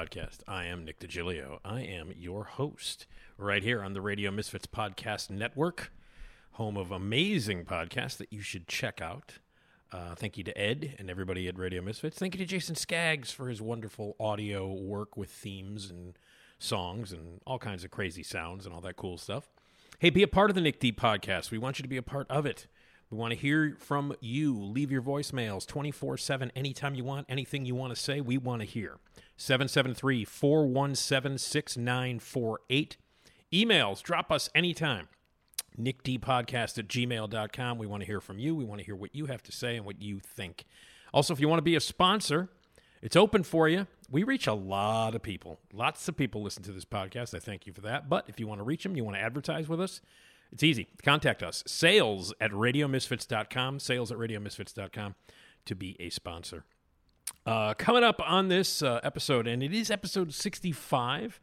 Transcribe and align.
Podcast. 0.00 0.38
I 0.48 0.64
am 0.64 0.86
Nick 0.86 0.98
DiGilio. 0.98 1.58
I 1.62 1.82
am 1.82 2.14
your 2.16 2.44
host 2.44 3.06
right 3.36 3.62
here 3.62 3.82
on 3.82 3.92
the 3.92 4.00
Radio 4.00 4.30
Misfits 4.30 4.64
Podcast 4.64 5.28
Network, 5.28 5.92
home 6.52 6.78
of 6.78 6.90
amazing 6.90 7.66
podcasts 7.66 8.16
that 8.16 8.32
you 8.32 8.40
should 8.40 8.66
check 8.66 9.02
out. 9.02 9.40
Uh, 9.92 10.14
thank 10.14 10.38
you 10.38 10.44
to 10.44 10.58
Ed 10.58 10.94
and 10.98 11.10
everybody 11.10 11.48
at 11.48 11.58
Radio 11.58 11.82
Misfits. 11.82 12.16
Thank 12.16 12.34
you 12.34 12.38
to 12.38 12.46
Jason 12.46 12.76
Skaggs 12.76 13.30
for 13.30 13.50
his 13.50 13.60
wonderful 13.60 14.16
audio 14.18 14.72
work 14.72 15.18
with 15.18 15.28
themes 15.28 15.90
and 15.90 16.14
songs 16.58 17.12
and 17.12 17.42
all 17.46 17.58
kinds 17.58 17.84
of 17.84 17.90
crazy 17.90 18.22
sounds 18.22 18.64
and 18.64 18.74
all 18.74 18.80
that 18.80 18.96
cool 18.96 19.18
stuff. 19.18 19.50
Hey, 19.98 20.08
be 20.08 20.22
a 20.22 20.28
part 20.28 20.48
of 20.48 20.54
the 20.54 20.62
Nick 20.62 20.80
D 20.80 20.92
podcast. 20.92 21.50
We 21.50 21.58
want 21.58 21.78
you 21.78 21.82
to 21.82 21.88
be 21.90 21.98
a 21.98 22.02
part 22.02 22.26
of 22.30 22.46
it. 22.46 22.68
We 23.10 23.18
want 23.18 23.32
to 23.32 23.38
hear 23.38 23.76
from 23.80 24.14
you. 24.20 24.56
Leave 24.56 24.92
your 24.92 25.02
voicemails 25.02 25.66
24 25.66 26.16
7 26.16 26.52
anytime 26.54 26.94
you 26.94 27.02
want, 27.02 27.26
anything 27.28 27.64
you 27.64 27.74
want 27.74 27.94
to 27.94 28.00
say, 28.00 28.20
we 28.20 28.38
want 28.38 28.62
to 28.62 28.66
hear. 28.66 28.98
773 29.36 30.24
417 30.24 31.38
6948. 31.38 32.96
Emails, 33.52 34.02
drop 34.02 34.30
us 34.30 34.48
anytime. 34.54 35.08
nickdpodcast 35.76 36.78
at 36.78 36.86
gmail.com. 36.86 37.78
We 37.78 37.86
want 37.86 38.02
to 38.02 38.06
hear 38.06 38.20
from 38.20 38.38
you. 38.38 38.54
We 38.54 38.64
want 38.64 38.80
to 38.80 38.84
hear 38.84 38.94
what 38.94 39.14
you 39.14 39.26
have 39.26 39.42
to 39.44 39.52
say 39.52 39.76
and 39.76 39.84
what 39.84 40.00
you 40.00 40.20
think. 40.20 40.64
Also, 41.12 41.34
if 41.34 41.40
you 41.40 41.48
want 41.48 41.58
to 41.58 41.62
be 41.62 41.74
a 41.74 41.80
sponsor, 41.80 42.48
it's 43.02 43.16
open 43.16 43.42
for 43.42 43.68
you. 43.68 43.88
We 44.08 44.22
reach 44.22 44.46
a 44.46 44.52
lot 44.52 45.16
of 45.16 45.22
people. 45.22 45.58
Lots 45.72 46.06
of 46.06 46.16
people 46.16 46.42
listen 46.42 46.62
to 46.64 46.72
this 46.72 46.84
podcast. 46.84 47.34
I 47.34 47.40
thank 47.40 47.66
you 47.66 47.72
for 47.72 47.80
that. 47.80 48.08
But 48.08 48.26
if 48.28 48.38
you 48.38 48.46
want 48.46 48.60
to 48.60 48.64
reach 48.64 48.84
them, 48.84 48.94
you 48.94 49.02
want 49.02 49.16
to 49.16 49.22
advertise 49.22 49.68
with 49.68 49.80
us, 49.80 50.00
it's 50.52 50.62
easy. 50.62 50.88
Contact 51.04 51.42
us. 51.42 51.62
Sales 51.66 52.32
at 52.40 52.50
radiomisfits.com. 52.50 53.80
Sales 53.80 54.10
at 54.12 54.18
radiomisfits.com 54.18 55.14
to 55.66 55.74
be 55.74 55.96
a 56.00 56.10
sponsor. 56.10 56.64
Uh, 57.46 57.74
coming 57.74 58.04
up 58.04 58.20
on 58.24 58.48
this 58.48 58.82
uh, 58.82 59.00
episode, 59.02 59.46
and 59.46 59.62
it 59.62 59.72
is 59.72 59.90
episode 59.90 60.34
65, 60.34 61.40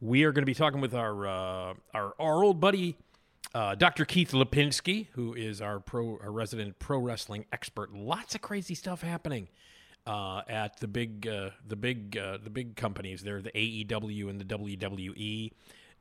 we 0.00 0.24
are 0.24 0.32
going 0.32 0.42
to 0.42 0.46
be 0.46 0.54
talking 0.54 0.80
with 0.80 0.94
our, 0.94 1.26
uh, 1.26 1.74
our, 1.94 2.14
our 2.18 2.44
old 2.44 2.60
buddy, 2.60 2.96
uh, 3.54 3.74
Dr. 3.74 4.04
Keith 4.04 4.32
Lipinski, 4.32 5.08
who 5.12 5.34
is 5.34 5.60
our 5.60 5.80
pro 5.80 6.18
our 6.22 6.30
resident 6.30 6.78
pro 6.78 6.98
wrestling 6.98 7.46
expert. 7.52 7.92
Lots 7.92 8.34
of 8.34 8.42
crazy 8.42 8.74
stuff 8.74 9.02
happening 9.02 9.48
uh, 10.06 10.42
at 10.48 10.78
the 10.80 10.88
big 10.88 11.26
uh, 11.26 11.50
the 11.66 11.76
big 11.76 12.16
uh, 12.16 12.38
the 12.42 12.50
big 12.50 12.76
companies. 12.76 13.22
They're 13.22 13.42
the 13.42 13.50
AEW 13.50 14.30
and 14.30 14.40
the 14.40 14.44
WWE, 14.44 15.52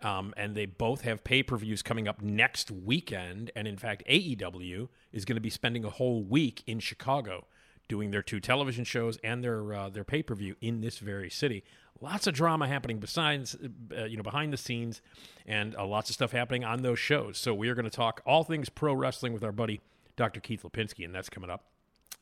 um, 0.01 0.33
and 0.37 0.55
they 0.55 0.65
both 0.65 1.01
have 1.01 1.23
pay 1.23 1.43
per 1.43 1.57
views 1.57 1.81
coming 1.81 2.07
up 2.07 2.21
next 2.21 2.71
weekend. 2.71 3.51
And 3.55 3.67
in 3.67 3.77
fact, 3.77 4.03
AEW 4.09 4.89
is 5.11 5.25
going 5.25 5.35
to 5.35 5.41
be 5.41 5.49
spending 5.49 5.83
a 5.83 5.89
whole 5.89 6.23
week 6.23 6.63
in 6.65 6.79
Chicago 6.79 7.45
doing 7.87 8.11
their 8.11 8.21
two 8.21 8.39
television 8.39 8.85
shows 8.85 9.17
and 9.23 9.43
their 9.43 9.73
uh, 9.73 9.89
their 9.89 10.03
pay 10.03 10.23
per 10.23 10.35
view 10.35 10.55
in 10.61 10.81
this 10.81 10.99
very 10.99 11.29
city. 11.29 11.63
Lots 12.01 12.27
of 12.27 12.33
drama 12.33 12.67
happening 12.67 12.99
besides 12.99 13.57
uh, 13.97 14.05
you 14.05 14.15
know 14.15 14.23
behind 14.23 14.53
the 14.53 14.57
scenes, 14.57 15.01
and 15.45 15.75
uh, 15.75 15.85
lots 15.85 16.09
of 16.09 16.13
stuff 16.13 16.31
happening 16.31 16.63
on 16.63 16.81
those 16.81 16.99
shows. 16.99 17.37
So 17.37 17.53
we 17.53 17.67
are 17.67 17.75
going 17.75 17.89
to 17.89 17.91
talk 17.91 18.21
all 18.25 18.43
things 18.43 18.69
pro 18.69 18.93
wrestling 18.93 19.33
with 19.33 19.43
our 19.43 19.51
buddy 19.51 19.81
Dr. 20.15 20.39
Keith 20.39 20.63
Lipinski, 20.63 21.03
and 21.03 21.13
that's 21.13 21.29
coming 21.29 21.49
up. 21.49 21.65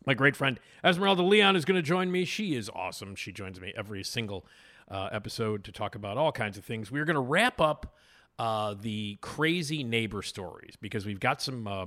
My 0.06 0.14
great 0.14 0.36
friend 0.36 0.60
Esmeralda 0.84 1.22
Leon 1.22 1.56
is 1.56 1.66
going 1.66 1.76
to 1.76 1.82
join 1.82 2.12
me. 2.12 2.26
She 2.26 2.56
is 2.56 2.70
awesome. 2.74 3.16
She 3.16 3.32
joins 3.32 3.62
me 3.62 3.74
every 3.78 4.04
single 4.04 4.46
uh, 4.90 5.10
episode 5.12 5.64
to 5.66 5.72
talk 5.72 5.96
about 5.96 6.18
all 6.18 6.32
kinds 6.32 6.58
of 6.58 6.66
things. 6.66 6.92
We're 6.92 7.06
going 7.06 7.16
to 7.16 7.22
wrap 7.22 7.60
up 7.60 7.96
uh, 8.40 8.76
the 8.80 9.18
crazy 9.22 9.84
neighbor 9.84 10.22
stories 10.22 10.76
because 10.80 11.06
we've 11.06 11.20
got 11.20 11.42
some 11.42 11.68
uh, 11.68 11.86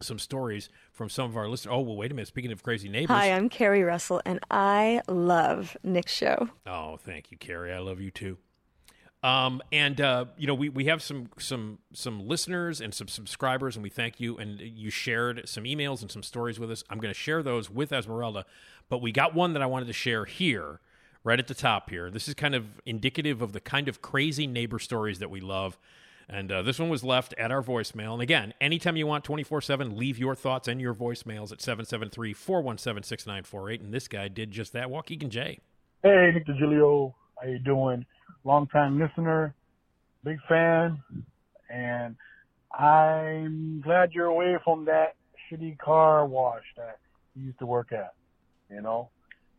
some 0.00 0.18
stories 0.18 0.68
from 0.92 1.08
some 1.08 1.30
of 1.30 1.36
our 1.36 1.48
listeners. 1.48 1.72
Oh, 1.72 1.80
well, 1.80 1.96
wait 1.96 2.10
a 2.10 2.14
minute. 2.14 2.28
Speaking 2.28 2.52
of 2.52 2.62
crazy 2.62 2.88
neighbors. 2.88 3.16
Hi, 3.16 3.32
I'm 3.32 3.48
Carrie 3.48 3.82
Russell, 3.82 4.20
and 4.24 4.40
I 4.50 5.00
love 5.08 5.76
Nick's 5.82 6.12
show. 6.12 6.48
Oh, 6.66 6.96
thank 6.96 7.30
you, 7.30 7.38
Carrie. 7.38 7.72
I 7.72 7.78
love 7.78 8.00
you 8.00 8.10
too. 8.10 8.38
Um, 9.22 9.62
and 9.72 10.00
uh, 10.02 10.26
you 10.36 10.46
know, 10.46 10.54
we, 10.54 10.68
we 10.68 10.84
have 10.84 11.02
some 11.02 11.30
some 11.38 11.78
some 11.94 12.28
listeners 12.28 12.80
and 12.82 12.92
some 12.92 13.08
subscribers, 13.08 13.74
and 13.74 13.82
we 13.82 13.88
thank 13.88 14.20
you. 14.20 14.36
And 14.36 14.60
you 14.60 14.90
shared 14.90 15.48
some 15.48 15.64
emails 15.64 16.02
and 16.02 16.10
some 16.10 16.22
stories 16.22 16.60
with 16.60 16.70
us. 16.70 16.84
I'm 16.90 16.98
going 16.98 17.12
to 17.12 17.18
share 17.18 17.42
those 17.42 17.70
with 17.70 17.90
Esmeralda, 17.90 18.44
but 18.90 19.00
we 19.00 19.12
got 19.12 19.34
one 19.34 19.54
that 19.54 19.62
I 19.62 19.66
wanted 19.66 19.86
to 19.86 19.94
share 19.94 20.26
here, 20.26 20.80
right 21.24 21.38
at 21.38 21.48
the 21.48 21.54
top 21.54 21.90
here. 21.90 22.10
This 22.10 22.28
is 22.28 22.34
kind 22.34 22.54
of 22.54 22.66
indicative 22.86 23.42
of 23.42 23.52
the 23.52 23.60
kind 23.60 23.88
of 23.88 24.02
crazy 24.02 24.46
neighbor 24.46 24.78
stories 24.78 25.18
that 25.18 25.30
we 25.30 25.40
love. 25.40 25.78
And 26.28 26.50
uh, 26.50 26.62
this 26.62 26.78
one 26.78 26.88
was 26.88 27.04
left 27.04 27.34
at 27.36 27.50
our 27.50 27.62
voicemail. 27.62 28.12
And 28.12 28.22
again, 28.22 28.54
anytime 28.60 28.96
you 28.96 29.06
want 29.06 29.24
24 29.24 29.60
7, 29.60 29.96
leave 29.96 30.18
your 30.18 30.34
thoughts 30.34 30.68
and 30.68 30.80
your 30.80 30.94
voicemails 30.94 31.52
at 31.52 31.60
773 31.60 32.32
417 32.32 33.02
6948. 33.02 33.80
And 33.80 33.92
this 33.92 34.08
guy 34.08 34.28
did 34.28 34.50
just 34.50 34.72
that. 34.72 34.88
Waukegan 34.88 35.28
J. 35.28 35.58
Hey, 36.02 36.30
Nick 36.32 36.46
DiGilio. 36.46 37.14
How 37.40 37.48
you 37.48 37.58
doing? 37.58 38.06
Long 38.44 38.66
time 38.68 38.98
listener, 38.98 39.54
big 40.22 40.38
fan, 40.48 41.02
and 41.70 42.14
I'm 42.78 43.80
glad 43.80 44.12
you're 44.12 44.26
away 44.26 44.56
from 44.62 44.84
that 44.84 45.16
shitty 45.50 45.78
car 45.78 46.26
wash 46.26 46.62
that 46.76 46.98
you 47.34 47.46
used 47.46 47.58
to 47.60 47.66
work 47.66 47.92
at. 47.92 48.12
You 48.70 48.82
know. 48.82 49.08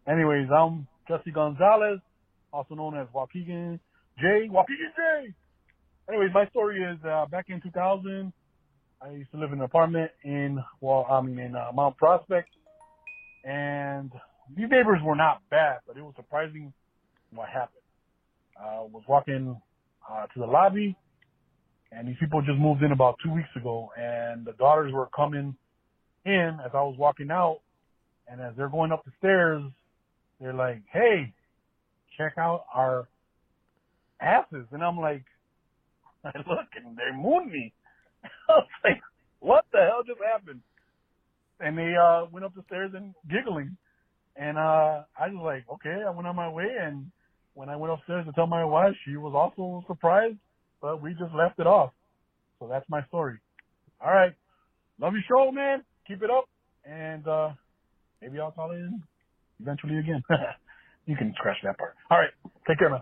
Anyways, 0.08 0.50
I'm 0.52 0.88
Jesse 1.08 1.32
Gonzalez, 1.32 2.00
also 2.52 2.76
known 2.76 2.98
as 2.98 3.08
Waukegan 3.14 3.80
J. 4.20 4.48
Waukegan 4.50 4.92
J. 4.96 5.34
Anyways, 6.10 6.32
my 6.34 6.48
story 6.50 6.82
is 6.82 6.98
uh, 7.06 7.26
back 7.26 7.46
in 7.50 7.62
2000. 7.62 8.32
I 9.02 9.12
used 9.12 9.32
to 9.32 9.38
live 9.38 9.52
in 9.52 9.60
an 9.60 9.66
apartment 9.66 10.12
in 10.24 10.64
well, 10.82 11.06
I 11.10 11.22
mean 11.22 11.38
in 11.40 11.56
uh, 11.56 11.72
Mount 11.74 11.98
Prospect, 11.98 12.50
and 13.44 14.12
these 14.56 14.68
neighbors 14.70 15.00
were 15.04 15.16
not 15.16 15.42
bad, 15.50 15.80
but 15.88 15.98
it 15.98 16.02
was 16.02 16.14
surprising 16.16 16.74
what 17.32 17.50
happened. 17.50 17.82
I 18.58 18.80
was 18.80 19.04
walking 19.08 19.60
uh, 20.10 20.26
to 20.28 20.40
the 20.40 20.46
lobby, 20.46 20.96
and 21.92 22.08
these 22.08 22.16
people 22.20 22.42
just 22.42 22.58
moved 22.58 22.84
in 22.84 22.92
about 22.92 23.18
two 23.24 23.32
weeks 23.32 23.50
ago, 23.56 23.90
and 23.98 24.46
the 24.46 24.54
daughters 24.54 24.94
were 24.94 25.08
coming 25.16 25.56
in 26.26 26.58
as 26.64 26.72
I 26.74 26.82
was 26.82 26.96
walking 26.98 27.32
out, 27.32 27.60
and 28.28 28.40
as 28.42 28.54
they're 28.56 28.70
going 28.70 28.92
up 28.92 29.04
the 29.06 29.12
stairs, 29.18 29.64
they're 30.40 30.54
like, 30.54 30.82
"Hey, 30.92 31.34
check 32.18 32.34
out 32.38 32.66
our 32.74 33.08
asses," 34.20 34.68
and 34.72 34.84
I'm 34.84 34.98
like, 34.98 35.24
I 36.26 36.38
look, 36.38 36.68
and 36.84 36.98
they 36.98 37.16
mooned 37.16 37.52
me. 37.52 37.74
I 38.50 38.54
was 38.54 38.68
like, 38.84 39.02
"What 39.40 39.66
the 39.72 39.80
hell 39.80 40.04
just 40.06 40.20
happened?" 40.34 40.62
And 41.60 41.78
they 41.78 41.94
uh 41.96 42.26
went 42.32 42.46
up 42.46 42.54
the 42.56 42.64
stairs 42.68 42.92
and 42.96 43.14
giggling. 43.30 43.78
And 44.36 44.58
uh 44.58 45.04
I 45.18 45.30
was 45.30 45.42
like, 45.44 45.66
okay, 45.76 46.04
I 46.06 46.10
went 46.10 46.28
on 46.28 46.36
my 46.36 46.50
way 46.50 46.68
and 46.82 47.12
when 47.54 47.70
I 47.70 47.78
went 47.78 47.94
upstairs 47.94 48.26
to 48.26 48.34
tell 48.34 48.48
my 48.48 48.66
wife, 48.66 48.94
she 49.06 49.16
was 49.16 49.34
also 49.34 49.86
surprised, 49.88 50.36
but 50.82 51.02
we 51.02 51.12
just 51.12 51.34
left 51.34 51.58
it 51.60 51.68
off. 51.68 51.92
So 52.60 52.68
that's 52.68 52.86
my 52.90 53.06
story. 53.06 53.38
All 54.04 54.12
right. 54.12 54.34
Love 55.00 55.14
your 55.14 55.24
show, 55.28 55.52
man. 55.52 55.84
Keep 56.08 56.24
it 56.24 56.30
up. 56.30 56.46
And 56.84 57.26
uh 57.28 57.52
maybe 58.22 58.40
I'll 58.40 58.52
call 58.52 58.72
in 58.72 59.02
eventually 59.62 59.98
again. 59.98 60.24
you 61.06 61.16
can 61.16 61.34
scratch 61.38 61.58
that 61.64 61.78
part. 61.78 61.96
All 62.12 62.18
right. 62.20 62.32
Take 62.68 62.80
care, 62.80 62.90
man. 62.90 63.02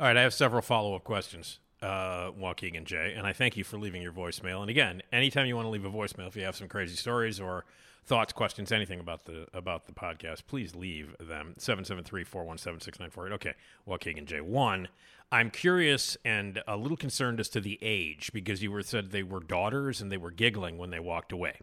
All 0.00 0.06
right, 0.06 0.16
I 0.16 0.22
have 0.22 0.34
several 0.34 0.62
follow 0.62 0.94
up 0.94 1.04
questions. 1.04 1.58
uh, 1.82 2.30
Waukegan 2.32 2.84
J, 2.84 3.12
and 3.16 3.26
I 3.26 3.32
thank 3.32 3.56
you 3.56 3.64
for 3.64 3.76
leaving 3.76 4.02
your 4.02 4.12
voicemail. 4.12 4.60
And 4.60 4.70
again, 4.70 5.02
anytime 5.12 5.46
you 5.46 5.56
want 5.56 5.66
to 5.66 5.70
leave 5.70 5.84
a 5.84 5.90
voicemail, 5.90 6.28
if 6.28 6.36
you 6.36 6.44
have 6.44 6.56
some 6.56 6.68
crazy 6.68 6.96
stories 6.96 7.40
or 7.40 7.64
thoughts, 8.04 8.32
questions, 8.32 8.72
anything 8.72 9.00
about 9.00 9.24
the 9.26 9.46
about 9.52 9.86
the 9.86 9.92
podcast, 9.92 10.46
please 10.46 10.74
leave 10.74 11.14
them. 11.20 11.54
773-417-6948. 11.58 13.32
Okay, 13.32 13.54
Waukegan 13.86 14.24
J. 14.26 14.40
One, 14.40 14.88
I'm 15.30 15.50
curious 15.50 16.16
and 16.24 16.62
a 16.66 16.76
little 16.76 16.96
concerned 16.96 17.40
as 17.40 17.48
to 17.50 17.60
the 17.60 17.78
age 17.82 18.30
because 18.32 18.62
you 18.62 18.70
were 18.70 18.82
said 18.82 19.10
they 19.10 19.22
were 19.22 19.40
daughters 19.40 20.00
and 20.00 20.10
they 20.10 20.16
were 20.16 20.30
giggling 20.30 20.78
when 20.78 20.90
they 20.90 21.00
walked 21.00 21.32
away. 21.32 21.58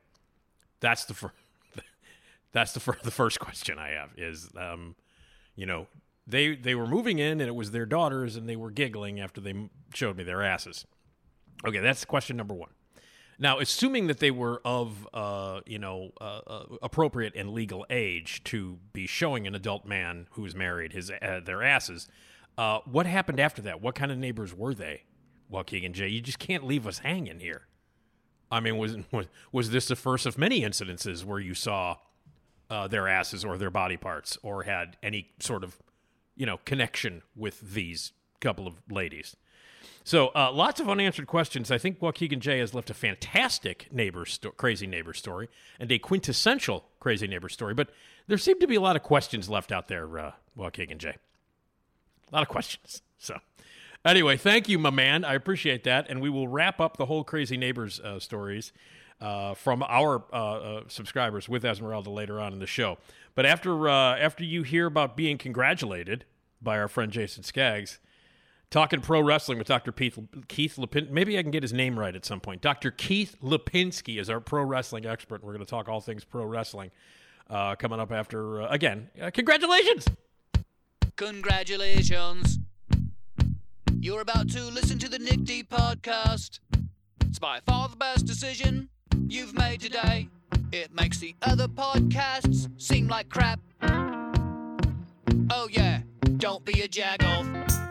That's 0.81 1.05
the 1.05 1.13
first. 1.13 1.33
That's 2.51 2.73
the, 2.73 2.79
fir- 2.79 2.97
the 3.03 3.11
first 3.11 3.39
question 3.39 3.77
I 3.77 3.89
have 3.89 4.11
is, 4.17 4.49
um, 4.57 4.95
you 5.55 5.65
know, 5.65 5.87
they 6.29 6.55
they 6.55 6.75
were 6.75 6.85
moving 6.85 7.17
in 7.17 7.41
and 7.41 7.49
it 7.49 7.55
was 7.55 7.71
their 7.71 7.87
daughters 7.87 8.35
and 8.35 8.47
they 8.47 8.55
were 8.55 8.69
giggling 8.69 9.19
after 9.19 9.41
they 9.41 9.69
showed 9.93 10.15
me 10.15 10.23
their 10.23 10.43
asses. 10.43 10.85
Okay, 11.65 11.79
that's 11.79 12.05
question 12.05 12.37
number 12.37 12.53
one. 12.53 12.69
Now, 13.41 13.59
assuming 13.59 14.07
that 14.07 14.19
they 14.19 14.31
were 14.31 14.61
of, 14.65 15.07
uh, 15.13 15.61
you 15.65 15.79
know, 15.79 16.11
uh, 16.19 16.41
uh, 16.45 16.65
appropriate 16.81 17.33
and 17.35 17.51
legal 17.51 17.85
age 17.89 18.43
to 18.45 18.77
be 18.91 19.07
showing 19.07 19.47
an 19.47 19.55
adult 19.55 19.85
man 19.85 20.27
who 20.31 20.45
is 20.45 20.53
married 20.53 20.91
his 20.93 21.09
uh, 21.09 21.39
their 21.43 21.63
asses, 21.63 22.07
uh, 22.57 22.79
what 22.85 23.05
happened 23.05 23.39
after 23.39 23.61
that? 23.63 23.81
What 23.81 23.95
kind 23.95 24.11
of 24.11 24.17
neighbors 24.17 24.53
were 24.53 24.73
they? 24.73 25.03
Well, 25.49 25.63
Keegan 25.63 25.93
J, 25.93 26.09
you 26.09 26.21
just 26.21 26.37
can't 26.37 26.65
leave 26.65 26.85
us 26.85 26.99
hanging 26.99 27.39
here. 27.39 27.63
I 28.51 28.59
mean, 28.59 28.77
was 28.77 28.97
was, 29.11 29.27
was 29.51 29.71
this 29.71 29.87
the 29.87 29.95
first 29.95 30.25
of 30.25 30.37
many 30.37 30.61
incidences 30.61 31.23
where 31.23 31.39
you 31.39 31.53
saw 31.53 31.95
uh, 32.69 32.87
their 32.87 33.07
asses 33.07 33.43
or 33.43 33.57
their 33.57 33.69
body 33.69 33.97
parts 33.97 34.37
or 34.43 34.63
had 34.63 34.97
any 35.01 35.31
sort 35.39 35.63
of, 35.63 35.77
you 36.35 36.45
know, 36.45 36.57
connection 36.65 37.21
with 37.35 37.73
these 37.73 38.11
couple 38.39 38.67
of 38.67 38.75
ladies? 38.89 39.35
So 40.03 40.29
uh, 40.29 40.51
lots 40.51 40.79
of 40.79 40.89
unanswered 40.89 41.27
questions. 41.27 41.69
I 41.69 41.77
think 41.77 41.99
Waukegan 41.99 42.39
J 42.39 42.59
has 42.59 42.73
left 42.73 42.89
a 42.89 42.93
fantastic 42.93 43.87
neighbor 43.91 44.25
sto- 44.25 44.51
crazy 44.51 44.87
neighbor 44.87 45.13
story 45.13 45.49
and 45.79 45.91
a 45.91 45.99
quintessential 45.99 46.85
crazy 46.99 47.27
neighbor 47.27 47.49
story, 47.49 47.73
but 47.73 47.89
there 48.27 48.37
seem 48.37 48.59
to 48.59 48.67
be 48.67 48.75
a 48.75 48.81
lot 48.81 48.95
of 48.95 49.03
questions 49.03 49.49
left 49.49 49.71
out 49.71 49.87
there, 49.87 50.17
uh, 50.17 50.31
Waukegan 50.57 50.97
J. 50.97 51.09
A 51.09 52.35
lot 52.35 52.41
of 52.41 52.49
questions. 52.49 53.01
So, 53.21 53.37
anyway, 54.05 54.37
thank 54.37 54.69
you, 54.69 54.79
my 54.79 54.91
man. 54.91 55.25
I 55.25 55.33
appreciate 55.33 55.83
that. 55.83 56.09
And 56.09 56.21
we 56.21 56.29
will 56.29 56.47
wrap 56.47 56.79
up 56.79 56.95
the 56.95 57.05
whole 57.05 57.25
crazy 57.25 57.57
neighbors 57.57 57.99
uh, 57.99 58.17
stories 58.17 58.71
uh, 59.21 59.53
from 59.53 59.83
our 59.83 60.23
uh, 60.31 60.35
uh, 60.35 60.81
subscribers 60.87 61.49
with 61.49 61.65
Esmeralda 61.65 62.09
later 62.09 62.39
on 62.39 62.53
in 62.53 62.59
the 62.59 62.67
show. 62.67 62.97
But 63.35 63.45
after 63.45 63.89
uh, 63.89 64.17
after 64.17 64.43
you 64.43 64.63
hear 64.63 64.85
about 64.85 65.15
being 65.15 65.37
congratulated 65.37 66.25
by 66.61 66.77
our 66.79 66.87
friend 66.87 67.11
Jason 67.11 67.43
Skaggs, 67.43 67.99
talking 68.69 69.01
pro 69.01 69.21
wrestling 69.21 69.57
with 69.57 69.67
Dr. 69.67 69.91
Keith, 69.91 70.17
Keith 70.47 70.75
Lipin, 70.77 71.09
maybe 71.09 71.37
I 71.37 71.41
can 71.41 71.51
get 71.51 71.63
his 71.63 71.73
name 71.73 71.97
right 71.97 72.15
at 72.15 72.25
some 72.25 72.39
point. 72.39 72.61
Dr. 72.61 72.91
Keith 72.91 73.35
Lipinski 73.41 74.19
is 74.19 74.29
our 74.29 74.39
pro 74.39 74.63
wrestling 74.63 75.05
expert. 75.05 75.35
And 75.35 75.43
we're 75.43 75.53
going 75.53 75.65
to 75.65 75.69
talk 75.69 75.89
all 75.89 76.01
things 76.01 76.23
pro 76.23 76.45
wrestling 76.45 76.91
uh, 77.49 77.75
coming 77.75 77.99
up 77.99 78.11
after, 78.11 78.61
uh, 78.61 78.67
again, 78.69 79.09
uh, 79.21 79.31
congratulations. 79.31 80.07
Congratulations. 81.15 82.59
You're 83.99 84.21
about 84.21 84.49
to 84.51 84.63
listen 84.63 84.97
to 84.99 85.09
the 85.09 85.19
Nick 85.19 85.43
D 85.43 85.63
podcast. 85.63 86.59
It's 87.21 87.39
by 87.39 87.59
far 87.65 87.89
the 87.89 87.97
best 87.97 88.25
decision 88.25 88.89
you've 89.29 89.53
made 89.53 89.79
today. 89.79 90.27
It 90.71 90.93
makes 90.93 91.19
the 91.19 91.35
other 91.41 91.67
podcasts 91.67 92.69
seem 92.81 93.07
like 93.07 93.29
crap. 93.29 93.59
Oh, 95.51 95.67
yeah, 95.71 96.01
don't 96.37 96.65
be 96.65 96.81
a 96.81 96.87
jagoff. 96.87 97.88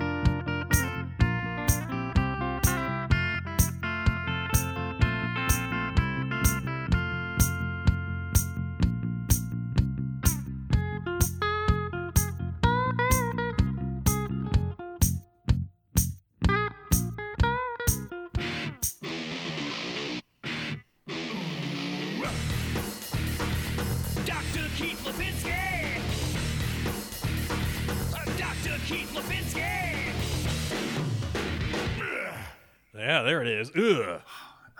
Is. 33.58 33.70
Ugh. 33.76 34.20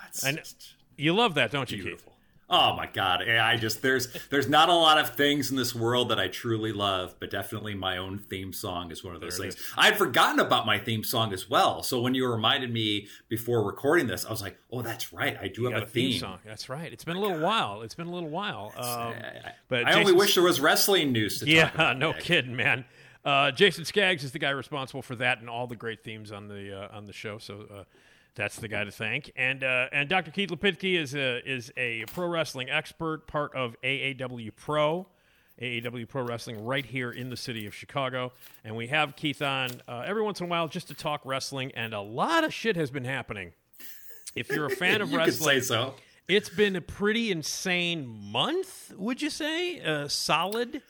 That's 0.03 0.25
And 0.25 0.39
just 0.39 0.75
you 0.97 1.15
love 1.15 1.35
that, 1.35 1.51
don't 1.51 1.71
you, 1.71 1.83
beautiful. 1.83 2.15
Oh 2.51 2.75
my 2.75 2.87
god! 2.87 3.29
I 3.29 3.59
just 3.59 3.83
there's 3.83 4.09
there's 4.31 4.49
not 4.49 4.71
a 4.71 4.75
lot 4.75 4.97
of 4.97 5.11
things 5.15 5.51
in 5.51 5.57
this 5.59 5.75
world 5.75 6.09
that 6.09 6.19
I 6.19 6.29
truly 6.29 6.73
love, 6.73 7.15
but 7.21 7.31
definitely 7.31 7.75
my 7.75 7.99
own 7.99 8.19
theme 8.19 8.55
song 8.55 8.91
is 8.91 9.05
one 9.05 9.15
of 9.15 9.21
those 9.21 9.37
There 9.37 9.51
things. 9.51 9.63
I'd 9.77 9.99
forgotten 9.99 10.41
about 10.41 10.65
my 10.65 10.79
theme 10.79 11.05
song 11.05 11.35
as 11.35 11.51
well, 11.51 11.83
so 11.83 12.01
when 12.01 12.15
you 12.15 12.27
reminded 12.27 12.73
me 12.73 13.07
before 13.29 13.63
recording 13.63 14.07
this, 14.07 14.25
I 14.25 14.31
was 14.31 14.41
like, 14.41 14.57
"Oh, 14.73 14.81
that's 14.81 15.13
right, 15.13 15.37
I 15.39 15.49
do 15.49 15.65
You 15.65 15.71
have 15.73 15.83
a 15.83 15.87
theme." 15.87 16.19
song. 16.21 16.39
That's 16.43 16.71
right. 16.71 16.91
It's 16.91 17.05
been 17.05 17.17
a 17.17 17.21
little 17.21 17.39
while. 17.41 17.83
It's 17.83 17.95
been 17.95 18.07
a 18.07 18.13
little 18.15 18.31
while. 18.31 18.73
Um, 18.79 19.13
but 19.69 19.87
I 19.87 19.93
only 20.01 20.15
wish 20.15 20.35
there 20.35 20.43
was 20.43 20.59
wrestling 20.59 21.13
news 21.13 21.41
to 21.41 21.45
talk 21.45 21.55
Yeah, 21.55 21.71
about. 21.75 21.99
no 21.99 22.13
Nick. 22.13 22.23
kidding, 22.23 22.57
man. 22.57 22.87
Uh, 23.27 23.51
Jason 23.51 23.85
Skaggs 23.85 24.25
is 24.25 24.33
the 24.33 24.39
guy 24.39 24.51
responsible 24.51 25.03
for 25.03 25.17
that 25.17 25.41
and 25.41 25.51
all 25.51 25.67
the 25.67 25.77
great 25.77 26.03
themes 26.03 26.33
on 26.33 26.49
the 26.49 26.85
uh, 26.91 26.97
on 26.97 27.05
the 27.05 27.13
show. 27.13 27.37
So 27.37 27.67
uh, 27.71 27.85
that's 28.39 28.57
the 28.57 28.69
guy 28.69 28.85
to 28.85 28.93
thank. 28.93 29.33
And 29.37 29.65
uh, 29.65 29.89
and 29.93 30.09
Dr. 30.09 30.31
Keith 30.31 30.49
Lipinski 30.49 30.97
is 30.97 31.15
a 31.15 31.47
is 31.47 31.73
a 31.77 32.05
pro 32.15 32.29
wrestling 32.29 32.71
expert, 32.71 33.27
part 33.27 33.55
of 33.55 33.77
AAW 33.83 34.53
Pro. 34.57 35.07
AAW 35.61 36.09
Pro 36.09 36.23
Wrestling 36.23 36.65
right 36.65 36.87
here 36.87 37.11
in 37.11 37.31
the 37.31 37.37
city 37.37 37.67
of 37.67 37.75
Chicago. 37.75 38.33
And 38.65 38.77
we 38.77 38.87
have 38.87 39.17
Keith 39.17 39.43
on 39.43 39.71
uh, 39.89 40.05
every 40.07 40.23
once 40.23 40.39
in 40.39 40.47
a 40.47 40.49
while 40.49 40.69
just 40.69 40.87
to 40.87 40.95
talk 40.95 41.21
wrestling, 41.25 41.73
and 41.75 41.93
a 41.93 42.01
lot 42.01 42.45
of 42.45 42.55
shit 42.55 42.77
has 42.77 42.93
been 42.93 43.05
happening. 43.05 43.53
If 44.37 44.51
you're 44.51 44.67
a 44.67 44.71
fan 44.71 45.01
of 45.03 45.11
you 45.11 45.19
could 45.19 45.35
say 45.35 45.57
wrestling, 45.57 45.63
so. 45.63 45.95
it's 46.29 46.49
been 46.49 46.77
a 46.77 46.81
pretty 46.81 47.33
insane 47.33 48.07
month, 48.07 48.95
would 48.97 49.21
you 49.21 49.31
say? 49.31 49.81
Uh, 49.81 50.07
solid 50.07 50.81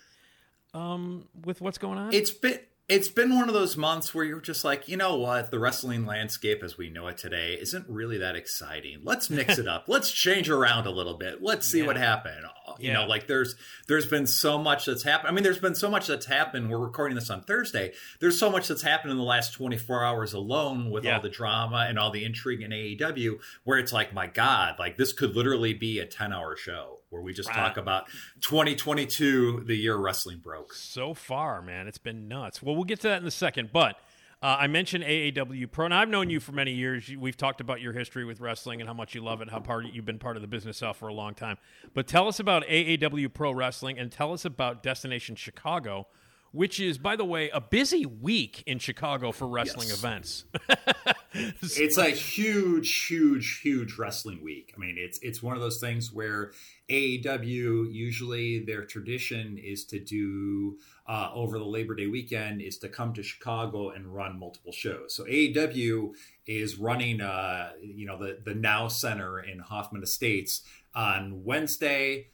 um, 0.75 1.25
with 1.47 1.63
what's 1.63 1.79
going 1.79 1.97
on? 1.97 2.13
It's 2.13 2.31
been 2.31 2.59
it's 2.89 3.09
been 3.09 3.35
one 3.35 3.49
of 3.49 3.55
those 3.55 3.77
months 3.77 4.15
where 4.15 4.25
you're 4.25 4.41
just 4.41 4.65
like, 4.65 4.89
you 4.89 4.97
know 4.97 5.15
what, 5.17 5.51
the 5.51 5.59
wrestling 5.59 6.07
landscape 6.07 6.63
as 6.63 6.79
we 6.79 6.89
know 6.89 7.07
it 7.09 7.19
today 7.19 7.53
isn't 7.61 7.85
really 7.87 8.17
that 8.17 8.35
exciting. 8.35 9.01
Let's 9.05 9.29
mix 9.29 9.59
it 9.59 9.69
up. 9.69 9.85
Let's 9.89 10.11
change 10.11 10.49
around 10.49 10.87
a 10.87 10.91
little 10.91 11.13
bit. 11.19 11.43
Let's 11.43 11.69
see 11.69 11.83
what 11.83 11.99
happened. 11.99 12.47
Uh, 12.47 12.73
you 12.79 12.89
Yeah. 12.89 12.95
know, 12.95 13.07
like 13.07 13.27
there's 13.27 13.57
there's 13.89 14.07
been 14.07 14.27
so 14.27 14.57
much 14.57 14.87
that's 14.87 15.03
happened. 15.03 15.29
I 15.29 15.33
mean, 15.33 15.45
there's 15.45 15.59
been 15.59 15.75
so 15.75 15.91
much 15.91 16.07
that's 16.07 16.25
happened. 16.25 16.71
We're 16.71 16.79
recording 16.79 17.15
this 17.15 17.29
on 17.29 17.43
Thursday. 17.43 17.93
There's 18.21 18.39
so 18.39 18.51
much 18.51 18.69
that's 18.69 18.81
happened 18.83 19.11
in 19.11 19.19
the 19.19 19.23
last 19.23 19.53
24 19.53 20.03
hours 20.03 20.33
alone 20.33 20.91
with 20.91 21.05
Yeah. 21.05 21.17
all 21.17 21.21
the 21.23 21.29
drama 21.29 21.85
and 21.87 21.99
all 21.99 22.11
the 22.11 22.25
intrigue 22.25 22.63
in 22.63 22.71
AEW, 22.73 23.39
where 23.65 23.79
it's 23.79 23.93
like, 23.93 24.15
my 24.15 24.27
God, 24.29 24.77
like 24.79 24.97
this 24.97 25.13
could 25.13 25.37
literally 25.37 25.75
be 25.75 25.99
a 25.99 26.07
10 26.07 26.33
hour 26.33 26.57
show 26.57 27.01
where 27.11 27.23
we 27.23 27.33
just 27.33 27.51
talk 27.51 27.77
about 27.77 28.07
2022, 28.41 29.65
the 29.67 29.75
year 29.77 29.97
wrestling 29.97 30.39
broke. 30.39 30.73
so 30.75 31.15
far, 31.15 31.63
man, 31.63 31.89
it's 31.89 31.99
been 31.99 32.29
nuts. 32.29 32.63
Well, 32.63 32.75
we'll 32.75 32.85
get 32.85 33.01
to 33.01 33.09
that 33.09 33.21
in 33.23 33.27
a 33.29 33.31
second, 33.33 33.71
but. 33.73 33.99
Uh, 34.41 34.57
I 34.61 34.69
mentioned 34.69 35.03
AAW 35.03 35.69
Pro. 35.73 35.89
Now 35.89 36.01
I've 36.01 36.09
known 36.09 36.31
you 36.31 36.39
for 36.39 36.53
many 36.53 36.71
years. 36.73 37.11
We've 37.19 37.37
talked 37.37 37.61
about 37.61 37.81
your 37.81 37.93
history 37.93 38.25
with 38.25 38.39
wrestling 38.39 38.81
and 38.81 38.87
how 38.87 38.95
much 38.95 39.13
you 39.13 39.21
love 39.21 39.41
it, 39.41 39.51
how 39.51 39.59
part 39.59 39.87
you've 39.93 40.05
been 40.05 40.21
part 40.21 40.37
of 40.37 40.43
the 40.43 40.47
business 40.47 40.81
now 40.81 40.93
for 40.93 41.09
a 41.09 41.13
long 41.13 41.35
time. 41.35 41.57
But 41.93 42.07
tell 42.07 42.29
us 42.29 42.39
about 42.39 42.65
AAW 42.69 43.35
Pro 43.35 43.51
Wrestling 43.51 43.99
and 43.99 44.13
tell 44.13 44.33
us 44.33 44.45
about 44.45 44.81
Destination 44.81 45.35
Chicago, 45.35 46.07
which 46.53 46.81
is, 46.81 46.99
by 46.99 47.17
the 47.17 47.25
way, 47.25 47.51
a 47.51 47.61
busy 47.61 48.07
week 48.07 48.63
in 48.67 48.79
Chicago 48.79 49.33
for 49.33 49.47
wrestling 49.47 49.89
Yes. 49.89 49.99
events. 49.99 50.45
it's 51.33 51.99
a 51.99 52.11
huge, 52.11 53.05
huge, 53.07 53.61
huge 53.61 53.99
wrestling 53.99 54.43
week. 54.43 54.73
I 54.77 54.81
mean, 54.81 54.97
it's 54.99 55.19
it's 55.21 55.43
one 55.43 55.57
of 55.57 55.63
those 55.63 55.79
things 55.81 56.13
where 56.13 56.53
AEW 56.89 57.93
usually 57.93 58.61
their 58.61 58.85
tradition 58.85 59.59
is 59.59 59.85
to 59.87 59.99
do 60.01 60.79
uh, 61.07 61.31
over 61.35 61.59
the 61.59 61.65
Labor 61.65 61.95
Day 61.95 62.07
weekend 62.07 62.61
is 62.61 62.79
to 62.79 62.89
come 62.89 63.13
to 63.15 63.23
Chicago 63.23 63.91
and 63.91 64.07
run 64.07 64.39
multiple 64.39 64.73
shows. 64.73 65.15
So 65.15 65.25
AEW 65.25 66.13
is 66.47 66.79
running, 66.79 67.21
uh, 67.21 67.73
you 67.81 68.07
know, 68.07 68.19
the 68.19 68.39
the 68.45 68.55
Now 68.55 68.89
Center 68.89 69.39
in 69.41 69.59
Hoffman 69.59 70.03
Estates 70.03 70.63
on 70.95 71.45
Wednesday. 71.45 72.29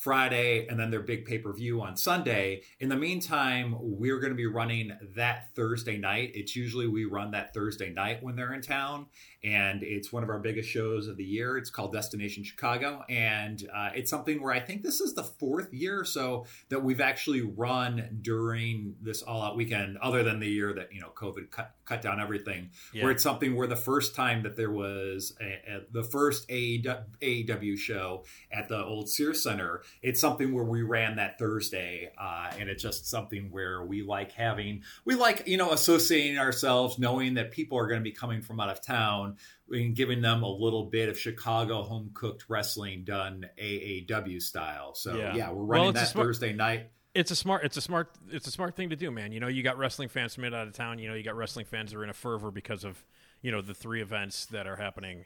Friday, 0.00 0.66
and 0.66 0.80
then 0.80 0.90
their 0.90 1.02
big 1.02 1.26
pay 1.26 1.36
per 1.36 1.52
view 1.52 1.82
on 1.82 1.94
Sunday. 1.94 2.62
In 2.78 2.88
the 2.88 2.96
meantime, 2.96 3.76
we're 3.78 4.18
going 4.18 4.32
to 4.32 4.36
be 4.36 4.46
running 4.46 4.96
that 5.14 5.54
Thursday 5.54 5.98
night. 5.98 6.32
It's 6.34 6.56
usually 6.56 6.86
we 6.86 7.04
run 7.04 7.32
that 7.32 7.52
Thursday 7.52 7.90
night 7.90 8.22
when 8.22 8.34
they're 8.34 8.54
in 8.54 8.62
town, 8.62 9.06
and 9.42 9.82
it's 9.82 10.12
one 10.12 10.22
of 10.22 10.28
our 10.28 10.38
biggest 10.38 10.68
shows 10.68 11.08
of 11.08 11.16
the 11.16 11.24
year. 11.24 11.56
It's 11.56 11.70
called 11.70 11.92
Destination 11.92 12.44
Chicago, 12.44 13.04
and 13.08 13.66
uh, 13.74 13.90
it's 13.94 14.10
something 14.10 14.42
where 14.42 14.52
I 14.52 14.60
think 14.60 14.82
this 14.82 15.00
is 15.00 15.14
the 15.14 15.22
fourth 15.22 15.72
year 15.72 16.00
or 16.00 16.04
so 16.04 16.46
that 16.68 16.82
we've 16.82 17.00
actually 17.00 17.40
run 17.40 18.18
during 18.20 18.96
this 19.00 19.22
all 19.22 19.42
out 19.42 19.56
weekend, 19.56 19.96
other 19.98 20.22
than 20.22 20.40
the 20.40 20.48
year 20.48 20.74
that 20.74 20.92
you 20.92 21.00
know 21.00 21.10
COVID 21.14 21.50
cut 21.50 21.74
cut 21.86 22.02
down 22.02 22.20
everything. 22.20 22.70
Yeah. 22.92 23.04
Where 23.04 23.12
it's 23.12 23.22
something 23.22 23.56
where 23.56 23.66
the 23.66 23.76
first 23.76 24.14
time 24.14 24.42
that 24.42 24.56
there 24.56 24.70
was 24.70 25.34
a, 25.40 25.44
a, 25.44 25.80
the 25.90 26.04
first 26.04 26.48
AEW, 26.48 27.78
show 27.78 28.24
at 28.52 28.68
the 28.68 28.82
old 28.84 29.08
Sears 29.08 29.42
Center, 29.42 29.82
it's 30.02 30.20
something 30.20 30.52
where 30.52 30.64
we 30.64 30.82
ran 30.82 31.16
that 31.16 31.38
Thursday, 31.38 32.12
uh, 32.20 32.50
and 32.58 32.68
it's 32.68 32.82
just 32.82 33.06
something 33.06 33.50
where 33.50 33.82
we 33.84 34.02
like 34.02 34.32
having 34.32 34.82
we 35.04 35.14
like 35.14 35.44
you 35.46 35.56
know 35.56 35.72
associating 35.72 36.38
ourselves, 36.38 36.98
knowing 36.98 37.34
that 37.34 37.52
people 37.52 37.78
are 37.78 37.86
going 37.86 38.00
to 38.00 38.04
be 38.04 38.12
coming 38.12 38.42
from 38.42 38.60
out 38.60 38.68
of 38.68 38.82
town 38.82 39.29
and 39.70 39.94
giving 39.94 40.20
them 40.20 40.42
a 40.42 40.48
little 40.48 40.84
bit 40.84 41.08
of 41.08 41.18
Chicago 41.18 41.82
home 41.82 42.10
cooked 42.14 42.46
wrestling 42.48 43.04
done 43.04 43.46
AAW 43.58 44.40
style. 44.40 44.94
So 44.94 45.16
Yeah. 45.16 45.34
yeah, 45.34 45.50
we're 45.50 45.64
running 45.64 45.88
a 45.90 45.92
that 45.92 46.08
smart- 46.08 46.26
Thursday 46.26 46.52
night. 46.52 46.90
It's 47.12 47.32
a 47.32 47.36
smart. 47.36 47.64
It's 47.64 47.76
a 47.76 47.80
smart. 47.80 48.10
It's 48.30 48.46
a 48.46 48.52
smart 48.52 48.76
thing 48.76 48.90
to 48.90 48.96
do, 48.96 49.10
man. 49.10 49.32
You 49.32 49.40
know, 49.40 49.48
you 49.48 49.64
got 49.64 49.76
wrestling 49.78 50.08
fans 50.08 50.34
from 50.36 50.44
out 50.44 50.54
of 50.54 50.72
town. 50.74 51.00
You 51.00 51.08
know, 51.08 51.14
you 51.14 51.24
got 51.24 51.34
wrestling 51.34 51.66
fans 51.66 51.90
that 51.90 51.98
are 51.98 52.04
in 52.04 52.10
a 52.10 52.14
fervor 52.14 52.52
because 52.52 52.84
of 52.84 53.04
you 53.42 53.50
know 53.50 53.60
the 53.60 53.74
three 53.74 54.00
events 54.00 54.46
that 54.46 54.68
are 54.68 54.76
happening 54.76 55.24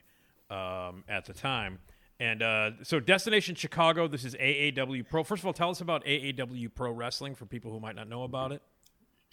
um, 0.51 1.05
at 1.09 1.27
the 1.27 1.35
time. 1.35 1.81
And 2.21 2.43
uh, 2.43 2.71
so, 2.85 3.01
Destination 3.01 3.55
Chicago. 3.55 4.09
This 4.09 4.25
is 4.25 4.35
AAW 4.37 5.03
Pro. 5.09 5.25
First 5.25 5.43
of 5.43 5.47
all, 5.47 5.53
tell 5.53 5.71
us 5.71 5.81
about 5.81 6.05
AAW 6.07 6.69
Pro 6.75 6.91
Wrestling 6.91 7.35
for 7.35 7.45
people 7.45 7.71
who 7.71 7.81
might 7.81 7.97
not 7.97 8.09
know 8.09 8.23
about 8.23 8.53
it. 8.53 8.63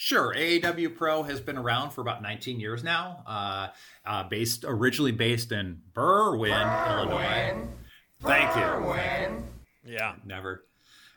Sure, 0.03 0.33
AAW 0.35 0.95
Pro 0.95 1.21
has 1.21 1.39
been 1.39 1.59
around 1.59 1.91
for 1.91 2.01
about 2.01 2.23
19 2.23 2.59
years 2.59 2.83
now. 2.83 3.23
Uh, 3.27 3.67
uh, 4.03 4.23
based 4.27 4.65
originally 4.67 5.11
based 5.11 5.51
in 5.51 5.79
Berwyn, 5.93 6.87
Illinois. 6.89 7.67
Thank 8.19 8.55
you. 8.55 8.63
Yeah, 9.85 10.15
Never. 10.25 10.65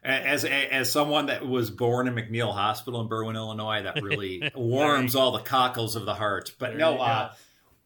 As 0.03 0.45
as 0.45 0.93
someone 0.93 1.27
that 1.27 1.47
was 1.47 1.71
born 1.71 2.09
in 2.09 2.15
MacNeal 2.15 2.53
Hospital 2.53 3.01
in 3.01 3.09
Berwyn, 3.09 3.37
Illinois, 3.37 3.85
that 3.85 4.03
really 4.03 4.53
warms 4.55 5.17
all 5.17 5.33
the 5.33 5.39
cockles 5.39 5.97
of 5.97 6.05
the 6.05 6.13
heart. 6.13 6.53
But 6.59 6.73
There 6.73 6.79
no, 6.81 6.99
uh, 6.99 7.33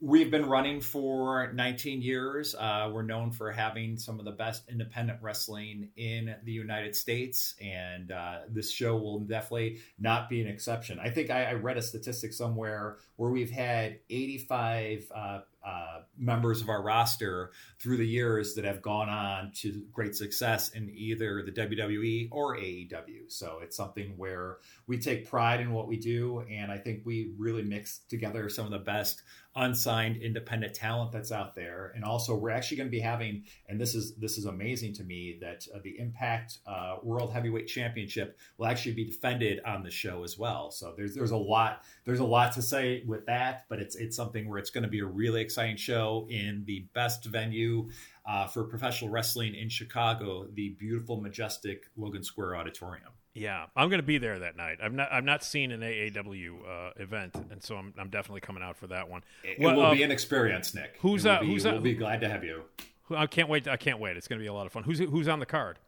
we've 0.01 0.31
been 0.31 0.47
running 0.47 0.81
for 0.81 1.53
19 1.53 2.03
years. 2.03 2.55
Uh, 2.55 2.91
we're 2.93 3.03
known 3.03 3.33
for 3.33 3.51
having 3.51 3.97
some 3.97 4.19
of 4.19 4.25
the 4.25 4.31
best 4.31 4.63
independent 4.69 5.19
wrestling 5.21 5.89
in 5.97 6.35
the 6.45 6.53
United 6.53 6.95
States, 6.95 7.55
and 7.61 8.13
uh, 8.13 8.39
this 8.49 8.71
show 8.71 8.97
will 8.97 9.21
definitely 9.21 9.79
not 9.99 10.29
be 10.29 10.41
an 10.41 10.47
exception. 10.47 11.01
I 11.01 11.11
think 11.11 11.31
I, 11.31 11.47
I 11.47 11.53
read 11.55 11.77
a 11.77 11.83
statistic 11.83 12.33
somewhere 12.33 12.99
where 13.17 13.31
we've 13.31 13.51
had 13.51 13.99
85 14.09 15.11
uh, 15.13 15.41
uh, 15.65 16.01
members 16.17 16.63
of 16.63 16.69
our 16.69 16.83
roster 16.83 17.51
through 17.79 17.97
the 17.97 18.07
years 18.07 18.55
that 18.55 18.65
have 18.65 18.81
gone 18.81 19.09
on 19.09 19.51
to 19.53 19.85
great 19.93 20.15
success 20.15 20.71
in 20.71 20.89
either 20.95 21.43
the 21.43 21.53
WWE 21.53 22.29
or 22.31 22.57
AEW. 22.57 23.25
So 23.29 23.59
it's 23.63 23.77
something 23.77 24.15
where 24.17 24.59
we 24.87 24.99
take 24.99 25.29
pride 25.29 25.61
in 25.61 25.73
what 25.73 25.89
we 25.89 25.97
do, 25.97 26.45
and 26.49 26.71
I 26.71 26.79
think 26.79 27.03
we 27.05 27.33
really 27.37 27.63
mix 27.63 27.99
together 28.09 28.49
some 28.49 28.65
of 28.67 28.71
the 28.71 28.79
best 28.79 29.23
unsigned 29.57 30.17
independent 30.23 30.75
talent 30.75 31.11
that's 31.11 31.33
out 31.33 31.55
there. 31.55 31.93
And 31.95 32.05
also, 32.05 32.35
we're 32.35 32.51
actually 32.51 32.77
going 32.77 32.87
to 32.87 32.93
be 32.93 33.01
having, 33.01 33.45
and 33.69 33.81
this 33.81 33.95
is 33.95 34.15
this 34.17 34.39
is 34.39 34.45
amazing 34.45 34.95
to 34.95 35.05
me 35.05 35.39
that 35.41 35.67
uh, 35.75 35.79
the 35.83 35.99
Impact 35.99 36.59
uh, 36.67 36.97
World 37.03 37.33
Heavyweight 37.33 37.67
Championship 37.67 38.39
will 38.57 38.67
actually 38.67 38.95
be 38.95 39.05
defended 39.05 39.61
on 39.67 39.83
the 39.83 39.91
show 39.91 40.25
as 40.25 40.39
well. 40.39 40.71
So 40.71 40.95
there's 40.97 41.15
there's 41.15 41.33
a 41.33 41.37
lot 41.37 41.83
there's 42.05 42.21
a 42.21 42.25
lot 42.25 42.53
to 42.53 42.63
say 42.63 43.03
with 43.07 43.27
that, 43.27 43.65
but 43.69 43.81
it's 43.81 43.97
it's 43.97 44.17
something 44.17 44.49
where 44.49 44.59
it's 44.59 44.71
going 44.71 44.85
to 44.85 44.91
be 44.91 45.01
a 45.01 45.07
really 45.07 45.41
exciting 45.41 45.77
show 45.77 46.27
in 46.31 46.65
the 46.67 46.87
best 46.95 47.25
venue 47.25 47.89
uh, 48.27 48.47
for 48.47 48.65
professional 48.65 49.11
wrestling 49.11 49.55
in 49.55 49.69
Chicago, 49.69 50.47
the 50.53 50.71
beautiful, 50.71 51.21
majestic 51.21 51.87
Logan 51.97 52.23
Square 52.23 52.57
Auditorium. 52.57 53.11
Yeah. 53.39 53.67
I'm 53.77 53.89
going 53.89 54.01
to 54.01 54.07
be 54.07 54.19
there 54.19 54.39
that 54.41 54.57
night. 54.57 54.79
I've 54.83 54.93
not. 54.93 55.11
I've 55.13 55.25
not 55.25 55.45
seen 55.45 55.73
an 55.73 55.81
AAW 55.81 56.51
uh, 56.69 56.91
event, 56.97 57.35
and 57.51 57.63
so 57.63 57.77
I'm, 57.77 57.95
I'm 57.99 58.09
definitely 58.11 58.41
coming 58.41 58.63
out 58.63 58.77
for 58.77 58.87
that 58.89 59.09
one. 59.09 59.23
It, 59.45 59.59
Well, 59.61 59.75
it 59.75 59.77
will 59.77 59.87
uh, 59.87 59.95
be 59.95 60.03
an 60.03 60.11
experience, 60.11 60.75
Nick. 60.75 60.97
who's 61.01 61.23
that- 61.25 61.45
who's 61.45 61.63
that- 61.63 61.73
We'll 61.75 61.83
be 61.83 61.95
glad 61.95 62.21
to 62.23 62.29
have 62.29 62.45
you. 62.45 62.63
I 63.11 63.27
can't 63.27 63.49
wait. 63.49 63.67
I 63.67 63.77
can't 63.79 63.99
wait. 64.01 64.17
It's 64.17 64.29
going 64.29 64.39
to 64.39 64.43
be 64.43 64.49
a 64.49 64.53
lot 64.53 64.67
of 64.67 64.73
fun. 64.73 64.83
Who's 64.83 64.99
who's 64.99 65.29
on 65.29 65.39
the 65.41 65.47
card? 65.47 65.79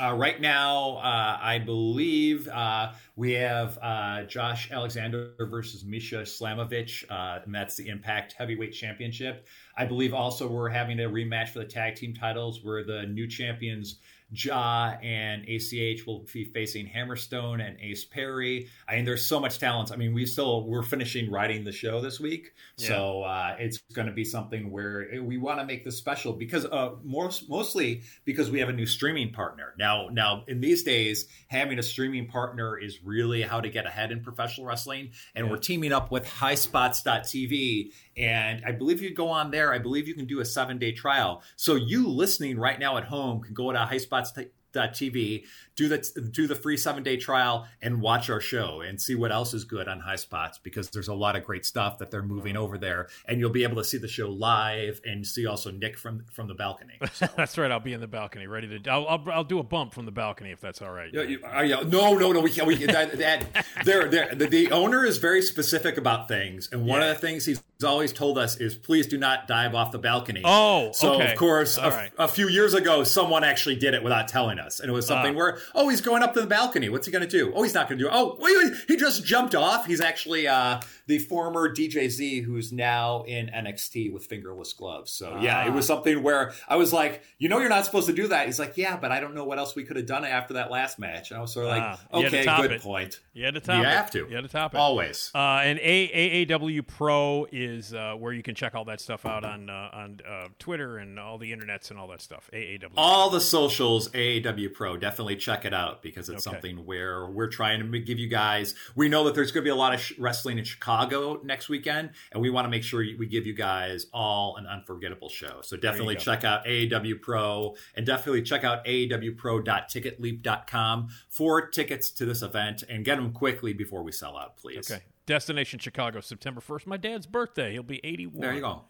Uh, 0.00 0.14
right 0.14 0.40
now, 0.40 0.96
uh, 1.02 1.38
I 1.40 1.58
believe 1.58 2.48
uh, 2.48 2.92
we 3.14 3.32
have 3.32 3.78
uh, 3.82 4.22
Josh 4.22 4.70
Alexander 4.70 5.34
versus 5.38 5.84
Masha 5.84 6.22
Slamovich, 6.22 7.04
uh, 7.10 7.40
and 7.44 7.54
that's 7.54 7.76
the 7.76 7.88
Impact 7.88 8.34
Heavyweight 8.38 8.72
Championship. 8.72 9.46
I 9.76 9.84
believe 9.84 10.14
also 10.14 10.48
we're 10.48 10.70
having 10.70 10.98
a 11.00 11.08
rematch 11.10 11.50
for 11.50 11.58
the 11.58 11.66
tag 11.66 11.96
team 11.96 12.14
titles 12.14 12.60
where 12.62 12.82
the 12.84 13.02
new 13.02 13.26
champions 13.28 13.96
Ja 14.32 14.94
and 15.02 15.46
ACH 15.48 16.06
will 16.06 16.26
be 16.32 16.44
facing 16.44 16.86
Hammerstone 16.86 17.66
and 17.66 17.78
Ace 17.80 18.04
Perry. 18.04 18.68
I 18.88 18.96
mean, 18.96 19.04
there's 19.04 19.24
so 19.24 19.38
much 19.38 19.58
talent. 19.58 19.92
I 19.92 19.96
mean, 19.96 20.14
we 20.14 20.26
still 20.26 20.66
we're 20.66 20.82
finishing 20.82 21.30
writing 21.30 21.64
the 21.64 21.72
show 21.72 22.00
this 22.00 22.18
week, 22.18 22.52
so 22.76 23.22
uh, 23.22 23.56
it's 23.58 23.78
going 23.94 24.06
to 24.06 24.12
be 24.12 24.24
something 24.24 24.70
where 24.70 25.08
we 25.22 25.38
want 25.38 25.60
to 25.60 25.66
make 25.66 25.84
this 25.84 25.98
special 25.98 26.32
because 26.32 26.64
uh, 26.64 26.92
most 27.02 27.48
mostly 27.48 28.02
because 28.24 28.50
we 28.50 28.58
have 28.60 28.68
a 28.68 28.72
new 28.72 28.86
streaming 28.86 29.32
partner 29.32 29.74
now. 29.78 30.08
Now, 30.10 30.44
in 30.48 30.60
these 30.60 30.82
days, 30.82 31.26
having 31.48 31.78
a 31.78 31.82
streaming 31.82 32.26
partner 32.26 32.78
is 32.78 33.02
really 33.04 33.42
how 33.42 33.60
to 33.60 33.68
get 33.68 33.86
ahead 33.86 34.12
in 34.12 34.22
professional 34.22 34.66
wrestling, 34.66 35.10
and 35.34 35.50
we're 35.50 35.58
teaming 35.58 35.92
up 35.92 36.10
with 36.10 36.26
HighSpots.tv. 36.26 37.92
And 38.16 38.62
I 38.66 38.72
believe 38.72 39.00
you 39.00 39.14
go 39.14 39.28
on 39.28 39.50
there. 39.50 39.72
I 39.72 39.78
believe 39.78 40.06
you 40.06 40.14
can 40.14 40.26
do 40.26 40.40
a 40.40 40.44
seven 40.44 40.78
day 40.78 40.92
trial. 40.92 41.42
So 41.56 41.74
you 41.74 42.08
listening 42.08 42.58
right 42.58 42.78
now 42.78 42.98
at 42.98 43.04
home 43.04 43.40
can 43.40 43.54
go 43.54 43.72
to 43.72 43.78
HighSpots.tv, 44.22 45.44
do 45.76 45.88
the 45.88 45.98
do 46.32 46.46
the 46.46 46.54
free 46.54 46.76
seven 46.76 47.02
day 47.02 47.16
trial, 47.16 47.66
and 47.80 48.00
watch 48.00 48.28
our 48.30 48.40
show 48.40 48.80
and 48.82 49.00
see 49.00 49.14
what 49.14 49.32
else 49.32 49.54
is 49.54 49.64
good 49.64 49.88
on 49.88 50.00
High 50.00 50.16
Spots 50.16 50.58
because 50.58 50.90
there's 50.90 51.08
a 51.08 51.14
lot 51.14 51.36
of 51.36 51.44
great 51.44 51.64
stuff 51.66 51.98
that 51.98 52.10
they're 52.10 52.22
moving 52.22 52.56
over 52.56 52.78
there, 52.78 53.08
and 53.26 53.40
you'll 53.40 53.50
be 53.50 53.62
able 53.62 53.76
to 53.76 53.84
see 53.84 53.98
the 53.98 54.08
show 54.08 54.28
live 54.30 55.00
and 55.04 55.26
see 55.26 55.46
also 55.46 55.70
Nick 55.70 55.96
from 55.98 56.24
from 56.32 56.48
the 56.48 56.54
balcony. 56.54 56.98
So. 57.12 57.28
that's 57.36 57.58
right. 57.58 57.70
I'll 57.70 57.78
be 57.80 57.92
in 57.92 58.00
the 58.00 58.06
balcony, 58.08 58.46
ready 58.46 58.78
to. 58.78 58.90
I'll, 58.90 59.06
I'll, 59.06 59.24
I'll 59.32 59.44
do 59.44 59.58
a 59.58 59.62
bump 59.62 59.92
from 59.94 60.06
the 60.06 60.12
balcony 60.12 60.50
if 60.50 60.60
that's 60.60 60.80
all 60.82 60.90
right. 60.90 61.10
Yeah, 61.12 61.22
you- 61.22 61.40
uh, 61.44 61.60
yeah. 61.62 61.80
No, 61.86 62.14
no, 62.16 62.32
no. 62.32 62.40
We 62.40 62.50
can't. 62.50 62.66
We. 62.66 62.76
That, 62.86 63.18
that, 63.18 63.66
they're, 63.84 64.08
they're, 64.08 64.34
the, 64.34 64.46
the 64.46 64.70
owner 64.70 65.04
is 65.04 65.18
very 65.18 65.42
specific 65.42 65.96
about 65.98 66.26
things, 66.28 66.68
and 66.72 66.86
one 66.86 67.00
Yeah. 67.00 67.08
of 67.08 67.14
the 67.20 67.20
things 67.26 67.44
he's 67.44 67.62
always 67.84 68.12
told 68.12 68.38
us 68.38 68.56
is, 68.58 68.74
please 68.76 69.06
do 69.08 69.18
not 69.18 69.46
dive 69.48 69.74
off 69.74 69.90
the 69.92 69.98
balcony. 69.98 70.40
Oh, 70.44 70.92
so 70.92 71.14
okay. 71.14 71.32
of 71.32 71.38
course, 71.38 71.76
a, 71.78 71.90
right. 71.90 72.12
a 72.18 72.28
few 72.28 72.48
years 72.48 72.74
ago, 72.74 73.02
someone 73.04 73.42
actually 73.44 73.76
did 73.76 73.92
it 73.94 74.02
without 74.02 74.28
telling 74.28 74.58
us, 74.58 74.78
and 74.80 74.88
it 74.88 74.92
was 74.92 75.06
something 75.06 75.34
Ah. 75.34 75.38
where, 75.38 75.58
oh, 75.74 75.88
he's 75.88 76.00
going 76.00 76.22
up 76.22 76.34
to 76.34 76.40
the 76.40 76.46
balcony. 76.46 76.88
What's 76.88 77.06
he 77.06 77.12
going 77.12 77.22
to 77.22 77.28
do? 77.28 77.52
Oh, 77.54 77.62
he's 77.62 77.74
not 77.74 77.88
going 77.88 77.98
to 77.98 78.04
do. 78.04 78.08
it. 78.08 78.14
Oh, 78.14 78.36
wait, 78.40 78.56
wait, 78.56 78.72
he 78.88 78.96
just 78.96 79.24
jumped 79.24 79.54
off. 79.54 79.86
He's 79.86 80.00
actually 80.00 80.46
uh, 80.48 80.80
the 81.06 81.18
former 81.18 81.72
DJ 81.74 82.08
Z, 82.08 82.40
who's 82.42 82.72
now 82.72 83.22
in 83.22 83.46
NXT 83.48 84.12
with 84.12 84.26
fingerless 84.26 84.72
gloves. 84.72 85.10
So 85.12 85.38
yeah, 85.40 85.64
it 85.64 85.70
Ah. 85.70 85.74
was 85.74 85.86
something 85.86 86.22
where 86.22 86.52
I 86.68 86.76
was 86.76 86.92
like, 86.92 87.22
you 87.38 87.48
know, 87.48 87.58
you're 87.58 87.68
not 87.68 87.84
supposed 87.84 88.06
to 88.08 88.12
do 88.12 88.28
that. 88.28 88.46
He's 88.46 88.58
like, 88.58 88.76
yeah, 88.76 88.96
but 88.96 89.12
I 89.12 89.20
don't 89.20 89.34
know 89.34 89.44
what 89.44 89.58
else 89.58 89.74
we 89.74 89.84
could 89.84 89.96
have 89.96 90.06
done 90.06 90.24
after 90.24 90.54
that 90.54 90.70
last 90.70 90.98
match. 90.98 91.30
And 91.30 91.38
I 91.38 91.40
was 91.40 91.52
sort 91.52 91.66
of 91.66 91.72
like, 91.72 91.82
Ah, 91.82 92.00
to 92.20 92.26
okay, 92.26 92.44
top 92.44 92.62
good 92.62 92.72
it. 92.72 92.82
point. 92.82 93.20
You 93.34 93.44
had 93.44 93.54
to 93.54 93.60
top 93.60 93.76
You 93.76 93.82
it. 93.82 93.86
have 93.88 94.10
to. 94.12 94.26
You 94.28 94.34
had 94.36 94.44
to 94.44 94.48
top 94.50 94.74
it. 94.74 94.78
Always. 94.78 95.30
Uh, 95.34 95.38
and 95.62 95.78
AAW 95.78 96.86
Pro 96.86 97.46
is 97.52 97.92
uh, 97.94 98.14
where 98.18 98.32
you 98.32 98.42
can 98.42 98.54
check 98.54 98.74
all 98.74 98.84
that 98.86 99.00
stuff 99.00 99.24
out 99.26 99.44
on 99.44 99.70
uh, 99.70 99.90
on 99.92 100.20
uh, 100.28 100.48
Twitter 100.58 100.98
and 100.98 101.18
all 101.18 101.38
the 101.38 101.52
internets 101.52 101.90
and 101.90 101.98
all 101.98 102.08
that 102.08 102.20
stuff. 102.20 102.48
AAW. 102.52 102.90
All 102.96 103.30
the 103.30 103.40
socials, 103.40 104.08
AAW 104.10 104.72
Pro, 104.72 104.96
definitely 104.96 105.36
check 105.36 105.51
it 105.64 105.72
out 105.74 106.02
because 106.02 106.28
it's 106.28 106.46
Okay. 106.46 106.54
something 106.54 106.84
where 106.86 107.26
we're 107.26 107.48
trying 107.48 107.92
to 107.92 107.98
give 108.00 108.18
you 108.18 108.28
guys. 108.28 108.74
We 108.96 109.08
know 109.08 109.24
that 109.24 109.34
there's 109.34 109.52
going 109.52 109.62
to 109.62 109.66
be 109.68 109.70
a 109.70 109.74
lot 109.76 109.94
of 109.94 110.00
sh- 110.00 110.12
wrestling 110.18 110.58
in 110.58 110.64
Chicago 110.64 111.40
next 111.44 111.68
weekend, 111.68 112.10
and 112.32 112.40
we 112.42 112.50
want 112.50 112.64
to 112.64 112.68
make 112.70 112.82
sure 112.82 113.04
we 113.18 113.26
give 113.26 113.46
you 113.46 113.54
guys 113.54 114.06
all 114.12 114.56
an 114.56 114.66
unforgettable 114.66 115.28
show. 115.28 115.60
So 115.62 115.76
definitely 115.76 116.16
check 116.16 116.42
out 116.44 116.64
AAW 116.66 117.14
Pro 117.20 117.76
and 117.94 118.04
definitely 118.06 118.42
check 118.42 118.64
out 118.64 118.84
AAWPro.ticketleap.com 118.86 121.08
for 121.28 121.68
tickets 121.68 122.10
to 122.12 122.24
this 122.24 122.42
event 122.42 122.82
and 122.88 123.04
get 123.04 123.16
them 123.16 123.32
quickly 123.32 123.72
before 123.72 124.02
we 124.02 124.12
sell 124.12 124.36
out, 124.36 124.56
please. 124.56 124.90
Okay. 124.90 125.02
Destination 125.26 125.78
Chicago, 125.78 126.20
September 126.20 126.60
first. 126.60 126.86
My 126.86 126.96
dad's 126.96 127.26
birthday. 127.26 127.72
He'll 127.72 127.82
be 127.84 128.00
eighty-one. 128.04 128.40
There 128.40 128.54
you 128.54 128.60
go. 128.60 128.84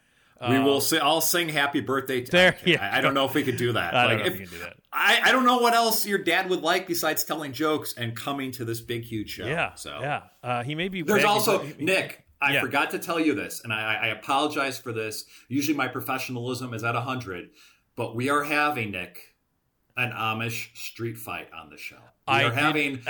We 0.49 0.59
will. 0.59 0.81
Say, 0.81 0.99
I'll 0.99 1.21
sing 1.21 1.49
"Happy 1.49 1.81
Birthday." 1.81 2.23
To, 2.23 2.31
There 2.31 2.49
Okay, 2.61 2.73
you 2.73 2.79
I, 2.79 2.99
I 2.99 3.01
don't 3.01 3.15
know 3.15 3.25
if 3.25 3.35
we 3.35 3.43
could 3.45 3.57
do 3.57 3.73
that. 3.73 3.95
I 3.95 4.03
don't 4.09 4.11
Like, 4.11 4.19
know 4.21 4.25
if 4.27 4.35
if- 4.35 4.41
you 4.41 4.47
can 4.47 4.59
do 4.59 4.65
that. 4.65 4.77
I, 4.95 5.21
I 5.25 5.33
don't 5.33 5.47
know 5.47 5.57
what 5.59 5.73
else 5.73 6.05
your 6.05 6.19
dad 6.19 6.51
would 6.51 6.61
like 6.61 6.87
besides 6.87 7.25
telling 7.25 7.53
jokes 7.55 7.95
and 7.97 8.15
coming 8.15 8.51
to 8.53 8.65
this 8.67 8.83
big, 8.83 9.05
huge 9.05 9.31
show. 9.31 9.47
Yeah. 9.47 9.73
So 9.75 9.99
yeah. 10.01 10.23
Uh, 10.43 10.63
he 10.63 10.75
may 10.75 10.89
be. 10.89 11.01
there's 11.03 11.25
also 11.25 11.61
he- 11.61 11.83
Nick. 11.85 12.25
I 12.43 12.55
Yeah. 12.55 12.61
forgot 12.61 12.91
to 12.91 12.99
tell 12.99 13.21
you 13.21 13.35
this, 13.35 13.63
and 13.63 13.73
I, 13.73 13.95
I 13.95 14.07
apologize 14.09 14.77
for 14.79 14.93
this. 14.93 15.25
Usually, 15.49 15.77
my 15.77 15.87
professionalism 15.89 16.75
is 16.75 16.83
at 16.85 16.95
hundred, 16.97 17.51
but 17.97 18.15
we 18.17 18.29
are 18.31 18.43
having 18.43 18.91
Nick 18.91 19.35
an 19.97 20.11
Amish 20.11 20.77
street 20.77 21.17
fight 21.19 21.49
on 21.59 21.71
the 21.71 21.77
show. 21.79 21.97
We 21.97 22.35
I 22.35 22.43
are 22.45 22.51
did- 22.51 22.59
having 22.59 23.01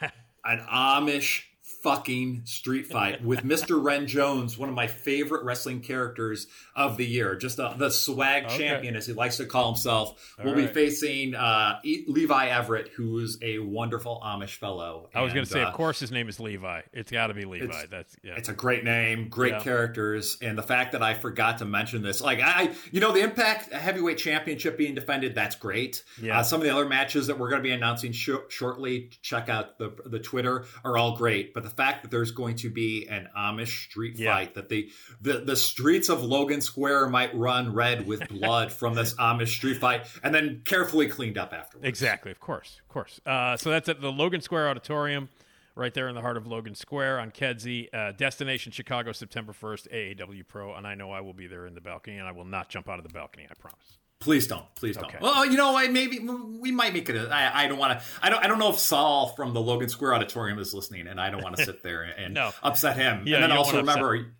an 0.44 0.60
Amish 0.72 1.42
fucking 1.82 2.42
street 2.44 2.86
fight 2.86 3.22
with 3.24 3.40
Mr. 3.44 3.82
Ren 3.82 4.06
Jones, 4.06 4.58
one 4.58 4.68
of 4.68 4.74
my 4.74 4.86
favorite 4.86 5.44
wrestling 5.44 5.80
characters 5.80 6.46
of 6.74 6.96
the 6.96 7.06
year. 7.06 7.36
Just 7.36 7.60
uh, 7.60 7.74
the 7.76 7.90
swag 7.90 8.44
Okay. 8.46 8.58
champion, 8.58 8.96
as 8.96 9.06
he 9.06 9.12
likes 9.12 9.36
to 9.38 9.46
call 9.46 9.66
himself, 9.72 10.34
All 10.38 10.46
will 10.46 10.54
be 10.54 10.66
facing 10.66 11.34
uh, 11.34 11.78
E- 11.84 12.04
Levi 12.08 12.46
Everett, 12.48 12.88
who's 12.88 13.38
a 13.42 13.58
wonderful 13.58 14.20
Amish 14.24 14.56
fellow. 14.56 15.08
I 15.14 15.22
was 15.22 15.32
going 15.32 15.44
to 15.44 15.50
say, 15.50 15.62
uh, 15.62 15.68
of 15.68 15.74
course, 15.74 16.00
his 16.00 16.10
name 16.10 16.28
is 16.28 16.40
Levi. 16.40 16.82
It's 16.92 17.10
got 17.10 17.28
to 17.28 17.34
be 17.34 17.44
Levi. 17.44 17.64
It's- 17.64 17.86
That's 17.90 18.16
yeah. 18.22 18.34
It's 18.36 18.48
a 18.48 18.52
great 18.54 18.84
name, 18.84 19.28
great 19.28 19.52
Yeah. 19.52 19.60
characters, 19.60 20.38
and 20.42 20.56
the 20.58 20.62
fact 20.62 20.92
that 20.92 21.02
I 21.02 21.14
forgot 21.14 21.58
to 21.58 21.64
mention 21.64 22.02
this, 22.02 22.20
like 22.20 22.40
I, 22.42 22.70
you 22.92 23.00
know, 23.00 23.12
the 23.12 23.20
Impact 23.20 23.72
Heavyweight 23.72 24.18
Championship 24.18 24.76
being 24.78 24.94
defended, 24.94 25.34
that's 25.34 25.56
great. 25.56 26.02
Yeah. 26.20 26.40
Uh, 26.40 26.42
some 26.42 26.60
of 26.60 26.66
the 26.66 26.72
other 26.72 26.88
matches 26.88 27.26
that 27.28 27.38
we're 27.38 27.50
going 27.50 27.60
to 27.62 27.66
be 27.68 27.72
announcing 27.72 28.12
sh- 28.12 28.30
shortly, 28.48 29.10
check 29.22 29.48
out 29.48 29.78
the 29.78 29.92
the 30.06 30.18
Twitter, 30.18 30.64
are 30.84 30.96
all 30.96 31.16
great. 31.16 31.54
But 31.54 31.67
the 31.68 31.74
fact 31.74 32.02
that 32.02 32.10
there's 32.10 32.30
going 32.30 32.56
to 32.56 32.70
be 32.70 33.06
an 33.08 33.28
Amish 33.36 33.84
street 33.90 34.16
Yeah. 34.18 34.34
fight, 34.34 34.54
that 34.54 34.68
the, 34.68 34.90
the 35.20 35.40
the 35.40 35.56
streets 35.56 36.08
of 36.08 36.22
Logan 36.22 36.60
Square 36.60 37.08
might 37.08 37.34
run 37.36 37.72
red 37.74 38.06
with 38.06 38.26
blood 38.28 38.72
from 38.72 38.94
this 38.94 39.14
Amish 39.14 39.48
street 39.48 39.78
fight, 39.78 40.06
and 40.22 40.34
then 40.34 40.62
carefully 40.64 41.08
cleaned 41.08 41.38
up 41.38 41.52
afterwards. 41.52 41.86
Exactly, 41.86 42.30
of 42.30 42.40
course, 42.40 42.80
of 42.82 42.88
course. 42.88 43.20
Uh, 43.26 43.56
so 43.56 43.70
that's 43.70 43.88
at 43.88 44.00
the 44.00 44.10
Logan 44.12 44.40
Square 44.40 44.68
Auditorium, 44.68 45.28
right 45.74 45.92
there 45.94 46.08
in 46.08 46.14
the 46.14 46.20
heart 46.20 46.36
of 46.36 46.46
Logan 46.46 46.74
Square 46.74 47.20
on 47.20 47.30
Kedzie. 47.30 47.88
Uh, 47.92 48.12
destination 48.12 48.72
Chicago, 48.72 49.12
September 49.12 49.52
1st, 49.52 50.16
AAW 50.18 50.42
Pro. 50.48 50.74
And 50.74 50.86
I 50.86 50.94
know 50.94 51.10
I 51.12 51.20
will 51.20 51.34
be 51.34 51.46
there 51.46 51.66
in 51.66 51.74
the 51.74 51.80
balcony, 51.80 52.18
and 52.18 52.26
I 52.26 52.32
will 52.32 52.44
not 52.44 52.68
jump 52.68 52.88
out 52.88 52.98
of 52.98 53.04
the 53.06 53.12
balcony, 53.12 53.46
I 53.50 53.54
promise. 53.54 53.98
Please 54.20 54.48
don't. 54.48 54.64
Please 54.74 54.96
don't. 54.96 55.06
Okay. 55.06 55.18
Well, 55.20 55.46
you 55.46 55.56
know, 55.56 55.76
I 55.76 55.86
maybe 55.88 56.18
we 56.18 56.72
might 56.72 56.92
make 56.92 57.08
it. 57.08 57.14
A, 57.16 57.28
I, 57.32 57.64
I 57.64 57.68
don't 57.68 57.78
want 57.78 58.00
to. 58.00 58.04
I 58.20 58.28
don't. 58.30 58.44
I 58.44 58.48
don't 58.48 58.58
know 58.58 58.70
if 58.70 58.78
Saul 58.78 59.28
from 59.36 59.54
the 59.54 59.60
Logan 59.60 59.88
Square 59.88 60.14
Auditorium 60.14 60.58
is 60.58 60.74
listening, 60.74 61.06
and 61.06 61.20
I 61.20 61.30
don't 61.30 61.42
want 61.42 61.56
to 61.56 61.64
sit 61.64 61.82
there 61.84 62.02
and 62.02 62.34
No. 62.34 62.50
upset 62.62 62.96
him. 62.96 63.22
Yeah, 63.26 63.36
and 63.36 63.44
then 63.44 63.52
also 63.52 63.78
upset- 63.78 63.96
remember, 63.96 64.32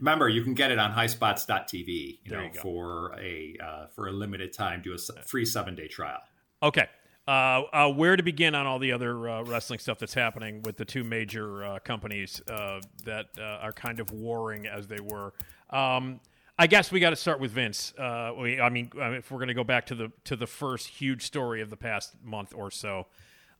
remember 0.00 0.28
you 0.28 0.42
can 0.42 0.54
get 0.54 0.72
it 0.72 0.80
on 0.80 0.92
highspots.tv. 0.92 1.86
You 1.86 2.16
There 2.26 2.40
know, 2.40 2.50
you 2.52 2.60
for 2.60 3.14
a 3.20 3.56
uh, 3.64 3.86
for 3.94 4.08
a 4.08 4.12
limited 4.12 4.52
time, 4.52 4.82
do 4.82 4.94
a 4.94 5.22
free 5.22 5.44
seven 5.44 5.76
day 5.76 5.86
trial. 5.86 6.18
Okay. 6.62 6.88
Uh, 7.26 7.62
uh, 7.74 7.88
where 7.92 8.16
to 8.16 8.22
begin 8.22 8.54
on 8.54 8.66
all 8.66 8.78
the 8.78 8.90
other 8.90 9.28
uh, 9.28 9.42
wrestling 9.44 9.78
stuff 9.78 9.98
that's 9.98 10.14
happening 10.14 10.62
with 10.62 10.78
the 10.78 10.84
two 10.84 11.04
major 11.04 11.62
uh, 11.62 11.78
companies 11.80 12.40
uh, 12.50 12.80
that 13.04 13.26
uh, 13.38 13.42
are 13.42 13.72
kind 13.72 14.00
of 14.00 14.10
warring 14.10 14.66
as 14.66 14.86
they 14.86 14.98
were? 14.98 15.34
Um, 15.68 16.20
I 16.60 16.66
guess 16.66 16.90
we 16.90 16.98
got 16.98 17.10
to 17.10 17.16
start 17.16 17.38
with 17.38 17.52
Vince. 17.52 17.94
Uh, 17.96 18.32
we, 18.36 18.60
I 18.60 18.68
mean, 18.68 18.90
uh, 19.00 19.12
if 19.12 19.30
we're 19.30 19.38
going 19.38 19.48
to 19.48 19.54
go 19.54 19.62
back 19.62 19.86
to 19.86 19.94
the 19.94 20.10
to 20.24 20.34
the 20.34 20.48
first 20.48 20.88
huge 20.88 21.22
story 21.22 21.60
of 21.60 21.70
the 21.70 21.76
past 21.76 22.16
month 22.20 22.52
or 22.52 22.72
so, 22.72 23.06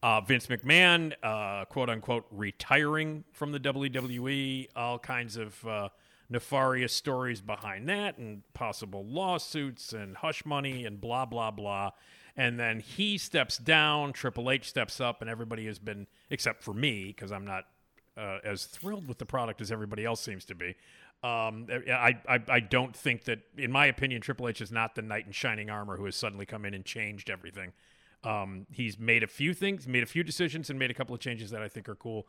uh, 0.03 0.21
Vince 0.21 0.49
McMahon, 0.49 1.13
uh, 1.23 1.65
quote 1.67 1.91
unquote, 1.91 2.27
retiring 2.33 3.23
from 3.31 3.53
the 3.53 3.61
WWE. 3.61 4.67
All 4.75 4.99
kinds 4.99 5.37
of 5.37 5.65
uh, 5.65 5.91
nefarious 6.29 6.93
stories 6.93 7.41
behind 7.41 7.89
that, 7.89 8.19
and 8.19 8.43
possible 8.53 9.05
lawsuits 9.07 9.93
and 9.93 10.17
hush 10.17 10.45
money 10.45 10.85
and 10.85 11.01
blah 11.01 11.25
blah 11.25 11.53
blah. 11.53 11.93
And 12.37 12.59
then 12.59 12.81
he 12.81 13.17
steps 13.17 13.59
down. 13.59 14.13
Triple 14.13 14.51
H 14.51 14.69
steps 14.69 15.01
up, 15.01 15.21
and 15.21 15.31
everybody 15.31 15.67
has 15.67 15.79
been, 15.79 16.09
except 16.31 16.65
for 16.65 16.75
me, 16.75 17.07
because 17.07 17.31
I'm 17.31 17.45
not 17.45 17.67
uh, 18.17 18.39
as 18.43 18.65
thrilled 18.65 19.07
with 19.07 19.19
the 19.19 19.27
product 19.27 19.61
as 19.61 19.71
everybody 19.71 20.05
else 20.05 20.21
seems 20.21 20.45
to 20.47 20.55
be. 20.57 20.75
Um, 21.23 21.67
I, 21.71 22.17
I 22.29 22.41
I 22.49 22.61
don't 22.61 22.95
think 22.95 23.25
that, 23.25 23.41
in 23.57 23.73
my 23.73 23.87
opinion, 23.87 24.21
Triple 24.21 24.49
H 24.49 24.61
is 24.61 24.71
not 24.71 24.95
the 24.95 25.03
knight 25.03 25.27
in 25.27 25.33
shining 25.33 25.69
armor 25.69 25.97
who 25.97 26.05
has 26.05 26.15
suddenly 26.15 26.47
come 26.47 26.65
in 26.65 26.75
and 26.75 26.85
changed 26.85 27.29
everything. 27.29 27.73
Um, 28.23 28.67
he's 28.71 28.99
made 28.99 29.23
a 29.23 29.27
few 29.27 29.53
things, 29.55 29.89
made 29.89 30.03
a 30.03 30.07
few 30.07 30.23
decisions, 30.23 30.71
and 30.71 30.79
made 30.79 30.91
a 30.91 30.95
couple 30.95 31.15
of 31.15 31.21
changes 31.21 31.51
that 31.51 31.63
I 31.63 31.69
think 31.69 31.89
are 31.89 31.97
cool. 31.97 32.27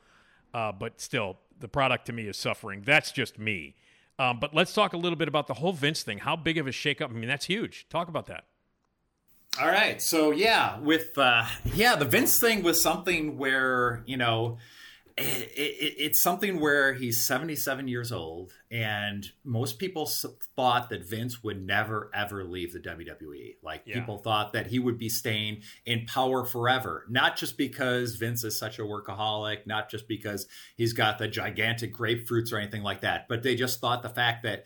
Uh, 0.53 0.71
but 0.71 0.99
still, 0.99 1.37
the 1.59 1.67
product 1.67 2.07
to 2.07 2.13
me 2.13 2.27
is 2.27 2.37
suffering. 2.37 2.81
That's 2.83 3.11
just 3.11 3.37
me. 3.37 3.75
Um, 4.17 4.39
but 4.39 4.53
let's 4.53 4.73
talk 4.73 4.93
a 4.93 4.97
little 4.97 5.15
bit 5.15 5.27
about 5.27 5.47
the 5.47 5.53
whole 5.53 5.71
Vince 5.71 6.03
thing. 6.03 6.17
How 6.17 6.35
big 6.35 6.57
of 6.57 6.67
a 6.67 6.71
shakeup? 6.71 7.09
I 7.09 7.13
mean, 7.13 7.29
that's 7.29 7.45
huge. 7.45 7.87
Talk 7.89 8.07
about 8.07 8.25
that. 8.25 8.45
All 9.59 9.67
right. 9.67 10.01
So 10.01 10.31
yeah, 10.31 10.79
with 10.79 11.17
uh 11.17 11.45
yeah, 11.73 11.95
the 11.95 12.05
Vince 12.05 12.39
thing 12.39 12.61
was 12.61 12.81
something 12.81 13.37
where, 13.37 14.03
you 14.05 14.17
know, 14.17 14.57
it, 15.19 15.51
it, 15.55 15.95
it's 15.97 16.21
something 16.21 16.59
where 16.59 16.93
he's 16.93 17.25
77 17.25 17.87
years 17.87 18.11
old 18.11 18.53
and 18.71 19.25
most 19.43 19.79
people 19.79 20.05
thought 20.55 20.89
that 20.89 21.07
Vince 21.07 21.43
would 21.43 21.65
never 21.65 22.09
ever 22.13 22.43
leave 22.43 22.73
the 22.73 22.79
WWE. 22.79 23.55
Like 23.63 23.83
Yeah. 23.85 23.99
people 23.99 24.17
thought 24.19 24.53
that 24.53 24.67
he 24.67 24.79
would 24.79 24.97
be 24.97 25.09
staying 25.09 25.61
in 25.85 26.05
power 26.05 26.45
forever, 26.45 27.05
not 27.09 27.37
just 27.37 27.57
because 27.57 28.15
Vince 28.15 28.43
is 28.43 28.57
such 28.57 28.79
a 28.79 28.83
workaholic, 28.83 29.65
not 29.67 29.89
just 29.89 30.07
because 30.07 30.47
he's 30.75 30.93
got 30.93 31.17
the 31.17 31.27
gigantic 31.27 31.93
grapefruits 31.93 32.53
or 32.53 32.57
anything 32.57 32.83
like 32.83 33.01
that, 33.01 33.27
but 33.27 33.43
they 33.43 33.55
just 33.55 33.79
thought 33.79 34.01
the 34.03 34.09
fact 34.09 34.43
that 34.43 34.65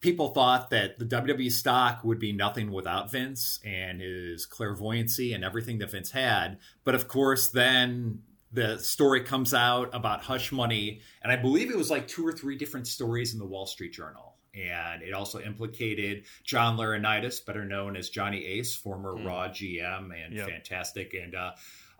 people 0.00 0.28
thought 0.28 0.68
that 0.70 0.98
the 0.98 1.04
WWE 1.06 1.50
stock 1.50 2.04
would 2.04 2.18
be 2.18 2.32
nothing 2.32 2.70
without 2.70 3.10
Vince 3.10 3.58
and 3.64 4.00
his 4.02 4.44
clairvoyancy 4.44 5.32
and 5.32 5.42
everything 5.42 5.78
that 5.78 5.90
Vince 5.90 6.10
had. 6.10 6.58
But 6.84 6.94
of 6.94 7.08
course, 7.08 7.48
then 7.48 8.20
the 8.54 8.78
story 8.78 9.20
comes 9.22 9.52
out 9.52 9.90
about 9.92 10.22
hush 10.22 10.52
money, 10.52 11.00
and 11.22 11.32
I 11.32 11.36
believe 11.36 11.70
it 11.70 11.76
was 11.76 11.90
like 11.90 12.06
two 12.08 12.26
or 12.26 12.32
three 12.32 12.56
different 12.56 12.86
stories 12.86 13.32
in 13.32 13.38
the 13.40 13.46
Wall 13.46 13.66
Street 13.66 13.92
Journal. 13.92 14.36
And 14.54 15.02
it 15.02 15.12
also 15.12 15.40
implicated 15.40 16.24
John 16.44 16.76
Laurinaitis, 16.76 17.44
better 17.44 17.64
known 17.64 17.96
as 17.96 18.08
Johnny 18.08 18.44
Ace, 18.46 18.72
former 18.74 19.16
Raw 19.16 19.48
GM 19.48 20.10
and 20.14 20.32
Yep. 20.32 20.48
fantastic. 20.48 21.12
And 21.14 21.34
uh, 21.34 21.50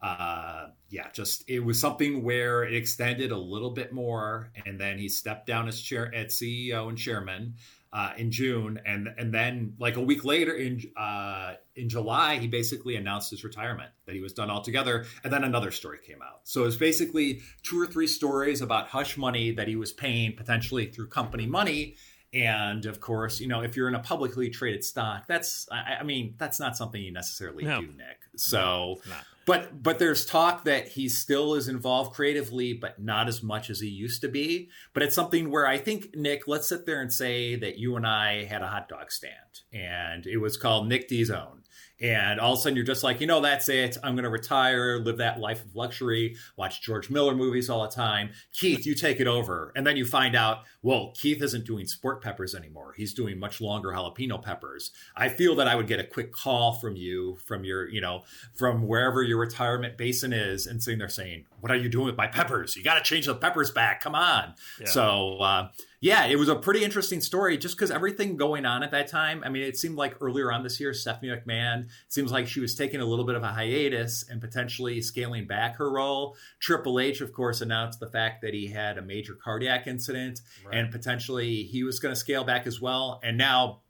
uh, 0.01 0.67
yeah, 0.89 1.09
just 1.13 1.43
it 1.49 1.59
was 1.61 1.81
something 1.81 2.23
where 2.23 2.63
it 2.63 2.75
extended 2.75 3.33
a 3.33 3.37
little 3.37 3.71
bit 3.71 3.93
more, 3.93 4.53
and 4.65 4.79
then 4.79 4.99
he 4.99 5.09
stepped 5.09 5.47
down 5.47 5.67
as 5.67 5.81
chair 5.81 6.15
at 6.15 6.29
CEO 6.29 6.89
and 6.89 6.97
chairman 6.97 7.55
uh, 7.95 8.13
in 8.19 8.31
June, 8.33 8.81
and 8.85 9.09
and 9.17 9.33
then 9.33 9.75
like 9.79 9.97
a 9.97 10.01
week 10.01 10.25
later 10.25 10.53
in 10.53 10.83
uh, 10.97 11.55
in 11.77 11.89
July, 11.89 12.39
he 12.39 12.49
basically 12.49 12.97
announced 12.97 13.31
his 13.31 13.45
retirement 13.45 13.91
that 14.07 14.15
he 14.15 14.21
was 14.21 14.33
done 14.33 14.51
altogether, 14.51 15.07
and 15.23 15.33
then 15.33 15.45
another 15.45 15.71
story 15.71 15.99
came 16.05 16.21
out. 16.21 16.41
So 16.43 16.63
it 16.63 16.67
was 16.67 16.77
basically 16.77 17.41
two 17.63 17.81
or 17.81 17.87
three 17.87 18.09
stories 18.09 18.61
about 18.61 18.89
hush 18.89 19.17
money 19.17 19.53
that 19.53 19.69
he 19.69 19.77
was 19.77 19.93
paying 19.93 20.35
potentially 20.37 20.87
through 20.87 21.09
company 21.09 21.47
money. 21.47 21.95
And 22.33 22.85
of 22.87 22.99
course, 22.99 23.39
you 23.39 23.47
know, 23.47 23.61
if 23.63 23.77
you're 23.77 23.87
in 23.87 23.95
a 23.95 24.01
publicly 24.01 24.51
traded 24.51 24.83
stock, 24.83 25.29
that's, 25.29 25.69
I, 25.71 25.99
I 26.01 26.03
mean, 26.03 26.35
that's 26.37 26.59
not 26.59 26.77
something 26.77 27.01
you 27.01 27.13
necessarily 27.13 27.63
No. 27.65 27.81
do, 27.81 27.87
Nick. 27.87 28.19
So, 28.35 28.97
it's 28.99 29.09
not. 29.09 29.25
But 29.47 29.83
but 29.83 29.99
there's 29.99 30.25
talk 30.25 30.65
that 30.65 30.89
he 30.89 31.09
still 31.09 31.55
is 31.55 31.69
involved 31.69 32.15
creatively, 32.15 32.73
but 32.73 33.03
not 33.03 33.29
as 33.29 33.43
much 33.43 33.71
as 33.71 33.81
he 33.81 33.89
used 33.89 34.21
to 34.23 34.29
be. 34.29 34.71
But 34.93 35.03
it's 35.03 35.15
something 35.15 35.51
where 35.51 35.67
I 35.67 35.79
think 35.79 36.15
Nick, 36.15 36.47
let's 36.47 36.69
sit 36.69 36.87
there 36.87 37.01
and 37.01 37.13
say 37.13 37.57
that 37.57 37.79
you 37.79 37.97
and 37.97 38.07
I 38.07 38.45
had 38.45 38.63
a 38.63 38.69
hot 38.69 38.89
dog 38.89 39.11
stand, 39.11 39.63
and 39.73 40.27
it 40.27 40.39
was 40.39 40.57
called 40.57 40.89
Nick 40.89 41.09
D's 41.09 41.31
Own. 41.31 41.64
And 42.01 42.41
all 42.41 42.55
of 42.55 42.59
a 42.59 42.63
sudden, 42.63 42.77
you're 42.77 42.85
just 42.85 43.05
like, 43.05 43.21
you 43.21 43.27
know, 43.27 43.41
that's 43.41 43.69
it. 43.69 43.97
I'm 44.03 44.15
going 44.15 44.25
to 44.25 44.31
retire, 44.31 44.99
live 44.99 45.19
that 45.19 45.39
life 45.39 45.65
of 45.65 45.77
luxury, 45.77 46.37
watch 46.57 46.83
George 46.83 47.09
Miller 47.09 47.37
movies 47.37 47.71
all 47.71 47.83
the 47.83 47.89
time. 47.89 48.31
Keith, 48.53 48.85
you 48.85 48.97
take 48.97 49.21
it 49.21 49.29
over. 49.29 49.73
And 49.77 49.87
then 49.87 49.97
you 49.97 50.05
find 50.05 50.35
out, 50.35 50.65
well, 50.83 51.13
Keith 51.15 51.41
isn't 51.41 51.65
doing 51.65 51.87
sport 51.87 52.21
peppers 52.21 52.55
anymore. 52.55 52.95
He's 52.97 53.15
doing 53.15 53.39
much 53.39 53.61
longer 53.61 53.91
jalapeno 53.91 54.43
peppers. 54.43 54.91
I 55.17 55.29
feel 55.29 55.55
that 55.55 55.69
I 55.69 55.77
would 55.77 55.87
get 55.87 56.01
a 56.01 56.05
quick 56.05 56.33
call 56.33 56.75
from 56.75 56.97
you, 56.97 57.37
from 57.47 57.65
your, 57.65 57.89
you 57.89 58.01
know, 58.01 58.25
from 58.55 58.89
wherever 58.89 59.23
your 59.23 59.39
retirement 59.39 59.97
basin 59.97 60.33
is, 60.33 60.67
and 60.67 60.83
sitting 60.83 60.99
there 60.99 61.09
saying, 61.09 61.47
what 61.61 61.71
are 61.71 61.77
you 61.77 61.89
doing 61.89 62.07
with 62.07 62.17
my 62.17 62.27
peppers? 62.27 62.77
You 62.77 62.83
got 62.83 62.97
to 62.97 63.03
change 63.03 63.27
the 63.27 63.35
peppers 63.35 63.71
back. 63.71 64.01
Come 64.01 64.17
on. 64.17 64.55
Yeah. 64.81 64.89
So, 64.89 65.39
uh, 65.39 65.69
yeah, 66.05 66.27
it 66.27 66.39
was 66.39 66.51
a 66.51 66.55
pretty 66.55 66.85
interesting 66.85 67.23
story 67.23 67.57
just 67.57 67.79
because 67.79 67.91
everything 67.91 68.37
going 68.37 68.67
on 68.67 68.83
at 68.83 68.91
that 68.91 69.09
time. 69.09 69.43
I 69.43 69.49
mean, 69.49 69.63
it 69.63 69.79
seemed 69.79 69.97
like 69.97 70.17
earlier 70.21 70.53
on 70.53 70.63
this 70.63 70.79
year, 70.79 70.93
Stephanie 70.93 71.33
McMahon, 71.33 71.89
seems 72.09 72.31
like 72.31 72.47
she 72.47 72.61
was 72.61 72.75
taking 72.75 73.01
a 73.01 73.07
little 73.07 73.25
bit 73.25 73.37
of 73.37 73.43
a 73.43 73.49
hiatus 73.49 74.23
and 74.29 74.39
potentially 74.39 75.01
scaling 75.01 75.47
back 75.47 75.77
her 75.77 75.91
role. 75.91 76.37
Triple 76.61 77.01
H, 77.01 77.23
of 77.23 77.33
course, 77.33 77.63
announced 77.63 78.01
the 78.01 78.07
fact 78.07 78.43
that 78.43 78.53
he 78.53 78.67
had 78.67 78.99
a 78.99 79.03
major 79.03 79.33
cardiac 79.33 79.87
incident 79.87 80.43
and 80.71 80.91
potentially 80.91 81.63
he 81.63 81.85
was 81.85 81.99
going 82.01 82.15
to 82.15 82.21
scale 82.21 82.45
back 82.45 82.67
as 82.67 82.83
well. 82.83 83.19
And 83.23 83.39
now 83.39 83.81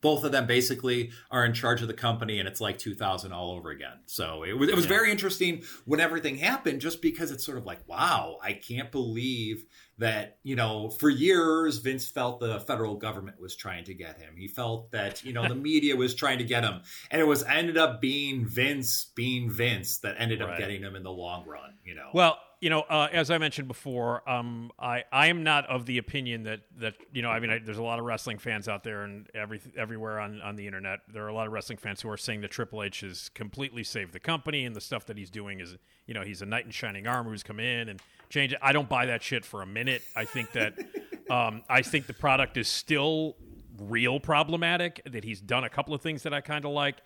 both 0.00 0.24
of 0.24 0.32
them 0.32 0.46
basically 0.46 1.10
are 1.30 1.44
in 1.44 1.52
charge 1.52 1.82
of 1.82 1.88
the 1.88 1.94
company 1.94 2.38
and 2.38 2.48
it's 2.48 2.60
like 2.60 2.78
2000 2.78 3.32
all 3.32 3.52
over 3.52 3.70
again 3.70 3.98
so 4.06 4.44
it 4.44 4.54
was, 4.54 4.68
it 4.68 4.74
was 4.74 4.86
very 4.86 5.10
interesting 5.10 5.62
when 5.84 6.00
everything 6.00 6.36
happened 6.36 6.80
just 6.80 7.02
because 7.02 7.30
it's 7.30 7.44
sort 7.44 7.58
of 7.58 7.66
like 7.66 7.86
wow 7.86 8.38
i 8.42 8.52
can't 8.52 8.90
believe 8.90 9.66
that 10.00 10.38
you 10.42 10.56
know 10.56 10.90
for 10.90 11.08
years 11.08 11.78
vince 11.78 12.08
felt 12.08 12.40
the 12.40 12.60
federal 12.60 12.96
government 12.96 13.40
was 13.40 13.56
trying 13.56 13.84
to 13.84 13.94
get 13.94 14.18
him. 14.18 14.34
He 14.36 14.48
felt 14.48 14.90
that 14.90 15.24
you 15.24 15.32
know 15.32 15.48
the 15.48 15.54
media 15.70 15.96
was 15.96 16.14
trying 16.14 16.38
to 16.38 16.44
get 16.44 16.64
him. 16.64 16.82
And 17.10 17.20
it 17.20 17.26
was 17.26 17.42
ended 17.44 17.78
up 17.78 18.00
being 18.00 18.46
vince 18.46 19.06
being 19.14 19.50
vince 19.50 19.98
that 19.98 20.16
ended 20.18 20.42
up 20.42 20.58
getting 20.58 20.82
him 20.82 20.96
in 20.96 21.02
the 21.02 21.12
long 21.12 21.46
run 21.46 21.70
you 21.90 21.96
know? 21.96 22.08
Well, 22.14 22.38
you 22.60 22.68
know, 22.68 22.82
uh, 22.82 23.08
as 23.10 23.30
I 23.30 23.38
mentioned 23.38 23.68
before, 23.68 24.28
um, 24.28 24.70
I 24.78 25.04
I 25.10 25.28
am 25.28 25.42
not 25.42 25.66
of 25.66 25.86
the 25.86 25.98
opinion 25.98 26.44
that 26.44 26.60
that 26.78 26.94
you 27.12 27.22
know, 27.22 27.30
I 27.30 27.40
mean, 27.40 27.50
I, 27.50 27.58
there's 27.58 27.78
a 27.78 27.82
lot 27.82 27.98
of 27.98 28.04
wrestling 28.04 28.38
fans 28.38 28.68
out 28.68 28.84
there 28.84 29.02
and 29.02 29.26
every 29.34 29.60
everywhere 29.76 30.20
on 30.20 30.40
on 30.42 30.56
the 30.56 30.66
internet. 30.66 31.00
There 31.12 31.24
are 31.24 31.28
a 31.28 31.34
lot 31.34 31.46
of 31.46 31.52
wrestling 31.52 31.78
fans 31.78 32.02
who 32.02 32.10
are 32.10 32.18
saying 32.18 32.42
that 32.42 32.50
Triple 32.50 32.82
H 32.82 33.00
has 33.00 33.30
completely 33.30 33.82
saved 33.82 34.12
the 34.12 34.20
company 34.20 34.64
and 34.64 34.76
the 34.76 34.80
stuff 34.80 35.06
that 35.06 35.16
he's 35.16 35.30
doing 35.30 35.60
is, 35.60 35.76
you 36.06 36.12
know, 36.12 36.22
he's 36.22 36.42
a 36.42 36.46
knight 36.46 36.66
in 36.66 36.70
shining 36.70 37.06
armor 37.06 37.30
who's 37.30 37.42
come 37.42 37.60
in 37.60 37.88
and 37.88 38.00
changed 38.30 38.54
it. 38.54 38.60
I 38.62 38.72
don't 38.72 38.88
buy 38.88 39.06
that 39.06 39.22
shit 39.22 39.44
for 39.44 39.60
a 39.60 39.66
minute. 39.66 40.02
I 40.16 40.24
think 40.24 40.52
that 40.52 40.78
um, 41.30 41.62
I 41.68 41.82
think 41.82 42.06
the 42.06 42.14
product 42.14 42.56
is 42.56 42.68
still 42.68 43.36
real 43.78 44.18
problematic. 44.18 45.02
That 45.10 45.24
he's 45.24 45.40
done 45.40 45.64
a 45.64 45.68
couple 45.68 45.94
of 45.94 46.00
things 46.00 46.22
that 46.22 46.32
I 46.32 46.40
kind 46.40 46.64
of 46.64 46.70
like 46.70 46.96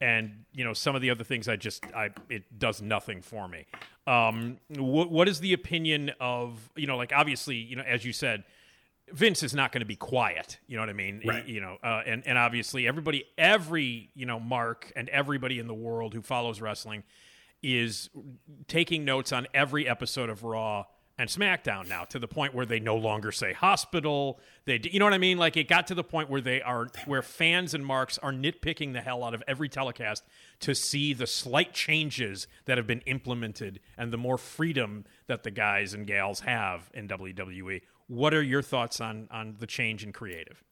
and 0.00 0.44
you 0.52 0.64
know 0.64 0.72
some 0.72 0.94
of 0.94 1.02
the 1.02 1.10
other 1.10 1.24
things 1.24 1.48
I 1.48 1.56
just 1.56 1.84
I 1.94 2.10
it 2.28 2.58
does 2.58 2.82
nothing 2.82 3.22
for 3.22 3.48
me. 3.48 3.66
Um, 4.06 4.58
what 4.68 5.10
what 5.10 5.28
is 5.28 5.40
the 5.40 5.52
opinion 5.52 6.12
of 6.20 6.70
you 6.76 6.86
know 6.86 6.96
like 6.96 7.12
obviously 7.14 7.56
you 7.56 7.76
know 7.76 7.82
as 7.82 8.04
you 8.04 8.12
said, 8.12 8.44
Vince 9.12 9.42
is 9.42 9.54
not 9.54 9.72
going 9.72 9.80
to 9.80 9.86
be 9.86 9.96
quiet. 9.96 10.58
You 10.66 10.76
know 10.76 10.82
what 10.82 10.90
I 10.90 10.94
mean? 10.94 11.22
Right. 11.24 11.46
You 11.46 11.60
know, 11.60 11.78
uh, 11.82 12.02
and 12.06 12.26
and 12.26 12.36
obviously 12.36 12.86
everybody, 12.86 13.24
every 13.38 14.10
you 14.14 14.26
know 14.26 14.40
Mark 14.40 14.92
and 14.96 15.08
everybody 15.08 15.58
in 15.58 15.66
the 15.66 15.74
world 15.74 16.14
who 16.14 16.22
follows 16.22 16.60
wrestling 16.60 17.04
is 17.64 18.10
taking 18.68 19.04
notes 19.04 19.32
on 19.32 19.46
every 19.54 19.88
episode 19.88 20.28
of 20.30 20.44
Raw 20.44 20.84
and 21.16 21.30
SmackDown 21.30 21.88
now 21.88 22.04
to 22.04 22.18
the 22.18 22.26
point 22.26 22.54
where 22.54 22.66
they 22.66 22.80
no 22.80 22.96
longer 22.96 23.30
say 23.30 23.52
hospital. 23.52 24.40
They, 24.64 24.80
you 24.82 24.98
know 24.98 25.04
what 25.04 25.14
I 25.14 25.18
mean? 25.18 25.38
Like 25.38 25.56
it 25.56 25.68
got 25.68 25.86
to 25.88 25.94
the 25.94 26.02
point 26.02 26.28
where 26.28 26.40
they 26.40 26.60
are, 26.60 26.88
where 27.06 27.22
fans 27.22 27.72
and 27.72 27.86
marks 27.86 28.18
are 28.18 28.32
nitpicking 28.32 28.92
the 28.92 29.00
hell 29.00 29.22
out 29.22 29.34
of 29.34 29.42
every 29.46 29.68
telecast 29.68 30.24
to 30.60 30.74
see 30.74 31.14
the 31.14 31.26
slight 31.26 31.72
changes 31.72 32.48
that 32.64 32.78
have 32.78 32.86
been 32.86 33.02
implemented 33.02 33.80
and 33.96 34.12
the 34.12 34.18
more 34.18 34.38
freedom 34.38 35.04
that 35.28 35.44
the 35.44 35.50
guys 35.50 35.94
and 35.94 36.06
gals 36.06 36.40
have 36.40 36.90
in 36.94 37.06
WWE. 37.06 37.82
What 38.08 38.34
are 38.34 38.42
your 38.42 38.62
thoughts 38.62 39.00
on 39.00 39.28
on 39.30 39.56
the 39.58 39.66
change 39.66 40.04
in 40.04 40.12
creative? 40.12 40.62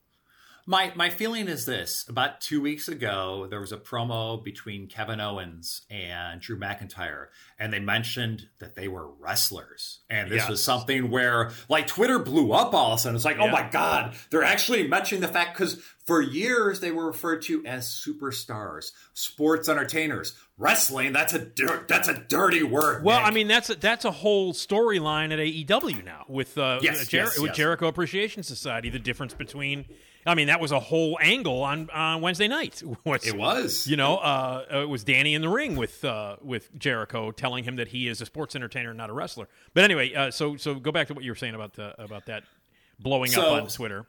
My 0.64 0.92
my 0.94 1.10
feeling 1.10 1.48
is 1.48 1.66
this: 1.66 2.04
about 2.08 2.40
two 2.40 2.60
weeks 2.60 2.86
ago, 2.86 3.48
there 3.50 3.60
was 3.60 3.72
a 3.72 3.76
promo 3.76 4.42
between 4.42 4.86
Kevin 4.86 5.20
Owens 5.20 5.82
and 5.90 6.40
Drew 6.40 6.56
McIntyre, 6.56 7.26
and 7.58 7.72
they 7.72 7.80
mentioned 7.80 8.46
that 8.60 8.76
they 8.76 8.86
were 8.86 9.08
wrestlers. 9.08 10.00
And 10.08 10.30
this 10.30 10.42
Yes. 10.42 10.48
was 10.50 10.62
something 10.62 11.10
where, 11.10 11.50
like, 11.68 11.88
Twitter 11.88 12.20
blew 12.20 12.52
up 12.52 12.74
all 12.74 12.92
of 12.92 12.98
a 12.98 13.02
sudden. 13.02 13.16
It's 13.16 13.24
like, 13.24 13.38
oh 13.40 13.48
my 13.48 13.68
god, 13.70 14.14
they're 14.30 14.44
actually 14.44 14.86
mentioning 14.86 15.20
the 15.20 15.26
fact 15.28 15.58
because 15.58 15.82
for 16.04 16.20
years 16.20 16.78
they 16.78 16.92
were 16.92 17.06
referred 17.06 17.42
to 17.42 17.64
as 17.66 17.88
superstars, 17.88 18.92
sports 19.14 19.68
entertainers, 19.68 20.34
wrestling. 20.58 21.12
That's 21.12 21.32
a 21.34 21.40
dir- 21.40 21.84
that's 21.88 22.06
a 22.06 22.14
dirty 22.28 22.62
word. 22.62 23.02
Well, 23.04 23.18
Nick. 23.18 23.28
I 23.28 23.30
mean 23.32 23.48
that's 23.48 23.68
a, 23.70 23.74
that's 23.74 24.04
a 24.04 24.10
whole 24.12 24.52
storyline 24.52 25.32
at 25.32 25.40
AEW 25.40 26.04
now 26.04 26.24
with 26.28 26.56
uh, 26.56 26.78
Yes, 26.82 27.08
Jer- 27.08 27.16
yes, 27.18 27.38
with 27.38 27.48
yes. 27.48 27.56
Jericho 27.56 27.88
Appreciation 27.88 28.44
Society. 28.44 28.90
The 28.90 28.98
difference 29.00 29.34
between, 29.34 29.86
I 30.24 30.34
mean, 30.34 30.46
that 30.46 30.60
was 30.60 30.70
a 30.72 30.78
whole 30.80 31.18
angle 31.20 31.62
on 31.62 31.90
on 31.90 32.20
Wednesday 32.20 32.48
night. 32.48 32.82
Was, 33.04 33.26
it 33.26 33.36
was. 33.36 33.86
you 33.88 33.96
know, 33.96 34.18
uh, 34.18 34.64
it 34.82 34.88
was 34.88 35.02
Danny 35.04 35.34
in 35.34 35.42
the 35.42 35.48
ring 35.48 35.74
with 35.76 36.04
uh, 36.04 36.36
with 36.40 36.70
Jericho 36.78 37.30
telling 37.32 37.64
him 37.64 37.76
that 37.76 37.88
he 37.88 38.06
is 38.08 38.20
a 38.20 38.26
sports 38.26 38.54
entertainer, 38.54 38.90
and 38.90 38.98
not 38.98 39.10
a 39.10 39.12
wrestler. 39.12 39.48
But 39.74 39.84
anyway, 39.84 40.14
uh, 40.14 40.30
so 40.30 40.56
so 40.56 40.74
go 40.76 40.92
back 40.92 41.08
to 41.08 41.14
what 41.14 41.24
you 41.24 41.30
were 41.32 41.36
saying 41.36 41.54
about 41.54 41.72
the, 41.74 42.00
about 42.00 42.26
that 42.26 42.44
blowing 43.00 43.30
So- 43.30 43.42
up 43.56 43.62
on 43.62 43.68
Twitter. 43.68 44.06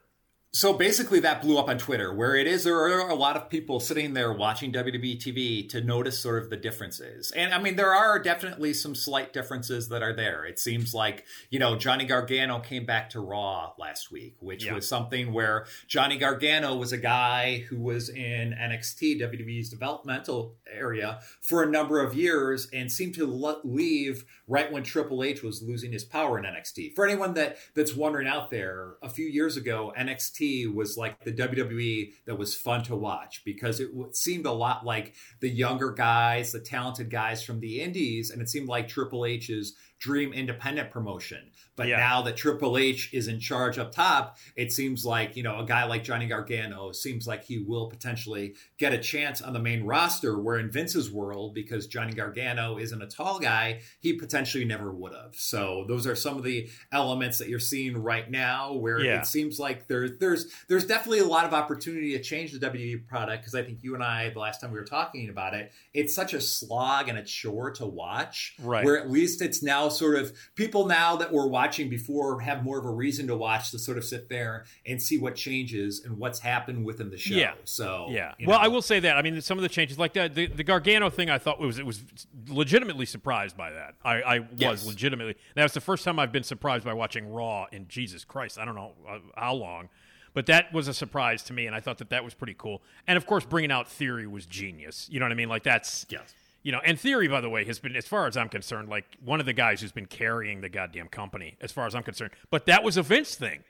So 0.56 0.72
basically, 0.72 1.20
that 1.22 1.42
blew 1.42 1.58
up 1.58 1.68
on 1.68 1.80
Twitter, 1.80 2.14
where 2.14 2.36
it 2.36 2.46
is 2.46 2.64
there 2.64 2.78
are 2.78 3.10
a 3.10 3.16
lot 3.16 3.36
of 3.36 3.50
people 3.50 3.80
sitting 3.80 4.14
there 4.14 4.32
watching 4.32 4.72
WWE 4.72 5.18
TV 5.18 5.68
to 5.70 5.82
notice 5.82 6.20
sort 6.20 6.44
of 6.44 6.52
the 6.52 6.58
differences. 6.58 7.32
And 7.32 7.52
I 7.56 7.60
mean, 7.60 7.76
there 7.76 7.92
are 7.92 8.20
definitely 8.20 8.76
some 8.76 8.94
slight 8.94 9.34
differences 9.34 9.90
that 9.90 10.04
are 10.04 10.14
there. 10.16 10.46
It 10.46 10.60
seems 10.60 10.94
like, 10.94 11.26
you 11.50 11.58
know, 11.58 11.76
Johnny 11.76 12.06
Gargano 12.06 12.60
came 12.60 12.86
back 12.86 13.10
to 13.12 13.20
Raw 13.20 13.74
last 13.80 14.12
week, 14.12 14.36
which 14.42 14.66
Yeah. 14.66 14.76
was 14.76 14.88
something 14.88 15.34
where 15.34 15.66
Johnny 15.88 16.20
Gargano 16.20 16.76
was 16.76 16.92
a 16.92 17.00
guy 17.00 17.66
who 17.70 17.80
was 17.80 18.10
in 18.10 18.54
NXT, 18.54 19.16
WWE's 19.18 19.72
developmental 19.72 20.56
area, 20.72 21.20
for 21.42 21.64
a 21.64 21.68
number 21.68 22.00
of 22.00 22.14
years 22.14 22.68
and 22.72 22.92
seemed 22.92 23.16
to 23.16 23.26
leave 23.64 24.24
right 24.48 24.72
when 24.72 24.84
Triple 24.84 25.24
H 25.24 25.42
was 25.42 25.64
losing 25.64 25.92
his 25.92 26.04
power 26.04 26.38
in 26.38 26.46
NXT. 26.46 26.94
For 26.94 27.08
anyone 27.08 27.34
that 27.34 27.58
that's 27.74 27.96
wondering 27.96 28.28
out 28.28 28.52
there, 28.52 28.98
a 29.02 29.10
few 29.10 29.26
years 29.26 29.58
ago, 29.58 29.92
NXT 29.98 30.43
was 30.74 30.98
like 30.98 31.24
the 31.24 31.32
WWE 31.32 32.14
that 32.26 32.38
was 32.38 32.56
fun 32.56 32.84
to 32.84 32.96
watch 32.96 33.42
because 33.46 33.80
it 33.80 33.90
seemed 34.12 34.46
a 34.46 34.52
lot 34.52 34.86
like 34.86 35.14
the 35.40 35.50
younger 35.50 35.92
guys, 35.92 36.52
the 36.52 36.60
talented 36.60 37.10
guys 37.10 37.44
from 37.44 37.60
the 37.60 37.82
indies, 37.82 38.30
and 38.30 38.42
it 38.42 38.50
seemed 38.50 38.68
like 38.68 38.88
Triple 38.88 39.26
H's 39.26 39.76
dream 40.04 40.34
independent 40.34 40.92
promotion. 40.92 41.50
But 41.78 41.88
Yeah. 41.88 41.96
now 41.98 42.22
that 42.24 42.36
Triple 42.36 42.78
H 42.78 43.10
is 43.14 43.30
in 43.30 43.40
charge 43.40 43.78
up 43.80 43.94
top, 43.94 44.38
it 44.58 44.72
seems 44.74 45.06
like, 45.06 45.38
you 45.38 45.44
know, 45.44 45.60
a 45.60 45.66
guy 45.66 45.86
like 45.86 46.04
Johnny 46.04 46.28
Gargano 46.28 46.92
seems 46.92 47.26
like 47.26 47.46
he 47.46 47.60
will 47.60 47.88
potentially 47.90 48.54
get 48.78 48.92
a 48.94 48.98
chance 48.98 49.42
on 49.42 49.54
the 49.54 49.60
main 49.60 49.84
roster, 49.84 50.38
where 50.38 50.60
in 50.60 50.70
Vince's 50.70 51.10
world, 51.10 51.56
because 51.56 51.88
Johnny 51.88 52.12
Gargano 52.12 52.78
isn't 52.78 53.02
a 53.02 53.08
tall 53.08 53.40
guy, 53.40 53.80
he 54.02 54.12
potentially 54.14 54.66
never 54.66 54.92
would 54.92 55.14
have. 55.14 55.36
So 55.36 55.86
those 55.88 56.06
are 56.06 56.16
some 56.16 56.36
of 56.38 56.44
the 56.44 56.70
elements 56.92 57.38
that 57.38 57.48
you're 57.48 57.60
seeing 57.60 57.96
right 57.98 58.30
now 58.30 58.74
where 58.74 59.00
Yeah. 59.00 59.22
it 59.22 59.26
seems 59.26 59.58
like 59.58 59.88
there, 59.88 60.10
there's 60.10 60.52
there's 60.68 60.86
definitely 60.86 61.20
a 61.20 61.26
lot 61.26 61.46
of 61.46 61.54
opportunity 61.54 62.12
to 62.18 62.22
change 62.22 62.52
the 62.52 62.60
WWE 62.60 63.08
product 63.08 63.42
because 63.44 63.56
I 63.56 63.64
think 63.64 63.80
you 63.84 63.96
and 63.96 64.04
I, 64.04 64.30
the 64.32 64.40
last 64.40 64.60
time 64.60 64.72
we 64.74 64.80
were 64.80 64.86
talking 64.86 65.30
about 65.30 65.54
it, 65.54 65.72
it's 65.94 66.14
such 66.14 66.34
a 66.34 66.42
slog 66.42 67.08
and 67.08 67.18
a 67.18 67.24
chore 67.24 67.72
to 67.72 67.86
watch. 67.86 68.56
Right. 68.60 68.84
Where 68.84 69.00
at 69.00 69.10
least 69.10 69.42
it's 69.42 69.64
now 69.64 69.88
sort 69.94 70.16
of 70.16 70.34
people 70.56 70.86
now 70.88 71.16
that 71.16 71.32
were 71.32 71.48
watching 71.48 71.90
before 71.90 72.40
have 72.42 72.64
more 72.64 72.78
of 72.80 72.86
a 72.86 72.92
reason 72.92 73.28
to 73.28 73.36
watch 73.38 73.72
to 73.72 73.80
sort 73.80 73.98
of 73.98 74.04
sit 74.04 74.28
there 74.30 74.66
and 74.86 75.02
see 75.02 75.18
what 75.18 75.36
changes 75.36 76.04
and 76.04 76.18
what's 76.18 76.40
happened 76.40 76.84
within 76.86 77.10
the 77.10 77.18
show. 77.18 77.36
Yeah. 77.36 77.54
So 77.64 78.08
Yeah. 78.10 78.34
you 78.38 78.48
Well. 78.48 78.60
I 78.60 78.68
will 78.68 78.82
say 78.82 79.00
that. 79.00 79.18
I 79.18 79.22
mean, 79.22 79.40
some 79.42 79.58
of 79.58 79.62
the 79.62 79.70
changes, 79.70 79.98
like 80.00 80.14
that, 80.14 80.36
the, 80.36 80.48
the 80.48 80.64
Gargano 80.64 81.10
thing, 81.10 81.30
I 81.30 81.38
thought 81.38 81.60
was 81.60 81.80
it 81.80 81.86
was 81.86 82.04
legitimately 82.48 83.06
surprised 83.06 83.56
by 83.56 83.72
that. 83.72 83.96
I, 84.04 84.22
I 84.22 84.40
was 84.40 84.48
Yes. 84.58 84.86
legitimately. 84.86 85.36
That 85.56 85.64
was 85.64 85.74
the 85.74 85.82
first 85.82 86.04
time 86.04 86.20
I've 86.20 86.32
been 86.32 86.44
surprised 86.44 86.86
by 86.86 86.94
watching 86.94 87.32
Raw 87.32 87.66
in 87.72 87.88
Jesus 87.88 88.24
Christ. 88.26 88.58
I 88.58 88.66
don't 88.66 88.76
know 88.76 88.94
uh, 89.08 89.20
how 89.36 89.54
long, 89.54 89.90
but 90.34 90.46
that 90.48 90.74
was 90.74 90.88
a 90.88 90.94
surprise 90.94 91.44
to 91.44 91.54
me, 91.54 91.68
and 91.68 91.76
I 91.76 91.80
thought 91.80 92.00
that 92.00 92.10
that 92.10 92.24
was 92.24 92.34
pretty 92.34 92.56
cool. 92.58 92.82
And 93.08 93.18
of 93.18 93.26
course, 93.26 93.46
bringing 93.46 93.72
out 93.72 93.88
Theory 93.88 94.28
was 94.28 94.46
genius. 94.46 95.08
You 95.12 95.20
know 95.20 95.26
what 95.26 95.32
I 95.32 95.36
mean? 95.36 95.50
Like 95.50 95.64
that's 95.64 96.06
Yes. 96.10 96.34
You 96.64 96.72
know, 96.72 96.80
and 96.86 96.98
Theory, 97.00 97.28
by 97.28 97.42
the 97.42 97.50
way, 97.50 97.66
has 97.66 97.80
been, 97.80 97.96
as 97.96 98.08
far 98.08 98.26
as 98.26 98.38
I'm 98.38 98.48
concerned, 98.50 98.88
like 98.90 99.06
one 99.24 99.40
of 99.42 99.46
the 99.46 99.54
guys 99.54 99.82
who's 99.82 99.92
been 99.92 100.06
carrying 100.06 100.62
the 100.62 100.70
goddamn 100.70 101.10
company, 101.10 101.58
as 101.62 101.72
far 101.72 101.86
as 101.86 101.94
I'm 101.94 102.04
concerned. 102.04 102.32
But 102.50 102.66
that 102.68 102.84
was 102.84 102.96
a 102.98 103.04
Vince 103.04 103.36
thing. 103.36 103.64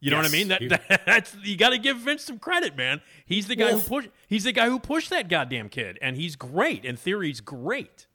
You 0.00 0.10
know 0.10 0.16
what 0.18 0.26
I 0.26 0.30
mean? 0.30 0.48
That, 0.48 0.60
He- 0.60 0.68
that's 1.06 1.34
you 1.42 1.56
got 1.56 1.70
to 1.70 1.78
give 1.78 1.96
Vince 1.98 2.24
some 2.24 2.38
credit, 2.38 2.76
man. 2.76 3.00
He's 3.24 3.46
the 3.46 3.56
guy 3.56 3.66
Well, 3.66 3.78
who 3.78 3.88
pushed. 3.88 4.08
He's 4.28 4.44
the 4.44 4.52
guy 4.52 4.68
who 4.68 4.78
pushed 4.78 5.10
that 5.10 5.28
goddamn 5.28 5.68
kid, 5.68 5.98
and 6.02 6.16
he's 6.16 6.36
great. 6.36 6.84
And 6.84 6.98
Theory's 6.98 7.40
great. 7.40 8.06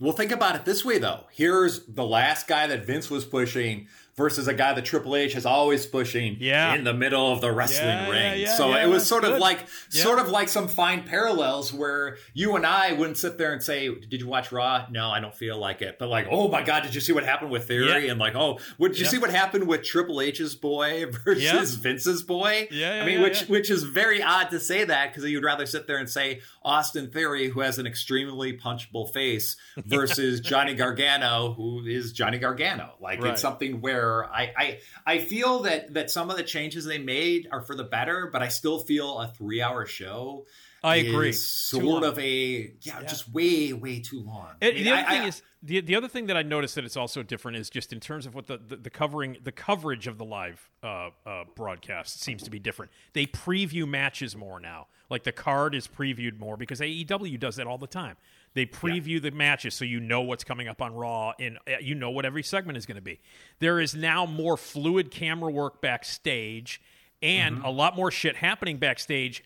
Well, 0.00 0.12
think 0.12 0.30
about 0.30 0.54
it 0.54 0.64
this 0.64 0.84
way, 0.84 0.98
though. 0.98 1.24
Here's 1.32 1.84
the 1.86 2.04
last 2.04 2.46
guy 2.46 2.68
that 2.68 2.86
Vince 2.86 3.10
was 3.10 3.24
pushing 3.24 3.88
versus 4.18 4.48
a 4.48 4.52
guy 4.52 4.74
that 4.74 4.84
Triple 4.84 5.16
H 5.16 5.34
is 5.36 5.46
always 5.46 5.86
pushing 5.86 6.36
Yeah. 6.40 6.74
in 6.74 6.84
the 6.84 6.92
middle 6.92 7.32
of 7.32 7.40
the 7.40 7.50
wrestling 7.50 7.88
Yeah, 7.88 8.10
ring. 8.10 8.40
yeah, 8.40 8.54
so 8.56 8.74
it 8.74 8.86
was 8.86 9.06
sort 9.06 9.24
of 9.24 9.38
like 9.38 9.60
sort 9.88 10.18
of 10.18 10.28
like 10.28 10.48
some 10.50 10.68
fine 10.68 11.04
parallels 11.04 11.72
where 11.72 12.18
you 12.34 12.56
and 12.56 12.66
I 12.66 12.92
wouldn't 12.92 13.16
sit 13.16 13.38
there 13.38 13.52
and 13.52 13.62
say, 13.62 13.88
"Did 13.88 14.20
you 14.20 14.26
watch 14.28 14.52
Raw?" 14.52 14.84
No, 14.90 15.08
I 15.08 15.20
don't 15.20 15.34
feel 15.34 15.56
like 15.56 15.80
it. 15.80 15.96
But 15.98 16.08
like, 16.08 16.26
"Oh 16.30 16.48
my 16.48 16.62
god, 16.62 16.82
did 16.82 16.94
you 16.94 17.00
see 17.00 17.12
what 17.12 17.24
happened 17.24 17.50
with 17.50 17.66
Theory?" 17.68 18.08
And 18.08 18.18
like, 18.20 18.34
"Oh, 18.34 18.58
did 18.80 18.98
you 18.98 19.06
see 19.06 19.18
what 19.18 19.30
happened 19.30 19.66
with 19.68 19.84
Triple 19.84 20.20
H's 20.20 20.54
boy 20.56 21.06
versus. 21.24 21.76
Vince's 21.76 22.22
boy?" 22.22 22.68
Yeah, 22.72 23.00
I 23.02 23.06
mean, 23.06 23.22
which 23.22 23.42
which 23.42 23.70
is 23.70 23.84
very 23.84 24.20
odd 24.22 24.50
to 24.50 24.58
say 24.60 24.82
that 24.84 25.12
because 25.14 25.30
you'd 25.30 25.44
rather 25.44 25.64
sit 25.64 25.86
there 25.86 25.98
and 25.98 26.10
say 26.10 26.40
Austin 26.64 27.10
Theory, 27.10 27.48
who 27.48 27.60
has 27.60 27.78
an 27.78 27.86
extremely 27.86 28.52
punchable 28.58 29.12
face, 29.12 29.56
versus 29.76 30.40
Johnny 30.50 30.74
Gargano, 30.74 31.54
who 31.56 31.84
is 31.86 32.12
Johnny 32.12 32.38
Gargano. 32.38 32.94
Like 33.00 33.22
Right. 33.22 33.32
it's 33.32 33.40
something 33.42 33.80
where 33.80 34.07
I, 34.32 34.52
I 34.56 34.78
I 35.06 35.18
feel 35.18 35.60
that 35.60 35.94
that 35.94 36.10
some 36.10 36.30
of 36.30 36.36
the 36.36 36.42
changes 36.42 36.84
they 36.84 36.98
made 36.98 37.48
are 37.50 37.62
for 37.62 37.74
the 37.74 37.84
better, 37.84 38.28
but 38.32 38.42
I 38.42 38.48
still 38.48 38.78
feel 38.78 39.18
a 39.18 39.28
three 39.28 39.60
hour 39.62 39.86
show. 39.86 40.46
I 40.82 40.96
agree. 40.96 41.32
Sort 41.32 42.04
of 42.04 42.18
a 42.20 42.72
yeah, 42.82 43.02
just 43.02 43.32
way 43.32 43.72
way 43.72 43.98
too 44.00 44.20
long. 44.22 44.50
And 44.60 44.72
I 44.72 44.74
mean, 44.74 44.84
the 44.84 44.92
other 44.92 45.02
I- 45.06 45.10
thing 45.10 45.22
I- 45.22 45.26
is 45.26 45.42
the 45.62 45.80
the 45.80 45.96
other 45.96 46.06
thing 46.08 46.26
that 46.26 46.36
I 46.36 46.42
noticed 46.42 46.76
that 46.76 46.84
it's 46.84 46.96
also 46.96 47.22
different 47.24 47.56
is 47.56 47.68
just 47.68 47.92
in 47.92 47.98
terms 47.98 48.26
of 48.26 48.34
what 48.36 48.46
the 48.46 48.58
the, 48.58 48.76
the 48.76 48.90
covering 48.90 49.38
the 49.42 49.50
coverage 49.52 50.06
of 50.06 50.18
the 50.18 50.24
live 50.24 50.68
uh, 50.84 51.10
uh, 51.26 51.44
broadcast 51.56 52.20
seems 52.22 52.44
to 52.44 52.50
be 52.50 52.60
different. 52.60 52.92
They 53.12 53.26
preview 53.26 53.88
matches 53.88 54.36
more 54.36 54.60
now. 54.60 54.86
Like 55.10 55.24
the 55.24 55.32
card 55.32 55.74
is 55.74 55.88
previewed 55.88 56.38
more 56.38 56.56
because 56.56 56.80
AEW 56.80 57.40
does 57.40 57.56
that 57.56 57.66
all 57.66 57.78
the 57.78 57.86
time. 57.88 58.16
They 58.54 58.66
preview 58.66 59.20
the 59.22 59.30
matches 59.30 59.74
so 59.74 59.84
you 59.84 60.00
know 60.00 60.20
what's 60.22 60.44
coming 60.44 60.68
up 60.68 60.82
on 60.82 60.94
Raw 60.94 61.32
and 61.38 61.58
uh, 61.68 61.72
you 61.80 61.94
know 61.94 62.10
what 62.10 62.24
every 62.24 62.42
segment 62.42 62.76
is 62.78 62.86
going 62.86 62.96
to 62.96 63.02
be. 63.02 63.20
There 63.60 63.78
is 63.80 63.94
now 63.94 64.26
more 64.26 64.56
fluid 64.56 65.10
camera 65.10 65.50
work 65.50 65.80
backstage 65.80 66.80
and 67.22 67.56
Mm-hmm. 67.56 67.64
a 67.64 67.70
lot 67.70 67.96
more 67.96 68.10
shit 68.10 68.36
happening 68.36 68.78
backstage 68.78 69.42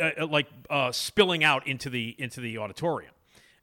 uh, 0.00 0.26
like 0.26 0.46
uh, 0.70 0.90
spilling 0.92 1.44
out 1.44 1.66
into 1.66 1.88
the 1.90 2.14
into 2.18 2.40
the 2.40 2.58
auditorium. 2.58 3.12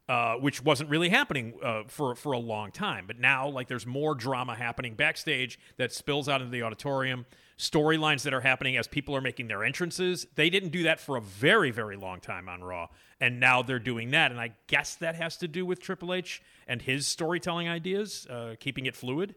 uh, 0.08 0.34
which 0.36 0.62
wasn't 0.62 0.88
really 0.88 1.08
happening 1.08 1.54
uh, 1.62 1.82
for 1.88 2.14
for 2.14 2.32
a 2.32 2.38
long 2.38 2.70
time. 2.70 3.04
But 3.06 3.18
now, 3.18 3.48
like, 3.48 3.66
there's 3.68 3.86
more 3.86 4.14
drama 4.14 4.54
happening 4.54 4.94
backstage 4.94 5.58
that 5.78 5.92
spills 5.92 6.28
out 6.28 6.40
into 6.40 6.52
the 6.52 6.62
auditorium. 6.62 7.26
Storylines 7.58 8.22
that 8.22 8.34
are 8.34 8.42
happening 8.42 8.76
as 8.76 8.86
people 8.86 9.16
are 9.16 9.20
making 9.20 9.48
their 9.48 9.64
entrances. 9.64 10.26
They 10.34 10.50
didn't 10.50 10.70
do 10.70 10.82
that 10.82 11.00
for 11.00 11.16
a 11.16 11.20
very 11.20 11.70
very 11.70 11.96
long 11.96 12.20
time 12.20 12.48
on 12.48 12.62
Raw, 12.62 12.88
and 13.20 13.40
now 13.40 13.62
they're 13.62 13.78
doing 13.78 14.10
that. 14.10 14.30
And 14.30 14.40
I 14.40 14.52
guess 14.66 14.94
that 14.96 15.14
has 15.14 15.36
to 15.38 15.48
do 15.48 15.64
with 15.64 15.80
Triple 15.80 16.12
H 16.12 16.42
and 16.68 16.82
his 16.82 17.06
storytelling 17.06 17.68
ideas, 17.68 18.26
uh, 18.28 18.56
keeping 18.60 18.86
it 18.86 18.94
fluid. 18.94 19.34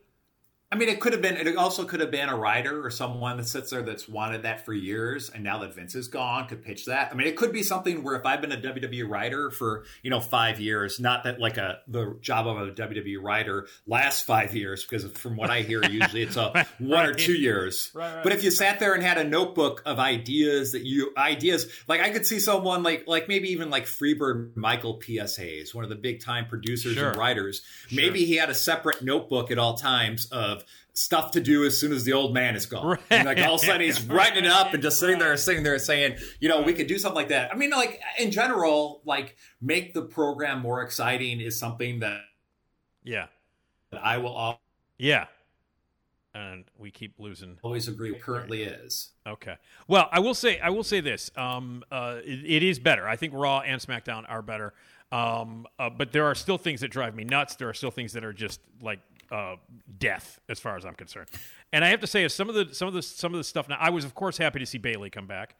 I 0.71 0.75
mean, 0.75 0.87
it 0.87 0.99
could 0.99 1.13
have 1.13 1.21
been. 1.23 1.35
It 1.35 1.55
also 1.57 1.83
could 1.83 1.99
have 1.99 2.11
been 2.11 2.29
a 2.29 2.35
writer 2.37 2.85
or 2.85 2.91
someone 2.91 3.37
that 3.37 3.47
sits 3.47 3.71
there 3.71 3.81
that's 3.81 4.07
wanted 4.07 4.43
that 4.43 4.65
for 4.65 4.73
years, 4.73 5.29
and 5.31 5.43
now 5.43 5.57
that 5.59 5.73
Vince 5.73 5.95
is 5.95 6.07
gone, 6.07 6.47
could 6.47 6.63
pitch 6.63 6.85
that. 6.85 7.09
I 7.11 7.15
mean, 7.15 7.25
it 7.25 7.35
could 7.35 7.51
be 7.51 7.63
something 7.63 8.03
where 8.03 8.15
if 8.15 8.23
I've 8.23 8.39
been 8.39 8.51
a 8.51 8.57
WWE 8.57 9.09
writer 9.09 9.49
for 9.49 9.85
you 10.03 10.11
know 10.11 10.19
five 10.19 10.59
years, 10.59 10.99
not 10.99 11.23
that 11.23 11.39
like 11.39 11.57
a 11.57 11.79
the 11.87 12.15
job 12.21 12.45
of 12.45 12.57
a 12.67 12.71
WWE 12.71 13.17
writer 13.19 13.65
lasts 13.87 14.21
five 14.21 14.55
years, 14.55 14.85
because 14.85 15.05
from 15.17 15.35
what 15.37 15.49
I 15.49 15.63
hear, 15.63 15.83
usually 15.83 16.21
it's 16.21 16.37
a 16.37 16.67
one 16.77 17.05
or 17.07 17.15
two 17.15 17.33
years. 17.33 17.89
Right, 17.95 18.13
right. 18.13 18.23
But 18.23 18.33
if 18.33 18.43
you 18.43 18.51
sat 18.51 18.79
there 18.79 18.93
and 18.93 19.01
had 19.01 19.17
a 19.17 19.23
notebook 19.23 19.81
of 19.87 19.97
ideas 19.97 20.73
that 20.73 20.85
you 20.85 21.13
ideas 21.17 21.65
like 21.87 21.99
I 22.01 22.11
could 22.11 22.27
see 22.27 22.39
someone 22.39 22.83
like 22.83 23.05
like 23.07 23.27
maybe 23.27 23.49
even 23.53 23.71
like 23.71 23.85
Freebird 23.85 24.55
Michael 24.55 24.93
P.S. 24.95 25.35
Hayes, 25.37 25.73
one 25.73 25.83
of 25.83 25.89
the 25.89 25.95
big 25.95 26.21
time 26.23 26.45
producers 26.45 26.93
Sure. 26.93 27.09
and 27.09 27.17
writers. 27.17 27.63
Maybe 27.91 28.25
he 28.25 28.35
had 28.35 28.51
a 28.51 28.55
separate 28.55 29.01
notebook 29.03 29.49
at 29.49 29.57
all 29.57 29.73
times 29.73 30.27
of 30.31 30.58
stuff 30.99 31.31
to 31.31 31.39
do 31.39 31.65
as 31.65 31.79
soon 31.79 31.93
as 31.93 32.03
the 32.03 32.11
old 32.11 32.33
man 32.33 32.55
is 32.55 32.65
gone. 32.65 32.85
Right. 32.85 32.99
And 33.09 33.25
like 33.25 33.37
all 33.39 33.55
of 33.55 33.63
a 33.63 33.65
sudden 33.65 33.81
he's 33.81 34.05
writing 34.05 34.43
it 34.43 34.51
up 34.51 34.73
and 34.73 34.83
just 34.83 34.99
sitting 34.99 35.17
there 35.17 35.35
sitting 35.37 35.63
there 35.63 35.79
saying, 35.79 36.17
you 36.41 36.49
know, 36.49 36.61
we 36.61 36.73
could 36.73 36.87
do 36.87 36.99
something 36.99 37.15
like 37.15 37.29
that. 37.29 37.53
I 37.53 37.55
mean, 37.55 37.69
like 37.69 38.01
in 38.19 38.31
general, 38.31 39.01
like 39.05 39.37
make 39.61 39.93
the 39.93 40.01
program 40.01 40.61
more 40.61 40.81
exciting 40.81 41.39
is 41.39 41.57
something 41.57 41.99
that 42.01 42.19
Yeah, 43.03 43.27
I 43.93 44.17
will 44.17 44.37
al- 44.37 44.61
yeah. 44.97 45.27
And 46.33 46.65
we 46.77 46.91
keep 46.91 47.13
losing 47.17 47.57
always 47.63 47.87
agree 47.87 48.13
currently 48.15 48.63
is. 48.63 49.11
Okay. 49.25 49.55
Well, 49.87 50.09
I 50.11 50.19
will 50.19 50.35
say 50.35 50.59
I 50.59 50.69
will 50.69 50.83
say 50.83 50.99
this. 50.99 51.31
Um, 51.37 51.83
uh, 51.91 52.17
it, 52.25 52.43
it 52.45 52.63
is 52.63 52.77
better. 52.77 53.07
I 53.07 53.15
think 53.15 53.33
Raw 53.33 53.61
and 53.61 53.81
SmackDown 53.81 54.25
are 54.27 54.41
better. 54.41 54.73
Um, 55.11 55.65
uh, 55.79 55.89
but 55.89 56.11
there 56.11 56.25
are 56.25 56.35
still 56.35 56.57
things 56.57 56.81
that 56.81 56.89
drive 56.91 57.15
me 57.15 57.23
nuts. 57.23 57.55
There 57.55 57.69
are 57.69 57.73
still 57.73 57.89
things 57.89 58.13
that 58.13 58.23
are 58.23 58.33
just 58.33 58.59
like 58.81 58.99
uh, 59.31 59.55
death, 59.97 60.39
as 60.49 60.59
far 60.59 60.75
as 60.75 60.85
I'm 60.85 60.95
concerned. 60.95 61.29
And 61.71 61.83
I 61.85 61.89
have 61.89 61.99
to 62.01 62.07
say, 62.07 62.23
as 62.23 62.33
some 62.33 62.49
of 62.49 62.55
the 62.55 62.73
some 62.73 62.87
of 62.87 62.93
the 62.93 63.01
some 63.01 63.33
of 63.33 63.37
the 63.37 63.43
stuff. 63.43 63.69
Now, 63.69 63.77
I 63.79 63.89
was 63.89 64.05
of 64.05 64.15
course 64.15 64.37
happy 64.37 64.59
to 64.59 64.65
see 64.65 64.77
Bayley 64.77 65.09
come 65.09 65.27
back, 65.27 65.55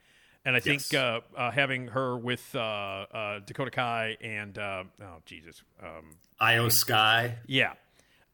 and 0.45 0.55
I 0.55 0.60
think 0.60 0.93
uh, 0.93 1.21
uh, 1.38 1.51
having 1.51 1.88
her 1.89 2.17
with 2.17 2.55
uh, 2.55 2.60
uh, 2.60 3.39
Dakota 3.45 3.71
Kai 3.71 4.17
and 4.21 4.58
uh, 4.58 4.84
oh 5.01 5.05
Jesus, 5.25 5.62
um, 5.82 6.15
Iyo 6.41 6.71
Sky. 6.71 7.36
yeah. 7.47 7.73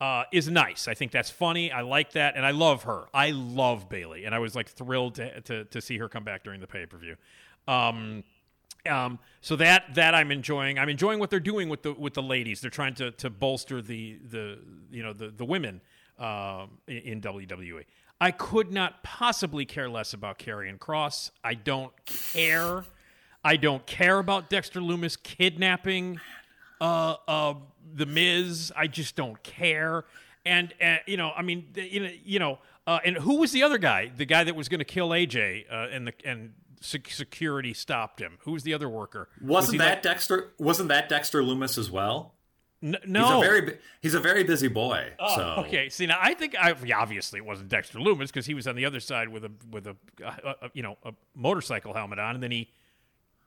Uh, 0.02 0.26
is 0.34 0.50
nice. 0.50 0.90
I 0.90 0.94
think 0.94 1.14
that's 1.14 1.30
funny. 1.30 1.72
I 1.72 1.80
like 1.80 2.12
that, 2.12 2.36
and 2.36 2.46
I 2.46 2.52
love 2.52 2.84
her. 2.84 3.06
I 3.14 3.32
love 3.32 3.88
Bayley, 3.88 4.26
and 4.26 4.36
I 4.36 4.40
was 4.40 4.54
like 4.54 4.68
thrilled 4.68 5.16
to 5.16 5.40
to, 5.42 5.64
to 5.64 5.82
see 5.82 5.98
her 6.00 6.10
come 6.10 6.26
back 6.26 6.44
during 6.44 6.60
the 6.60 6.68
pay 6.68 6.86
per 6.86 6.98
view. 6.98 7.16
Um, 7.66 8.26
um, 8.88 9.20
so 9.42 9.56
that 9.58 9.96
that 9.96 10.16
I'm 10.16 10.32
enjoying. 10.32 10.80
I'm 10.80 10.90
enjoying 10.90 11.20
what 11.20 11.30
they're 11.30 11.40
doing 11.40 11.70
with 11.70 11.84
the 11.84 11.94
with 11.94 12.14
the 12.14 12.24
ladies. 12.24 12.62
They're 12.62 12.70
trying 12.72 12.96
to 12.96 13.12
to 13.12 13.30
bolster 13.30 13.82
the 13.82 14.18
the 14.30 14.60
you 14.92 15.04
know 15.04 15.14
the 15.14 15.30
the 15.30 15.46
women 15.46 15.82
um, 16.20 16.78
in, 16.88 17.22
WWE. 17.22 17.86
I 18.22 18.32
could 18.32 18.72
not 18.72 19.04
possibly 19.04 19.66
care 19.66 19.90
less 19.90 20.14
about 20.14 20.40
Karrion 20.40 20.78
Kross. 20.78 21.32
I 21.44 21.54
don't 21.54 21.94
care. 22.06 22.86
I 23.44 23.58
don't 23.58 23.86
care 23.86 24.20
about 24.20 24.50
Dexter 24.50 24.80
Lumis 24.80 25.22
kidnapping 25.22 26.20
uh, 26.80 27.16
uh, 27.28 27.54
the 27.94 28.06
Miz. 28.06 28.72
I 28.76 28.88
just 28.88 29.16
don't 29.16 29.42
care. 29.44 30.06
And 30.46 30.74
uh, 30.82 30.98
you 31.06 31.18
know, 31.18 31.32
I 31.36 31.42
mean, 31.42 31.68
you 31.76 32.00
know, 32.00 32.10
you 32.24 32.40
know, 32.40 32.60
uh, 32.88 33.00
and 33.04 33.18
who 33.18 33.38
was 33.40 33.52
the 33.52 33.64
other 33.64 33.78
guy? 33.78 34.12
The 34.16 34.26
guy 34.26 34.44
that 34.44 34.56
was 34.56 34.70
going 34.70 34.80
to 34.80 34.86
kill 34.86 35.10
AJ, 35.10 35.66
uh, 35.72 35.88
and 35.92 36.08
the 36.08 36.14
and 36.24 36.54
security 36.82 37.74
stopped 37.74 38.20
him. 38.20 38.38
Who 38.42 38.52
was 38.52 38.64
the 38.64 38.74
other 38.74 38.90
worker? 38.90 39.30
Was 39.42 39.50
Wasn't 39.50 39.74
he 39.74 39.78
that 39.80 39.90
like- 39.96 40.02
Dexter? 40.04 40.54
Wasn't 40.58 40.90
that 40.90 41.10
Dexter 41.10 41.42
Lumis 41.42 41.78
as 41.78 41.90
well? 41.92 42.34
N- 42.84 42.98
He's 43.02 43.10
no? 43.10 43.40
a 43.42 43.44
very 43.44 43.78
he's 44.02 44.14
a 44.14 44.20
very 44.20 44.44
busy 44.44 44.68
boy. 44.68 45.14
Oh, 45.18 45.36
so 45.36 45.42
okay. 45.66 45.90
See, 45.90 46.06
now 46.06 46.18
I 46.22 46.34
think 46.34 46.56
I 46.56 46.76
obviously 46.96 47.40
it 47.40 47.46
wasn't 47.46 47.70
Dexter 47.70 48.00
Lumis 48.00 48.28
because 48.28 48.46
he 48.46 48.54
was 48.54 48.68
on 48.68 48.76
the 48.76 48.86
other 48.86 49.00
side 49.00 49.30
with 49.30 49.46
a 49.46 49.52
with 49.72 49.88
a, 49.88 49.96
uh, 50.24 50.54
uh, 50.62 50.68
you 50.74 50.84
know 50.84 50.98
a 51.04 51.14
motorcycle 51.34 51.94
helmet 51.94 52.20
on, 52.20 52.36
and 52.36 52.44
then 52.44 52.52
he, 52.52 52.70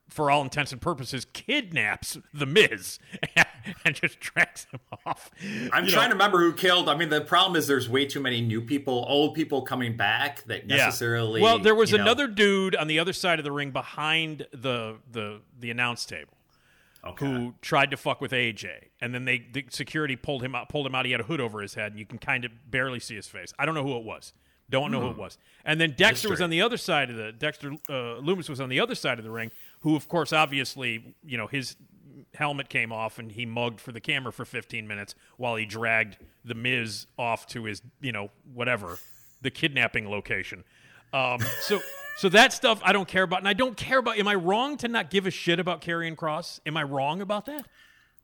for 0.09 0.31
all 0.31 0.43
intents 0.43 0.73
and 0.73 0.81
purposes, 0.81 1.27
kidnaps 1.33 2.19
the 2.33 2.47
Miz 2.47 2.99
and 3.85 3.95
just 3.95 4.19
drags 4.21 4.67
him 4.71 4.81
off. 5.05 5.31
I'm 5.73 5.85
You 5.85 5.91
know, 5.91 5.97
trying 5.97 6.09
to 6.09 6.15
remember 6.15 6.39
who 6.39 6.53
killed. 6.53 6.89
I 6.89 6.97
mean, 6.97 7.09
the 7.09 7.21
problem 7.21 7.57
is 7.57 7.67
there's 7.67 7.89
way 7.89 8.07
too 8.07 8.21
many 8.21 8.41
new 8.41 8.61
people, 8.61 9.05
old 9.09 9.35
people 9.35 9.63
coming 9.63 9.97
back 9.97 10.45
that 10.45 10.67
necessarily. 10.67 11.41
Well, 11.41 11.59
there 11.59 11.75
was 11.75 11.93
you 11.93 11.99
know- 11.99 12.05
another 12.05 12.27
dude 12.27 12.75
on 12.75 12.87
the 12.89 12.99
other 12.99 13.13
side 13.13 13.39
of 13.39 13.45
the 13.45 13.53
ring 13.53 13.71
behind 13.71 14.47
the 14.53 14.97
the 15.11 15.41
the 15.59 15.71
announce 15.71 16.05
table 16.07 16.39
okay. 17.05 17.27
who 17.27 17.55
tried 17.61 17.91
to 17.91 17.97
fuck 17.97 18.21
with 18.21 18.33
AJ, 18.33 18.89
and 19.01 19.15
then 19.15 19.25
they 19.25 19.39
the 19.53 19.65
security 19.71 20.17
pulled 20.17 20.43
him 20.43 20.55
out. 20.55 20.69
Pulled 20.69 20.87
him 20.87 20.95
out. 20.95 21.05
He 21.05 21.13
had 21.13 21.21
a 21.21 21.25
hood 21.25 21.41
over 21.41 21.61
his 21.61 21.75
head, 21.75 21.93
and 21.93 21.99
you 21.99 22.07
can 22.07 22.19
kind 22.19 22.45
of 22.45 22.53
barely 22.71 23.01
see 23.01 23.17
his 23.17 23.27
face. 23.27 23.53
I 23.59 23.67
don't 23.67 23.75
know 23.75 23.85
who 23.85 23.97
it 23.97 24.05
was. 24.05 24.33
Don't 24.71 24.93
know 24.93 25.01
who 25.01 25.11
it 25.11 25.17
was. 25.17 25.39
And 25.65 25.81
then 25.81 25.95
Dexter 25.97 26.29
was 26.29 26.43
on 26.43 26.51
the 26.51 26.61
other 26.61 26.77
side 26.77 27.09
of 27.09 27.17
the 27.17 27.33
Dexter 27.33 27.73
uh, 27.89 28.21
Lumis 28.21 28.51
was 28.51 28.61
on 28.61 28.69
the 28.69 28.81
other 28.81 28.95
side 28.95 29.19
of 29.19 29.25
the 29.25 29.31
ring, 29.31 29.51
who 29.81 29.97
of 29.97 30.09
course 30.09 30.33
obviously 30.33 31.15
you 31.25 31.37
know 31.37 31.47
his 31.47 31.77
helmet 32.35 32.69
came 32.69 32.93
off 32.93 33.19
and 33.19 33.33
he 33.33 33.47
mugged 33.47 33.81
for 33.81 33.93
the 33.93 34.01
camera 34.01 34.33
for 34.33 34.45
15 34.45 34.87
minutes 34.87 35.15
while 35.37 35.57
he 35.57 35.65
dragged 35.65 36.19
the 36.45 36.55
Miz 36.55 37.07
off 37.19 37.47
to 37.49 37.65
his 37.65 37.83
you 38.01 38.13
know 38.13 38.31
whatever 38.53 38.99
the 39.43 39.51
kidnapping 39.51 40.09
location. 40.09 40.65
Um, 41.13 41.41
so 41.61 41.81
so 42.17 42.29
that 42.31 42.53
stuff 42.53 42.81
I 42.83 42.93
don't 42.93 43.09
care 43.09 43.23
about, 43.23 43.39
and 43.39 43.49
I 43.49 43.53
don't 43.53 43.77
care 43.77 43.99
about. 43.99 44.19
Am 44.19 44.29
I 44.29 44.35
wrong 44.35 44.77
to 44.79 44.89
not 44.89 45.11
give 45.11 45.27
a 45.27 45.31
shit 45.31 45.61
about 45.61 45.81
Karrion 45.81 46.17
Kross? 46.17 46.61
Am 46.67 46.77
I 46.77 46.83
wrong 46.83 47.21
about 47.21 47.47
that? 47.47 47.67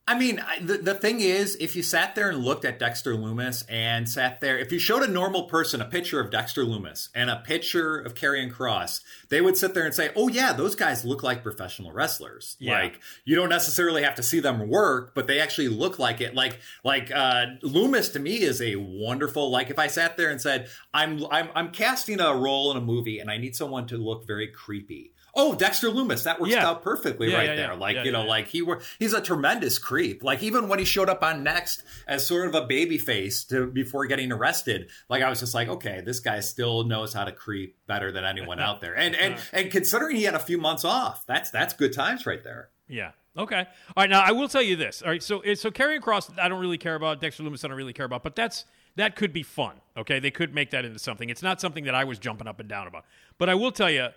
I 0.07 0.19
mean, 0.19 0.39
I, 0.39 0.59
the, 0.61 0.77
the 0.77 0.95
thing 0.95 1.21
is, 1.21 1.57
if 1.57 1.75
you 1.75 1.83
sat 1.83 2.15
there 2.15 2.29
and 2.29 2.45
looked 2.45 2.67
at 2.67 2.79
Dexter 2.79 3.15
Lumis 3.15 3.65
and 3.71 4.07
sat 4.07 4.39
there, 4.43 4.59
if 4.59 4.71
you 4.71 4.79
showed 4.79 5.03
a 5.03 5.09
normal 5.09 5.45
person 5.45 5.81
a 5.81 5.87
picture 5.87 6.21
of 6.21 6.31
Dexter 6.31 6.63
Lumis 6.63 7.09
and 7.15 7.31
a 7.31 7.37
picture 7.37 8.01
of 8.01 8.15
Karrion 8.15 8.53
Kross, 8.53 9.01
they 9.31 9.41
would 9.41 9.57
sit 9.57 9.73
there 9.73 9.87
and 9.87 9.95
say, 9.95 10.11
"Oh 10.15 10.29
yeah, 10.29 10.53
those 10.53 10.75
guys 10.75 11.07
look 11.07 11.23
like 11.23 11.43
professional 11.43 11.91
wrestlers." 11.91 12.57
Yeah. 12.59 12.83
Like 12.83 13.01
you 13.25 13.35
don't 13.35 13.49
necessarily 13.49 14.03
have 14.03 14.15
to 14.17 14.23
see 14.23 14.41
them 14.41 14.69
work, 14.69 15.15
but 15.15 15.27
they 15.27 15.41
actually 15.41 15.69
look 15.69 15.99
like 15.99 16.21
it. 16.21 16.35
Like 16.35 16.59
like 16.85 17.11
uh, 17.11 17.47
Lumis 17.63 18.13
to 18.13 18.19
me 18.19 18.43
is 18.43 18.61
a 18.61 18.77
wonderful. 18.77 19.51
Like 19.51 19.71
if 19.71 19.79
I 19.79 19.87
sat 19.87 20.19
there 20.19 20.29
and 20.29 20.41
said, 20.41 20.69
"I'm 20.93 21.25
I'm 21.31 21.49
I'm 21.55 21.71
casting 21.71 22.21
a 22.21 22.37
role 22.37 22.71
in 22.71 22.77
a 22.77 22.83
movie 22.83 23.21
and 23.21 23.31
I 23.31 23.39
need 23.39 23.57
someone 23.57 23.87
to 23.87 23.97
look 23.97 24.27
very 24.27 24.49
creepy." 24.49 25.14
Oh, 25.37 25.55
Dexter 25.55 25.89
Lumis, 25.91 26.25
that 26.25 26.41
works 26.41 26.53
Yeah. 26.53 26.67
out 26.69 26.83
perfectly 26.83 27.31
Yeah, 27.31 27.39
right 27.39 27.49
yeah, 27.51 27.55
there. 27.57 27.75
Like 27.77 28.05
you 28.05 28.13
know, 28.13 28.23
like 28.25 28.49
he 28.49 28.63
were 28.63 28.81
he's 28.99 29.13
a 29.13 29.21
tremendous 29.21 29.79
creep. 29.79 30.23
Like 30.23 30.43
even 30.43 30.69
when 30.69 30.79
he 30.79 30.85
showed 30.85 31.09
up 31.09 31.23
on 31.23 31.43
Next 31.43 31.83
as 32.07 32.27
sort 32.27 32.47
of 32.49 32.55
a 32.55 32.67
baby 32.67 32.99
face 32.99 33.45
to 33.45 33.67
before 33.67 34.07
getting 34.07 34.31
arrested, 34.33 34.91
like 35.09 35.23
I 35.23 35.29
was 35.31 35.41
just 35.41 35.55
like, 35.55 35.69
okay, 35.69 36.03
this 36.05 36.21
guy 36.21 36.41
still 36.41 36.85
knows 36.85 37.13
how 37.13 37.25
to 37.25 37.33
creep 37.33 37.77
better 37.87 38.13
than 38.13 38.25
anyone 38.25 38.61
out 38.61 38.81
there. 38.81 38.97
And 38.97 39.15
and 39.17 39.37
and 39.53 39.71
considering 39.71 40.17
he 40.17 40.23
had 40.25 40.35
a 40.35 40.39
few 40.39 40.59
months 40.59 40.85
off, 40.85 41.25
that's 41.27 41.51
that's 41.51 41.75
good 41.75 41.93
times 41.93 42.27
right 42.27 42.43
there. 42.45 42.71
Yeah. 42.89 43.11
Okay. 43.37 43.59
All 43.97 44.03
right. 44.03 44.11
Now 44.11 44.21
I 44.21 44.31
will 44.31 44.49
tell 44.49 44.63
you 44.63 44.77
this. 44.77 45.03
All 45.03 45.09
right. 45.09 45.23
So 45.23 45.41
eh, 45.41 45.57
so 45.57 45.71
Karrion 45.73 45.99
Kross, 46.01 46.31
I 46.39 46.49
don't 46.49 46.61
really 46.61 46.79
care 46.79 46.95
about. 46.95 47.21
Dexter 47.21 47.43
Lumis, 47.43 47.65
I 47.65 47.69
don't 47.69 47.77
really 47.77 47.93
care 47.93 48.07
about. 48.07 48.23
But 48.23 48.37
that's 48.37 48.65
that 48.95 49.17
could 49.17 49.33
be 49.33 49.43
fun. 49.43 49.81
Okay. 49.97 50.21
They 50.21 50.31
could 50.31 50.55
make 50.55 50.71
that 50.71 50.85
into 50.85 51.01
something. 51.01 51.29
It's 51.29 51.43
not 51.43 51.61
something 51.61 51.83
that 51.85 51.97
I 51.97 52.05
was 52.05 52.21
jumping 52.21 52.47
up 52.47 52.61
and 52.61 52.69
down 52.69 52.87
about. 52.87 53.05
But 53.39 53.49
I 53.49 53.57
will 53.57 53.73
tell 53.73 53.91
you, 53.91 54.11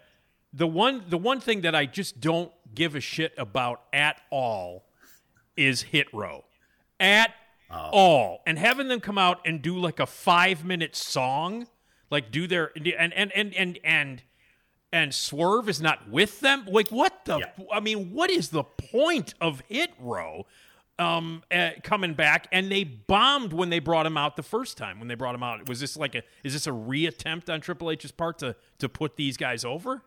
the 0.53 0.67
one 0.67 1.03
the 1.07 1.17
one 1.17 1.39
thing 1.39 1.61
that 1.61 1.75
I 1.75 1.85
just 1.85 2.19
don't 2.19 2.51
give 2.73 2.95
a 2.95 2.99
shit 2.99 3.33
about 3.37 3.81
at 3.93 4.21
all 4.29 4.85
is 5.55 5.81
hit 5.83 6.07
row. 6.13 6.45
At 6.99 7.33
all. 7.69 8.41
And 8.45 8.57
having 8.57 8.87
them 8.87 8.99
come 8.99 9.17
out 9.17 9.39
and 9.45 9.61
do 9.61 9.77
like 9.77 9.99
a 9.99 10.05
five 10.05 10.63
minute 10.63 10.95
song, 10.95 11.67
like 12.09 12.31
do 12.31 12.47
their 12.47 12.71
and 12.75 13.13
and 13.13 13.31
and 13.33 13.53
and 13.53 13.79
and 13.83 14.23
and 14.91 15.13
Swerve 15.13 15.67
is 15.67 15.81
not 15.81 16.09
with 16.09 16.39
them. 16.39 16.65
Like 16.67 16.89
what 16.89 17.25
the? 17.25 17.39
Yeah. 17.39 17.65
I 17.71 17.79
mean, 17.79 18.13
what 18.13 18.29
is 18.29 18.49
the 18.49 18.63
point 18.63 19.33
of 19.41 19.61
Hit 19.67 19.91
Row 19.99 20.45
um, 20.97 21.43
uh, 21.51 21.71
coming 21.83 22.13
back? 22.13 22.47
And 22.51 22.71
they 22.71 22.83
bombed 22.83 23.51
when 23.53 23.69
they 23.69 23.79
brought 23.79 24.05
him 24.05 24.17
out 24.17 24.37
the 24.37 24.43
first 24.43 24.77
time. 24.77 24.99
When 24.99 25.07
they 25.07 25.15
brought 25.15 25.35
him 25.35 25.43
out, 25.43 25.67
was 25.67 25.79
this 25.79 25.97
like 25.97 26.15
a? 26.15 26.23
Is 26.43 26.53
this 26.53 26.67
a 26.67 26.71
reattempt 26.71 27.53
on 27.53 27.59
Triple 27.59 27.91
H's 27.91 28.11
part 28.11 28.39
to 28.39 28.55
to 28.79 28.87
put 28.87 29.17
these 29.17 29.35
guys 29.35 29.65
over? 29.65 30.03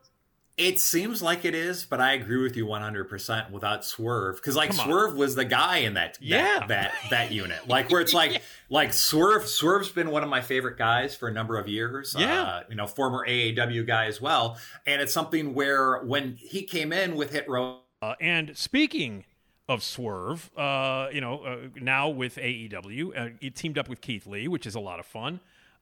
It 0.57 0.79
seems 0.79 1.23
like 1.23 1.47
it 1.47 1.55
is, 1.55 1.85
but 1.85 2.01
I 2.03 2.13
agree 2.13 2.43
with 2.43 2.55
you 2.55 2.67
100% 2.67 3.51
without 3.51 3.83
Swerve 3.85 4.43
cuz 4.43 4.55
like 4.57 4.73
Swerve 4.75 5.15
was 5.17 5.35
the 5.35 5.45
guy 5.47 5.79
in 5.79 5.95
that 5.95 6.15
that, 6.15 6.23
Yeah. 6.23 6.67
that 6.67 6.93
that 7.09 7.33
unit. 7.33 7.67
Like 7.67 7.91
where 7.91 8.01
it's 8.03 8.13
like 8.13 8.43
like 8.69 8.93
Swerve 8.93 9.47
Swerve's 9.49 9.89
been 9.89 10.11
one 10.11 10.23
of 10.23 10.29
my 10.29 10.43
favorite 10.43 10.77
guys 10.77 11.17
for 11.17 11.29
a 11.29 11.33
number 11.33 11.57
of 11.59 11.67
years. 11.67 12.15
Yeah. 12.19 12.43
Uh, 12.43 12.63
you 12.69 12.75
know, 12.75 12.87
former 12.87 13.25
AAW 13.27 13.87
guy 13.87 14.05
as 14.07 14.21
well, 14.21 14.59
and 14.87 15.01
it's 15.01 15.15
something 15.15 15.55
where 15.55 15.99
when 16.01 16.37
he 16.37 16.63
came 16.65 16.93
in 16.93 17.17
with 17.17 17.33
Hit 17.33 17.49
Row 17.49 17.81
Uh, 18.03 18.15
and 18.21 18.57
speaking 18.57 19.25
of 19.69 19.83
Swerve. 19.85 20.51
Uh, 20.59 21.09
you 21.13 21.21
know, 21.21 21.43
uh, 21.45 21.57
now 21.81 22.09
with 22.09 22.37
AEW, 22.37 23.13
uh, 23.17 23.31
it 23.41 23.55
teamed 23.55 23.79
up 23.79 23.89
with 23.89 24.01
Keith 24.01 24.27
Lee, 24.27 24.49
which 24.49 24.67
is 24.67 24.75
a 24.75 24.81
lot 24.81 24.99
of 24.99 25.07
fun. 25.07 25.39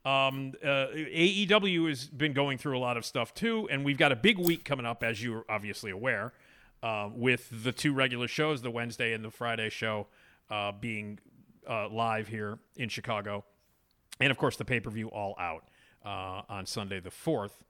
Um, 0.09 0.55
uh, 0.65 0.87
AEW 0.95 1.91
has 1.91 2.07
been 2.07 2.33
going 2.33 2.57
through 2.57 2.79
a 2.79 2.81
lot 2.81 2.97
of 2.97 3.05
stuff 3.05 3.35
too, 3.35 3.69
and 3.71 3.85
we've 3.85 3.99
got 3.99 4.11
a 4.11 4.17
big 4.17 4.39
week 4.39 4.65
coming 4.65 4.87
up, 4.87 5.05
as 5.05 5.23
you're 5.23 5.45
obviously 5.51 5.91
aware, 5.91 6.33
uh, 6.83 7.11
with 7.13 7.51
the 7.63 7.73
two 7.73 7.93
regular 7.93 8.27
shows, 8.27 8.63
the 8.63 8.71
Wednesday 8.71 9.13
and 9.13 9.23
the 9.23 9.31
Friday 9.31 9.69
show, 9.69 10.07
uh, 10.51 10.73
being 10.73 11.19
uh, 11.69 11.91
live 11.91 12.27
here 12.27 12.59
in 12.77 12.89
Chicago, 12.89 13.45
and 14.19 14.31
of 14.31 14.39
course 14.39 14.57
the 14.57 14.65
pay 14.65 14.81
per 14.81 14.89
view 14.89 15.09
all 15.09 15.35
out 15.39 15.65
uh, 16.07 16.41
on 16.49 16.65
Sunday 16.65 17.01
the 17.01 17.11
fourth. 17.11 17.63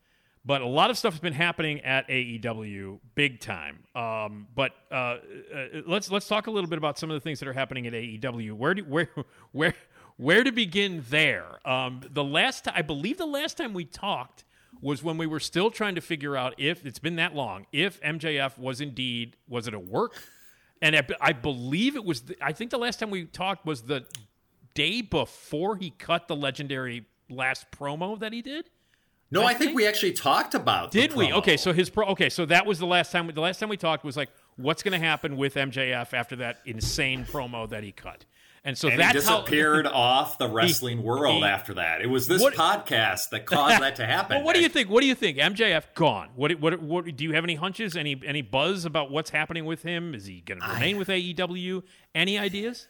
But 0.44 0.62
a 0.62 0.66
lot 0.66 0.90
of 0.90 0.96
stuff 0.96 1.14
has 1.14 1.20
been 1.20 1.32
happening 1.32 1.80
at 1.80 2.08
AEW 2.08 3.00
big 3.16 3.40
time. 3.40 3.80
Um, 3.96 4.46
but 4.54 4.72
uh, 4.92 5.16
let's 5.86 6.10
let's 6.10 6.28
talk 6.28 6.46
a 6.46 6.50
little 6.52 6.70
bit 6.70 6.78
about 6.78 6.98
some 6.98 7.10
of 7.10 7.14
the 7.14 7.20
things 7.20 7.40
that 7.40 7.48
are 7.48 7.52
happening 7.52 7.88
at 7.88 7.92
AEW. 7.94 8.52
Where 8.52 8.74
do, 8.74 8.82
where 8.84 9.10
where 9.52 9.74
where 10.18 10.44
to 10.44 10.52
begin 10.52 11.04
there? 11.08 11.46
Um, 11.66 12.02
the 12.10 12.22
last 12.22 12.64
ti- 12.64 12.72
I 12.74 12.82
believe 12.82 13.16
the 13.16 13.24
last 13.26 13.56
time 13.56 13.72
we 13.72 13.86
talked 13.86 14.44
was 14.82 15.02
when 15.02 15.16
we 15.16 15.26
were 15.26 15.40
still 15.40 15.70
trying 15.70 15.94
to 15.94 16.00
figure 16.02 16.36
out 16.36 16.54
if 16.58 16.84
it's 16.84 16.98
been 16.98 17.16
that 17.16 17.34
long 17.34 17.66
if 17.72 18.00
MJF 18.02 18.58
was 18.58 18.80
indeed 18.82 19.36
was 19.48 19.66
it 19.66 19.72
a 19.74 19.78
work, 19.78 20.12
and 20.82 20.94
I, 20.94 21.06
I 21.20 21.32
believe 21.32 21.96
it 21.96 22.04
was. 22.04 22.20
The, 22.22 22.36
I 22.40 22.52
think 22.52 22.70
the 22.70 22.78
last 22.78 23.00
time 23.00 23.10
we 23.10 23.24
talked 23.24 23.64
was 23.64 23.82
the 23.82 24.04
day 24.74 25.00
before 25.00 25.76
he 25.76 25.90
cut 25.90 26.28
the 26.28 26.36
legendary 26.36 27.06
last 27.30 27.66
promo 27.70 28.18
that 28.20 28.32
he 28.32 28.42
did. 28.42 28.68
No, 29.30 29.42
I 29.42 29.46
I, 29.46 29.48
think, 29.48 29.58
think- 29.58 29.76
we 29.76 29.86
actually 29.86 30.12
talked 30.12 30.54
about. 30.54 30.90
Did 30.90 31.14
we? 31.14 31.32
Okay, 31.32 31.56
so 31.56 31.72
his 31.72 31.90
pro. 31.90 32.06
Okay, 32.08 32.28
so 32.28 32.46
that 32.46 32.64
was 32.64 32.78
the 32.78 32.86
last 32.86 33.12
time. 33.12 33.26
The 33.34 33.40
last 33.40 33.58
time 33.60 33.68
we 33.68 33.76
talked 33.76 34.04
was 34.04 34.16
like, 34.16 34.30
what's 34.56 34.82
going 34.82 34.98
to 34.98 35.04
happen 35.04 35.36
with 35.36 35.54
MJF 35.54 36.14
after 36.14 36.36
that 36.36 36.58
insane 36.64 37.24
promo 37.24 37.68
that 37.68 37.82
he 37.82 37.92
cut? 37.92 38.24
And 38.64 38.76
so 38.76 38.88
and 38.88 38.98
that's 39.00 39.12
he 39.12 39.18
disappeared 39.20 39.86
how. 39.86 39.92
off 39.94 40.38
the 40.38 40.48
wrestling 40.48 41.02
world 41.02 41.38
he- 41.38 41.44
after 41.44 41.74
that. 41.74 42.00
It 42.00 42.08
was 42.08 42.26
this 42.28 42.42
What- 42.42 42.54
podcast 42.54 43.30
that 43.30 43.46
caused 43.46 43.80
that 43.82 43.96
to 43.96 44.06
happen. 44.06 44.38
Well, 44.38 44.44
what 44.46 44.54
do 44.56 44.62
you 44.62 44.68
think? 44.68 44.90
What 44.90 45.00
do 45.00 45.06
you 45.06 45.14
think? 45.14 45.38
MJF 45.38 45.94
gone. 45.94 46.30
What? 46.34 46.58
What? 46.60 46.80
What? 46.82 47.16
Do 47.16 47.24
you 47.24 47.32
have 47.32 47.44
any 47.44 47.54
hunches? 47.54 47.96
Any? 47.96 48.20
Any 48.26 48.42
buzz 48.42 48.84
about 48.84 49.10
what's 49.10 49.30
happening 49.30 49.64
with 49.64 49.82
him? 49.82 50.14
Is 50.14 50.26
he 50.26 50.40
going 50.40 50.60
to 50.60 50.66
remain 50.68 50.98
with 50.98 51.08
AEW? 51.08 51.82
Any 52.14 52.38
ideas? 52.38 52.86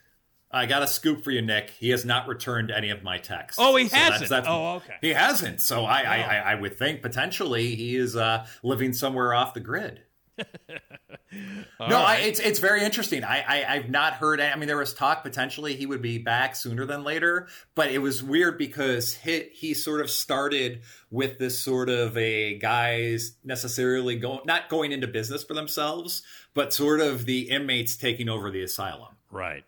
I 0.51 0.65
got 0.65 0.83
a 0.83 0.87
scoop 0.87 1.23
for 1.25 1.31
you, 1.31 1.43
Nick. 1.43 1.69
He 1.79 1.91
has 1.91 2.07
not 2.07 2.27
returned 2.27 2.71
any 2.71 2.89
of 2.89 3.03
my 3.03 3.19
texts. 3.19 3.59
Oh, 3.63 3.77
he 3.77 3.87
So 3.87 3.97
hasn't? 3.99 4.31
that's- 4.31 4.47
Oh, 4.51 4.77
okay. 4.77 4.95
He 5.03 5.11
hasn't. 5.13 5.61
So 5.61 5.85
I, 5.85 6.01
I, 6.01 6.19
Oh. 6.23 6.27
I, 6.27 6.37
I 6.53 6.55
would 6.55 6.79
think 6.79 7.03
potentially 7.03 7.75
he 7.75 7.97
is 7.97 8.17
uh, 8.17 8.47
living 8.63 8.95
somewhere 8.95 9.35
off 9.35 9.53
the 9.53 9.61
grid. 9.61 10.01
no, 11.81 11.99
I, 11.99 12.17
it's 12.17 12.41
it's 12.41 12.59
very 12.59 12.83
interesting. 12.83 13.25
I, 13.25 13.43
I 13.43 13.75
I've 13.75 13.91
not 13.91 14.15
heard. 14.15 14.41
I 14.41 14.55
mean, 14.57 14.67
there 14.67 14.77
was 14.77 14.95
talk 14.95 15.23
potentially 15.23 15.75
he 15.75 15.87
would 15.87 16.03
be 16.03 16.19
back 16.19 16.57
sooner 16.57 16.87
than 16.87 17.05
later, 17.05 17.49
but 17.75 17.91
it 17.91 17.99
was 17.99 18.23
weird 18.23 18.59
because 18.59 19.15
he 19.15 19.49
he 19.53 19.75
sort 19.75 20.01
of 20.01 20.11
started 20.11 20.83
with 21.11 21.39
this 21.39 21.59
sort 21.59 21.89
of 21.89 22.17
a 22.17 22.59
guys 22.59 23.33
necessarily 23.45 24.17
going 24.17 24.41
not 24.45 24.69
going 24.69 24.93
into 24.93 25.07
business 25.07 25.45
for 25.45 25.55
themselves, 25.55 26.23
but 26.55 26.73
sort 26.73 27.01
of 27.01 27.27
the 27.27 27.51
inmates 27.51 27.97
taking 27.97 28.29
over 28.29 28.51
the 28.51 28.63
asylum. 28.63 29.15
Right. 29.31 29.65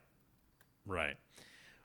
Right. 0.86 1.16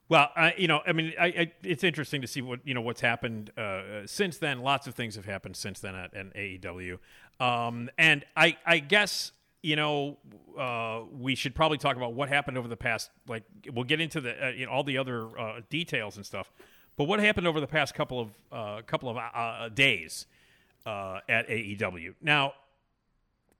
Well, 0.07 0.29
I, 0.35 0.53
you 0.55 0.67
know, 0.67 0.81
I 0.85 0.93
mean, 0.93 1.13
I, 1.19 1.25
I, 1.25 1.51
it's 1.63 1.83
interesting 1.83 2.21
to 2.21 2.27
see 2.27 2.41
what 2.41 2.59
you 2.63 2.75
know 2.75 2.81
what's 2.81 3.01
happened 3.01 3.51
uh, 3.57 4.05
since 4.05 4.37
then. 4.37 4.61
Lots 4.61 4.85
of 4.85 4.93
things 4.93 5.15
have 5.15 5.25
happened 5.25 5.55
since 5.55 5.79
then 5.79 5.95
at, 5.95 6.13
at 6.13 6.33
AEW, 6.35 6.99
um, 7.39 7.89
and 7.97 8.25
I, 8.35 8.57
I 8.65 8.79
guess 8.79 9.31
you 9.61 9.75
know 9.75 10.17
uh, 10.57 11.01
we 11.11 11.35
should 11.35 11.55
probably 11.55 11.77
talk 11.77 11.97
about 11.97 12.13
what 12.13 12.29
happened 12.29 12.57
over 12.57 12.67
the 12.67 12.77
past. 12.77 13.09
Like, 13.27 13.43
we'll 13.73 13.83
get 13.85 13.99
into 14.01 14.21
the 14.21 14.47
uh, 14.47 14.49
you 14.49 14.65
know, 14.65 14.71
all 14.71 14.83
the 14.83 14.97
other 14.97 15.37
uh, 15.39 15.61
details 15.69 16.17
and 16.17 16.25
stuff, 16.25 16.51
but 16.95 17.05
what 17.05 17.19
happened 17.19 17.47
over 17.47 17.59
the 17.59 17.67
past 17.67 17.93
couple 17.93 18.19
of 18.19 18.29
uh, 18.51 18.81
couple 18.83 19.09
of 19.09 19.17
uh, 19.17 19.69
days 19.69 20.27
uh, 20.85 21.19
at 21.27 21.47
AEW? 21.49 22.15
Now, 22.21 22.53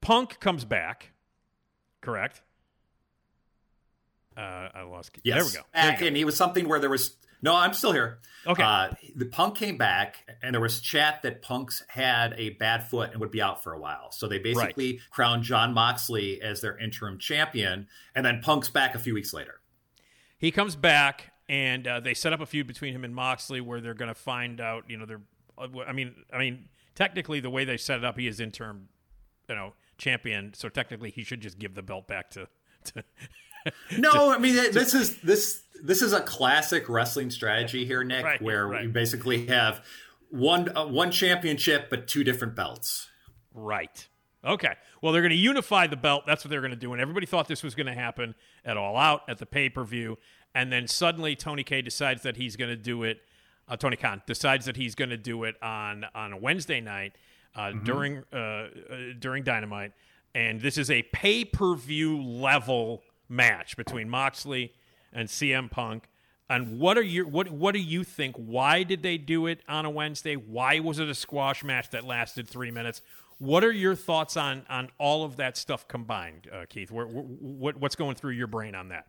Punk 0.02 0.40
comes 0.40 0.66
back, 0.66 1.12
correct? 2.02 2.42
Uh, 4.38 4.70
I 4.74 4.82
lost. 4.84 5.18
Yes. 5.24 5.36
There 5.36 5.46
we 5.46 5.52
go. 5.52 5.66
There 5.74 5.92
Back, 5.92 6.00
go. 6.02 6.08
and 6.08 6.18
he 6.18 6.26
was 6.26 6.36
something 6.36 6.68
where 6.68 6.80
there 6.80 6.90
was 6.90 7.16
no. 7.41 7.56
I'm 7.56 7.74
still 7.74 7.91
here. 7.91 8.19
Okay. 8.48 8.63
Uh, 8.63 8.89
the 9.15 9.26
Punk 9.26 9.56
came 9.58 9.78
back, 9.78 10.17
and 10.43 10.54
there 10.54 10.62
was 10.62 10.80
chat 10.80 11.21
that 11.24 11.41
Punk's 11.41 11.84
had 11.88 12.34
a 12.38 12.52
bad 12.52 12.88
foot 12.89 13.12
and 13.12 13.19
would 13.19 13.32
be 13.32 13.41
out 13.41 13.63
for 13.63 13.74
a 13.74 13.80
while. 13.80 14.12
So 14.12 14.28
they 14.28 14.39
basically 14.39 15.00
crowned 15.10 15.43
Jon 15.43 15.74
Moxley 15.74 16.41
as 16.41 16.62
their 16.62 16.78
interim 16.78 17.17
champion, 17.17 17.88
and 18.13 18.26
then 18.26 18.41
Punk's 18.41 18.69
back 18.69 18.93
a 18.95 19.00
few 19.00 19.13
weeks 19.13 19.34
later. 19.34 19.62
he 20.38 20.52
comes 20.52 20.76
back 20.76 21.32
and 21.48 21.88
uh, 21.88 22.00
they 22.00 22.13
set 22.13 22.34
up 22.34 22.41
a 22.41 22.45
feud 22.45 22.67
between 22.67 22.93
him 22.93 23.04
and 23.04 23.15
Moxley 23.15 23.62
where 23.62 23.82
they're 23.82 23.93
going 23.93 24.10
to 24.10 24.19
find 24.19 24.60
out, 24.60 24.84
you 24.88 24.98
know, 24.98 25.06
they're 25.06 25.21
I 25.58 25.93
mean, 25.93 26.13
I 26.34 26.38
mean, 26.38 26.67
technically 26.95 27.39
the 27.39 27.50
way 27.50 27.63
they 27.63 27.78
set 27.78 28.00
it 28.00 28.04
up, 28.06 28.19
he 28.19 28.28
is 28.28 28.39
interim, 28.41 28.89
you 29.48 29.56
know, 29.56 29.74
champion, 29.98 30.54
so 30.54 30.67
technically 30.67 31.10
he 31.12 31.24
should 31.24 31.39
just 31.39 31.58
give 31.58 31.76
the 31.76 31.82
belt 31.82 32.08
back 32.08 32.30
to 32.32 32.48
to 32.86 33.04
No, 33.97 34.32
I 34.32 34.38
mean 34.38 34.56
this 34.56 34.93
is 34.93 35.17
this 35.21 35.63
this 35.84 36.01
is 36.01 36.13
a 36.13 36.21
classic 36.21 36.89
wrestling 36.89 37.30
strategy 37.30 37.86
here, 37.86 38.04
Nick, 38.04 38.23
Right, 38.23 38.41
where 38.41 38.67
right. 38.67 38.86
we 38.86 38.88
basically 38.88 39.47
have 39.47 39.86
one 40.30 40.75
uh, 40.75 40.86
one 40.86 41.12
championship 41.12 41.89
but 41.89 42.08
two 42.08 42.23
different 42.23 42.56
belts. 42.56 43.10
Right. 43.54 44.08
Okay. 44.43 44.73
Well, 45.01 45.12
they're 45.12 45.21
going 45.21 45.32
to 45.32 45.36
unify 45.36 45.88
the 45.88 45.97
belt. 45.97 46.23
That's 46.28 46.43
what 46.43 46.51
they're 46.51 46.62
going 46.62 46.71
to 46.71 46.78
do. 46.78 46.93
And 46.93 47.01
everybody 47.01 47.25
thought 47.25 47.47
this 47.47 47.63
was 47.63 47.73
going 47.73 47.88
to 47.88 47.93
happen 47.93 48.36
at 48.63 48.78
All 48.78 48.95
Out 48.95 49.21
at 49.28 49.39
the 49.39 49.45
pay 49.45 49.69
per 49.69 49.84
view. 49.84 50.17
And 50.54 50.71
then 50.71 50.88
suddenly 50.88 51.36
Tony 51.36 51.63
K 51.63 51.82
decides 51.82 52.21
that 52.23 52.38
he's 52.38 52.56
going 52.56 52.69
to 52.69 52.75
do 52.75 53.04
it. 53.04 53.21
Uh, 53.67 53.75
Tony 53.75 53.95
Khan 53.95 54.21
decides 54.28 54.65
that 54.65 54.78
he's 54.78 54.93
going 54.93 55.10
to 55.10 55.17
do 55.17 55.43
it 55.43 55.56
on 55.62 56.06
on 56.13 56.34
a 56.34 56.38
Wednesday 56.38 56.80
night 56.80 57.13
uh, 57.56 57.71
during 57.84 58.23
uh, 58.32 58.38
uh, 58.38 58.67
during 59.19 59.43
Dynamite. 59.43 59.93
And 60.36 60.62
this 60.62 60.78
is 60.78 60.91
a 60.91 61.01
pay 61.04 61.45
per 61.45 61.75
view 61.75 62.21
level 62.21 63.01
match 63.30 63.78
between 63.78 64.10
Moxley 64.10 64.74
and 65.14 65.28
CM 65.28 65.70
Punk. 65.70 66.10
And 66.50 66.80
what 66.80 66.98
are 66.98 67.04
your 67.04 67.28
what 67.28 67.50
what 67.50 67.74
do 67.74 67.80
you 67.80 68.04
think? 68.04 68.36
Why 68.36 68.84
did 68.84 69.02
they 69.02 69.18
do 69.18 69.48
it 69.48 69.62
on 69.68 69.86
a 69.86 69.90
Wednesday? 69.90 70.36
Why 70.36 70.80
was 70.80 71.00
it 71.00 71.10
a 71.10 71.16
squash 71.16 71.64
match 71.64 71.90
that 71.90 72.04
lasted 72.04 72.48
three 72.48 72.70
minutes? 72.70 73.02
What 73.40 73.64
are 73.64 73.72
your 73.72 73.96
thoughts 73.96 74.38
on 74.38 74.64
on 74.70 74.90
all 75.00 75.24
of 75.24 75.38
that 75.38 75.58
stuff 75.58 75.88
combined, 75.88 76.48
uh, 76.54 76.66
Keith? 76.70 76.92
What 76.92 77.08
what's 77.78 77.96
going 77.96 78.16
through 78.16 78.34
your 78.34 78.48
brain 78.48 78.76
on 78.76 78.90
that? 78.90 79.08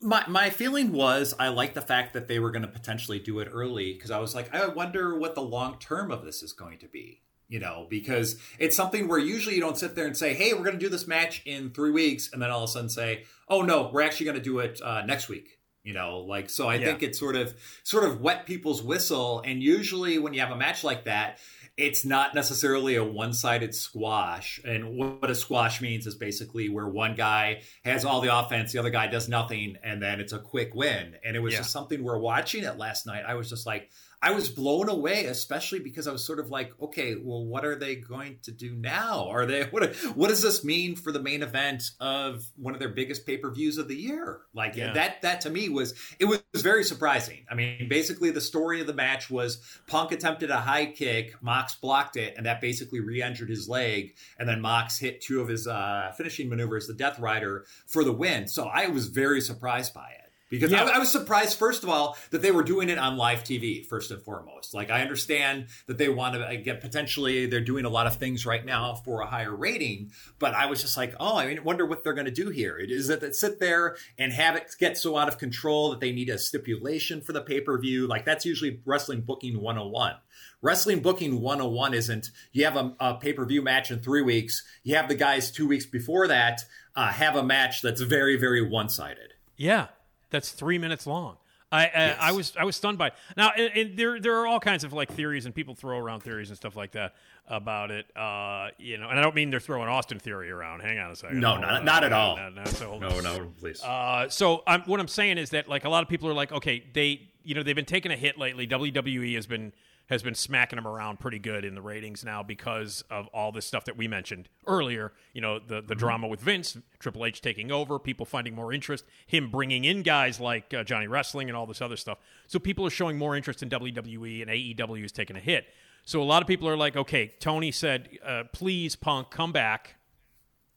My 0.00 0.24
my 0.26 0.48
feeling 0.48 0.92
was 0.92 1.34
I 1.38 1.48
like 1.48 1.74
the 1.74 1.82
fact 1.82 2.14
that 2.14 2.26
they 2.26 2.38
were 2.38 2.50
going 2.50 2.62
to 2.62 2.68
potentially 2.68 3.18
do 3.18 3.38
it 3.40 3.48
early 3.52 3.92
because 3.92 4.10
I 4.10 4.18
was 4.18 4.34
like 4.34 4.54
I 4.54 4.66
wonder 4.68 5.18
what 5.18 5.34
the 5.34 5.42
long 5.42 5.78
term 5.78 6.10
of 6.10 6.24
this 6.24 6.42
is 6.42 6.54
going 6.54 6.78
to 6.78 6.88
be. 6.88 7.20
You 7.48 7.60
know, 7.60 7.86
because 7.90 8.38
it's 8.58 8.74
something 8.76 9.08
where 9.08 9.18
usually 9.18 9.54
you 9.56 9.60
don't 9.60 9.76
sit 9.76 9.94
there 9.94 10.06
and 10.06 10.16
say, 10.16 10.32
"Hey, 10.32 10.54
we're 10.54 10.64
going 10.64 10.78
to 10.78 10.78
do 10.78 10.88
this 10.88 11.06
match 11.06 11.42
in 11.44 11.70
three 11.70 11.90
weeks," 11.90 12.30
and 12.32 12.40
then 12.40 12.50
all 12.50 12.62
of 12.64 12.70
a 12.70 12.72
sudden 12.72 12.88
say, 12.88 13.24
"Oh 13.48 13.60
no, 13.60 13.90
we're 13.92 14.00
actually 14.02 14.24
going 14.26 14.38
to 14.38 14.42
do 14.42 14.58
it 14.60 14.80
uh, 14.82 15.02
next 15.04 15.28
week." 15.28 15.58
You 15.84 15.92
know, 15.92 16.20
like 16.20 16.48
so. 16.48 16.68
I 16.68 16.76
Yeah. 16.76 16.86
think 16.86 17.02
it 17.02 17.14
sort 17.16 17.36
of 17.36 17.54
sort 17.82 18.04
of 18.04 18.20
wet 18.20 18.46
people's 18.46 18.82
whistle, 18.82 19.42
and 19.44 19.62
usually 19.62 20.16
when 20.18 20.32
you 20.32 20.40
have 20.40 20.52
a 20.52 20.56
match 20.56 20.82
like 20.84 21.04
that, 21.04 21.40
it's 21.76 22.04
not 22.04 22.34
necessarily 22.34 22.94
a 22.96 23.04
one-sided 23.04 23.74
squash. 23.74 24.60
And 24.64 24.96
what 24.96 25.28
a 25.28 25.34
squash 25.34 25.80
means 25.82 26.06
is 26.06 26.14
basically 26.14 26.68
where 26.68 26.86
one 26.88 27.14
guy 27.16 27.62
has 27.84 28.04
all 28.04 28.20
the 28.20 28.34
offense, 28.34 28.72
the 28.72 28.78
other 28.78 28.90
guy 28.90 29.08
does 29.08 29.28
nothing, 29.28 29.76
and 29.82 30.00
then 30.00 30.20
it's 30.20 30.32
a 30.32 30.38
quick 30.38 30.74
win. 30.74 31.16
And 31.24 31.34
it 31.36 31.40
was 31.40 31.52
Yeah. 31.54 31.60
just 31.60 31.70
something 31.72 32.02
we're 32.02 32.18
watching 32.18 32.62
it 32.64 32.78
last 32.78 33.04
night. 33.06 33.24
I 33.26 33.34
was 33.34 33.50
just 33.50 33.66
like, 33.66 33.90
I 34.22 34.30
was 34.30 34.48
blown 34.48 34.88
away, 34.88 35.24
especially 35.24 35.80
because 35.80 36.06
I 36.06 36.12
was 36.12 36.24
sort 36.24 36.38
of 36.38 36.48
like, 36.48 36.72
okay, 36.80 37.16
well, 37.16 37.44
what 37.44 37.64
are 37.64 37.74
they 37.74 37.96
going 37.96 38.38
to 38.44 38.52
do 38.52 38.72
now? 38.74 39.28
Are 39.28 39.46
they 39.46 39.64
what? 39.70 39.94
What 40.14 40.28
does 40.28 40.42
this 40.42 40.64
mean 40.64 40.94
for 40.94 41.10
the 41.10 41.20
main 41.20 41.42
event 41.42 41.82
of 42.00 42.44
one 42.56 42.72
of 42.72 42.78
their 42.80 42.88
biggest 42.90 43.26
pay 43.26 43.36
per 43.36 43.50
views 43.50 43.78
of 43.78 43.88
the 43.88 43.96
year? 43.96 44.42
Like 44.54 44.76
Yeah. 44.76 44.92
that. 44.92 45.22
That 45.22 45.40
to 45.42 45.50
me 45.50 45.68
was 45.68 45.94
it 46.20 46.26
was 46.26 46.40
very 46.54 46.84
surprising. 46.84 47.44
I 47.50 47.54
mean, 47.54 47.88
basically, 47.88 48.30
the 48.30 48.40
story 48.40 48.80
of 48.80 48.86
the 48.86 48.94
match 48.94 49.28
was 49.28 49.60
Punk 49.88 50.12
attempted 50.12 50.50
a 50.50 50.58
high 50.60 50.86
kick, 50.86 51.34
Mox 51.42 51.74
blocked 51.74 52.16
it, 52.16 52.34
and 52.36 52.46
that 52.46 52.60
basically 52.60 53.00
re-injured 53.00 53.48
his 53.50 53.68
leg, 53.68 54.14
and 54.38 54.48
then 54.48 54.60
Mox 54.60 54.98
hit 54.98 55.20
two 55.20 55.40
of 55.40 55.48
his 55.48 55.66
uh, 55.66 56.12
finishing 56.16 56.48
maneuvers, 56.48 56.86
the 56.86 56.94
Death 56.94 57.18
Rider, 57.18 57.66
for 57.86 58.04
the 58.04 58.12
win. 58.12 58.46
So 58.46 58.68
I 58.72 58.86
was 58.86 59.08
very 59.08 59.40
surprised 59.40 59.92
by 59.94 60.10
it 60.10 60.21
because 60.52 60.70
Yeah. 60.70 60.84
I, 60.84 60.96
I 60.96 60.98
was 60.98 61.10
surprised, 61.10 61.58
first 61.58 61.82
of 61.82 61.88
all, 61.88 62.14
that 62.30 62.42
they 62.42 62.50
were 62.50 62.62
doing 62.62 62.90
it 62.90 62.98
on 62.98 63.16
live 63.16 63.42
TV 63.42 63.86
first 63.86 64.10
and 64.10 64.22
foremost. 64.22 64.74
Like 64.74 64.90
I 64.90 65.00
understand 65.00 65.68
that 65.86 65.96
they 65.96 66.10
want 66.10 66.34
to 66.34 66.46
uh, 66.46 66.54
get 66.62 66.82
potentially 66.82 67.46
they're 67.46 67.62
doing 67.62 67.86
a 67.86 67.88
lot 67.88 68.06
of 68.06 68.16
things 68.16 68.44
right 68.44 68.62
now 68.62 68.94
for 68.94 69.22
a 69.22 69.26
higher 69.26 69.56
rating, 69.56 70.10
but 70.38 70.52
I 70.54 70.66
was 70.66 70.82
just 70.82 70.94
like, 70.94 71.14
oh, 71.18 71.38
I 71.38 71.46
mean, 71.46 71.64
wonder 71.64 71.86
what 71.86 72.04
they're 72.04 72.12
going 72.12 72.26
to 72.26 72.30
do 72.30 72.50
here. 72.50 72.76
Is 72.76 73.08
it 73.08 73.20
that 73.20 73.34
sit 73.34 73.60
there 73.60 73.96
and 74.18 74.30
have 74.30 74.54
it 74.54 74.70
get 74.78 74.98
so 74.98 75.16
out 75.16 75.26
of 75.26 75.38
control 75.38 75.88
that 75.90 76.00
they 76.00 76.12
need 76.12 76.28
a 76.28 76.36
stipulation 76.36 77.22
for 77.22 77.32
the 77.32 77.40
pay 77.40 77.62
per 77.62 77.78
view? 77.80 78.06
Like 78.06 78.26
that's 78.26 78.44
usually 78.44 78.82
wrestling 78.84 79.22
booking 79.22 79.58
101. 79.58 80.16
Wrestling 80.60 81.00
booking 81.00 81.40
101 81.40 81.94
isn't 81.94 82.30
you 82.52 82.66
have 82.66 82.76
a, 82.76 82.94
a 83.00 83.14
pay 83.14 83.32
per 83.32 83.46
view 83.46 83.62
match 83.62 83.90
in 83.90 84.00
three 84.00 84.22
weeks, 84.22 84.62
you 84.82 84.96
have 84.96 85.08
the 85.08 85.14
guys 85.14 85.50
two 85.50 85.66
weeks 85.66 85.86
before 85.86 86.28
that 86.28 86.60
uh, 86.94 87.08
have 87.08 87.36
a 87.36 87.42
match 87.42 87.80
that's 87.80 88.02
very, 88.02 88.36
very 88.36 88.68
one 88.68 88.90
sided. 88.90 89.32
Yeah, 89.56 89.88
that's 90.32 90.50
three 90.50 90.78
minutes 90.78 91.06
long. 91.06 91.36
I 91.70 91.86
I, 91.86 92.16
I 92.28 92.32
was 92.32 92.52
I 92.58 92.64
was 92.64 92.76
stunned 92.76 92.98
by 92.98 93.06
it. 93.08 93.14
now, 93.36 93.50
and, 93.56 93.70
and 93.74 93.96
there 93.96 94.20
there 94.20 94.36
are 94.40 94.46
all 94.46 94.60
kinds 94.60 94.84
of 94.84 94.92
like 94.92 95.10
theories, 95.12 95.46
and 95.46 95.54
people 95.54 95.74
throw 95.74 95.96
around 95.98 96.20
theories 96.20 96.50
and 96.50 96.56
stuff 96.56 96.76
like 96.76 96.92
that 96.92 97.14
about 97.48 97.90
it. 97.90 98.06
Uh, 98.16 98.68
you 98.78 98.98
know, 98.98 99.08
and 99.08 99.18
I 99.18 99.22
don't 99.22 99.34
mean 99.34 99.48
they're 99.50 99.58
throwing 99.60 99.88
Austin 99.88 100.18
theory 100.18 100.50
around. 100.50 100.80
Hang 100.80 100.98
on 100.98 101.10
a 101.10 101.16
second. 101.16 101.40
No, 101.40 101.56
not- 101.56 101.72
on. 101.76 101.84
not 101.84 102.04
at 102.04 102.12
all. 102.12 102.36
No, 102.36 102.48
no, 102.50 102.64
so 102.64 102.98
No, 102.98 103.20
no, 103.20 103.52
please. 103.58 103.82
Uh, 103.82 104.28
so 104.28 104.62
I'm, 104.66 104.82
what 104.82 105.00
I'm 105.00 105.08
saying 105.08 105.38
is 105.38 105.50
that 105.50 105.68
like 105.68 105.84
a 105.84 105.88
lot 105.88 106.02
of 106.02 106.08
people 106.10 106.28
are 106.28 106.34
like, 106.34 106.52
okay, 106.52 106.84
they 106.92 107.28
you 107.42 107.54
know 107.54 107.62
they've 107.62 107.74
been 107.76 107.84
taking 107.86 108.12
a 108.12 108.16
hit 108.16 108.36
lately. 108.36 108.66
WWE 108.66 109.34
has 109.36 109.46
been 109.46 109.72
has 110.06 110.22
been 110.22 110.34
smacking 110.34 110.76
them 110.76 110.86
around 110.86 111.20
pretty 111.20 111.38
good 111.38 111.64
in 111.64 111.74
the 111.74 111.82
ratings 111.82 112.24
now 112.24 112.42
because 112.42 113.02
of 113.10 113.26
all 113.28 113.52
this 113.52 113.66
stuff 113.66 113.84
that 113.84 113.96
we 113.96 114.06
mentioned 114.06 114.48
earlier. 114.66 115.12
You 115.32 115.40
know, 115.40 115.58
the 115.58 115.80
the 115.80 115.94
drama 115.94 116.28
with 116.28 116.40
Vince, 116.40 116.76
Triple 116.98 117.24
H 117.24 117.40
taking 117.40 117.70
over, 117.70 117.98
people 117.98 118.26
finding 118.26 118.54
more 118.54 118.72
interest, 118.72 119.04
him 119.26 119.50
bringing 119.50 119.84
in 119.84 120.02
guys 120.02 120.40
like 120.40 120.72
uh, 120.74 120.84
Johnny 120.84 121.06
Wrestling 121.06 121.48
and 121.48 121.56
all 121.56 121.66
this 121.66 121.80
other 121.80 121.96
stuff. 121.96 122.18
So 122.46 122.58
people 122.58 122.86
are 122.86 122.90
showing 122.90 123.18
more 123.18 123.36
interest 123.36 123.62
in 123.62 123.70
WWE 123.70 124.42
and 124.42 124.50
AEW 124.50 125.04
is 125.04 125.12
taking 125.12 125.36
a 125.36 125.40
hit. 125.40 125.66
So 126.04 126.20
a 126.20 126.24
lot 126.24 126.42
of 126.42 126.48
people 126.48 126.68
are 126.68 126.76
like, 126.76 126.96
okay, 126.96 127.32
Tony 127.38 127.70
said, 127.70 128.08
uh, 128.26 128.42
please, 128.52 128.96
Punk, 128.96 129.30
come 129.30 129.52
back 129.52 129.96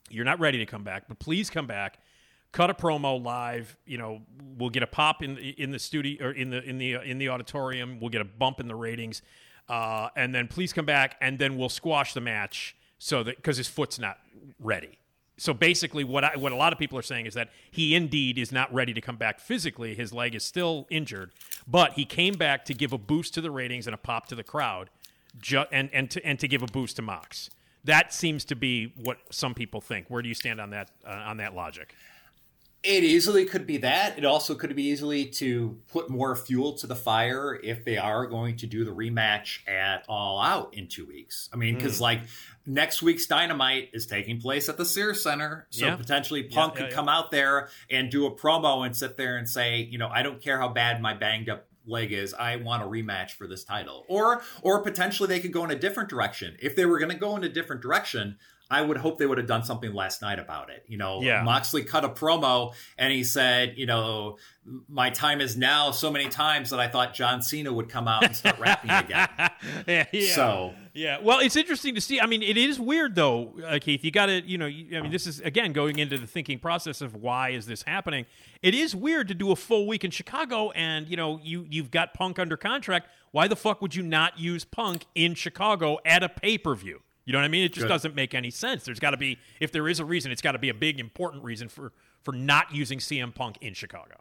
you're 0.10 0.26
not 0.26 0.40
ready 0.40 0.58
to 0.60 0.66
come 0.66 0.84
back, 0.84 1.08
but 1.08 1.20
please 1.20 1.50
come 1.50 1.68
back. 1.68 2.00
Cut 2.56 2.70
a 2.70 2.74
promo 2.74 3.22
live. 3.22 3.76
You 3.86 3.98
know, 3.98 4.22
we'll 4.58 4.70
get 4.70 4.82
a 4.82 4.88
pop 4.88 5.22
in 5.22 5.38
in 5.38 5.72
the 5.72 5.78
studio 5.78 6.28
or 6.28 6.32
in 6.32 6.52
the 6.52 6.64
in 6.64 6.78
the 6.78 6.94
in 6.94 7.18
the 7.18 7.28
auditorium. 7.28 8.00
We'll 8.00 8.12
get 8.12 8.22
a 8.22 8.26
bump 8.26 8.62
in 8.62 8.70
the 8.70 8.76
ratings, 8.76 9.22
uh, 9.68 10.08
and 10.16 10.34
then 10.34 10.48
please 10.48 10.72
come 10.72 10.86
back, 10.86 11.18
and 11.20 11.38
then 11.38 11.58
we'll 11.58 11.68
squash 11.68 12.14
the 12.14 12.22
match 12.22 12.78
so 12.98 13.24
that 13.24 13.36
because 13.36 13.58
his 13.58 13.68
foot's 13.68 14.00
not 14.00 14.20
ready. 14.58 15.00
So 15.36 15.54
basically, 15.54 16.06
what 16.06 16.24
I, 16.24 16.38
what 16.38 16.54
a 16.54 16.56
lot 16.56 16.72
of 16.72 16.80
people 16.80 16.98
are 16.98 17.02
saying 17.02 17.26
is 17.26 17.34
that 17.34 17.50
he 17.72 17.94
indeed 17.94 18.38
is 18.38 18.54
not 18.54 18.74
ready 18.74 18.94
to 18.94 19.02
come 19.02 19.18
back 19.18 19.42
physically. 19.42 19.94
His 19.94 20.14
leg 20.14 20.34
is 20.34 20.46
still 20.46 20.88
injured, 20.90 21.32
but 21.68 21.92
he 21.96 22.06
came 22.06 22.36
back 22.36 22.64
to 22.66 22.74
give 22.74 22.94
a 22.94 22.98
boost 22.98 23.34
to 23.34 23.42
the 23.42 23.52
ratings 23.52 23.86
and 23.86 23.94
a 23.94 23.98
pop 23.98 24.28
to 24.28 24.36
the 24.36 24.46
crowd, 24.46 24.90
ju- 25.42 25.66
and 25.74 25.90
and 25.92 26.10
to 26.10 26.26
and 26.26 26.40
to 26.40 26.48
give 26.48 26.62
a 26.62 26.68
boost 26.68 26.96
to 26.96 27.02
Mox. 27.02 27.50
That 27.84 28.14
seems 28.14 28.46
to 28.46 28.56
be 28.56 28.94
what 28.96 29.18
some 29.30 29.54
people 29.54 29.82
think. 29.82 30.06
Where 30.08 30.22
do 30.22 30.30
you 30.30 30.36
stand 30.36 30.62
on 30.62 30.70
that 30.70 30.92
uh, 31.06 31.10
on 31.10 31.36
that 31.36 31.54
logic? 31.54 31.94
It 32.86 33.04
easily 33.04 33.46
could 33.46 33.66
be 33.66 33.78
that. 33.78 34.18
It 34.18 34.26
also 34.26 34.54
could 34.54 34.76
be 34.76 34.84
easily 34.84 35.26
to 35.26 35.78
put 35.88 36.10
more 36.10 36.36
fuel 36.36 36.74
to 36.74 36.88
the 36.88 36.96
fire 36.96 37.60
if 37.64 37.84
they 37.84 37.98
are 37.98 38.28
going 38.28 38.58
to 38.58 38.68
do 38.68 38.86
the 38.86 38.92
rematch 38.92 39.68
at 39.68 40.06
All 40.08 40.40
Out 40.40 40.74
in 40.76 40.88
two 40.88 41.06
weeks. 41.06 41.50
I 41.52 41.56
mean, 41.58 41.76
because 41.76 41.98
Hmm. 41.98 42.04
like 42.04 42.22
next 42.66 43.02
week's 43.02 43.26
Dynamite 43.26 43.90
is 43.94 44.06
taking 44.06 44.40
place 44.40 44.70
at 44.70 44.78
the 44.78 44.86
Sears 44.86 45.24
Center, 45.24 45.68
so 45.72 45.86
Yeah. 45.88 45.96
potentially 45.96 46.44
Punk 46.44 46.76
yeah, 46.76 46.82
could 46.82 46.90
yeah. 46.92 46.96
come 46.96 47.10
out 47.10 47.32
there 47.32 47.70
and 47.90 48.12
do 48.12 48.26
a 48.28 48.32
promo 48.36 48.86
and 48.86 48.96
sit 48.96 49.18
there 49.18 49.38
and 49.38 49.50
say, 49.50 49.80
you 49.82 49.98
know, 49.98 50.10
I 50.10 50.22
don't 50.24 50.42
care 50.42 50.60
how 50.60 50.70
bad 50.70 51.02
my 51.02 51.14
banged 51.14 51.50
up 51.50 51.68
leg 51.88 52.12
is 52.12 52.34
i 52.34 52.56
want 52.56 52.82
a 52.82 52.86
rematch 52.88 53.34
for 53.34 53.46
this 53.46 53.64
title 53.64 54.06
or 54.08 54.42
or 54.64 54.82
potentially 54.82 55.28
they 55.30 55.40
could 55.40 55.54
go 55.54 55.64
in 55.64 55.70
a 55.70 55.76
different 55.78 56.10
direction 56.10 56.58
if 56.60 56.76
they 56.76 56.84
were 56.84 56.98
going 56.98 57.12
to 57.12 57.16
go 57.16 57.36
in 57.38 57.44
a 57.44 57.48
different 57.48 57.80
direction 57.80 58.40
i 58.72 58.82
would 58.82 58.98
hope 58.98 59.18
they 59.18 59.26
would 59.26 59.38
have 59.38 59.48
done 59.48 59.64
something 59.64 59.94
last 59.94 60.22
night 60.22 60.40
about 60.40 60.70
it 60.70 60.84
you 60.88 60.98
know 60.98 61.22
Yeah. 61.22 61.44
moxley 61.44 61.84
cut 61.84 62.04
a 62.06 62.10
promo 62.10 62.74
and 62.98 63.12
he 63.14 63.24
said 63.24 63.74
you 63.78 63.86
know 63.86 64.38
my 64.90 65.10
time 65.12 65.42
is 65.42 65.56
now 65.56 65.92
so 65.92 66.12
many 66.12 66.28
times 66.30 66.72
that 66.72 66.80
i 66.80 66.88
thought 66.88 67.14
john 67.14 67.42
cena 67.42 67.72
would 67.72 67.90
come 67.90 68.08
out 68.08 68.24
and 68.24 68.36
start 68.36 68.60
rapping 68.60 68.90
again 68.92 69.28
yeah, 69.88 70.06
yeah. 70.12 70.36
So- 70.36 70.74
yeah. 70.98 71.18
Well, 71.22 71.40
it's 71.40 71.58
interesting 71.58 71.94
to 71.96 72.00
see. 72.00 72.22
I 72.22 72.26
mean, 72.26 72.42
it 72.42 72.56
is 72.56 72.80
weird 72.80 73.16
though, 73.16 73.54
uh, 73.68 73.80
Keith. 73.82 74.02
You 74.06 74.12
got 74.12 74.28
to, 74.28 74.42
you 74.42 74.58
know, 74.58 74.66
you, 74.66 74.98
I 74.98 75.02
mean, 75.02 75.12
this 75.12 75.28
is 75.28 75.42
again 75.42 75.74
going 75.74 76.00
into 76.00 76.18
the 76.18 76.26
thinking 76.26 76.58
process 76.58 77.02
of 77.02 77.16
why 77.16 77.50
is 77.50 77.66
this 77.66 77.84
happening. 77.84 78.26
It 78.62 78.74
is 78.74 78.96
weird 78.96 79.28
to 79.28 79.34
do 79.34 79.52
a 79.52 79.58
full 79.58 79.88
week 79.88 80.06
in 80.06 80.12
Chicago, 80.12 80.72
and 80.72 81.10
you 81.10 81.18
know, 81.18 81.38
you 81.44 81.66
you've 81.70 81.92
got 81.92 82.14
Punk 82.14 82.40
under 82.40 82.56
contract. 82.56 83.10
Why 83.32 83.50
the 83.50 83.58
fuck 83.58 83.82
would 83.82 83.94
you 83.94 84.04
not 84.04 84.40
use 84.40 84.64
Punk 84.64 85.06
in 85.16 85.34
Chicago 85.36 85.98
at 86.06 86.24
a 86.24 86.30
pay 86.30 86.58
per 86.58 86.74
view? 86.76 87.02
You 87.26 87.34
know 87.34 87.40
what 87.40 87.46
I 87.46 87.50
mean? 87.50 87.64
It 87.64 87.74
just 87.74 87.86
Good. 87.86 87.90
doesn't 87.90 88.16
make 88.16 88.34
any 88.36 88.52
sense. 88.52 88.84
There's 88.84 89.00
got 89.00 89.12
to 89.12 89.18
be, 89.18 89.40
if 89.60 89.72
there 89.72 89.88
is 89.88 90.00
a 90.00 90.06
reason, 90.06 90.32
it's 90.32 90.42
got 90.42 90.52
to 90.52 90.60
be 90.60 90.70
a 90.70 90.74
big 90.74 91.00
important 91.00 91.44
reason 91.44 91.70
for 91.70 91.92
for 92.22 92.32
not 92.32 92.74
using 92.74 92.98
CM 93.00 93.34
Punk 93.34 93.58
in 93.62 93.74
Chicago. 93.74 94.16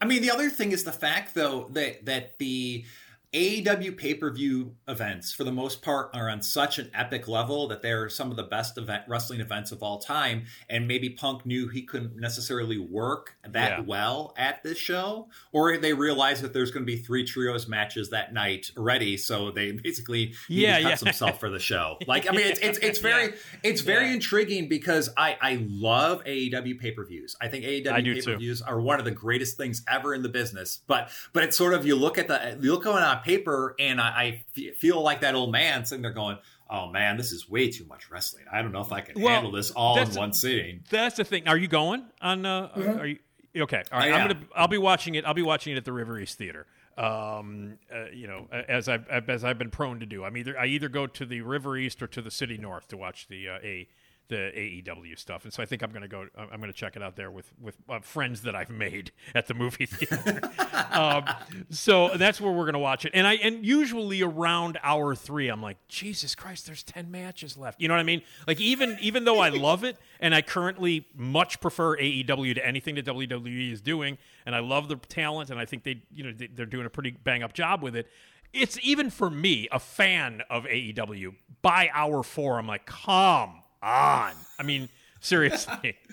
I 0.00 0.06
mean, 0.06 0.22
the 0.22 0.30
other 0.30 0.50
thing 0.50 0.72
is 0.72 0.84
the 0.84 0.92
fact, 0.92 1.34
though, 1.34 1.68
that 1.72 2.06
that 2.06 2.38
the 2.38 2.84
AEW 3.32 3.96
pay 3.96 4.14
per 4.14 4.32
view 4.32 4.74
events, 4.88 5.32
for 5.32 5.44
the 5.44 5.52
most 5.52 5.82
part, 5.82 6.10
are 6.14 6.28
on 6.28 6.42
such 6.42 6.80
an 6.80 6.90
epic 6.92 7.28
level 7.28 7.68
that 7.68 7.80
they're 7.80 8.08
some 8.08 8.30
of 8.32 8.36
the 8.36 8.42
best 8.42 8.76
event 8.76 9.04
wrestling 9.06 9.40
events 9.40 9.70
of 9.70 9.84
all 9.84 9.98
time. 10.00 10.46
And 10.68 10.88
maybe 10.88 11.10
Punk 11.10 11.46
knew 11.46 11.68
he 11.68 11.82
couldn't 11.82 12.16
necessarily 12.16 12.76
work 12.78 13.36
that 13.48 13.78
Yeah. 13.78 13.84
well 13.86 14.34
at 14.36 14.64
this 14.64 14.78
show, 14.78 15.28
or 15.52 15.76
they 15.76 15.92
realized 15.92 16.42
that 16.42 16.52
there's 16.52 16.72
going 16.72 16.84
to 16.84 16.92
be 16.92 16.98
three 16.98 17.22
trios 17.24 17.68
matches 17.68 18.10
that 18.10 18.32
night 18.32 18.72
already, 18.76 19.16
so 19.16 19.52
they 19.52 19.72
basically 19.72 20.34
Yeah, 20.48 20.80
cuts 20.82 21.02
yeah. 21.02 21.08
himself 21.10 21.38
for 21.38 21.50
the 21.50 21.60
show. 21.60 21.98
Like, 22.10 22.28
I 22.28 22.32
mean, 22.32 22.46
it's 22.48 22.58
it's 22.60 22.78
it's 22.78 22.98
very 22.98 23.34
it's 23.62 23.82
very 23.82 24.06
Yeah. 24.08 24.14
intriguing 24.14 24.68
because 24.68 25.08
I 25.16 25.36
I 25.40 25.64
love 25.70 26.24
AEW 26.24 26.74
pay 26.80 26.90
per 26.90 27.04
views. 27.04 27.36
I 27.40 27.46
think 27.46 27.64
AEW 27.64 28.14
pay 28.14 28.22
per 28.22 28.36
views 28.36 28.60
are 28.62 28.80
one 28.80 28.98
of 28.98 29.04
the 29.04 29.10
greatest 29.12 29.56
things 29.56 29.84
ever 29.86 30.12
in 30.14 30.22
the 30.22 30.28
business. 30.28 30.80
But 30.88 31.10
but 31.32 31.44
it's 31.44 31.56
sort 31.56 31.74
of 31.74 31.86
you 31.86 31.94
look 31.94 32.18
at 32.18 32.26
the 32.26 32.58
you 32.60 32.72
look 32.72 32.82
going 32.82 33.04
on 33.04 33.19
paper, 33.24 33.74
and 33.78 34.00
I, 34.00 34.42
I 34.58 34.72
feel 34.78 35.00
like 35.02 35.20
that 35.22 35.34
old 35.34 35.52
man 35.52 35.84
sitting 35.84 36.02
there 36.02 36.12
going, 36.12 36.38
"Oh 36.68 36.88
man, 36.90 37.16
this 37.16 37.32
is 37.32 37.48
way 37.48 37.70
too 37.70 37.84
much 37.86 38.10
wrestling. 38.10 38.44
I 38.52 38.62
don't 38.62 38.72
know 38.72 38.80
if 38.80 38.92
I 38.92 39.00
can 39.00 39.20
Well, 39.20 39.32
handle 39.32 39.52
this 39.52 39.70
all 39.70 39.96
in 39.96 40.00
that's- 40.00 40.16
one 40.18 40.32
sitting." 40.32 40.84
That's 40.90 41.16
the 41.16 41.24
thing. 41.24 41.48
Are 41.48 41.56
you 41.58 41.68
going 41.68 42.04
on? 42.20 42.44
Uh, 42.46 42.70
Are 43.00 43.06
you 43.06 43.18
okay? 43.56 43.82
All 43.92 43.98
right. 43.98 44.12
I 44.12 44.14
I'm 44.16 44.20
am. 44.22 44.28
gonna. 44.36 44.46
I'll 44.54 44.68
be 44.68 44.78
watching 44.78 45.14
it. 45.14 45.24
I'll 45.24 45.34
be 45.34 45.42
watching 45.42 45.72
it 45.74 45.76
at 45.76 45.84
the 45.84 45.92
River 45.92 46.18
East 46.18 46.38
Theater. 46.38 46.66
Um, 46.98 47.78
uh, 47.94 48.06
you 48.12 48.26
know, 48.26 48.46
as 48.68 48.88
I've 48.88 49.08
as 49.08 49.44
I've 49.44 49.58
been 49.58 49.70
prone 49.70 50.00
to 50.00 50.06
do. 50.06 50.24
I'm 50.24 50.36
either 50.36 50.58
I 50.58 50.66
either 50.66 50.88
go 50.88 51.06
to 51.06 51.24
the 51.24 51.40
River 51.40 51.76
East 51.76 52.02
or 52.02 52.06
to 52.08 52.20
the 52.20 52.30
City 52.30 52.58
North 52.58 52.88
to 52.88 52.96
watch 52.96 53.28
the 53.28 53.48
uh, 53.48 53.58
a 53.62 53.88
the 54.30 54.52
AEW 54.86 55.18
stuff, 55.18 55.44
and 55.44 55.52
so 55.52 55.62
I 55.62 55.66
think 55.66 55.82
I'm 55.82 55.90
going 55.90 56.02
to 56.02 56.08
go. 56.08 56.26
I'm 56.38 56.60
going 56.60 56.72
to 56.72 56.72
check 56.72 56.96
it 56.96 57.02
out 57.02 57.16
there 57.16 57.30
with 57.30 57.52
with 57.60 57.76
uh, 57.88 57.98
friends 58.00 58.42
that 58.42 58.54
I've 58.54 58.70
made 58.70 59.10
at 59.34 59.46
the 59.46 59.54
movie 59.54 59.84
theater. 59.84 60.40
um, 60.92 61.24
so 61.68 62.10
that's 62.16 62.40
where 62.40 62.52
we're 62.52 62.64
going 62.64 62.72
to 62.72 62.78
watch 62.78 63.04
it. 63.04 63.10
And 63.12 63.26
I 63.26 63.34
and 63.34 63.66
usually 63.66 64.22
around 64.22 64.78
hour 64.82 65.14
three, 65.14 65.48
I'm 65.48 65.60
like, 65.60 65.76
Jesus 65.88 66.34
Christ, 66.34 66.66
there's 66.66 66.82
ten 66.82 67.10
matches 67.10 67.58
left. 67.58 67.80
You 67.80 67.88
know 67.88 67.94
what 67.94 68.00
I 68.00 68.04
mean? 68.04 68.22
Like 68.46 68.60
even 68.60 68.96
even 69.00 69.24
though 69.24 69.40
I 69.40 69.50
love 69.50 69.84
it, 69.84 69.98
and 70.20 70.34
I 70.34 70.40
currently 70.40 71.06
much 71.14 71.60
prefer 71.60 71.96
AEW 71.98 72.54
to 72.54 72.66
anything 72.66 72.94
that 72.94 73.04
WWE 73.04 73.72
is 73.72 73.80
doing, 73.80 74.16
and 74.46 74.54
I 74.54 74.60
love 74.60 74.88
the 74.88 74.96
talent, 74.96 75.50
and 75.50 75.60
I 75.60 75.66
think 75.66 75.82
they 75.82 76.02
you 76.14 76.24
know 76.24 76.32
they, 76.32 76.46
they're 76.46 76.66
doing 76.66 76.86
a 76.86 76.90
pretty 76.90 77.10
bang 77.10 77.42
up 77.42 77.52
job 77.52 77.82
with 77.82 77.96
it. 77.96 78.06
It's 78.52 78.78
even 78.82 79.10
for 79.10 79.28
me, 79.30 79.68
a 79.70 79.78
fan 79.78 80.42
of 80.48 80.64
AEW. 80.64 81.34
By 81.62 81.90
hour 81.92 82.22
four, 82.22 82.58
I'm 82.58 82.66
like, 82.66 82.86
come 82.86 83.59
on. 83.82 84.32
I 84.58 84.62
mean, 84.62 84.88
seriously. 85.20 85.96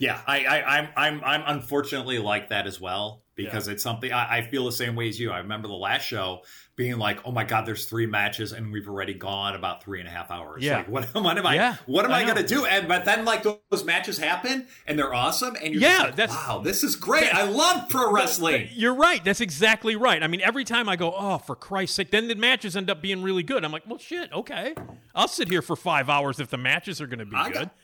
Yeah, 0.00 0.20
I, 0.28 0.44
I, 0.44 0.78
I'm, 0.78 0.88
I'm, 0.96 1.24
I'm 1.24 1.42
unfortunately 1.56 2.20
like 2.20 2.50
that 2.50 2.68
as 2.68 2.80
well 2.80 3.24
because 3.34 3.66
it's 3.66 3.82
something 3.82 4.12
I, 4.12 4.38
I 4.38 4.42
feel 4.42 4.64
the 4.64 4.70
same 4.70 4.94
way 4.94 5.08
as 5.08 5.18
you. 5.18 5.32
I 5.32 5.38
remember 5.38 5.66
the 5.66 5.74
last 5.74 6.02
show 6.02 6.42
being 6.78 6.96
like, 6.96 7.18
"Oh 7.26 7.30
my 7.32 7.44
god, 7.44 7.66
there's 7.66 7.84
three 7.84 8.06
matches 8.06 8.52
and 8.52 8.72
we've 8.72 8.88
already 8.88 9.12
gone 9.12 9.54
about 9.54 9.82
three 9.84 9.98
and 10.00 10.08
a 10.08 10.10
half 10.10 10.30
hours." 10.30 10.62
Yeah. 10.62 10.78
like, 10.78 10.88
what, 10.88 11.04
what 11.14 11.36
am 11.36 11.46
I? 11.46 11.56
Yeah, 11.56 11.76
what 11.84 12.06
am 12.06 12.12
I 12.12 12.20
I, 12.20 12.22
going 12.24 12.36
to 12.36 12.46
do? 12.46 12.64
And 12.64 12.88
but 12.88 13.04
then 13.04 13.26
like 13.26 13.42
those 13.42 13.84
matches 13.84 14.16
happen 14.16 14.66
and 14.86 14.98
they're 14.98 15.12
awesome, 15.12 15.56
and 15.62 15.74
you're 15.74 15.82
Yeah, 15.82 15.98
like, 16.04 16.16
that's- 16.16 16.34
wow, 16.34 16.60
this 16.64 16.82
is 16.82 16.96
great. 16.96 17.34
I 17.34 17.42
love 17.42 17.90
pro 17.90 18.10
wrestling. 18.10 18.68
You're 18.72 18.94
right. 18.94 19.22
That's 19.22 19.42
exactly 19.42 19.96
right. 19.96 20.22
I 20.22 20.28
mean, 20.28 20.40
every 20.40 20.64
time 20.64 20.88
I 20.88 20.96
go, 20.96 21.12
oh, 21.14 21.36
for 21.38 21.54
Christ's 21.54 21.96
sake, 21.96 22.10
then 22.12 22.28
the 22.28 22.36
matches 22.36 22.76
end 22.76 22.88
up 22.88 23.02
being 23.02 23.22
really 23.22 23.42
good. 23.42 23.64
I'm 23.64 23.72
like, 23.72 23.86
well, 23.86 23.98
shit, 23.98 24.32
okay. 24.32 24.74
I'll 25.14 25.28
sit 25.28 25.48
here 25.50 25.60
for 25.62 25.74
five 25.76 26.08
hours 26.08 26.38
if 26.40 26.48
the 26.48 26.56
matches 26.56 27.00
are 27.02 27.06
going 27.08 27.18
to 27.18 27.26
be 27.26 27.34
I 27.36 27.48
good. 27.50 27.54
got, 27.54 27.74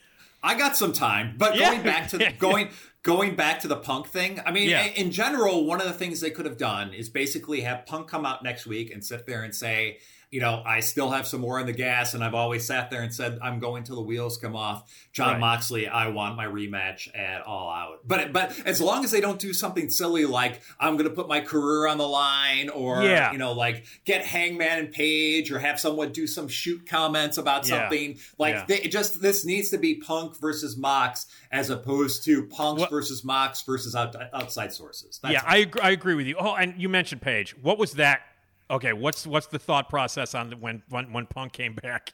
I 0.42 0.54
got 0.56 0.76
some 0.76 0.92
time, 0.92 1.34
but 1.36 1.56
Yeah. 1.56 1.70
going 1.72 1.82
back 1.82 2.08
to 2.10 2.18
the, 2.18 2.32
going 2.38 2.68
going 3.04 3.36
back 3.36 3.60
to 3.60 3.68
the 3.68 3.76
Punk 3.76 4.08
thing. 4.08 4.40
I 4.44 4.50
mean, 4.50 4.68
Yeah. 4.68 4.86
in 4.86 5.12
general, 5.12 5.64
one 5.66 5.80
of 5.80 5.86
the 5.86 5.92
things 5.92 6.20
they 6.20 6.30
could 6.30 6.46
have 6.46 6.58
done 6.58 6.92
is 6.92 7.08
basically 7.08 7.60
have 7.60 7.86
Punk 7.86 8.08
come 8.08 8.26
out 8.26 8.42
next 8.42 8.66
week 8.66 8.90
and 8.92 9.04
sit 9.04 9.26
there 9.26 9.42
and 9.44 9.54
say, 9.54 9.98
you 10.34 10.40
know, 10.40 10.64
I 10.66 10.80
still 10.80 11.10
have 11.10 11.28
some 11.28 11.40
more 11.42 11.60
in 11.60 11.66
the 11.66 11.72
gas, 11.72 12.12
and 12.14 12.24
I've 12.24 12.34
always 12.34 12.66
sat 12.66 12.90
there 12.90 13.02
and 13.02 13.14
said, 13.14 13.38
I'm 13.40 13.60
going 13.60 13.84
till 13.84 13.94
the 13.94 14.02
wheels 14.02 14.36
come 14.36 14.56
off. 14.56 14.82
Jon 15.12 15.34
Right. 15.34 15.38
Moxley, 15.38 15.86
I 15.86 16.08
want 16.08 16.34
my 16.36 16.44
rematch 16.44 17.06
at 17.16 17.42
All 17.42 17.70
Out. 17.70 18.00
But 18.04 18.32
but 18.32 18.58
as 18.66 18.80
long 18.80 19.04
as 19.04 19.12
they 19.12 19.20
don't 19.20 19.38
do 19.38 19.52
something 19.52 19.88
silly 19.88 20.26
like 20.26 20.60
I'm 20.80 20.96
going 20.96 21.08
to 21.08 21.14
put 21.14 21.28
my 21.28 21.40
career 21.40 21.86
on 21.86 21.98
the 21.98 22.08
line, 22.08 22.68
or 22.68 23.04
Yeah. 23.04 23.30
you 23.30 23.38
know, 23.38 23.52
like 23.52 23.84
get 24.04 24.24
Hangman 24.24 24.66
Adam 24.66 24.86
Page, 24.88 25.52
or 25.52 25.60
have 25.60 25.78
someone 25.78 26.10
do 26.10 26.26
some 26.26 26.48
shoot 26.48 26.84
comments 26.84 27.38
about 27.38 27.68
Yeah. 27.68 27.82
something. 27.82 28.18
Like 28.36 28.54
Yeah. 28.54 28.64
they, 28.66 28.80
just 28.88 29.22
this 29.22 29.44
needs 29.44 29.70
to 29.70 29.78
be 29.78 29.94
Punk 29.94 30.40
versus 30.40 30.76
Mox 30.76 31.26
as 31.52 31.70
opposed 31.70 32.24
to 32.24 32.46
Punks 32.48 32.80
What- 32.80 32.90
versus 32.90 33.22
Mox 33.22 33.62
versus 33.62 33.94
out, 33.94 34.16
outside 34.32 34.72
sources. 34.72 35.20
That's 35.22 35.34
yeah, 35.34 35.42
I 35.46 35.58
agree, 35.58 35.80
I 35.80 35.90
agree 35.90 36.14
with 36.16 36.26
you. 36.26 36.34
Oh, 36.40 36.54
and 36.56 36.74
you 36.76 36.88
mentioned 36.88 37.22
Page. 37.22 37.54
What 37.62 37.78
was 37.78 37.92
that? 37.92 38.22
Okay, 38.70 38.92
what's 38.92 39.26
what's 39.26 39.46
the 39.46 39.58
thought 39.58 39.88
process 39.88 40.34
on 40.34 40.50
the, 40.50 40.56
when 40.56 40.82
when 40.88 41.12
when 41.12 41.26
Punk 41.26 41.52
came 41.52 41.74
back? 41.74 42.12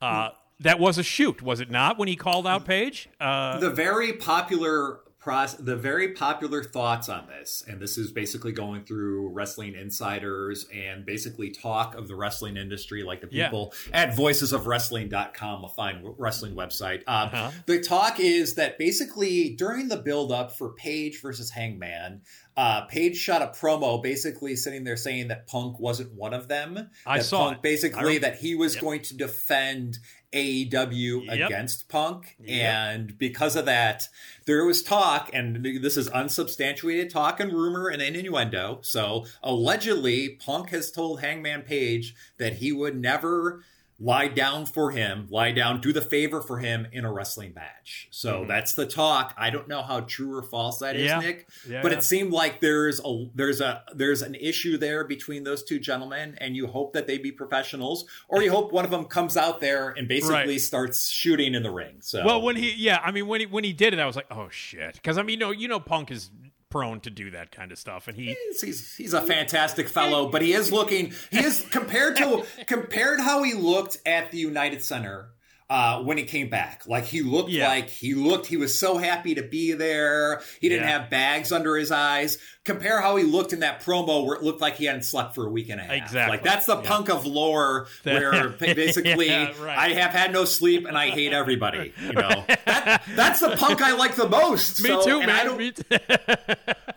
Uh, 0.00 0.30
that 0.60 0.78
was 0.78 0.98
a 0.98 1.02
shoot, 1.02 1.42
was 1.42 1.60
it 1.60 1.70
not? 1.70 1.98
When 1.98 2.08
he 2.08 2.16
called 2.16 2.46
out 2.46 2.64
Page, 2.64 3.08
uh, 3.20 3.58
the 3.58 3.70
very 3.70 4.14
popular 4.14 5.00
the 5.24 5.74
very 5.76 6.12
popular 6.12 6.62
thoughts 6.62 7.08
on 7.08 7.26
this 7.26 7.62
and 7.66 7.80
this 7.80 7.96
is 7.96 8.12
basically 8.12 8.52
going 8.52 8.84
through 8.84 9.28
wrestling 9.30 9.74
insiders 9.74 10.66
and 10.74 11.06
basically 11.06 11.50
talk 11.50 11.94
of 11.94 12.08
the 12.08 12.14
wrestling 12.14 12.56
industry 12.58 13.02
like 13.02 13.22
the 13.22 13.28
Yeah. 13.30 13.46
people 13.48 13.72
at 13.92 14.10
voicesofwrestling.com 14.10 15.64
a 15.64 15.68
fine 15.68 16.02
wrestling 16.18 16.54
website 16.54 16.98
um, 17.06 17.28
Uh-huh. 17.32 17.50
the 17.66 17.80
talk 17.80 18.20
is 18.20 18.54
that 18.56 18.78
basically 18.78 19.54
during 19.56 19.88
the 19.88 19.96
build 19.96 20.30
up 20.32 20.56
for 20.56 20.72
page 20.74 21.20
versus 21.22 21.50
hangman 21.50 22.20
uh, 22.56 22.82
Page 22.82 23.16
shot 23.16 23.42
a 23.42 23.46
promo 23.48 24.00
basically 24.00 24.54
sitting 24.54 24.84
there 24.84 24.96
saying 24.96 25.26
that 25.26 25.48
Punk 25.48 25.80
wasn't 25.80 26.12
one 26.14 26.32
of 26.32 26.46
them. 26.46 26.88
I 27.04 27.18
that 27.18 27.24
saw 27.24 27.48
Punk 27.48 27.62
basically 27.62 28.14
I- 28.14 28.18
that 28.20 28.36
he 28.38 28.54
was 28.54 28.74
Yep. 28.76 28.82
going 28.84 29.02
to 29.02 29.16
defend 29.16 29.98
AEW 30.34 31.26
Yep. 31.26 31.46
against 31.46 31.88
Punk, 31.88 32.36
Yep. 32.40 32.48
and 32.74 33.18
because 33.18 33.56
of 33.56 33.64
that, 33.66 34.08
there 34.46 34.64
was 34.64 34.82
talk, 34.82 35.30
and 35.32 35.64
this 35.80 35.96
is 35.96 36.08
unsubstantiated 36.08 37.10
talk 37.10 37.40
and 37.40 37.52
rumor 37.52 37.88
and 37.88 38.02
innuendo. 38.02 38.80
So 38.82 39.26
allegedly, 39.42 40.30
Punk 40.30 40.70
has 40.70 40.90
told 40.90 41.20
Hangman 41.20 41.62
Page 41.62 42.14
that 42.38 42.54
he 42.54 42.72
would 42.72 42.96
never 43.00 43.62
lie 44.00 44.26
down 44.28 44.66
for 44.66 44.90
him, 44.90 45.26
lie 45.30 45.52
down, 45.52 45.80
do 45.80 45.92
the 45.92 46.00
favor 46.00 46.40
for 46.40 46.58
him 46.58 46.86
in 46.92 47.04
a 47.04 47.12
wrestling 47.12 47.54
match. 47.54 48.08
So 48.10 48.44
that's 48.46 48.74
the 48.74 48.86
talk. 48.86 49.32
I 49.38 49.50
don't 49.50 49.68
know 49.68 49.82
how 49.82 50.00
true 50.00 50.36
or 50.36 50.42
false 50.42 50.78
that 50.80 50.96
is, 50.96 51.10
Mm-hmm. 51.10 51.20
Yeah. 51.20 51.26
Nick, 51.26 51.48
Yeah, 51.68 51.82
but 51.82 51.92
yeah. 51.92 51.98
it 51.98 52.04
seemed 52.04 52.32
like 52.32 52.60
there's 52.60 53.00
a 53.04 53.26
there's 53.34 53.60
a 53.60 53.82
there's 53.94 54.22
an 54.22 54.34
issue 54.34 54.78
there 54.78 55.04
between 55.04 55.44
those 55.44 55.62
two 55.62 55.78
gentlemen, 55.78 56.36
and 56.40 56.56
you 56.56 56.66
hope 56.66 56.92
that 56.94 57.06
they 57.06 57.18
be 57.18 57.30
professionals, 57.32 58.04
or 58.28 58.42
you 58.42 58.50
hope 58.50 58.72
one 58.72 58.84
of 58.84 58.90
them 58.90 59.04
comes 59.04 59.36
out 59.36 59.60
there 59.60 59.90
and 59.90 60.08
basically 60.08 60.34
Right. 60.34 60.60
starts 60.60 61.08
shooting 61.08 61.54
in 61.54 61.62
the 61.62 61.70
ring. 61.70 61.96
So 62.00 62.24
well, 62.24 62.42
when 62.42 62.56
he 62.56 62.72
yeah, 62.72 63.00
I 63.02 63.10
mean 63.12 63.26
when 63.28 63.40
he 63.40 63.46
when 63.46 63.62
he 63.64 63.72
did 63.72 63.92
it, 63.94 64.00
I 64.00 64.06
was 64.06 64.16
like, 64.16 64.26
oh 64.30 64.48
shit, 64.50 64.94
because 64.94 65.18
I 65.18 65.22
mean, 65.22 65.34
you 65.34 65.46
know, 65.46 65.50
you 65.52 65.68
know, 65.68 65.78
Punk 65.80 66.10
is 66.10 66.30
prone 66.74 66.98
to 66.98 67.10
do 67.10 67.30
that 67.30 67.52
kind 67.52 67.70
of 67.70 67.78
stuff, 67.78 68.08
and 68.08 68.16
he 68.16 68.34
He's, 68.48 68.60
he's, 68.60 68.96
he's 68.96 69.14
a 69.14 69.22
fantastic 69.22 69.88
fellow, 69.88 70.28
but 70.28 70.42
he 70.42 70.52
is 70.52 70.72
looking. 70.72 71.12
He 71.30 71.38
is 71.38 71.64
compared 71.70 72.16
to 72.16 72.44
compared 72.66 73.20
how 73.20 73.44
he 73.44 73.54
looked 73.54 73.98
at 74.04 74.32
the 74.32 74.38
United 74.38 74.82
Center 74.82 75.28
uh, 75.74 76.00
when 76.02 76.16
he 76.16 76.24
came 76.24 76.48
back. 76.48 76.82
Like 76.86 77.04
he 77.04 77.22
looked 77.22 77.50
Yeah. 77.50 77.66
like 77.68 77.88
he 77.90 78.14
looked. 78.14 78.46
He 78.46 78.56
was 78.56 78.78
so 78.78 78.96
happy 78.98 79.34
to 79.34 79.42
be 79.42 79.72
there. 79.72 80.40
He 80.60 80.68
didn't 80.68 80.86
Yeah. 80.88 81.00
have 81.00 81.10
bags 81.10 81.50
under 81.50 81.76
his 81.76 81.90
eyes. 81.90 82.38
Compare 82.64 83.00
how 83.00 83.16
he 83.16 83.24
looked 83.24 83.52
in 83.52 83.60
that 83.60 83.82
promo 83.82 84.24
where 84.24 84.36
it 84.36 84.42
looked 84.42 84.60
like 84.60 84.76
he 84.76 84.84
hadn't 84.86 85.02
slept 85.02 85.34
for 85.34 85.46
a 85.46 85.50
week 85.50 85.68
and 85.68 85.80
a 85.80 85.84
half. 85.84 85.92
Exactly. 85.92 86.30
Like 86.36 86.44
that's 86.44 86.66
the 86.66 86.76
Yeah. 86.80 86.88
punk 86.88 87.10
of 87.10 87.26
lore 87.26 87.88
where 88.04 88.48
basically 88.60 89.28
right. 89.30 89.78
I 89.78 89.88
have 89.94 90.12
had 90.12 90.32
no 90.32 90.44
sleep 90.44 90.86
and 90.86 90.96
I 90.96 91.10
hate 91.10 91.32
everybody. 91.32 91.92
You 92.06 92.12
know 92.12 92.44
that, 92.66 93.02
that's 93.16 93.40
the 93.40 93.50
punk 93.56 93.82
I 93.82 93.92
like 93.96 94.14
the 94.14 94.28
most. 94.28 94.80
me 94.84 94.88
So- 94.90 95.04
too, 95.04 95.26
man. 95.26 95.56
Me 95.58 95.72
too. 95.72 95.82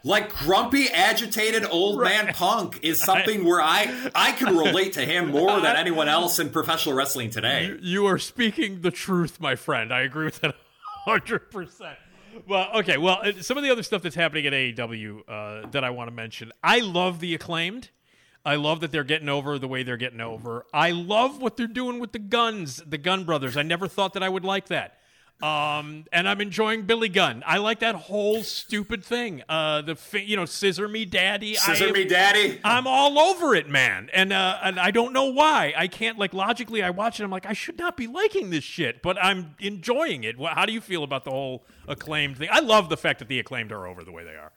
like 0.03 0.33
grumpy 0.35 0.87
agitated 0.89 1.65
old 1.69 2.01
man 2.01 2.31
punk 2.33 2.79
is 2.83 2.99
something 2.99 3.43
where 3.43 3.61
i 3.61 4.09
i 4.15 4.31
can 4.33 4.55
relate 4.55 4.93
to 4.93 5.01
him 5.03 5.31
more 5.31 5.59
than 5.59 5.75
anyone 5.75 6.07
else 6.07 6.39
in 6.39 6.49
professional 6.49 6.95
wrestling 6.95 7.29
today 7.29 7.75
you 7.81 8.05
are 8.05 8.17
speaking 8.19 8.66
the 8.75 8.91
truth, 8.91 9.39
my 9.39 9.55
friend. 9.55 9.93
I 9.93 10.01
agree 10.01 10.25
with 10.25 10.41
that 10.41 10.55
hundred 11.05 11.51
percent. 11.51 11.97
Well, 12.47 12.69
okay. 12.75 12.97
Well, 12.97 13.19
uh, 13.23 13.31
some 13.41 13.57
of 13.57 13.63
the 13.63 13.71
other 13.71 13.83
stuff 13.83 14.01
that's 14.01 14.15
happening 14.15 14.45
at 14.45 14.53
AEW 14.53 15.21
uh, 15.27 15.67
that 15.71 15.83
I 15.83 15.89
want 15.89 16.09
to 16.09 16.15
mention. 16.15 16.51
I 16.63 16.79
love 16.79 17.19
the 17.19 17.33
acclaimed. 17.33 17.89
I 18.45 18.55
love 18.55 18.79
that 18.79 18.91
they're 18.91 19.03
getting 19.03 19.27
over 19.27 19.59
the 19.59 19.67
way 19.67 19.83
they're 19.83 19.97
getting 19.97 20.21
over. 20.21 20.65
I 20.73 20.91
love 20.91 21.41
what 21.41 21.57
they're 21.57 21.67
doing 21.67 21.99
with 21.99 22.13
the 22.13 22.19
Gunns, 22.19 22.77
the 22.77 22.97
Gunn 22.97 23.25
Brothers. 23.25 23.57
I 23.57 23.63
never 23.63 23.87
thought 23.87 24.13
that 24.13 24.23
I 24.23 24.29
would 24.29 24.45
like 24.45 24.67
that. 24.67 24.96
Um, 25.41 26.05
and 26.11 26.27
I'm 26.27 26.41
enjoying 26.41 26.83
Billy 26.83 27.09
Gunn. 27.09 27.43
I 27.45 27.57
like 27.59 27.79
that 27.81 27.93
whole 27.93 28.41
stupid 28.41 29.05
thing. 29.05 29.43
Uh, 29.47 29.83
the 29.83 29.95
fi- 29.95 30.23
you 30.23 30.35
know, 30.35 30.45
scissor 30.45 30.87
me, 30.87 31.05
daddy. 31.05 31.53
Scissor 31.53 31.87
am- 31.87 31.93
me 31.93 32.05
daddy 32.05 32.59
I'm 32.63 32.87
all 32.87 33.19
over 33.19 33.53
it, 33.53 33.69
man, 33.69 34.09
and 34.13 34.33
uh, 34.33 34.57
and 34.63 34.79
I 34.79 34.89
don't 34.89 35.13
know 35.13 35.25
why. 35.25 35.73
I 35.77 35.87
can't 35.87 36.17
like 36.17 36.33
logically. 36.33 36.81
I 36.81 36.89
watch 36.89 37.19
it. 37.19 37.23
I'm 37.23 37.29
like, 37.29 37.45
I 37.45 37.53
should 37.53 37.77
not 37.77 37.95
be 37.97 38.07
liking 38.07 38.49
this 38.49 38.63
shit, 38.63 39.03
but 39.03 39.15
I'm 39.23 39.55
enjoying 39.59 40.23
it. 40.23 40.37
How 40.39 40.65
do 40.65 40.73
you 40.73 40.81
feel 40.81 41.03
about 41.03 41.23
the 41.23 41.31
whole 41.31 41.65
acclaimed 41.87 42.37
thing? 42.39 42.49
I 42.51 42.59
love 42.59 42.89
the 42.89 42.97
fact 42.97 43.19
that 43.19 43.27
the 43.27 43.37
acclaimed 43.39 43.71
are 43.71 43.85
over 43.85 44.03
the 44.03 44.11
way 44.11 44.23
they 44.23 44.35
are. 44.35 44.51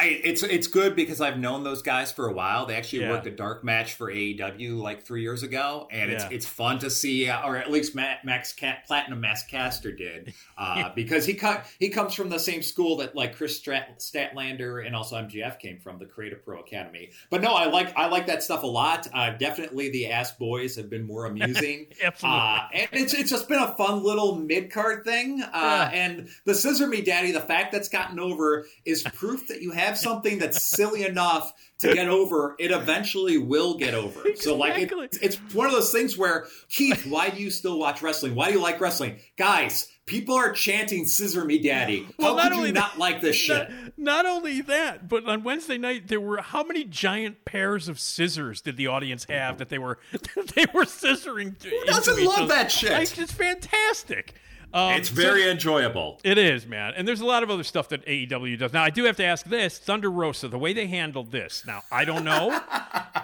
I, 0.00 0.20
it's 0.24 0.42
it's 0.42 0.66
good 0.66 0.96
because 0.96 1.20
I've 1.20 1.38
known 1.38 1.62
those 1.64 1.82
guys 1.82 2.10
for 2.10 2.26
a 2.26 2.32
while. 2.32 2.66
They 2.66 2.74
actually 2.76 3.02
Yeah. 3.02 3.10
worked 3.10 3.26
a 3.26 3.30
dark 3.30 3.62
match 3.64 3.94
for 3.94 4.10
AEW 4.10 4.76
like 4.80 5.04
three 5.04 5.22
years 5.22 5.42
ago, 5.42 5.88
and 5.90 6.10
it's 6.10 6.24
Yeah. 6.24 6.30
it's 6.32 6.46
fun 6.46 6.78
to 6.80 6.90
see, 6.90 7.28
uh, 7.28 7.46
or 7.46 7.56
at 7.56 7.70
least 7.70 7.94
Matt, 7.94 8.24
Max 8.24 8.52
Cat, 8.52 8.86
Platinum 8.86 9.20
Max 9.20 9.42
Caster 9.44 9.92
did, 9.92 10.32
uh, 10.56 10.88
because 10.94 11.26
he 11.26 11.34
cut 11.34 11.66
he 11.78 11.90
comes 11.90 12.14
from 12.14 12.30
the 12.30 12.38
same 12.38 12.62
school 12.62 12.96
that 12.98 13.14
like 13.14 13.36
Chris 13.36 13.60
Strat, 13.60 13.98
Statlander 13.98 14.84
and 14.86 14.96
also 14.96 15.16
MJF 15.16 15.58
came 15.58 15.78
from, 15.78 15.98
the 15.98 16.06
Create 16.06 16.32
A 16.32 16.36
Pro 16.36 16.60
Academy. 16.60 17.10
But 17.30 17.42
no, 17.42 17.52
I 17.52 17.66
like 17.66 17.94
I 17.96 18.06
like 18.06 18.26
that 18.28 18.42
stuff 18.42 18.62
a 18.62 18.66
lot. 18.66 19.06
Uh, 19.12 19.30
definitely, 19.30 19.90
the 19.90 20.10
Ass 20.10 20.32
Boys 20.32 20.76
have 20.76 20.88
been 20.88 21.06
more 21.06 21.26
amusing. 21.26 21.86
Uh, 22.22 22.60
and 22.72 22.88
it's 22.92 23.14
it's 23.14 23.30
just 23.30 23.48
been 23.48 23.58
a 23.62 23.74
fun 23.76 24.02
little 24.02 24.36
mid 24.36 24.70
card 24.70 25.04
thing. 25.04 25.42
Uh, 25.42 25.48
Yeah. 25.52 25.90
And 25.92 26.28
the 26.44 26.54
Scissor 26.54 26.86
Me 26.86 27.02
Daddy, 27.02 27.32
the 27.32 27.40
fact 27.40 27.72
that's 27.72 27.88
gotten 27.88 28.18
over 28.18 28.66
is 28.84 29.02
proof 29.02 29.48
that 29.48 29.62
you 29.62 29.70
have 29.72 29.89
something 29.98 30.38
that's 30.38 30.62
silly 30.62 31.04
enough 31.04 31.52
to 31.80 31.94
get 31.94 32.08
over. 32.08 32.56
It 32.58 32.70
eventually 32.70 33.38
will 33.38 33.78
get 33.78 33.94
over. 33.94 34.22
So 34.36 34.56
like 34.56 34.76
it, 34.78 34.92
it's 35.22 35.36
one 35.54 35.66
of 35.66 35.72
those 35.72 35.90
things 35.92 36.16
where 36.18 36.46
Keith, 36.68 37.06
why 37.06 37.30
do 37.30 37.42
you 37.42 37.50
still 37.50 37.78
watch 37.78 38.02
wrestling? 38.02 38.34
Why 38.34 38.48
do 38.48 38.54
you 38.54 38.62
like 38.62 38.80
wrestling, 38.80 39.16
guys? 39.38 39.88
People 40.06 40.34
are 40.34 40.52
chanting 40.52 41.06
"Scissor 41.06 41.44
Me 41.44 41.58
Daddy." 41.60 42.06
Well, 42.18 42.30
How 42.30 42.34
not 42.36 42.42
could 42.44 42.52
only 42.54 42.68
you 42.68 42.74
that- 42.74 42.80
not 42.80 42.98
like 42.98 43.20
this 43.20 43.36
shit? 43.36 43.70
Not, 43.70 43.92
not 43.96 44.26
only 44.26 44.60
that, 44.62 45.08
but 45.08 45.24
on 45.26 45.44
Wednesday 45.44 45.78
night 45.78 46.08
there 46.08 46.20
were 46.20 46.38
how 46.42 46.64
many 46.64 46.82
giant 46.84 47.44
pairs 47.44 47.88
of 47.88 48.00
scissors 48.00 48.60
did 48.60 48.76
the 48.76 48.88
audience 48.88 49.24
have 49.30 49.58
that 49.58 49.68
they 49.68 49.78
were 49.78 49.98
they 50.56 50.66
were 50.74 50.84
scissoring? 50.84 51.62
Who 51.62 51.84
doesn't 51.84 52.24
love 52.24 52.48
that 52.48 52.72
shit? 52.72 52.90
Like, 52.92 53.16
it's 53.18 53.32
fantastic. 53.32 54.34
Um, 54.72 54.94
It's 54.94 55.08
so- 55.08 55.14
very 55.14 55.50
enjoyable. 55.50 56.20
It 56.22 56.38
is, 56.38 56.66
man. 56.66 56.92
And 56.96 57.06
there's 57.08 57.20
a 57.20 57.26
lot 57.26 57.42
of 57.42 57.50
other 57.50 57.64
stuff 57.64 57.88
that 57.88 58.04
AEW 58.06 58.56
does. 58.56 58.72
Now, 58.72 58.84
I 58.84 58.90
do 58.90 59.04
have 59.04 59.16
to 59.16 59.24
ask 59.24 59.46
this 59.46 59.78
Thunder 59.78 60.10
Rosa, 60.10 60.48
the 60.48 60.58
way 60.58 60.72
they 60.72 60.86
handled 60.86 61.32
this. 61.32 61.64
Now, 61.66 61.82
I 61.90 62.04
don't 62.04 62.24
know. 62.24 62.60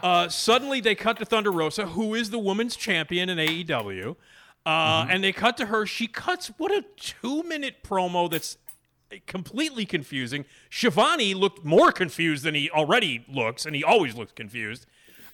uh, 0.02 0.28
suddenly, 0.28 0.80
they 0.80 0.94
cut 0.94 1.18
to 1.18 1.24
Thunder 1.24 1.52
Rosa, 1.52 1.86
who 1.86 2.14
is 2.14 2.30
the 2.30 2.38
women's 2.38 2.74
champion 2.76 3.28
in 3.28 3.38
AEW. 3.38 4.16
Uh, 4.64 5.06
And 5.08 5.22
they 5.22 5.32
cut 5.32 5.56
to 5.58 5.66
her. 5.66 5.86
She 5.86 6.08
cuts 6.08 6.48
what 6.58 6.72
a 6.72 6.84
two 6.96 7.44
minute 7.44 7.84
promo 7.84 8.28
that's 8.28 8.58
completely 9.28 9.86
confusing. 9.86 10.44
Schiavone 10.68 11.34
looked 11.34 11.64
more 11.64 11.92
confused 11.92 12.42
than 12.42 12.56
he 12.56 12.68
already 12.70 13.24
looks, 13.28 13.64
and 13.64 13.76
he 13.76 13.84
always 13.84 14.16
looks 14.16 14.32
confused. 14.32 14.86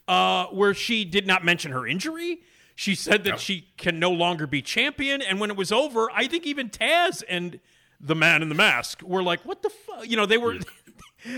Uh, 0.06 0.46
where 0.46 0.74
she 0.74 1.04
did 1.06 1.26
not 1.26 1.42
mention 1.44 1.72
her 1.72 1.86
injury. 1.86 2.40
She 2.74 2.94
said 2.94 3.24
that 3.24 3.38
she 3.40 3.68
can 3.76 3.98
no 3.98 4.10
longer 4.10 4.46
be 4.46 4.62
champion. 4.62 5.20
And 5.22 5.38
when 5.40 5.50
it 5.50 5.56
was 5.56 5.70
over, 5.72 6.08
I 6.12 6.26
think 6.26 6.46
even 6.46 6.68
Taz 6.70 7.22
and 7.28 7.60
the 8.00 8.14
man 8.14 8.42
in 8.42 8.48
the 8.48 8.54
mask 8.54 9.02
were 9.02 9.22
like, 9.22 9.40
"What 9.44 9.62
the 9.62 9.70
fuck?" 9.70 10.08
You 10.08 10.16
know, 10.16 10.26
they 10.26 10.38
were. 10.38 10.56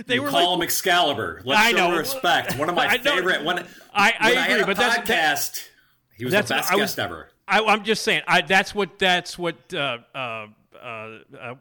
They 0.07 0.14
You 0.14 0.22
were 0.22 0.30
call 0.30 0.49
like, 0.53 0.57
him 0.61 0.62
Excalibur. 0.62 1.43
Let's 1.45 1.61
I 1.61 1.70
show 1.72 1.91
know. 1.91 1.99
respect. 1.99 2.57
One 2.59 2.70
of 2.70 2.74
my 2.74 2.87
I 2.89 2.97
know. 2.97 3.03
favorite. 3.16 3.45
When, 3.45 3.59
I- 3.93 4.14
I 4.18 4.30
when 4.32 4.51
agree, 4.51 4.62
a 4.62 4.66
but 4.66 4.76
that's- 4.78 5.07
podcast. 5.07 5.68
he 6.16 6.24
was 6.24 6.32
that's 6.32 6.49
the 6.49 6.55
best 6.55 6.72
I 6.72 6.76
was- 6.76 6.80
guest 6.85 6.99
ever. 7.01 7.28
I, 7.47 7.61
I'm 7.62 7.85
just 7.85 8.03
saying. 8.03 8.22
I, 8.26 8.41
that's 8.41 8.74
what. 8.74 8.99
That's 8.99 9.39
what. 9.39 9.57
Uh, 9.74 9.99
uh, 10.14 10.18
uh, 10.18 10.47
uh, 10.80 11.18
uh, 11.37 11.55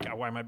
God, 0.00 0.14
why 0.14 0.28
am 0.28 0.36
I? 0.36 0.44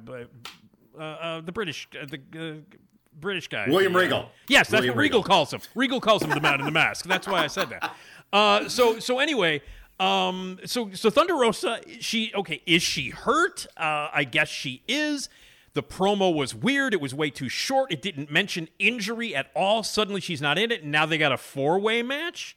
Uh, 0.96 1.02
uh, 1.02 1.40
the 1.40 1.50
British. 1.50 1.88
Uh, 2.00 2.06
the 2.06 2.20
uh, 2.40 2.76
British 3.20 3.48
guy. 3.48 3.66
William 3.68 3.94
Regal. 3.96 4.30
Yes, 4.48 4.68
that's 4.68 4.80
William 4.80 4.94
what 4.96 5.00
Regal, 5.02 5.20
Regal. 5.20 5.28
calls 5.28 5.52
him. 5.52 5.60
Regal 5.74 6.00
calls 6.00 6.22
him 6.22 6.30
the 6.30 6.40
man 6.40 6.60
in 6.60 6.66
the 6.66 6.72
mask. 6.72 7.04
That's 7.06 7.26
why 7.26 7.44
I 7.44 7.46
said 7.48 7.70
that. 7.70 7.94
Uh, 8.32 8.68
so 8.68 8.98
so 8.98 9.18
anyway. 9.18 9.62
Um, 10.00 10.60
so 10.64 10.90
so 10.92 11.10
Thunder 11.10 11.34
Rosa, 11.34 11.80
she 12.00 12.32
okay? 12.34 12.62
Is 12.66 12.82
she 12.82 13.10
hurt? 13.10 13.66
Uh, 13.76 14.08
I 14.12 14.24
guess 14.24 14.48
she 14.48 14.82
is. 14.86 15.28
The 15.74 15.82
promo 15.82 16.34
was 16.34 16.54
weird. 16.54 16.94
It 16.94 17.00
was 17.00 17.14
way 17.14 17.30
too 17.30 17.48
short. 17.48 17.92
It 17.92 18.00
didn't 18.02 18.30
mention 18.30 18.68
injury 18.78 19.34
at 19.34 19.50
all. 19.54 19.82
Suddenly 19.82 20.20
she's 20.20 20.40
not 20.40 20.56
in 20.58 20.70
it. 20.72 20.82
And 20.82 20.90
now 20.92 21.04
they 21.06 21.18
got 21.18 21.32
a 21.32 21.36
four 21.36 21.78
way 21.78 22.02
match. 22.02 22.56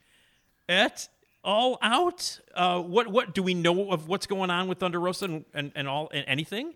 at 0.69 1.07
All 1.43 1.77
Out. 1.81 2.39
Uh, 2.55 2.79
what 2.79 3.07
what 3.07 3.33
do 3.33 3.41
we 3.43 3.53
know 3.53 3.91
of 3.91 4.07
what's 4.07 4.27
going 4.27 4.49
on 4.51 4.67
with 4.67 4.77
Thunder 4.79 4.99
Rosa 4.99 5.25
and 5.25 5.45
and, 5.53 5.71
and 5.75 5.87
all 5.87 6.09
and 6.13 6.23
anything? 6.27 6.75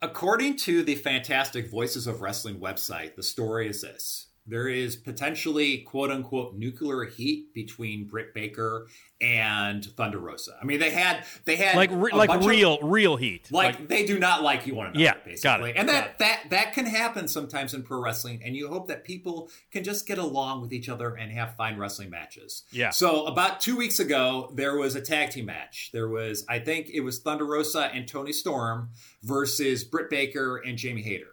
According 0.00 0.58
to 0.58 0.84
the 0.84 0.94
fantastic 0.94 1.68
Voices 1.68 2.06
of 2.06 2.20
Wrestling 2.20 2.60
website, 2.60 3.16
the 3.16 3.22
story 3.24 3.68
is 3.68 3.80
this. 3.80 4.27
There 4.48 4.68
is 4.68 4.96
potentially 4.96 5.78
quote 5.78 6.10
unquote 6.10 6.54
nuclear 6.56 7.04
heat 7.04 7.52
between 7.52 8.06
Britt 8.06 8.32
Baker 8.32 8.86
and 9.20 9.84
Thunder 9.84 10.18
Rosa. 10.18 10.52
I 10.60 10.64
mean, 10.64 10.78
they 10.80 10.90
had 10.90 11.24
they 11.44 11.56
had 11.56 11.76
Like 11.76 11.90
re- 11.92 12.12
like 12.12 12.28
bunch 12.28 12.42
of- 12.44 12.48
real 12.48 12.78
real 12.80 13.16
heat. 13.16 13.50
like, 13.50 13.88
they 13.88 14.06
do 14.06 14.18
not 14.18 14.42
like 14.42 14.66
you 14.66 14.74
one 14.74 14.86
another. 14.86 15.00
Yeah, 15.00 15.14
got 15.14 15.24
basically, 15.24 15.70
it, 15.70 15.76
and 15.76 15.88
got 15.88 15.92
that 15.92 16.06
it. 16.10 16.18
that 16.18 16.50
that 16.50 16.72
can 16.72 16.86
happen 16.86 17.28
sometimes 17.28 17.74
in 17.74 17.82
pro 17.82 18.00
wrestling, 18.00 18.40
and 18.44 18.56
you 18.56 18.68
hope 18.68 18.86
that 18.88 19.04
people 19.04 19.50
can 19.70 19.84
just 19.84 20.06
get 20.06 20.18
along 20.18 20.62
with 20.62 20.72
each 20.72 20.88
other 20.88 21.14
and 21.14 21.30
have 21.32 21.54
fine 21.56 21.76
wrestling 21.76 22.08
matches. 22.10 22.62
Yeah. 22.70 22.90
So 22.90 23.26
about 23.26 23.60
two 23.60 23.76
weeks 23.76 23.98
ago, 23.98 24.50
there 24.54 24.76
was 24.76 24.94
a 24.94 25.00
tag 25.00 25.30
team 25.30 25.46
match. 25.46 25.90
There 25.92 26.08
was, 26.08 26.46
I 26.48 26.58
think, 26.60 26.88
it 26.92 27.00
was 27.00 27.18
Thunder 27.18 27.44
Rosa 27.44 27.90
and 27.92 28.06
Toni 28.08 28.32
Storm 28.32 28.90
versus 29.22 29.84
Britt 29.84 30.08
Baker 30.10 30.56
and 30.56 30.78
Jamie 30.78 31.02
Hayter. 31.02 31.26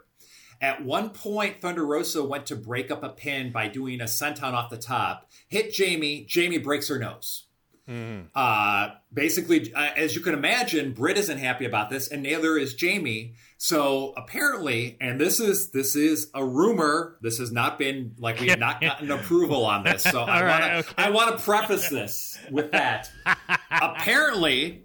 At 0.61 0.83
one 0.83 1.09
point, 1.09 1.61
Thunder 1.61 1.85
Rosa 1.85 2.23
went 2.23 2.45
to 2.47 2.55
break 2.55 2.91
up 2.91 3.03
a 3.03 3.09
pin 3.09 3.51
by 3.51 3.67
doing 3.67 4.01
a 4.01 4.05
senton 4.05 4.53
off 4.53 4.69
the 4.69 4.77
top, 4.77 5.29
hit 5.47 5.73
Jamie. 5.73 6.25
Jamie 6.27 6.57
breaks 6.57 6.87
her 6.87 6.99
nose. 6.99 7.45
Uh, 7.87 8.89
basically, 9.13 9.71
uh, 9.73 9.91
as 9.95 10.15
you 10.15 10.21
can 10.21 10.33
imagine, 10.33 10.91
Britt 10.93 11.17
isn't 11.19 11.37
happy 11.37 11.65
about 11.65 11.91
this, 11.91 12.07
and 12.07 12.23
neither 12.23 12.57
is 12.57 12.73
Jamie. 12.73 13.35
So 13.57 14.13
apparently, 14.17 14.97
and 14.99 15.21
this 15.21 15.39
is 15.39 15.69
this 15.69 15.95
is 15.95 16.31
a 16.33 16.43
rumor. 16.43 17.17
This 17.21 17.37
has 17.37 17.51
not 17.51 17.77
been 17.77 18.15
like 18.17 18.39
we 18.39 18.47
have 18.47 18.59
not 18.59 18.81
gotten 18.81 19.11
approval 19.11 19.65
on 19.65 19.83
this. 19.83 20.01
So 20.01 20.23
I 20.23 20.41
want 20.41 20.45
right, 20.45 20.69
to 20.69 20.77
okay. 20.77 20.93
I 20.97 21.09
want 21.11 21.37
to 21.37 21.43
preface 21.43 21.89
this 21.89 22.37
with 22.49 22.71
that. 22.71 23.11
apparently, 23.71 24.84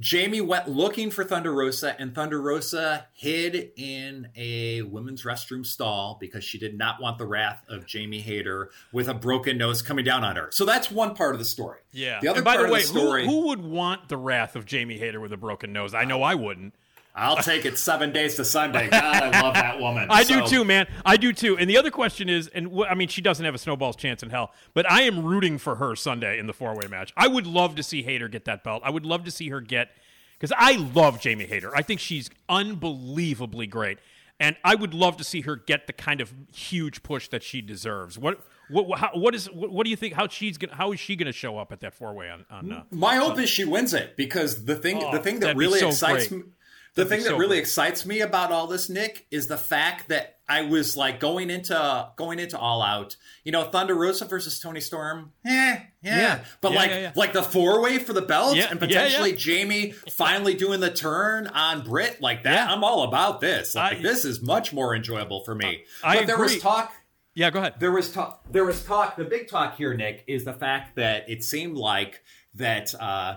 Jamie 0.00 0.40
went 0.40 0.66
looking 0.66 1.10
for 1.10 1.24
Thunder 1.24 1.52
Rosa, 1.52 1.94
and 2.00 2.14
Thunder 2.14 2.40
Rosa 2.40 3.06
hid 3.12 3.70
in 3.76 4.28
a 4.34 4.80
women's 4.82 5.24
restroom 5.24 5.64
stall 5.64 6.16
because 6.18 6.42
she 6.42 6.58
did 6.58 6.76
not 6.76 7.02
want 7.02 7.18
the 7.18 7.26
wrath 7.26 7.62
of 7.68 7.86
Jamie 7.86 8.20
Hayter 8.20 8.70
with 8.92 9.08
a 9.08 9.14
broken 9.14 9.58
nose 9.58 9.82
coming 9.82 10.04
down 10.04 10.24
on 10.24 10.36
her. 10.36 10.48
So 10.52 10.64
that's 10.64 10.90
one 10.90 11.14
part 11.14 11.34
of 11.34 11.38
the 11.38 11.44
story. 11.44 11.80
Yeah. 11.92 12.18
The 12.20 12.28
other 12.28 12.38
and 12.38 12.44
by 12.44 12.56
part 12.56 12.68
the 12.68 12.72
way, 12.72 12.80
of 12.80 12.92
the 12.92 12.98
story. 12.98 13.26
who, 13.26 13.42
who 13.42 13.48
would 13.48 13.62
want 13.62 14.08
the 14.08 14.16
wrath 14.16 14.56
of 14.56 14.64
Jamie 14.64 14.98
Hayter 14.98 15.20
with 15.20 15.34
a 15.34 15.36
broken 15.36 15.72
nose? 15.72 15.92
I 15.92 16.04
know 16.04 16.22
I 16.22 16.34
wouldn't. 16.34 16.74
I'll 17.14 17.36
take 17.36 17.64
it 17.64 17.76
seven 17.78 18.12
days 18.12 18.36
to 18.36 18.44
Sunday. 18.44 18.88
God, 18.88 19.02
I 19.34 19.40
love 19.42 19.54
that 19.54 19.80
woman. 19.80 20.06
I 20.10 20.24
do 20.24 20.46
too, 20.46 20.64
man. 20.64 20.86
I 21.04 21.16
do 21.16 21.32
too. 21.32 21.58
And 21.58 21.68
the 21.68 21.76
other 21.76 21.90
question 21.90 22.28
is, 22.28 22.46
and 22.48 22.68
wh- 22.72 22.90
I 22.90 22.94
mean, 22.94 23.08
she 23.08 23.20
doesn't 23.20 23.44
have 23.44 23.54
a 23.54 23.58
snowball's 23.58 23.96
chance 23.96 24.22
in 24.22 24.30
hell, 24.30 24.52
but 24.74 24.90
I 24.90 25.02
am 25.02 25.24
rooting 25.24 25.58
for 25.58 25.74
her 25.76 25.96
Sunday 25.96 26.38
in 26.38 26.46
the 26.46 26.52
four 26.52 26.74
way 26.76 26.86
match. 26.88 27.12
I 27.16 27.26
would 27.28 27.46
love 27.46 27.74
to 27.76 27.82
see 27.82 28.02
Hayter 28.02 28.28
get 28.28 28.44
that 28.44 28.62
belt. 28.64 28.82
I 28.84 28.90
would 28.90 29.04
love 29.04 29.24
to 29.24 29.30
see 29.30 29.48
her 29.50 29.60
get, 29.60 29.90
because 30.38 30.54
I 30.56 30.76
love 30.76 31.20
Jamie 31.20 31.46
Hayter. 31.46 31.74
I 31.76 31.82
think 31.82 32.00
she's 32.00 32.30
unbelievably 32.48 33.66
great. 33.66 33.98
And 34.38 34.56
I 34.64 34.74
would 34.74 34.94
love 34.94 35.18
to 35.18 35.24
see 35.24 35.42
her 35.42 35.56
get 35.56 35.86
the 35.86 35.92
kind 35.92 36.20
of 36.22 36.32
huge 36.54 37.02
push 37.02 37.28
that 37.28 37.42
she 37.42 37.60
deserves. 37.60 38.18
What 38.18 38.40
what 38.70 38.98
how, 38.98 39.10
what 39.14 39.34
is 39.34 39.50
what, 39.50 39.70
what 39.70 39.84
do 39.84 39.90
you 39.90 39.96
think? 39.96 40.14
How 40.14 40.28
she's 40.28 40.56
gonna, 40.56 40.74
how 40.74 40.92
is 40.92 41.00
she 41.00 41.14
going 41.14 41.26
to 41.26 41.32
show 41.32 41.58
up 41.58 41.72
at 41.72 41.80
that 41.80 41.92
four 41.92 42.14
way 42.14 42.30
on 42.30 42.46
on? 42.50 42.72
Uh, 42.72 42.84
My 42.90 43.16
hope 43.16 43.38
is 43.38 43.50
she 43.50 43.64
wins 43.64 43.92
it 43.92 44.16
because 44.16 44.64
the 44.64 44.76
thing 44.76 45.02
Oh, 45.02 45.12
the 45.12 45.18
thing 45.18 45.40
that 45.40 45.56
really 45.56 45.80
so 45.80 45.88
excites 45.88 46.28
great. 46.28 46.46
me 46.46 46.52
the 46.94 47.04
That'd 47.04 47.10
be 47.10 47.16
thing 47.16 47.24
that 47.24 47.30
so 47.30 47.36
really 47.38 47.48
great. 47.56 47.60
excites 47.60 48.04
me 48.06 48.20
about 48.20 48.50
all 48.52 48.66
this, 48.66 48.88
Nick, 48.90 49.26
is 49.30 49.46
the 49.46 49.56
fact 49.56 50.08
that 50.08 50.38
I 50.48 50.62
was 50.62 50.96
like 50.96 51.20
going 51.20 51.48
into 51.50 52.08
going 52.16 52.40
into 52.40 52.58
All 52.58 52.82
Out. 52.82 53.16
You 53.44 53.52
know, 53.52 53.64
Thunder 53.64 53.94
Rosa 53.94 54.24
versus 54.24 54.58
Toni 54.58 54.80
Storm. 54.80 55.32
Eh, 55.44 55.50
yeah. 55.50 55.82
Yeah. 56.02 56.40
But 56.60 56.72
Yeah, 56.72 56.78
like 56.78 56.90
yeah, 56.90 57.12
like 57.14 57.32
the 57.32 57.42
four 57.44 57.80
way 57.80 57.98
for 57.98 58.12
the 58.12 58.22
belt 58.22 58.56
and 58.56 58.80
potentially. 58.80 59.32
Jamie 59.34 59.92
finally 60.10 60.54
doing 60.54 60.80
the 60.80 60.90
turn 60.90 61.46
on 61.46 61.82
Britt 61.84 62.20
like 62.20 62.42
that. 62.42 62.68
I'm 62.68 62.82
all 62.82 63.04
about 63.04 63.40
this. 63.40 63.74
Like 63.76 63.98
I- 63.98 64.02
this 64.02 64.24
is 64.24 64.42
much 64.42 64.72
more 64.72 64.94
enjoyable 64.94 65.44
for 65.44 65.54
me. 65.54 65.84
I 66.02 66.18
but 66.18 66.26
there 66.26 66.38
was 66.38 66.58
talk 66.58 66.92
yeah, 67.32 67.50
go 67.50 67.60
ahead. 67.60 67.74
there 67.78 67.92
was 67.92 68.10
talk. 68.10 68.44
There 68.50 68.64
was 68.64 68.82
talk. 68.84 69.16
The 69.16 69.24
big 69.24 69.46
talk 69.48 69.76
here, 69.76 69.94
Nick, 69.94 70.24
is 70.26 70.44
the 70.44 70.52
fact 70.52 70.96
that 70.96 71.30
it 71.30 71.44
seemed 71.44 71.76
like 71.76 72.22
that 72.54 72.92
uh, 73.00 73.36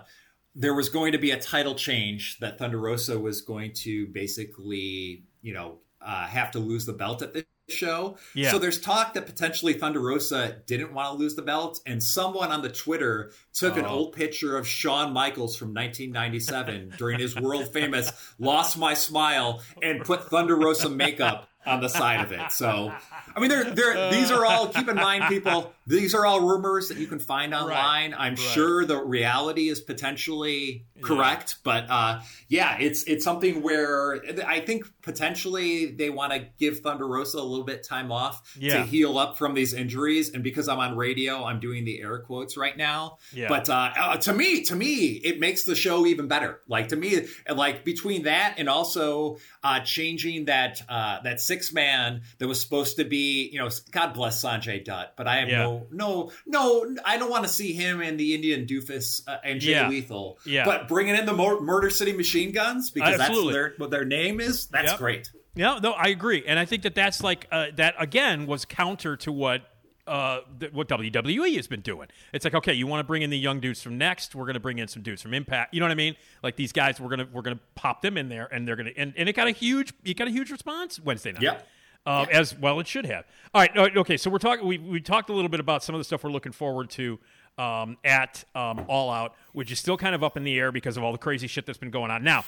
there 0.56 0.74
was 0.74 0.90
going 0.90 1.12
to 1.14 1.18
be 1.18 1.32
a 1.32 1.40
title 1.40 1.76
change. 1.76 2.40
That 2.40 2.58
Thunder 2.60 2.78
Rosa 2.80 3.20
was 3.20 3.42
going 3.42 3.74
to 3.84 4.08
basically, 4.08 5.24
you 5.42 5.54
know, 5.54 5.80
uh, 6.02 6.28
have 6.28 6.52
to 6.52 6.60
lose 6.60 6.86
the 6.86 6.94
belt 6.94 7.22
at 7.22 7.34
this 7.34 7.44
show. 7.70 8.18
Yeah. 8.36 8.52
So 8.52 8.60
there's 8.60 8.80
talk 8.80 9.14
that 9.14 9.26
potentially 9.26 9.74
Thunder 9.74 10.02
Rosa 10.02 10.58
didn't 10.68 10.94
want 10.94 11.14
to 11.14 11.18
lose 11.18 11.36
the 11.36 11.42
belt, 11.42 11.80
and 11.86 12.04
someone 12.04 12.52
on 12.52 12.62
the 12.62 12.70
Twitter 12.70 13.32
took 13.54 13.78
an 13.78 13.86
Oh. 13.86 13.90
old 13.90 14.14
picture 14.16 14.58
of 14.58 14.68
Shawn 14.68 15.14
Michaels 15.14 15.56
from 15.56 15.70
1997 15.74 16.94
during 16.98 17.20
his 17.20 17.36
world 17.40 17.72
famous 17.72 18.12
"Lost 18.38 18.78
My 18.78 18.94
Smile" 18.94 19.62
and 19.82 20.04
put 20.04 20.30
Thunder 20.30 20.56
Rosa 20.56 20.90
makeup 20.90 21.48
on 21.66 21.80
the 21.80 21.88
side 21.88 22.20
of 22.20 22.34
it. 22.34 22.52
So, 22.52 22.94
I 23.34 23.40
mean, 23.40 23.50
they're, 23.50 23.64
they're, 23.64 24.12
these 24.12 24.30
are 24.30 24.46
all, 24.46 24.68
keep 24.68 24.90
in 24.90 24.98
mind, 24.98 25.24
people, 25.30 25.74
these 25.86 26.14
are 26.14 26.26
all 26.26 26.42
rumors 26.42 26.90
that 26.90 26.98
you 26.98 27.08
can 27.08 27.20
find 27.20 27.54
online. 27.54 28.14
I'm 28.18 28.36
sure 28.36 28.86
the 28.86 29.04
reality 29.04 29.70
is 29.70 29.82
potentially 29.82 30.86
correct, 31.02 31.58
but 31.64 31.90
uh, 31.90 32.22
yeah, 32.48 32.78
it's 32.80 33.04
it's 33.04 33.24
something 33.24 33.62
where 33.62 34.22
I 34.46 34.60
think 34.62 34.86
potentially 35.02 35.88
they 35.88 36.10
want 36.10 36.34
to 36.34 36.48
give 36.60 36.80
Thunder 36.80 37.08
Rosa 37.08 37.38
a 37.38 37.44
little 37.44 37.66
bit 37.66 37.84
time 37.84 38.12
off 38.12 38.56
Yeah. 38.58 38.78
to 38.78 38.84
heal 38.84 39.18
up 39.18 39.38
from 39.38 39.54
these 39.54 39.74
injuries. 39.74 40.34
And 40.34 40.44
because 40.44 40.68
I'm 40.68 40.80
on 40.80 40.96
radio, 40.98 41.44
I'm 41.44 41.60
doing 41.60 41.86
the 41.86 42.02
air 42.02 42.20
quotes 42.20 42.58
right 42.58 42.76
now. 42.78 43.18
Yeah. 43.34 43.48
But 43.50 43.70
uh, 43.70 43.92
uh, 43.98 44.18
to 44.18 44.34
me, 44.34 44.64
to 44.66 44.76
me, 44.76 45.06
it 45.24 45.40
makes 45.40 45.64
the 45.64 45.76
show 45.76 46.06
even 46.06 46.28
better. 46.28 46.62
Like 46.68 46.90
to 46.90 46.96
me, 46.96 47.28
like 47.54 47.84
between 47.84 48.24
that 48.24 48.56
and 48.58 48.70
also 48.70 49.38
uh, 49.64 49.80
changing 49.82 50.46
that 50.46 50.82
uh, 50.90 51.22
that 51.24 51.40
six 51.42 51.74
man 51.74 52.22
that 52.40 52.48
was 52.48 52.60
supposed 52.62 52.98
to 52.98 53.04
be, 53.06 53.50
you 53.52 53.60
know, 53.60 53.70
God 53.92 54.14
bless 54.14 54.44
Sanjay 54.44 54.84
Dutt, 54.84 55.14
but 55.18 55.28
I 55.28 55.38
have 55.38 55.50
Yeah. 55.50 55.58
no, 55.64 55.73
no, 55.92 56.32
no, 56.46 56.96
I 57.06 57.18
don't 57.18 57.30
want 57.30 57.44
to 57.44 57.50
see 57.50 57.74
him 57.74 58.02
and 58.02 58.20
the 58.20 58.34
Indian 58.36 58.66
doofus 58.66 59.22
uh, 59.28 59.38
and 59.44 59.60
Jay 59.60 59.72
Yeah. 59.72 59.90
Lethal. 59.90 60.38
Yeah. 60.46 60.66
But 60.66 60.88
bringing 60.88 61.16
in 61.16 61.26
the 61.26 61.34
Mo- 61.34 61.60
Murder 61.62 61.90
City 61.90 62.14
Machine 62.14 62.52
Guns 62.52 62.92
because 62.92 63.20
Absolutely. 63.20 63.54
that's 63.54 63.56
their 63.56 63.74
what 63.78 63.92
their 63.92 64.06
name 64.06 64.40
is. 64.40 64.68
That's 64.68 64.92
Yep. 64.92 65.00
great. 65.00 65.32
Yeah, 65.56 65.80
no, 65.84 65.92
I 65.92 66.08
agree, 66.08 66.44
and 66.48 66.58
I 66.58 66.66
think 66.66 66.82
that 66.84 66.96
that's 66.96 67.22
like 67.22 67.48
uh, 67.52 67.68
that 67.76 67.94
again 68.00 68.48
was 68.48 68.66
counter 68.66 69.16
to 69.18 69.32
what 69.32 69.62
uh, 70.08 70.40
th- 70.60 70.74
what 70.74 70.88
WWE 70.90 71.56
has 71.56 71.68
been 71.68 71.80
doing. 71.82 72.08
It's 72.34 72.44
like, 72.44 72.56
okay, 72.56 72.74
you 72.74 72.88
want 72.88 73.00
to 73.00 73.04
bring 73.06 73.22
in 73.22 73.30
the 73.30 73.38
young 73.38 73.60
dudes 73.62 73.82
from 73.82 73.98
Next, 73.98 74.34
we're 74.36 74.44
going 74.46 74.56
to 74.56 74.60
bring 74.60 74.80
in 74.80 74.88
some 74.90 75.02
dudes 75.02 75.22
from 75.22 75.34
Impact. 75.34 75.74
You 75.74 75.80
know 75.80 75.86
what 75.86 75.92
I 75.92 75.96
mean? 75.96 76.16
Like 76.42 76.56
these 76.58 76.72
guys, 76.74 77.00
we're 77.00 77.08
gonna 77.10 77.28
we're 77.32 77.44
gonna 77.44 77.60
pop 77.76 78.02
them 78.02 78.18
in 78.18 78.30
there, 78.30 78.48
and 78.52 78.68
they're 78.68 78.76
gonna 78.76 78.92
and, 78.98 79.14
and 79.16 79.30
it 79.30 79.34
got 79.36 79.48
a 79.48 79.52
huge 79.52 79.94
it 80.04 80.16
got 80.18 80.28
a 80.28 80.32
huge 80.32 80.50
response 80.52 81.00
Wednesday 81.00 81.32
night. 81.34 81.44
Yep. 81.44 81.68
Uh, 82.06 82.26
As 82.32 82.58
well, 82.58 82.80
it 82.80 82.88
should 82.88 83.06
have. 83.06 83.26
All 83.54 83.62
right. 83.62 83.78
uh, 83.78 83.90
Okay. 84.02 84.18
So 84.18 84.30
we're 84.30 84.38
talking. 84.38 84.68
We 84.68 84.78
we 84.78 85.00
talked 85.00 85.30
a 85.30 85.34
little 85.34 85.50
bit 85.50 85.60
about 85.60 85.84
some 85.84 85.96
of 85.96 86.00
the 86.00 86.04
stuff 86.04 86.24
we're 86.24 86.32
looking 86.32 86.52
forward 86.52 86.90
to 86.92 87.18
um, 87.58 87.98
at 88.04 88.44
um, 88.56 88.86
All 88.90 89.10
Out, 89.10 89.36
which 89.54 89.72
is 89.72 89.80
still 89.80 89.96
kind 89.98 90.14
of 90.14 90.24
up 90.24 90.36
in 90.36 90.44
the 90.44 90.60
air 90.60 90.72
because 90.72 90.98
of 90.98 91.04
all 91.04 91.12
the 91.14 91.18
crazy 91.18 91.48
shit 91.48 91.66
that's 91.66 91.78
been 91.78 91.92
going 91.92 92.12
on. 92.12 92.24
Now, 92.24 92.44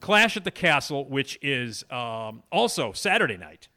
Clash 0.00 0.36
at 0.36 0.44
the 0.44 0.50
Castle, 0.52 1.06
which 1.08 1.38
is 1.42 1.84
um, 1.90 2.42
also 2.52 2.92
Saturday 2.92 3.36
night. 3.36 3.68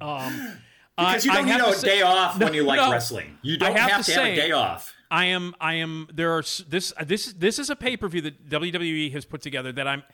Um, 0.00 0.52
Because 0.96 1.24
you 1.24 1.32
don't 1.32 1.46
need 1.46 1.50
have 1.50 1.66
a 1.66 1.72
say- 1.74 1.88
day 1.88 2.02
off 2.02 2.38
when 2.38 2.54
you 2.54 2.62
like 2.62 2.78
no. 2.78 2.92
wrestling. 2.92 3.36
You 3.42 3.56
don't 3.56 3.76
have 3.76 3.90
have, 3.90 4.04
to 4.06 4.12
to, 4.12 4.16
have 4.20 4.26
say- 4.26 4.32
a 4.34 4.36
day 4.36 4.52
off. 4.52 4.94
I 5.10 5.24
am 5.24 5.52
I 5.60 5.74
am 5.74 6.06
there 6.14 6.30
are 6.38 6.42
this 6.68 6.92
this 7.04 7.32
this 7.32 7.58
is 7.58 7.68
a 7.68 7.74
pay 7.74 7.96
per 7.96 8.06
view 8.06 8.20
that 8.20 8.48
WWE 8.48 9.10
has 9.12 9.24
put 9.24 9.42
together 9.42 9.72
that 9.72 9.88
I'm 9.88 10.04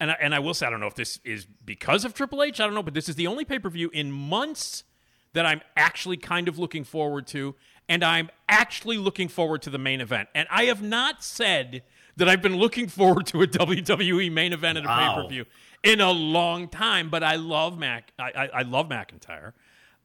and 0.00 0.10
I, 0.10 0.16
and 0.20 0.34
I 0.34 0.38
will 0.38 0.54
say 0.54 0.66
I 0.66 0.70
don't 0.70 0.80
know 0.80 0.86
if 0.86 0.94
this 0.96 1.20
is 1.24 1.46
because 1.64 2.04
of 2.04 2.14
Triple 2.14 2.42
H 2.42 2.58
I 2.60 2.64
don't 2.64 2.74
know 2.74 2.82
but 2.82 2.94
this 2.94 3.08
is 3.08 3.14
the 3.16 3.26
only 3.26 3.44
pay 3.44 3.58
per 3.58 3.68
view 3.70 3.90
in 3.92 4.10
months 4.10 4.84
that 5.32 5.46
I'm 5.46 5.60
actually 5.76 6.16
kind 6.16 6.48
of 6.48 6.58
looking 6.58 6.82
forward 6.82 7.26
to 7.28 7.54
and 7.88 8.02
I'm 8.04 8.30
actually 8.48 8.98
looking 8.98 9.28
forward 9.28 9.62
to 9.62 9.70
the 9.70 9.78
main 9.78 10.00
event 10.00 10.28
and 10.34 10.48
I 10.50 10.64
have 10.64 10.82
not 10.82 11.22
said 11.22 11.82
that 12.16 12.28
I've 12.28 12.42
been 12.42 12.56
looking 12.56 12.88
forward 12.88 13.26
to 13.26 13.42
a 13.42 13.46
WWE 13.46 14.30
main 14.32 14.52
event 14.52 14.78
at 14.78 14.84
a 14.84 14.88
Wow. 14.88 15.14
pay 15.16 15.22
per 15.22 15.28
view 15.28 15.44
in 15.84 16.00
a 16.00 16.10
long 16.10 16.68
time 16.68 17.10
but 17.10 17.22
I 17.22 17.36
love 17.36 17.78
Mac 17.78 18.12
I 18.18 18.30
I, 18.34 18.46
I 18.60 18.62
love 18.62 18.88
McIntyre. 18.88 19.52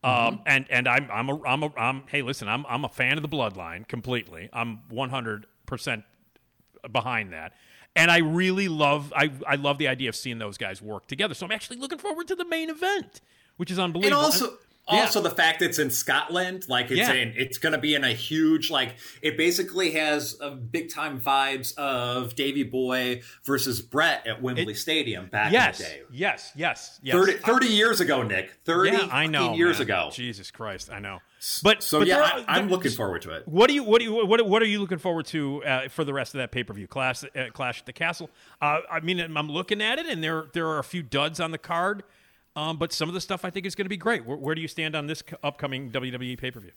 Um, 0.03 0.41
and 0.45 0.67
and 0.69 0.87
I'm 0.87 1.09
I'm 1.11 1.29
a 1.29 1.43
I'm 1.43 1.63
a 1.63 1.71
I'm 1.75 2.03
hey 2.07 2.21
listen 2.21 2.47
I'm 2.47 2.63
I'm 2.69 2.85
a 2.85 2.89
fan 2.89 3.17
of 3.17 3.23
the 3.23 3.27
bloodline 3.29 3.87
completely. 3.87 4.49
I'm 4.53 4.81
100 4.89 5.47
percent 5.65 6.03
behind 6.91 7.33
that, 7.33 7.53
and 7.95 8.11
I 8.11 8.17
really 8.19 8.67
love 8.67 9.11
I 9.15 9.31
I 9.47 9.55
love 9.55 9.77
the 9.77 9.87
idea 9.87 10.09
of 10.09 10.15
seeing 10.15 10.39
those 10.39 10.57
guys 10.57 10.81
work 10.81 11.07
together. 11.07 11.33
So 11.33 11.45
I'm 11.45 11.51
actually 11.51 11.77
looking 11.77 11.97
forward 11.99 12.27
to 12.29 12.35
the 12.35 12.45
main 12.45 12.69
event, 12.69 13.21
which 13.57 13.71
is 13.71 13.79
unbelievable. 13.79 14.17
And 14.17 14.25
also, 14.25 14.57
Yeah. 14.91 14.99
also 15.01 15.19
the 15.21 15.31
fact 15.31 15.63
it's 15.63 15.79
in 15.79 15.89
Scotland, 15.89 16.65
like 16.69 16.91
it's 16.91 16.99
Yeah. 16.99 17.13
in, 17.13 17.33
it's 17.35 17.57
going 17.57 17.73
to 17.73 17.79
be 17.79 17.95
in 17.95 18.03
a 18.03 18.13
huge, 18.13 18.69
like 18.69 18.97
it 19.23 19.35
basically 19.35 19.91
has 19.91 20.37
a 20.39 20.51
big 20.51 20.93
time 20.93 21.19
vibes 21.19 21.75
of 21.75 22.35
Davey 22.35 22.61
Boy 22.61 23.21
versus 23.45 23.81
Bret 23.81 24.27
at 24.27 24.43
Wembley 24.43 24.73
It- 24.73 24.77
Stadium 24.77 25.25
back 25.25 25.51
yes, 25.51 25.79
in 25.79 25.85
the 25.85 25.91
day. 25.91 26.01
yes, 26.11 26.51
yes, 26.55 26.99
yes. 27.01 27.15
30, 27.15 27.33
30 27.39 27.65
years 27.67 27.99
ago, 27.99 28.21
Nick. 28.21 28.51
30 28.65 28.91
yeah, 28.91 29.07
I 29.11 29.25
know. 29.25 29.55
years 29.55 29.77
man. 29.79 29.87
ago. 29.87 30.09
Jesus 30.13 30.51
Christ, 30.51 30.91
I 30.91 30.99
know. 30.99 31.19
But 31.63 31.83
so 31.83 31.99
but 31.99 32.07
yeah, 32.07 32.43
I, 32.47 32.59
there- 32.59 32.69
looking 32.69 32.91
forward 32.91 33.21
to 33.23 33.31
it. 33.31 33.47
What 33.47 33.67
do 33.67 33.73
you 33.73 33.83
what 33.83 33.99
do 33.99 34.05
you 34.05 34.25
what, 34.25 34.45
what 34.47 34.61
are 34.61 34.65
you 34.67 34.79
looking 34.79 34.97
forward 34.97 35.25
to 35.27 35.63
uh, 35.63 35.89
for 35.89 36.03
the 36.03 36.13
rest 36.13 36.33
of 36.33 36.39
that 36.39 36.51
pay 36.51 36.63
per 36.63 36.73
view 36.73 36.87
clash 36.87 37.23
uh, 37.23 37.27
clash 37.53 37.79
at 37.79 37.85
the 37.85 37.93
castle? 37.93 38.29
Uh, 38.61 38.79
I 38.91 38.99
mean, 38.99 39.19
I'm 39.19 39.49
looking 39.51 39.81
at 39.81 39.99
it, 39.99 40.05
and 40.07 40.23
there 40.23 40.45
there 40.53 40.67
are 40.67 40.79
a 40.79 40.83
few 40.83 41.03
duds 41.03 41.39
on 41.39 41.51
the 41.51 41.57
card, 41.57 42.03
um, 42.55 42.77
but 42.77 42.93
some 42.93 43.09
of 43.09 43.13
the 43.13 43.21
stuff 43.21 43.45
I 43.45 43.49
think 43.49 43.65
is 43.65 43.75
going 43.75 43.85
to 43.85 43.89
be 43.89 43.97
great. 43.97 44.25
Where, 44.25 44.37
where 44.37 44.55
do 44.55 44.61
you 44.61 44.67
stand 44.67 44.95
on 44.95 45.07
this 45.07 45.23
upcoming 45.43 45.91
WWE 45.91 46.37
pay 46.37 46.51
per 46.51 46.59
view? 46.59 46.71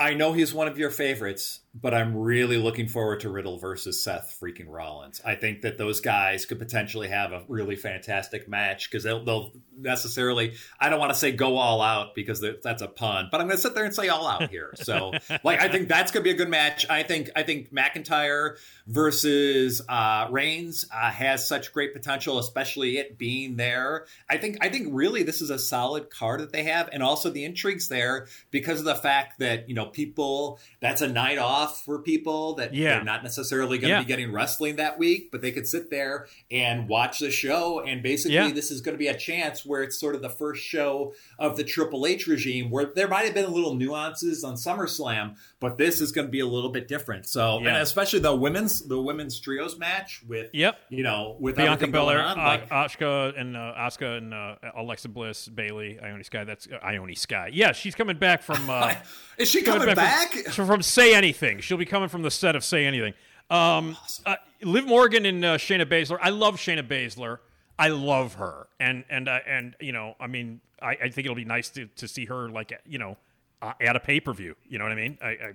I 0.00 0.14
know 0.14 0.32
he's 0.32 0.52
one 0.52 0.66
of 0.66 0.78
your 0.78 0.90
favorites, 0.90 1.60
but 1.74 1.94
I'm 1.94 2.14
really 2.14 2.58
looking 2.58 2.86
forward 2.86 3.20
to 3.20 3.30
Riddle 3.30 3.58
versus 3.58 4.02
Seth 4.02 4.38
freaking 4.40 4.68
Rollins. 4.68 5.22
I 5.24 5.36
think 5.36 5.62
that 5.62 5.78
those 5.78 6.00
guys 6.00 6.44
could 6.44 6.58
potentially 6.58 7.08
have 7.08 7.32
a 7.32 7.44
really 7.48 7.76
fantastic 7.76 8.46
match 8.46 8.90
because 8.90 9.04
they'll, 9.04 9.24
they'll 9.24 9.52
necessarily, 9.78 10.54
I 10.78 10.90
don't 10.90 11.00
want 11.00 11.12
to 11.12 11.18
say 11.18 11.32
go 11.32 11.56
all 11.56 11.80
out 11.80 12.14
because 12.14 12.44
that's 12.62 12.82
a 12.82 12.88
pun, 12.88 13.28
but 13.32 13.40
I'm 13.40 13.46
going 13.46 13.56
to 13.56 13.62
sit 13.62 13.74
there 13.74 13.84
and 13.84 13.94
say 13.94 14.08
all 14.08 14.26
out 14.26 14.50
here. 14.50 14.74
So, 14.76 15.12
like, 15.44 15.62
I 15.62 15.68
think 15.68 15.88
that's 15.88 16.12
going 16.12 16.22
to 16.22 16.28
be 16.28 16.34
a 16.34 16.36
good 16.36 16.50
match. 16.50 16.84
I 16.90 17.04
think, 17.04 17.30
I 17.34 17.42
think 17.42 17.72
McIntyre 17.72 18.58
versus 18.86 19.80
uh, 19.88 20.26
Reigns 20.30 20.84
uh, 20.94 21.10
has 21.10 21.48
such 21.48 21.72
great 21.72 21.94
potential, 21.94 22.38
especially 22.38 22.98
it 22.98 23.16
being 23.16 23.56
there. 23.56 24.04
I 24.28 24.36
think, 24.36 24.58
I 24.60 24.68
think 24.68 24.88
really 24.90 25.22
this 25.22 25.40
is 25.40 25.48
a 25.48 25.58
solid 25.58 26.10
card 26.10 26.40
that 26.40 26.52
they 26.52 26.64
have, 26.64 26.90
and 26.92 27.02
also 27.02 27.30
the 27.30 27.46
intrigues 27.46 27.88
there 27.88 28.26
because 28.50 28.78
of 28.78 28.84
the 28.84 28.94
fact 28.94 29.38
that 29.38 29.68
you 29.70 29.74
know 29.74 29.86
people 29.86 30.58
that's 30.80 31.00
a 31.00 31.08
night 31.08 31.38
off 31.38 31.61
for 31.68 32.00
people 32.00 32.54
that 32.54 32.74
Yeah. 32.74 32.94
they're 32.96 33.04
not 33.04 33.22
necessarily 33.22 33.78
going 33.78 33.90
to 33.90 33.96
Yeah. 33.96 34.02
be 34.02 34.06
getting 34.06 34.32
wrestling 34.32 34.76
that 34.76 34.98
week, 34.98 35.30
but 35.30 35.40
they 35.42 35.52
could 35.52 35.66
sit 35.66 35.90
there 35.90 36.26
and 36.50 36.88
watch 36.88 37.18
the 37.18 37.30
show. 37.30 37.80
And 37.80 38.02
basically, 38.02 38.34
Yeah. 38.34 38.50
this 38.52 38.70
is 38.70 38.80
going 38.80 38.94
to 38.94 38.98
be 38.98 39.08
a 39.08 39.16
chance 39.16 39.64
where 39.64 39.82
it's 39.82 39.98
sort 39.98 40.14
of 40.14 40.22
the 40.22 40.28
first 40.30 40.62
show 40.62 41.14
of 41.38 41.56
the 41.56 41.64
Triple 41.64 42.06
H 42.06 42.26
regime, 42.26 42.70
where 42.70 42.86
there 42.94 43.08
might 43.08 43.24
have 43.24 43.34
been 43.34 43.44
a 43.44 43.50
little 43.50 43.74
nuances 43.74 44.44
on 44.44 44.54
SummerSlam, 44.56 45.36
but 45.60 45.78
this 45.78 46.00
is 46.00 46.12
going 46.12 46.26
to 46.26 46.30
be 46.30 46.40
a 46.40 46.46
little 46.46 46.70
bit 46.70 46.88
different. 46.88 47.26
So, 47.26 47.58
and 47.58 47.68
especially 47.68 48.20
the 48.20 48.34
women's 48.34 48.86
the 48.86 49.00
women's 49.00 49.38
trios 49.40 49.78
match 49.78 50.22
with 50.28 50.50
Yep. 50.52 50.78
you 50.90 51.02
know 51.02 51.36
with 51.40 51.56
Bianca 51.56 51.86
Belair, 51.86 52.20
on, 52.20 52.38
uh, 52.38 52.42
like 52.42 52.68
Asuka, 52.70 53.38
and 53.38 53.56
uh, 53.56 53.74
Asuka 53.78 54.18
and 54.18 54.34
uh, 54.34 54.56
Alexa 54.76 55.08
Bliss, 55.08 55.48
Bayley, 55.48 55.98
Iyo 56.02 56.24
Sky. 56.24 56.44
That's 56.44 56.66
uh, 56.66 56.78
Ione 56.84 57.14
Sky. 57.14 57.50
Yeah, 57.52 57.72
she's 57.72 57.94
coming 57.94 58.16
back 58.18 58.42
from. 58.42 58.62
Uh, 58.72 58.94
is 59.42 59.50
she 59.50 59.62
coming 59.62 59.94
back? 59.94 60.32
From, 60.32 60.66
from 60.66 60.82
Say 60.82 61.14
Anything. 61.14 61.60
She'll 61.60 61.76
be 61.76 61.84
coming 61.84 62.08
from 62.08 62.22
the 62.22 62.30
set 62.30 62.56
of 62.56 62.64
Say 62.64 62.86
Anything. 62.86 63.14
Um, 63.50 63.96
uh, 64.24 64.36
Liv 64.62 64.86
Morgan 64.86 65.26
and 65.26 65.44
uh, 65.44 65.58
Shayna 65.58 65.84
Baszler. 65.84 66.18
I 66.20 66.30
love 66.30 66.56
Shayna 66.56 66.86
Baszler. 66.86 67.38
I 67.78 67.88
love 67.88 68.34
her, 68.34 68.68
and 68.78 69.04
and 69.10 69.28
uh, 69.28 69.40
and 69.46 69.74
you 69.80 69.92
know, 69.92 70.14
I 70.20 70.26
mean, 70.26 70.60
I, 70.80 70.90
I 70.90 71.08
think 71.08 71.24
it'll 71.26 71.34
be 71.34 71.44
nice 71.44 71.68
to, 71.70 71.86
to 71.96 72.06
see 72.06 72.26
her 72.26 72.48
like 72.48 72.72
you 72.86 72.98
know 72.98 73.16
uh, 73.60 73.72
at 73.80 73.96
a 73.96 74.00
pay 74.00 74.20
per 74.20 74.32
view. 74.32 74.54
You 74.68 74.78
know 74.78 74.84
what 74.84 74.92
I 74.92 74.96
mean? 74.96 75.18
I, 75.20 75.28
I, 75.28 75.52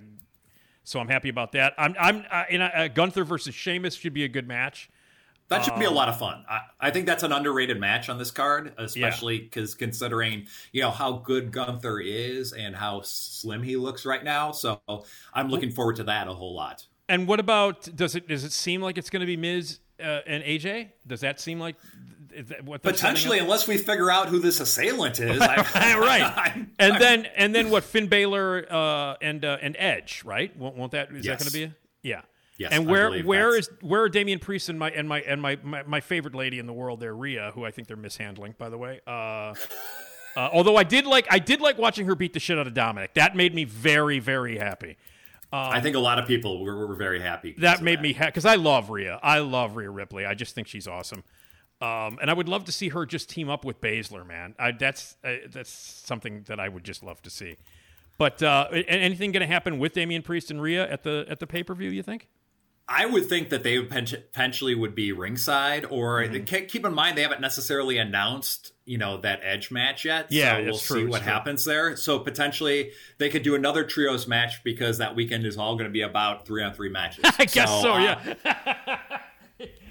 so 0.84 1.00
I'm 1.00 1.08
happy 1.08 1.28
about 1.28 1.52
that. 1.52 1.74
I'm 1.78 1.94
I'm 1.98 2.24
uh, 2.30 2.44
in 2.50 2.60
a, 2.60 2.66
uh, 2.66 2.88
Gunther 2.88 3.24
versus 3.24 3.54
Sheamus 3.54 3.94
should 3.94 4.14
be 4.14 4.24
a 4.24 4.28
good 4.28 4.46
match. 4.46 4.90
That 5.48 5.64
should 5.64 5.78
be 5.78 5.84
a 5.86 5.88
Um, 5.88 5.94
lot 5.94 6.08
of 6.10 6.18
fun. 6.18 6.44
I, 6.48 6.60
I 6.78 6.90
think 6.90 7.06
that's 7.06 7.22
an 7.22 7.32
underrated 7.32 7.80
match 7.80 8.08
on 8.08 8.18
this 8.18 8.30
card, 8.30 8.74
especially 8.76 9.38
because 9.38 9.74
considering 9.74 10.46
you 10.72 10.82
know 10.82 10.90
how 10.90 11.12
good 11.12 11.52
Gunther 11.52 12.00
is 12.00 12.52
and 12.52 12.76
how 12.76 13.00
slim 13.02 13.62
he 13.62 13.76
looks 13.76 14.04
right 14.04 14.22
now. 14.22 14.52
So 14.52 14.80
I'm 15.32 15.48
looking 15.48 15.70
forward 15.72 15.96
to 15.96 16.04
that 16.04 16.28
a 16.28 16.34
whole 16.34 16.54
lot. 16.54 16.84
And 17.08 17.26
what 17.26 17.40
about 17.40 17.88
does 17.96 18.14
it 18.14 18.28
does 18.28 18.44
it 18.44 18.52
seem 18.52 18.82
like 18.82 18.98
it's 18.98 19.08
going 19.10 19.20
to 19.20 19.26
be 19.26 19.36
Miz 19.38 19.78
uh, 19.98 20.20
and 20.26 20.44
AJ? 20.44 20.90
Does 21.06 21.20
that 21.20 21.40
seem 21.40 21.58
like 21.58 21.76
that 22.36 22.62
what 22.64 22.82
Potentially, 22.82 23.38
unless 23.38 23.66
we 23.66 23.78
figure 23.78 24.10
out 24.10 24.28
who 24.28 24.38
this 24.38 24.60
assailant 24.60 25.18
is. 25.18 25.40
I, 25.40 25.56
right. 25.98 26.66
and 26.78 27.00
then 27.00 27.26
and 27.36 27.54
then 27.54 27.70
what? 27.70 27.84
Finn 27.84 28.06
Balor 28.08 28.66
uh, 28.70 29.14
and 29.22 29.42
uh, 29.44 29.56
and 29.62 29.74
Edge, 29.78 30.22
right? 30.24 30.54
Won't, 30.58 30.76
won't 30.76 30.92
that 30.92 31.10
is 31.10 31.24
Yes. 31.24 31.38
that 31.38 31.44
going 31.44 31.52
to 31.52 31.58
be? 31.58 31.64
A, 31.64 31.76
yeah. 32.02 32.20
Yes, 32.58 32.72
and 32.72 32.86
where 32.86 33.22
where 33.22 33.52
that's- 33.52 33.68
is 33.68 33.70
where 33.80 34.02
are 34.02 34.08
Damian 34.08 34.40
Priest 34.40 34.68
and 34.68 34.78
my 34.78 34.90
and 34.90 35.08
my 35.08 35.20
and 35.20 35.40
my, 35.40 35.58
my 35.62 35.84
my 35.84 36.00
favorite 36.00 36.34
lady 36.34 36.58
in 36.58 36.66
the 36.66 36.72
world 36.72 36.98
there, 36.98 37.14
Rhea, 37.14 37.52
who 37.54 37.64
I 37.64 37.70
think 37.70 37.86
they're 37.86 37.96
mishandling, 37.96 38.56
by 38.58 38.68
the 38.68 38.76
way. 38.76 39.00
Uh, 39.06 39.54
uh, 40.36 40.50
although 40.52 40.76
I 40.76 40.82
did 40.82 41.06
like 41.06 41.26
I 41.30 41.38
did 41.38 41.60
like 41.60 41.78
watching 41.78 42.06
her 42.06 42.16
beat 42.16 42.32
the 42.32 42.40
shit 42.40 42.58
out 42.58 42.66
of 42.66 42.74
Dominic. 42.74 43.14
That 43.14 43.36
made 43.36 43.54
me 43.54 43.64
very 43.64 44.18
very 44.18 44.58
happy. 44.58 44.96
I 45.52 45.80
think 45.80 45.96
a 45.96 46.00
lot 46.00 46.18
of 46.18 46.26
people 46.26 46.62
were, 46.62 46.86
were 46.86 46.94
very 46.94 47.20
happy. 47.20 47.54
That 47.58 47.80
made 47.82 48.02
me 48.02 48.12
happy 48.12 48.32
because 48.32 48.44
I 48.44 48.56
love 48.56 48.90
Rhea. 48.90 49.18
I 49.22 49.38
love 49.38 49.76
Rhea 49.76 49.88
Ripley. 49.88 50.26
I 50.26 50.34
just 50.34 50.54
think 50.54 50.66
she's 50.66 50.86
awesome. 50.86 51.24
Um, 51.80 52.18
and 52.20 52.28
I 52.28 52.32
would 52.34 52.48
love 52.48 52.64
to 52.64 52.72
see 52.72 52.88
her 52.88 53.06
just 53.06 53.30
team 53.30 53.48
up 53.48 53.64
with 53.64 53.80
Baszler, 53.80 54.26
man. 54.26 54.54
I, 54.58 54.72
that's 54.72 55.16
uh, 55.24 55.36
that's 55.48 55.70
something 55.70 56.42
that 56.48 56.58
I 56.58 56.68
would 56.68 56.84
just 56.84 57.02
love 57.02 57.22
to 57.22 57.30
see. 57.30 57.56
But 58.18 58.42
uh, 58.42 58.66
anything 58.72 59.30
going 59.30 59.42
to 59.42 59.46
happen 59.46 59.78
with 59.78 59.92
Damian 59.92 60.22
Priest 60.22 60.50
and 60.50 60.60
Rhea 60.60 60.90
at 60.90 61.04
the 61.04 61.24
at 61.28 61.38
the 61.38 61.46
pay 61.46 61.62
per 61.62 61.74
view? 61.74 61.90
You 61.90 62.02
think? 62.02 62.28
I 62.90 63.04
would 63.04 63.28
think 63.28 63.50
that 63.50 63.62
they 63.62 63.78
would 63.78 63.90
potentially 63.90 64.74
would 64.74 64.94
be 64.94 65.12
ringside, 65.12 65.84
or 65.84 66.22
Mm-hmm. 66.22 66.66
keep 66.66 66.84
in 66.86 66.94
mind 66.94 67.18
they 67.18 67.22
haven't 67.22 67.40
necessarily 67.42 67.98
announced 67.98 68.72
you 68.86 68.96
know 68.96 69.18
that 69.18 69.40
edge 69.42 69.70
match 69.70 70.06
yet. 70.06 70.26
Yeah, 70.30 70.56
so 70.56 70.64
we'll 70.64 70.78
true, 70.78 71.00
see 71.02 71.06
what 71.06 71.22
true. 71.22 71.30
happens 71.30 71.64
there. 71.66 71.94
So 71.96 72.18
potentially 72.18 72.92
they 73.18 73.28
could 73.28 73.42
do 73.42 73.54
another 73.54 73.84
trios 73.84 74.26
match 74.26 74.64
because 74.64 74.96
that 74.98 75.14
weekend 75.14 75.44
is 75.44 75.58
all 75.58 75.74
going 75.74 75.84
to 75.84 75.92
be 75.92 76.00
about 76.00 76.46
three 76.46 76.62
on 76.62 76.72
three 76.72 76.88
matches. 76.88 77.24
I 77.38 77.44
guess 77.44 77.68
so. 77.82 77.92
uh, 77.92 77.98
yeah. 78.44 78.98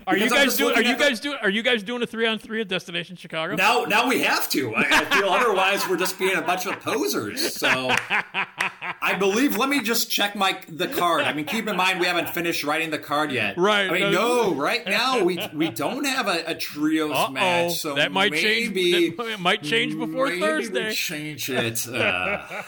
are 0.08 0.18
you 0.18 0.24
because 0.24 0.38
guys 0.45 0.55
doing? 0.58 0.76
Are 0.76 0.82
you 0.82 0.95
the- 0.95 1.03
guys 1.03 1.20
doing? 1.20 1.38
Are 1.41 1.49
you 1.49 1.62
guys 1.62 1.84
doing 1.84 2.01
a 2.01 2.08
three 2.08 2.26
on 2.26 2.39
three 2.39 2.62
at 2.62 2.68
Destination 2.68 3.16
Chicago? 3.18 3.55
Now, 3.55 3.84
now 3.84 4.08
we 4.08 4.22
have 4.22 4.49
to. 4.51 4.74
I, 4.74 4.82
I 4.89 5.05
feel 5.05 5.30
otherwise 5.30 5.88
we're 5.89 5.97
just 5.97 6.18
being 6.18 6.36
a 6.38 6.41
bunch 6.41 6.66
of 6.66 6.80
posers. 6.80 7.53
So, 7.53 7.89
I 8.10 9.16
believe. 9.20 9.58
Let 9.58 9.70
me 9.70 9.82
just 9.84 10.10
check 10.10 10.36
my 10.36 10.60
the 10.70 10.88
card. 10.88 11.24
I 11.24 11.34
mean, 11.34 11.45
keep 11.45 11.68
in 11.68 11.76
mind 11.76 11.99
we 11.99 12.05
haven't 12.05 12.30
finished 12.30 12.64
writing 12.64 12.89
the 12.89 12.99
card 12.99 13.32
yet. 13.32 13.58
Right. 13.58 13.89
I 13.89 13.93
mean, 13.93 14.12
no. 14.14 14.53
Right 14.53 14.86
now 14.88 15.24
we 15.24 15.39
we 15.53 15.70
don't 15.70 16.05
have 16.05 16.28
a, 16.28 16.43
a 16.47 16.55
trios 16.55 17.12
Uh-oh. 17.12 17.32
match. 17.32 17.80
So 17.80 17.95
that 17.95 18.12
might 18.12 18.32
maybe, 18.32 18.91
change. 18.93 19.20
It 19.20 19.39
might 19.39 19.62
change 19.62 19.97
before 19.97 20.30
Thursday. 20.32 20.93
Change 20.93 21.49
it. 21.49 21.86
Uh, 21.97 22.64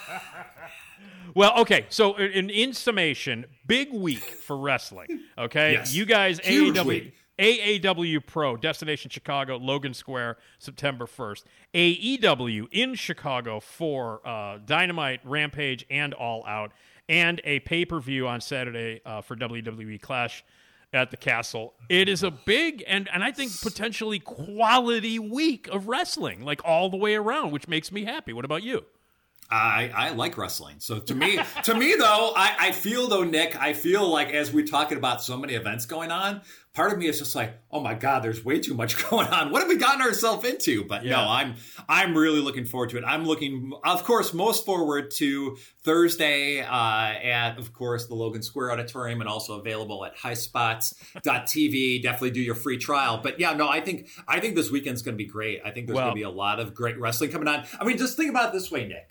Well, 1.35 1.59
okay. 1.61 1.85
So, 1.89 2.15
in, 2.17 2.49
in 2.49 2.73
summation, 2.73 3.45
big 3.67 3.93
week 3.93 4.19
for 4.23 4.57
wrestling. 4.57 5.21
Okay, 5.37 5.73
Yes. 5.73 5.93
you 5.93 6.05
guys, 6.05 6.39
Huge 6.39 6.75
AAW, 6.75 6.85
week. 6.85 7.13
AAW 7.39 8.25
Pro, 8.25 8.57
Destination 8.57 9.09
Chicago, 9.09 9.57
Logan 9.57 9.93
Square, 9.93 10.37
September 10.59 11.07
first. 11.07 11.45
AEW 11.73 12.67
in 12.71 12.95
Chicago 12.95 13.59
for 13.59 14.21
uh, 14.27 14.59
Dynamite, 14.65 15.21
Rampage, 15.23 15.85
and 15.89 16.13
All 16.13 16.45
Out, 16.45 16.71
and 17.07 17.41
a 17.43 17.59
pay 17.61 17.85
per 17.85 17.99
view 17.99 18.27
on 18.27 18.41
Saturday 18.41 19.01
uh, 19.05 19.21
for 19.21 19.35
WWE 19.35 20.01
Clash 20.01 20.43
at 20.91 21.11
the 21.11 21.17
Castle. 21.17 21.73
It 21.87 22.09
is 22.09 22.23
a 22.23 22.31
big 22.31 22.83
and 22.87 23.07
and 23.13 23.23
I 23.23 23.31
think 23.31 23.51
potentially 23.61 24.19
quality 24.19 25.19
week 25.19 25.67
of 25.67 25.87
wrestling, 25.87 26.43
like 26.43 26.61
all 26.65 26.89
the 26.89 26.97
way 26.97 27.15
around, 27.15 27.51
which 27.51 27.67
makes 27.67 27.91
me 27.91 28.05
happy. 28.05 28.33
What 28.33 28.45
about 28.45 28.63
you? 28.63 28.85
I, 29.51 29.91
I 29.95 30.09
like 30.11 30.37
wrestling. 30.37 30.75
So 30.79 30.99
to 30.99 31.15
me, 31.15 31.39
to 31.63 31.73
me 31.73 31.95
though, 31.97 32.33
I, 32.35 32.55
I 32.59 32.71
feel 32.71 33.07
though, 33.07 33.23
Nick, 33.23 33.59
I 33.59 33.73
feel 33.73 34.07
like 34.07 34.29
as 34.33 34.51
we're 34.53 34.65
talking 34.67 34.97
about 34.97 35.23
so 35.23 35.37
many 35.37 35.53
events 35.55 35.85
going 35.87 36.11
on, 36.11 36.41
part 36.75 36.93
of 36.93 36.99
me 36.99 37.07
is 37.07 37.17
just 37.17 37.33
like, 37.35 37.57
oh 37.71 37.79
my 37.79 37.95
God, 37.95 38.19
there's 38.23 38.45
way 38.45 38.59
too 38.59 38.75
much 38.75 39.03
going 39.09 39.25
on. 39.27 39.51
What 39.51 39.61
have 39.61 39.67
we 39.69 39.77
gotten 39.77 40.01
ourselves 40.01 40.45
into? 40.47 40.83
But 40.85 41.03
Yeah. 41.03 41.13
no, 41.13 41.21
I'm 41.29 41.55
I'm 41.89 42.15
really 42.15 42.41
looking 42.41 42.65
forward 42.65 42.91
to 42.91 42.97
it. 42.99 43.03
I'm 43.05 43.25
looking, 43.25 43.71
of 43.83 44.03
course, 44.03 44.33
most 44.35 44.65
forward 44.65 45.09
to 45.17 45.57
Thursday 45.83 46.61
uh, 46.61 46.69
at, 46.69 47.57
of 47.57 47.73
course, 47.73 48.05
the 48.05 48.13
Logan 48.15 48.43
Square 48.43 48.71
Auditorium 48.73 49.19
and 49.21 49.29
also 49.29 49.59
available 49.59 50.05
at 50.05 50.15
highspots.tv. 50.15 52.03
Definitely 52.03 52.31
do 52.31 52.41
your 52.41 52.55
free 52.55 52.77
trial. 52.77 53.19
But 53.21 53.39
yeah, 53.39 53.53
no, 53.53 53.67
I 53.67 53.81
think 53.81 54.09
I 54.27 54.39
think 54.39 54.55
this 54.55 54.69
weekend's 54.71 55.01
going 55.01 55.13
to 55.17 55.23
be 55.23 55.29
great. 55.29 55.61
I 55.65 55.71
think 55.71 55.87
there's 55.87 55.95
Well- 55.95 56.05
going 56.05 56.15
to 56.15 56.19
be 56.19 56.23
a 56.23 56.29
lot 56.29 56.59
of 56.59 56.73
great 56.73 56.99
wrestling 56.99 57.31
coming 57.31 57.47
on. 57.47 57.65
I 57.79 57.83
mean, 57.83 57.97
just 57.97 58.17
think 58.17 58.29
about 58.29 58.49
it 58.49 58.53
this 58.53 58.69
way, 58.71 58.87
Nick 58.87 59.09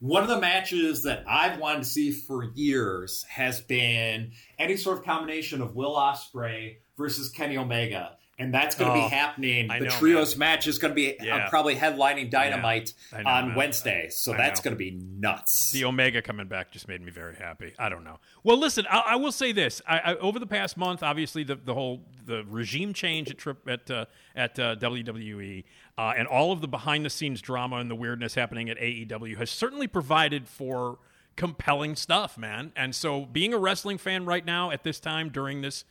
one 0.00 0.22
of 0.22 0.30
the 0.30 0.40
matches 0.40 1.02
that 1.02 1.24
I've 1.28 1.58
wanted 1.58 1.80
to 1.80 1.88
see 1.88 2.10
for 2.10 2.44
years 2.54 3.22
has 3.24 3.60
been 3.60 4.32
any 4.58 4.76
sort 4.76 4.98
of 4.98 5.04
combination 5.04 5.60
of 5.60 5.76
Will 5.76 5.94
Ospreay 5.94 6.76
versus 6.96 7.28
Kenny 7.28 7.58
Omega. 7.58 8.16
And 8.40 8.52
that's 8.54 8.74
going 8.74 8.92
to 8.92 8.98
Oh, 8.98 9.08
be 9.08 9.14
happening. 9.14 9.68
The 9.68 9.80
know, 9.80 9.90
trios 9.90 10.36
match 10.36 10.66
is 10.66 10.78
going 10.78 10.90
to 10.92 10.94
be 10.94 11.18
uh, 11.30 11.48
probably 11.50 11.76
headlining 11.76 12.30
Dynamite 12.30 12.94
Yeah, 13.12 13.22
know, 13.22 13.30
on 13.30 13.48
man. 13.48 13.56
Wednesday. 13.56 14.08
So 14.10 14.32
I 14.32 14.36
that's 14.38 14.60
know. 14.60 14.64
going 14.70 14.74
to 14.74 14.78
be 14.78 14.90
nuts. 14.92 15.70
The 15.72 15.84
Omega 15.84 16.22
coming 16.22 16.48
back 16.48 16.72
just 16.72 16.88
made 16.88 17.02
me 17.02 17.10
very 17.10 17.36
happy. 17.36 17.74
I 17.78 17.88
don't 17.88 18.02
know. 18.02 18.18
Well, 18.42 18.56
listen, 18.58 18.86
I, 18.90 19.02
I 19.08 19.16
will 19.16 19.32
say 19.32 19.52
this: 19.52 19.82
I, 19.86 19.98
I, 19.98 20.14
over 20.16 20.38
the 20.38 20.46
past 20.46 20.76
month, 20.76 21.02
obviously 21.02 21.44
the, 21.44 21.56
the 21.56 21.74
whole 21.74 22.02
the 22.24 22.44
regime 22.48 22.92
change 22.94 23.30
at 23.30 23.38
trip 23.38 23.68
at 23.68 23.90
uh, 23.90 24.06
at 24.34 24.58
uh, 24.58 24.76
WWE 24.76 25.64
uh, 25.98 26.14
and 26.16 26.26
all 26.26 26.52
of 26.52 26.60
the 26.60 26.68
behind 26.68 27.04
the 27.04 27.10
scenes 27.10 27.40
drama 27.42 27.76
and 27.76 27.90
the 27.90 27.94
weirdness 27.94 28.34
happening 28.34 28.70
at 28.70 28.78
AEW 28.78 29.36
has 29.36 29.50
certainly 29.50 29.86
provided 29.86 30.48
for 30.48 30.98
compelling 31.36 31.96
stuff, 31.96 32.36
man. 32.36 32.72
And 32.76 32.94
so, 32.94 33.24
being 33.24 33.54
a 33.54 33.58
wrestling 33.58 33.98
fan 33.98 34.24
right 34.24 34.44
now 34.44 34.70
at 34.70 34.82
this 34.82 34.98
time 35.00 35.28
during 35.30 35.60
this 35.62 35.84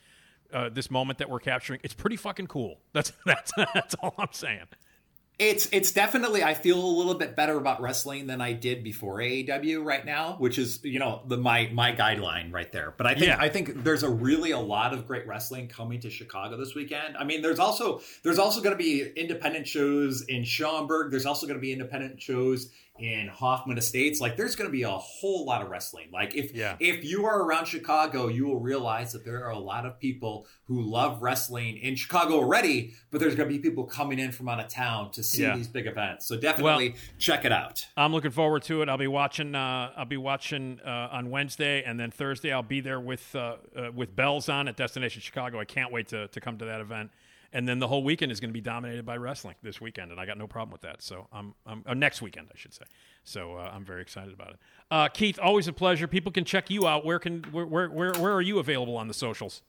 uh, 0.52 0.68
this 0.68 0.90
moment 0.90 1.18
that 1.18 1.30
we're 1.30 1.40
capturing, 1.40 1.80
it's 1.82 1.94
pretty 1.94 2.16
fucking 2.16 2.46
cool. 2.46 2.80
That's 2.92 3.12
that's 3.24 3.52
that's 3.56 3.94
all 3.96 4.14
I'm 4.18 4.32
saying. 4.32 4.66
It's 5.38 5.70
it's 5.72 5.90
definitely 5.92 6.42
I 6.44 6.52
feel 6.52 6.78
a 6.78 6.84
little 6.84 7.14
bit 7.14 7.34
better 7.34 7.56
about 7.56 7.80
wrestling 7.80 8.26
than 8.26 8.42
I 8.42 8.52
did 8.52 8.84
before 8.84 9.20
AEW 9.20 9.82
right 9.82 10.04
now, 10.04 10.34
which 10.38 10.58
is 10.58 10.80
you 10.84 10.98
know 10.98 11.22
the 11.26 11.38
my 11.38 11.70
my 11.72 11.92
guideline 11.92 12.52
right 12.52 12.70
there. 12.70 12.92
But 12.94 13.06
I 13.06 13.14
think 13.14 13.28
Yeah. 13.28 13.38
I 13.40 13.48
think 13.48 13.82
there's 13.82 14.02
a 14.02 14.10
really 14.10 14.50
a 14.50 14.58
lot 14.58 14.92
of 14.92 15.06
great 15.06 15.26
wrestling 15.26 15.68
coming 15.68 15.98
to 16.00 16.10
Chicago 16.10 16.58
this 16.58 16.74
weekend. 16.74 17.16
I 17.16 17.24
mean, 17.24 17.40
there's 17.40 17.58
also 17.58 18.02
there's 18.22 18.38
also 18.38 18.60
going 18.60 18.76
to 18.76 18.82
be 18.82 19.02
independent 19.16 19.66
shows 19.66 20.22
in 20.22 20.44
Schaumburg. 20.44 21.10
There's 21.10 21.24
also 21.26 21.46
going 21.46 21.58
to 21.58 21.62
be 21.62 21.72
independent 21.72 22.20
shows 22.20 22.70
in 23.00 23.28
Hoffman 23.28 23.78
Estates. 23.78 24.20
Like 24.20 24.36
there's 24.36 24.54
going 24.56 24.68
to 24.68 24.72
be 24.72 24.82
a 24.82 24.90
whole 24.90 25.44
lot 25.44 25.62
of 25.62 25.68
wrestling. 25.70 26.08
Like 26.12 26.34
if 26.36 26.54
Yeah. 26.54 26.76
if 26.78 27.02
you 27.04 27.24
are 27.26 27.42
around 27.42 27.66
Chicago, 27.66 28.28
you 28.28 28.46
will 28.46 28.60
realize 28.60 29.12
that 29.12 29.24
there 29.24 29.44
are 29.44 29.50
a 29.50 29.58
lot 29.58 29.86
of 29.86 29.98
people 29.98 30.46
who 30.64 30.82
love 30.82 31.22
wrestling 31.22 31.78
in 31.78 31.96
Chicago 31.96 32.34
already, 32.34 32.92
but 33.10 33.20
there's 33.20 33.34
going 33.34 33.48
to 33.48 33.54
be 33.54 33.60
people 33.60 33.84
coming 33.84 34.18
in 34.18 34.30
from 34.32 34.48
out 34.48 34.60
of 34.60 34.68
town 34.68 35.10
to 35.12 35.22
see 35.22 35.42
Yeah. 35.42 35.56
these 35.56 35.68
big 35.68 35.86
events. 35.86 36.26
So 36.26 36.38
definitely 36.38 36.94
check 37.18 37.44
it 37.44 37.52
out. 37.52 37.86
I'm 37.96 38.12
looking 38.12 38.30
forward 38.30 38.62
to 38.64 38.82
it. 38.82 38.88
I'll 38.88 38.98
be 38.98 39.06
watching. 39.06 39.54
Uh, 39.54 39.92
I'll 39.96 40.04
be 40.04 40.16
watching 40.16 40.80
uh, 40.84 41.08
on 41.10 41.30
Wednesday, 41.30 41.82
and 41.84 41.98
then 41.98 42.10
Thursday 42.10 42.52
I'll 42.52 42.62
be 42.62 42.80
there 42.80 43.00
with 43.00 43.34
uh, 43.34 43.56
uh, 43.76 43.90
with 43.94 44.14
bells 44.14 44.48
on 44.48 44.68
at 44.68 44.76
Destination 44.76 45.22
Chicago. 45.22 45.58
I 45.58 45.64
can't 45.64 45.92
wait 45.92 46.08
to 46.08 46.28
to 46.28 46.40
come 46.40 46.58
to 46.58 46.64
that 46.66 46.80
event. 46.80 47.10
And 47.52 47.68
then 47.68 47.80
the 47.80 47.88
whole 47.88 48.04
weekend 48.04 48.30
is 48.30 48.38
going 48.38 48.50
to 48.50 48.54
be 48.54 48.60
dominated 48.60 49.04
by 49.04 49.16
wrestling 49.16 49.56
this 49.60 49.80
weekend, 49.80 50.12
and 50.12 50.20
I 50.20 50.26
got 50.26 50.38
no 50.38 50.46
problem 50.46 50.70
with 50.70 50.82
that. 50.82 51.02
So 51.02 51.26
I'm, 51.32 51.54
I'm 51.66 51.82
uh, 51.84 51.94
next 51.94 52.22
weekend, 52.22 52.48
I 52.54 52.56
should 52.56 52.72
say. 52.72 52.84
So 53.24 53.56
uh, 53.56 53.72
I'm 53.74 53.84
very 53.84 54.02
excited 54.02 54.32
about 54.32 54.50
it. 54.50 54.56
Uh, 54.90 55.08
Keith, 55.08 55.38
always 55.42 55.66
a 55.66 55.72
pleasure. 55.72 56.06
People 56.06 56.30
can 56.30 56.44
check 56.44 56.70
you 56.70 56.86
out. 56.86 57.04
Where 57.04 57.18
can 57.18 57.42
where 57.50 57.66
where 57.66 57.88
where, 57.88 58.12
where 58.12 58.32
are 58.32 58.42
you 58.42 58.60
available 58.60 58.96
on 58.96 59.08
the 59.08 59.14
socials? 59.14 59.62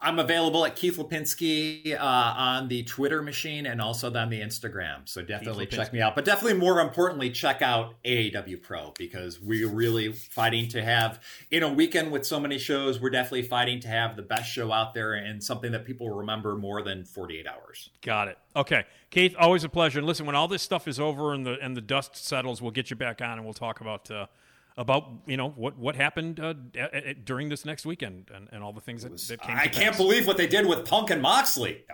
I'm 0.00 0.20
available 0.20 0.64
at 0.64 0.76
Keith 0.76 0.96
Lipinski 0.96 1.98
uh, 1.98 2.04
on 2.04 2.68
the 2.68 2.84
Twitter 2.84 3.20
machine 3.20 3.66
and 3.66 3.80
also 3.82 4.14
on 4.14 4.30
the 4.30 4.40
Instagram. 4.40 5.08
So 5.08 5.22
definitely 5.22 5.66
check 5.66 5.92
me 5.92 6.00
out. 6.00 6.14
But 6.14 6.24
definitely 6.24 6.56
more 6.56 6.80
importantly, 6.80 7.30
check 7.30 7.62
out 7.62 7.94
AAW 8.04 8.62
Pro 8.62 8.92
because 8.96 9.40
we're 9.40 9.68
really 9.68 10.12
fighting 10.12 10.68
to 10.68 10.84
have, 10.84 11.20
in 11.50 11.64
a 11.64 11.72
weekend 11.72 12.12
with 12.12 12.24
so 12.24 12.38
many 12.38 12.58
shows, 12.58 13.00
we're 13.00 13.10
definitely 13.10 13.42
fighting 13.42 13.80
to 13.80 13.88
have 13.88 14.14
the 14.14 14.22
best 14.22 14.48
show 14.48 14.70
out 14.70 14.94
there 14.94 15.14
and 15.14 15.42
something 15.42 15.72
that 15.72 15.84
people 15.84 16.10
remember 16.10 16.54
more 16.54 16.80
than 16.80 17.04
48 17.04 17.48
hours. 17.48 17.90
Got 18.00 18.28
it. 18.28 18.38
Okay, 18.54 18.84
Keith, 19.10 19.34
always 19.36 19.64
a 19.64 19.68
pleasure. 19.68 19.98
And 19.98 20.06
listen, 20.06 20.26
when 20.26 20.36
all 20.36 20.48
this 20.48 20.62
stuff 20.62 20.86
is 20.86 21.00
over 21.00 21.32
and 21.32 21.44
the 21.44 21.58
and 21.60 21.76
the 21.76 21.80
dust 21.80 22.16
settles, 22.16 22.62
we'll 22.62 22.70
get 22.70 22.90
you 22.90 22.96
back 22.96 23.20
on 23.20 23.32
and 23.32 23.44
we'll 23.44 23.54
talk 23.54 23.80
about 23.80 24.10
uh, 24.10 24.26
about 24.78 25.04
you 25.26 25.36
know 25.36 25.50
what 25.50 25.76
what 25.76 25.96
happened 25.96 26.40
uh, 26.40 26.54
a- 26.74 27.10
a- 27.10 27.14
during 27.14 27.48
this 27.50 27.64
next 27.66 27.84
weekend 27.84 28.30
and, 28.34 28.48
and 28.52 28.62
all 28.62 28.72
the 28.72 28.80
things 28.80 29.02
that, 29.02 29.18
that 29.18 29.42
came. 29.42 29.56
I 29.56 29.66
can't 29.66 29.90
pass. 29.92 29.96
believe 29.98 30.26
what 30.26 30.36
they 30.38 30.46
did 30.46 30.66
with 30.66 30.86
Punk 30.86 31.10
and 31.10 31.20
Moxley. 31.20 31.84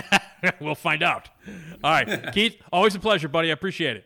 we'll 0.60 0.74
find 0.76 1.02
out. 1.02 1.30
All 1.82 1.90
right, 1.90 2.30
Keith, 2.32 2.56
always 2.72 2.94
a 2.94 3.00
pleasure, 3.00 3.26
buddy. 3.28 3.48
I 3.48 3.52
appreciate 3.52 3.96
it. 3.96 4.04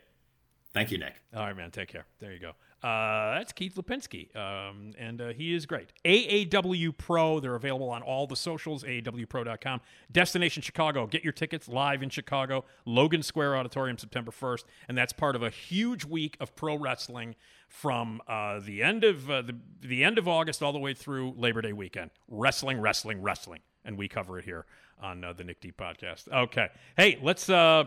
Thank 0.73 0.91
you, 0.93 0.99
Nick. 0.99 1.15
All 1.35 1.41
right, 1.45 1.57
man. 1.57 1.71
Take 1.71 1.89
care. 1.89 2.07
There 2.21 2.33
you 2.33 2.39
go. 2.39 2.53
Uh, 2.81 3.39
that's 3.39 3.53
Keith 3.53 3.75
Lipinski, 3.75 4.35
um, 4.37 4.93
and 4.97 5.21
uh, 5.21 5.29
he 5.31 5.53
is 5.53 5.67
great. 5.67 5.89
AAW 6.05 6.97
Pro. 6.97 7.41
They're 7.41 7.57
available 7.57 7.91
on 7.91 8.03
all 8.03 8.29
the 8.29 8.37
socials. 8.37 8.85
AAWPro.com. 8.85 9.81
Destination 10.13 10.63
Chicago. 10.63 11.07
Get 11.09 11.25
your 11.25 11.33
tickets 11.33 11.69
live 11.69 12.05
in 12.05 12.09
Chicago, 12.09 12.65
Logan 12.85 13.25
Square 13.25 13.57
Auditorium, 13.57 13.99
September 13.99 14.31
first, 14.31 14.65
and 14.87 14.97
that's 14.97 15.13
part 15.13 15.35
of 15.35 15.43
a 15.43 15.51
huge 15.51 16.05
week 16.05 16.37
of 16.39 16.55
pro 16.55 16.77
wrestling 16.77 17.35
from 17.69 18.21
uh, 18.27 18.59
the 18.61 18.83
end 18.83 19.05
of 19.05 19.31
uh, 19.31 19.43
the 19.43 19.57
the 19.81 20.03
end 20.03 20.19
of 20.19 20.27
August 20.27 20.63
all 20.63 20.73
the 20.73 20.79
way 20.79 20.95
through 20.95 21.35
Labor 21.37 21.63
Day 21.63 21.73
weekend. 21.73 22.11
Wrestling, 22.29 22.81
wrestling, 22.81 23.23
wrestling, 23.23 23.61
and 23.85 23.97
we 23.97 24.09
cover 24.09 24.39
it 24.39 24.45
here 24.45 24.67
on 25.01 25.23
uh, 25.23 25.33
the 25.33 25.45
Nick 25.45 25.61
D 25.61 25.71
podcast. 25.73 26.29
Okay, 26.33 26.69
hey, 26.97 27.19
let's. 27.23 27.49
Uh, 27.49 27.85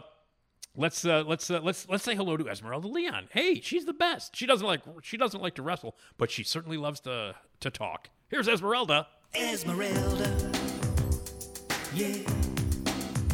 Let's 0.74 1.04
uh, 1.04 1.26
let's 1.28 1.52
uh, 1.52 1.60
let's 1.62 1.90
let's 1.90 2.02
say 2.02 2.16
hello 2.16 2.38
to 2.38 2.48
Esmeralda 2.48 2.88
Leon. 2.88 3.28
Hey, 3.32 3.60
she's 3.60 3.84
the 3.84 3.92
best. 3.92 4.38
She 4.38 4.46
doesn't 4.46 4.66
like 4.66 4.80
she 5.02 5.18
doesn't 5.18 5.42
like 5.42 5.56
to 5.56 5.62
wrestle, 5.62 5.98
but 6.18 6.32
she 6.32 6.46
certainly 6.46 6.78
loves 6.78 7.02
to 7.02 7.36
to 7.60 7.70
talk. 7.70 8.10
Here's 8.30 8.48
Esmeralda. 8.48 9.08
Esmeralda, 9.36 10.50
yeah. 11.94 12.20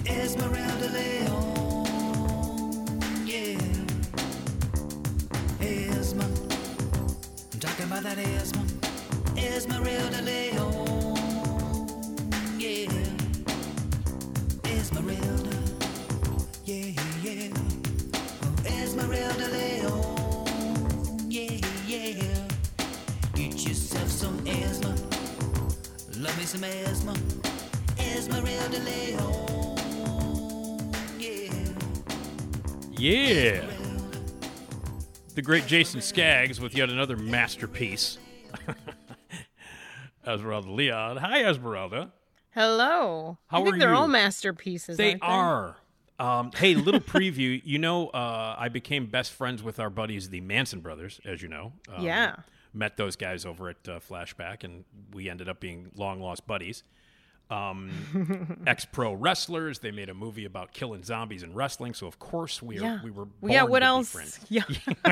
Esmeralda 0.08 0.67
Yeah, 33.00 33.64
the 35.36 35.44
great 35.44 35.68
Jason 35.68 36.02
Skaggs 36.02 36.60
with 36.60 36.76
yet 36.76 36.90
another 36.90 37.16
masterpiece. 37.16 38.18
Esmeralda 40.28 40.72
Leon. 40.72 41.18
Hi, 41.18 41.44
Esmeralda. 41.46 42.12
Hello. 42.54 43.38
How 43.48 43.62
I 43.62 43.64
think 43.64 43.76
are 43.76 43.80
they're 43.80 43.90
you? 43.92 43.96
all 43.96 44.08
masterpieces. 44.08 44.98
They 44.98 45.18
are. 45.22 45.78
Um, 46.20 46.52
hey, 46.56 46.74
little 46.76 47.00
preview. 47.00 47.62
You 47.66 47.78
know, 47.80 48.08
uh, 48.10 48.56
I 48.58 48.70
became 48.70 49.06
best 49.08 49.32
friends 49.32 49.62
with 49.62 49.80
our 49.80 49.90
buddies, 49.90 50.30
the 50.30 50.42
Manson 50.42 50.80
brothers, 50.82 51.20
as 51.26 51.42
you 51.42 51.48
know. 51.48 51.74
Um, 51.94 52.04
Yeah. 52.04 52.36
Met 52.74 52.98
those 52.98 53.16
guys 53.16 53.46
over 53.46 53.70
at 53.70 53.78
uh, 53.88 54.00
Flashback, 54.00 54.64
and 54.64 54.84
we 55.14 55.30
ended 55.30 55.48
up 55.50 55.60
being 55.60 55.90
long 55.96 56.20
lost 56.20 56.46
buddies. 56.46 56.84
Um, 57.50 58.58
Ex 58.68 58.84
pro 58.86 59.14
wrestlers. 59.14 59.80
They 59.80 59.92
made 59.92 60.10
a 60.10 60.14
movie 60.14 60.46
about 60.46 60.74
killing 60.74 61.02
zombies 61.04 61.44
and 61.44 61.56
wrestling. 61.56 61.94
So 61.94 62.06
of 62.08 62.20
course 62.20 62.62
we 62.62 62.78
are, 62.80 62.82
Yeah. 62.82 63.00
we 63.04 63.10
were. 63.12 63.28
Yeah. 63.42 63.64
What 63.64 63.84
else? 63.84 64.12
friends. 64.12 64.40
Yeah. 64.50 64.64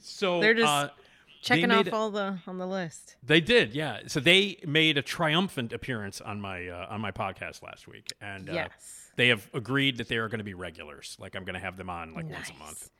So 0.00 0.40
They're 0.40 0.54
just 0.54 0.66
uh, 0.68 0.88
Checking 1.42 1.70
off 1.70 1.86
a- 1.86 1.94
all 1.94 2.10
the 2.10 2.38
on 2.46 2.58
the 2.58 2.66
list. 2.66 3.16
They 3.22 3.40
did, 3.40 3.74
yeah. 3.74 4.00
So 4.06 4.20
they 4.20 4.58
made 4.66 4.98
a 4.98 5.02
triumphant 5.02 5.72
appearance 5.72 6.20
on 6.20 6.40
my 6.40 6.68
uh, 6.68 6.86
on 6.90 7.00
my 7.00 7.10
podcast 7.12 7.62
last 7.62 7.88
week, 7.88 8.08
and 8.20 8.48
uh, 8.50 8.52
Yes. 8.52 9.10
they 9.16 9.28
have 9.28 9.48
agreed 9.54 9.96
that 9.98 10.08
they 10.08 10.16
are 10.18 10.28
going 10.28 10.38
to 10.38 10.44
be 10.44 10.54
regulars. 10.54 11.16
Like 11.18 11.34
I'm 11.34 11.44
going 11.44 11.54
to 11.54 11.60
have 11.60 11.76
them 11.76 11.88
on 11.90 12.14
like 12.14 12.28
once 12.30 12.50
a 12.50 12.54
month. 12.58 12.90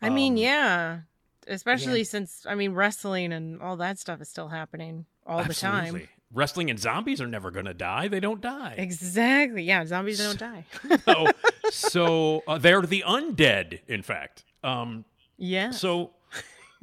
I 0.00 0.08
mean, 0.08 0.32
Um, 0.34 0.36
yeah. 0.38 0.98
Especially 1.46 2.04
since 2.04 2.44
I 2.48 2.54
mean 2.54 2.72
wrestling 2.72 3.32
and 3.32 3.60
all 3.62 3.76
that 3.76 3.98
stuff 3.98 4.20
is 4.20 4.28
still 4.28 4.48
happening 4.48 5.06
all 5.26 5.42
the 5.42 5.54
time. 5.54 6.06
Wrestling 6.32 6.70
and 6.70 6.78
zombies 6.78 7.20
are 7.20 7.26
never 7.26 7.50
going 7.50 7.64
to 7.64 7.74
die. 7.74 8.06
They 8.06 8.20
don't 8.20 8.40
die. 8.40 8.76
Exactly. 8.78 9.64
Yeah, 9.64 9.84
zombies 9.84 10.18
don't 10.18 10.38
die. 10.38 10.64
so 11.04 11.26
so 11.70 12.42
uh, 12.46 12.56
they're 12.58 12.82
the 12.82 13.02
undead, 13.06 13.80
in 13.88 14.02
fact. 14.02 14.44
Um, 14.62 15.04
yeah. 15.38 15.70
So, 15.70 16.12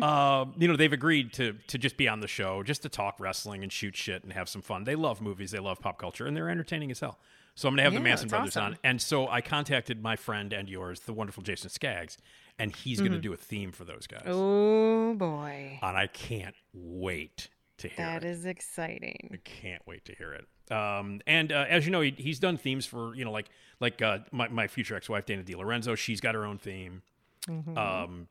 uh, 0.02 0.46
you 0.58 0.68
know, 0.68 0.76
they've 0.76 0.94
agreed 0.94 1.34
to 1.34 1.54
to 1.68 1.78
just 1.78 1.98
be 1.98 2.08
on 2.08 2.20
the 2.20 2.28
show, 2.28 2.64
just 2.64 2.84
to 2.84 2.90
talk 2.90 3.20
wrestling 3.20 3.64
and 3.64 3.72
shoot 3.72 3.96
shit 3.96 4.24
and 4.24 4.34
have 4.34 4.48
some 4.50 4.62
fun. 4.62 4.84
They 4.84 4.96
love 4.96 5.22
movies, 5.22 5.52
they 5.52 5.60
love 5.60 5.80
pop 5.80 5.98
culture, 6.00 6.26
and 6.28 6.36
they're 6.38 6.50
entertaining 6.50 6.92
as 6.92 7.00
hell. 7.00 7.18
So 7.56 7.68
I'm 7.68 7.74
gonna 7.74 7.84
have 7.84 7.94
the 7.94 7.98
Yeah, 8.00 8.04
Manson 8.04 8.30
brothers 8.30 8.56
awesome. 8.56 8.74
on, 8.74 8.78
and 8.84 9.02
so 9.02 9.28
I 9.28 9.42
contacted 9.42 10.02
my 10.04 10.16
friend 10.16 10.54
and 10.54 10.70
yours, 10.70 11.00
the 11.02 11.14
wonderful 11.14 11.42
Jason 11.42 11.72
Skaggs, 11.72 12.18
and 12.60 12.76
he's 12.76 13.02
gonna 13.02 13.18
Mhm. 13.18 13.22
do 13.24 13.34
a 13.34 13.38
theme 13.38 13.72
for 13.72 13.84
those 13.84 14.06
guys, 14.06 14.22
Oh 14.28 15.16
boy. 15.16 15.80
and 15.82 15.98
I 15.98 16.06
can't 16.06 16.56
wait 16.74 17.50
to 17.78 17.88
hear 17.88 17.98
That 18.06 18.24
it. 18.24 18.30
is 18.30 18.46
exciting. 18.46 19.30
I 19.34 19.38
can't 19.44 19.82
wait 19.88 20.06
to 20.06 20.14
hear 20.16 20.34
it. 20.34 20.48
Um, 20.72 21.22
and 21.26 21.52
uh, 21.52 21.66
as 21.70 21.86
you 21.86 21.92
know, 21.92 22.02
he, 22.02 22.12
he's 22.12 22.40
done 22.40 22.58
themes 22.58 22.86
for 22.86 23.16
you 23.16 23.26
know 23.26 23.32
like 23.32 23.50
like 23.80 24.02
uh, 24.04 24.20
my 24.32 24.48
my 24.50 24.68
future 24.68 24.96
ex 24.96 25.10
wife 25.10 25.26
Dana 25.26 25.42
DiLorenzo. 25.44 25.98
She's 25.98 26.22
got 26.22 26.36
her 26.36 26.46
own 26.46 26.60
theme. 26.60 27.02
Mhm. 27.48 27.76
Um, 27.78 28.28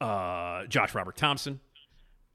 uh, 0.00 0.66
Josh 0.66 0.94
Robert 0.94 1.16
Thompson. 1.16 1.60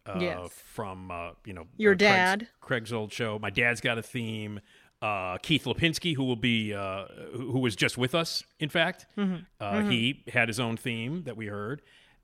Uh, 0.06 0.18
Yes. 0.20 0.50
From 0.66 1.10
uh, 1.12 1.32
you 1.46 1.54
know 1.54 1.66
Your 1.78 1.94
uh, 1.94 1.98
Craig's- 1.98 2.00
dad. 2.12 2.48
Craig's, 2.60 2.92
old 2.94 3.12
show. 3.14 3.40
My 3.40 3.50
dad's 3.50 3.80
got 3.82 3.98
a 3.98 4.02
theme. 4.04 4.60
Uh, 5.02 5.38
Keith 5.40 5.64
Lipinski, 5.66 6.16
who 6.16 6.24
will 6.26 6.36
be 6.38 6.74
uh, 6.74 7.06
who 7.34 7.60
was 7.60 7.76
just 7.76 7.98
with 7.98 8.14
us, 8.16 8.44
in 8.60 8.70
fact, 8.70 9.06
Mhm. 9.18 9.46
Uh, 9.60 9.72
Mhm. 9.74 9.92
he 9.92 10.24
had 10.32 10.48
his 10.50 10.60
own 10.60 10.78
theme 10.78 11.24
that 11.24 11.36
we 11.38 11.48
heard. 11.48 11.82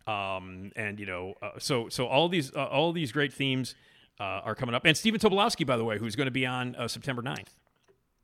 Um, 0.08 0.72
and 0.76 1.00
you 1.00 1.06
know, 1.06 1.36
uh, 1.42 1.52
so 1.60 1.88
so 1.90 2.08
all 2.08 2.28
these 2.30 2.54
uh, 2.56 2.66
all 2.66 2.92
these 2.94 3.12
great 3.12 3.32
themes 3.34 3.76
uh, 4.20 4.24
are 4.24 4.56
coming 4.56 4.76
up. 4.76 4.84
And 4.86 4.96
Stephen 4.98 5.20
Tobolowsky, 5.20 5.66
by 5.66 5.78
the 5.78 5.84
way, 5.86 5.98
who's 5.98 6.16
going 6.18 6.28
to 6.28 6.32
be 6.32 6.46
on 6.46 6.76
uh, 6.76 6.88
September 6.90 7.22
9th. 7.22 7.56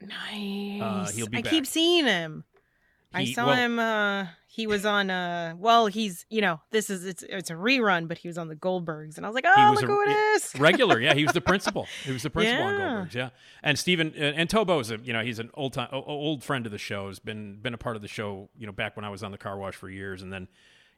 Nice. 0.01 0.81
Uh, 0.81 1.11
he'll 1.15 1.27
be 1.27 1.37
I 1.37 1.41
back. 1.41 1.49
keep 1.51 1.65
seeing 1.65 2.05
him. 2.05 2.43
I 3.13 3.25
saw 3.25 3.47
well- 3.47 3.55
him. 3.55 3.79
uh 3.79 4.27
He 4.56 4.68
was 4.68 4.86
on. 4.86 5.10
uh 5.10 5.53
Well, 5.58 5.88
he's 5.88 6.26
you 6.30 6.41
know 6.41 6.62
this 6.72 6.89
is 6.89 7.06
it's 7.06 7.24
it's 7.24 7.49
a 7.49 7.53
rerun, 7.56 8.08
but 8.08 8.18
he 8.18 8.28
was 8.28 8.38
on 8.38 8.47
the 8.47 8.56
Goldbergs, 8.56 9.18
and 9.18 9.26
I 9.26 9.30
was 9.30 9.36
like, 9.36 9.45
oh, 9.47 9.72
was 9.72 9.82
look 9.82 9.89
a- 9.89 9.93
who 9.93 10.01
it 10.03 10.10
is. 10.36 10.53
regular. 10.58 10.99
Yeah, 10.99 11.14
he 11.14 11.24
was 11.24 11.34
the 11.34 11.41
principal. 11.51 11.88
He 12.03 12.12
was 12.14 12.24
the 12.24 12.30
principal 12.30 12.64
on 12.64 12.74
Yeah. 12.74 12.88
Goldberg's. 12.88 13.16
Yeah, 13.16 13.30
and 13.64 13.78
Steven 13.78 14.14
uh, 14.18 14.22
and 14.22 14.49
Tobo's 14.49 14.91
a 14.91 14.97
you 14.97 15.14
know 15.14 15.22
he's 15.24 15.39
an 15.39 15.49
old 15.56 15.74
time 15.74 15.89
old 15.91 16.43
friend 16.43 16.66
of 16.66 16.72
the 16.72 16.78
show. 16.78 17.08
Has 17.08 17.20
been 17.20 17.60
been 17.62 17.74
a 17.74 17.78
part 17.78 17.95
of 17.95 18.01
the 18.01 18.08
show. 18.08 18.49
You 18.58 18.66
know, 18.66 18.72
back 18.72 18.95
when 18.95 19.03
I 19.06 19.10
was 19.10 19.24
on 19.24 19.32
the 19.32 19.38
car 19.38 19.58
wash 19.58 19.76
for 19.76 19.89
years, 19.89 20.22
and 20.22 20.32
then 20.32 20.47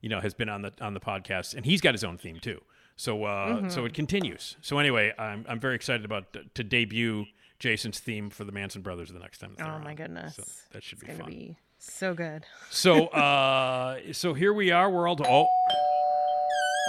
you 0.01 0.09
know 0.09 0.19
has 0.21 0.33
been 0.33 0.49
on 0.49 0.61
the 0.61 0.73
on 0.81 0.93
the 0.93 0.99
podcast, 0.99 1.55
and 1.55 1.65
he's 1.65 1.81
got 1.81 1.93
his 1.93 2.03
own 2.03 2.17
theme 2.17 2.39
too. 2.39 2.61
So 2.95 3.23
uh, 3.25 3.47
Mm-hmm. 3.47 3.69
so 3.69 3.85
it 3.85 3.93
continues. 3.93 4.55
So 4.61 4.77
anyway, 4.79 5.13
I'm 5.17 5.45
I'm 5.49 5.59
very 5.59 5.75
excited 5.75 6.05
about 6.05 6.33
t- 6.33 6.41
to 6.53 6.63
debut 6.63 7.25
Jason's 7.59 7.99
theme 7.99 8.29
for 8.29 8.43
the 8.43 8.51
Manson 8.51 8.81
Brothers 8.83 9.09
the 9.11 9.19
next 9.19 9.39
time. 9.39 9.55
Oh 9.59 9.63
my 9.79 9.89
on. 9.91 9.95
goodness, 9.95 10.35
So 10.35 10.43
that 10.73 10.83
should 10.83 10.99
it's 11.01 11.07
be 11.07 11.13
fun. 11.13 11.29
be 11.29 11.57
so 11.89 12.13
good. 12.13 12.45
So 12.69 13.07
uh, 13.07 13.99
so 14.11 14.33
here 14.33 14.53
we 14.53 14.71
are. 14.71 14.89
We're 14.89 15.07
all 15.07 15.17
oh 15.25 15.47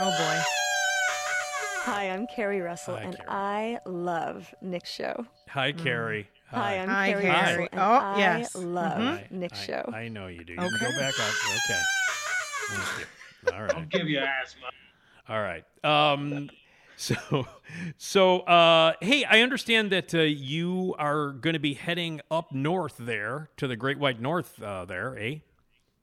Oh 0.00 0.10
boy. 0.10 0.42
Hi, 1.90 2.10
I'm 2.10 2.26
Carrie 2.26 2.60
Russell, 2.60 2.96
Hi, 2.96 3.02
and 3.02 3.16
Carrie. 3.16 3.28
I 3.28 3.78
love 3.86 4.54
Nick's 4.60 4.90
show. 4.90 5.26
hi 5.48 5.72
Carrie. 5.72 6.28
Hi, 6.50 6.78
I'm 6.78 6.88
Hi, 6.88 7.10
Carrie 7.12 7.22
Carrie. 7.22 7.32
Russell, 7.62 7.68
and 7.72 7.80
Oh, 7.80 7.84
I 7.84 8.18
yes. 8.18 8.54
love 8.54 9.00
I- 9.00 9.26
Nick's 9.30 9.60
I- 9.62 9.66
show. 9.66 9.90
I 9.94 10.08
know 10.08 10.26
you 10.26 10.44
do. 10.44 10.52
You 10.52 10.58
can 10.58 10.66
Okay. 10.74 10.84
go 10.84 10.98
back 10.98 11.14
up. 11.18 11.34
Okay. 11.50 11.80
Thank 12.68 13.00
you. 13.00 13.52
All 13.54 13.62
right. 13.62 13.74
I'll 13.74 13.84
give 13.86 14.08
you 14.08 14.18
asthma. 14.18 14.66
All 15.28 15.40
right. 15.42 15.64
Um, 15.84 16.50
so, 16.98 17.46
so, 17.96 18.40
uh, 18.40 18.92
hey, 19.00 19.24
I 19.24 19.40
understand 19.40 19.90
that 19.92 20.14
uh, 20.14 20.18
you 20.18 20.94
are 20.98 21.30
going 21.30 21.54
to 21.54 21.60
be 21.60 21.74
heading 21.74 22.20
up 22.30 22.52
north 22.52 22.96
there 22.98 23.48
to 23.56 23.66
the 23.66 23.76
Great 23.76 23.98
White 23.98 24.20
North 24.20 24.62
uh, 24.62 24.84
there, 24.84 25.16
eh? 25.18 25.36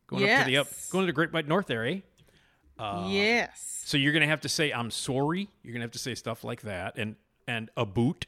Going 0.07 0.29
up 0.29 0.39
to 0.39 0.45
the 0.45 0.57
up, 0.57 0.67
going 0.89 1.03
to 1.03 1.07
the 1.07 1.13
Great 1.13 1.33
White 1.33 1.47
North 1.47 1.67
there, 1.67 1.85
eh? 1.85 1.99
Uh, 2.79 3.07
yes. 3.09 3.83
So 3.85 3.97
you're 3.97 4.13
going 4.13 4.21
to 4.21 4.27
have 4.27 4.41
to 4.41 4.49
say 4.49 4.71
I'm 4.71 4.89
sorry. 4.89 5.49
You're 5.63 5.73
going 5.73 5.81
to 5.81 5.85
have 5.85 5.91
to 5.91 5.99
say 5.99 6.15
stuff 6.15 6.43
like 6.43 6.61
that, 6.61 6.97
and 6.97 7.15
and 7.47 7.69
a 7.77 7.85
boot, 7.85 8.25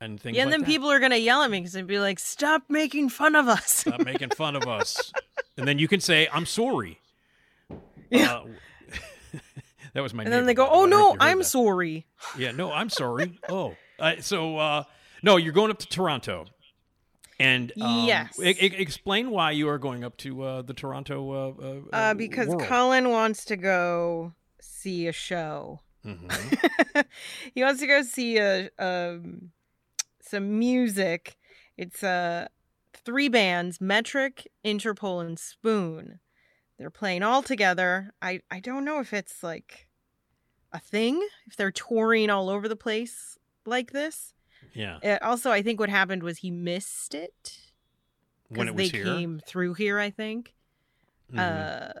and 0.00 0.20
things. 0.20 0.36
Yeah, 0.36 0.42
and 0.42 0.50
like 0.50 0.58
then 0.58 0.60
that. 0.60 0.66
people 0.66 0.90
are 0.90 1.00
gonna 1.00 1.16
yell 1.16 1.42
at 1.42 1.50
me 1.50 1.58
because 1.58 1.72
they'd 1.72 1.86
be 1.86 1.98
like, 1.98 2.18
"Stop 2.18 2.64
making 2.68 3.08
fun 3.08 3.34
of 3.34 3.48
us." 3.48 3.70
Stop 3.70 4.04
making 4.04 4.30
fun 4.30 4.56
of 4.56 4.66
us. 4.66 5.12
And 5.56 5.68
then 5.68 5.78
you 5.78 5.88
can 5.88 6.00
say, 6.00 6.26
I'm 6.32 6.46
sorry. 6.46 7.00
Yeah. 8.10 8.44
That 9.94 10.02
was 10.02 10.14
my 10.14 10.24
and 10.24 10.32
then 10.32 10.46
they 10.46 10.54
go, 10.54 10.64
by 10.66 10.70
the 10.70 10.74
way. 10.76 10.80
"Oh 10.80 10.84
I 10.84 10.88
no, 10.88 10.98
if 10.98 11.02
you 11.04 11.10
heard 11.26 11.30
I'm 11.32 11.38
that. 11.38 11.44
sorry." 11.44 12.06
Yeah, 12.38 12.52
no, 12.52 12.72
I'm 12.72 12.90
sorry. 12.90 13.38
oh. 13.48 13.76
Uh, 13.98 14.14
so, 14.20 14.56
uh, 14.56 14.84
no, 15.22 15.36
you're 15.36 15.52
going 15.52 15.70
up 15.70 15.78
to 15.80 15.86
Toronto. 15.88 16.46
And 17.38 17.72
um, 17.80 18.06
Yes. 18.06 18.38
e- 18.38 18.48
e- 18.50 18.74
explain 18.76 19.30
why 19.30 19.50
you 19.52 19.68
are 19.68 19.78
going 19.78 20.04
up 20.04 20.16
to 20.18 20.42
uh, 20.42 20.62
the 20.62 20.74
Toronto. 20.74 21.30
Uh, 21.32 21.62
uh, 21.62 21.80
Uh, 21.92 22.14
because 22.14 22.48
world. 22.48 22.62
Colin 22.64 23.10
wants 23.10 23.44
to 23.46 23.56
go 23.56 24.34
see 24.60 25.06
a 25.06 25.12
show. 25.12 25.80
Mhm. 26.04 27.06
he 27.54 27.62
wants 27.62 27.80
to 27.80 27.86
go 27.86 28.02
see 28.02 28.38
a 28.38 28.70
um, 28.78 29.50
some 30.22 30.58
music. 30.58 31.36
It's 31.76 32.02
uh 32.02 32.48
three 32.94 33.28
bands: 33.28 33.80
Metric, 33.80 34.46
Interpol, 34.64 35.24
and 35.24 35.38
Spoon. 35.38 36.20
They're 36.80 36.88
playing 36.88 37.22
all 37.22 37.42
together. 37.42 38.14
I 38.22 38.40
I 38.50 38.58
don't 38.58 38.86
know 38.86 39.00
if 39.00 39.12
it's 39.12 39.42
like 39.42 39.86
a 40.72 40.78
thing 40.80 41.20
if 41.46 41.54
they're 41.54 41.70
touring 41.70 42.30
all 42.30 42.48
over 42.48 42.68
the 42.68 42.74
place 42.76 43.36
like 43.66 43.92
this. 43.92 44.32
Yeah. 44.72 44.96
Uh, 45.04 45.18
also, 45.22 45.50
I 45.50 45.60
think 45.60 45.78
what 45.78 45.90
happened 45.90 46.22
was 46.22 46.38
he 46.38 46.50
missed 46.50 47.14
it 47.14 47.58
When 48.48 48.66
it 48.68 48.76
they 48.76 48.88
here. 48.88 49.04
came 49.04 49.42
through 49.46 49.74
here. 49.74 49.98
I 49.98 50.08
think. 50.08 50.54
Mhm. 51.30 51.38
Uh, 51.38 51.92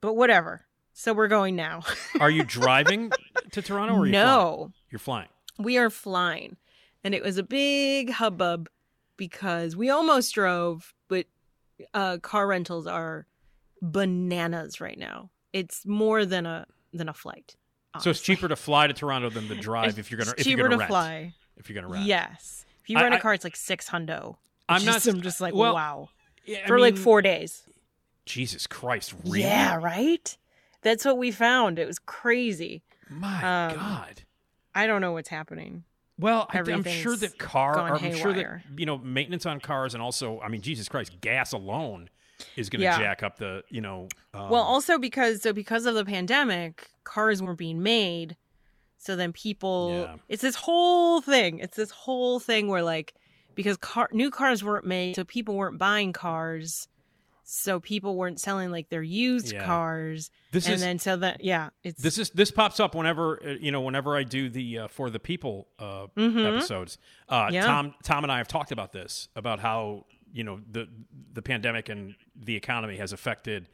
but 0.00 0.14
whatever. 0.14 0.64
So 0.92 1.12
we're 1.12 1.26
going 1.26 1.56
now. 1.56 1.80
are 2.20 2.30
you 2.30 2.44
driving 2.44 3.10
to 3.50 3.60
Toronto 3.60 3.94
or 3.94 4.02
are 4.02 4.06
you 4.06 4.12
no, 4.12 4.54
flying? 4.56 4.74
You're 4.90 4.98
flying. 5.00 5.28
we 5.58 5.76
are 5.76 5.90
flying, 5.90 6.56
and 7.02 7.16
it 7.16 7.22
was 7.24 7.36
a 7.36 7.42
big 7.42 8.10
hubbub 8.10 8.68
because 9.16 9.74
we 9.74 9.90
almost 9.90 10.32
drove, 10.34 10.94
but 11.08 11.26
uh, 11.94 12.18
car 12.18 12.46
rentals 12.46 12.86
are 12.86 13.26
bananas 13.82 14.80
right 14.80 14.98
now. 14.98 15.30
It's 15.52 15.84
more 15.86 16.24
than 16.24 16.46
a 16.46 16.66
than 16.92 17.08
a 17.08 17.14
flight. 17.14 17.56
So 18.00 18.10
it's 18.10 18.20
cheaper 18.20 18.46
to 18.48 18.56
fly 18.56 18.86
to 18.86 18.92
Toronto 18.92 19.30
than 19.30 19.48
to 19.48 19.54
drive 19.60 19.98
if 19.98 20.10
you're 20.10 20.18
gonna 20.18 20.30
It's 20.32 20.42
if 20.42 20.46
you're 20.46 20.56
cheaper 20.58 20.68
gonna 20.68 20.76
to 20.76 20.80
rent. 20.80 20.88
fly. 20.90 21.34
If 21.56 21.68
you're 21.68 21.80
gonna 21.80 21.92
rent. 21.92 22.06
Yes, 22.06 22.64
if 22.82 22.90
you 22.90 22.98
I- 22.98 23.02
rent 23.02 23.14
a 23.14 23.18
car, 23.20 23.34
it's 23.34 23.44
like 23.44 23.56
six 23.56 23.88
hundo. 23.88 24.36
I'm 24.68 24.76
It's 24.76 24.84
not- 24.86 24.92
just- 24.94 25.06
I'm 25.08 25.20
just 25.22 25.40
like 25.40 25.54
well, 25.54 25.74
wow 25.74 26.08
Yeah, 26.46 26.66
for 26.66 26.78
like 26.78 26.96
four 26.96 27.20
days. 27.22 27.64
Jesus 28.26 28.66
Christ, 28.68 29.14
really? 29.24 29.40
Yeah, 29.40 29.76
right. 29.76 30.36
That's 30.82 31.04
what 31.04 31.18
we 31.18 31.30
found. 31.32 31.78
It 31.78 31.86
was 31.86 31.98
crazy. 31.98 32.82
My 33.08 33.68
Um, 33.70 33.76
God. 33.76 34.22
I 34.74 34.86
don't 34.86 35.00
know 35.00 35.12
what's 35.12 35.28
happening. 35.30 35.82
Well, 36.16 36.46
I, 36.50 36.58
I'm 36.60 36.84
sure 36.84 37.16
that 37.16 37.38
car, 37.38 37.78
I'm 37.78 38.14
sure 38.14 38.32
that 38.34 38.60
you 38.76 38.86
know 38.86 38.98
maintenance 38.98 39.46
on 39.46 39.58
cars, 39.58 39.94
and 39.94 40.02
also, 40.02 40.38
I 40.40 40.48
mean, 40.48 40.60
Jesus 40.60 40.88
Christ, 40.88 41.20
gas 41.20 41.52
alone 41.52 42.08
is 42.56 42.68
going 42.70 42.80
to 42.80 42.84
Yeah. 42.84 42.98
jack 42.98 43.22
up 43.22 43.38
the, 43.38 43.62
you 43.68 43.80
know. 43.80 44.08
Um, 44.34 44.50
well, 44.50 44.62
also 44.62 44.98
because 44.98 45.42
so 45.42 45.52
because 45.52 45.86
of 45.86 45.94
the 45.94 46.04
pandemic, 46.04 46.88
cars 47.04 47.42
weren't 47.42 47.58
being 47.58 47.82
made. 47.82 48.36
So 48.98 49.16
then 49.16 49.32
people, 49.32 50.06
Yeah. 50.08 50.16
it's 50.28 50.42
this 50.42 50.56
whole 50.56 51.20
thing. 51.20 51.58
It's 51.58 51.76
this 51.76 51.90
whole 51.90 52.38
thing 52.38 52.68
where 52.68 52.82
like 52.82 53.14
because 53.54 53.76
car 53.78 54.08
new 54.12 54.30
cars 54.30 54.62
weren't 54.62 54.86
made, 54.86 55.16
so 55.16 55.24
people 55.24 55.56
weren't 55.56 55.78
buying 55.78 56.12
cars. 56.12 56.86
So 57.42 57.80
people 57.80 58.14
weren't 58.14 58.38
selling 58.38 58.70
like 58.70 58.90
their 58.90 59.02
used 59.02 59.52
Yeah. 59.52 59.64
cars, 59.64 60.30
this 60.52 60.66
and 60.66 60.74
is 60.76 60.80
then 60.82 60.98
so 61.00 61.16
that 61.16 61.42
yeah, 61.42 61.70
it's 61.82 62.00
this 62.00 62.16
is 62.16 62.30
this 62.30 62.52
pops 62.52 62.78
up 62.78 62.94
whenever 62.94 63.42
uh, 63.44 63.48
you 63.60 63.72
know 63.72 63.80
whenever 63.80 64.16
I 64.16 64.22
do 64.22 64.48
the 64.48 64.78
uh, 64.80 64.88
for 64.88 65.10
the 65.10 65.18
people 65.18 65.66
uh, 65.80 66.06
Mhm. 66.16 66.46
episodes. 66.46 66.96
Uh, 67.28 67.48
Yeah. 67.50 67.66
Tom 67.66 67.94
Tom 68.04 68.22
and 68.22 68.30
I 68.30 68.38
have 68.38 68.46
talked 68.46 68.70
about 68.70 68.92
this 68.92 69.28
about 69.34 69.58
how 69.58 70.04
you 70.32 70.44
know 70.44 70.60
the 70.70 70.88
the 71.32 71.42
pandemic 71.42 71.88
and 71.88 72.14
the 72.36 72.56
economy 72.56 72.96
has 72.96 73.12
affected 73.12 73.68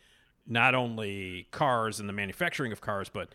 not 0.46 0.74
only 0.74 1.48
cars 1.50 1.98
and 2.00 2.08
the 2.08 2.12
manufacturing 2.12 2.72
of 2.72 2.80
cars, 2.80 3.08
but 3.08 3.34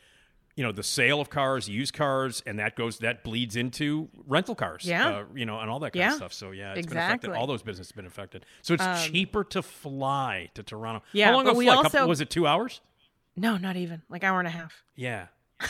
you 0.55 0.63
know 0.63 0.71
the 0.71 0.83
sale 0.83 1.21
of 1.21 1.29
cars, 1.29 1.67
used 1.69 1.93
cars, 1.93 2.41
and 2.45 2.59
that 2.59 2.75
goes 2.75 2.99
that 2.99 3.23
bleeds 3.23 3.55
into 3.55 4.09
rental 4.27 4.55
cars. 4.55 4.85
Yeah. 4.85 5.09
uh, 5.09 5.23
you 5.33 5.45
know, 5.45 5.59
and 5.59 5.69
all 5.69 5.79
that 5.79 5.91
kind 5.93 6.01
Yeah. 6.01 6.09
of 6.11 6.15
stuff. 6.17 6.33
So 6.33 6.51
yeah, 6.51 6.73
it's 6.73 6.87
been 6.87 6.97
affected. 6.97 7.27
Exactly. 7.29 7.39
All 7.39 7.47
those 7.47 7.61
businesses 7.63 7.91
have 7.91 7.95
been 7.95 8.05
affected. 8.05 8.45
So 8.61 8.73
it's 8.73 8.83
Um, 8.83 8.97
cheaper 8.97 9.43
to 9.45 9.61
fly 9.61 10.49
to 10.55 10.63
Toronto. 10.63 11.03
Yeah, 11.13 11.27
how 11.27 11.33
long 11.35 11.47
a 11.47 11.53
we 11.53 11.65
flight? 11.65 11.83
Couple- 11.91 12.07
was 12.07 12.21
it 12.21 12.29
two 12.29 12.47
hours? 12.47 12.81
no, 13.37 13.57
not 13.57 13.77
even 13.77 14.01
like 14.09 14.23
hour 14.25 14.39
and 14.39 14.47
a 14.47 14.51
half. 14.51 14.83
Yeah. 14.95 15.27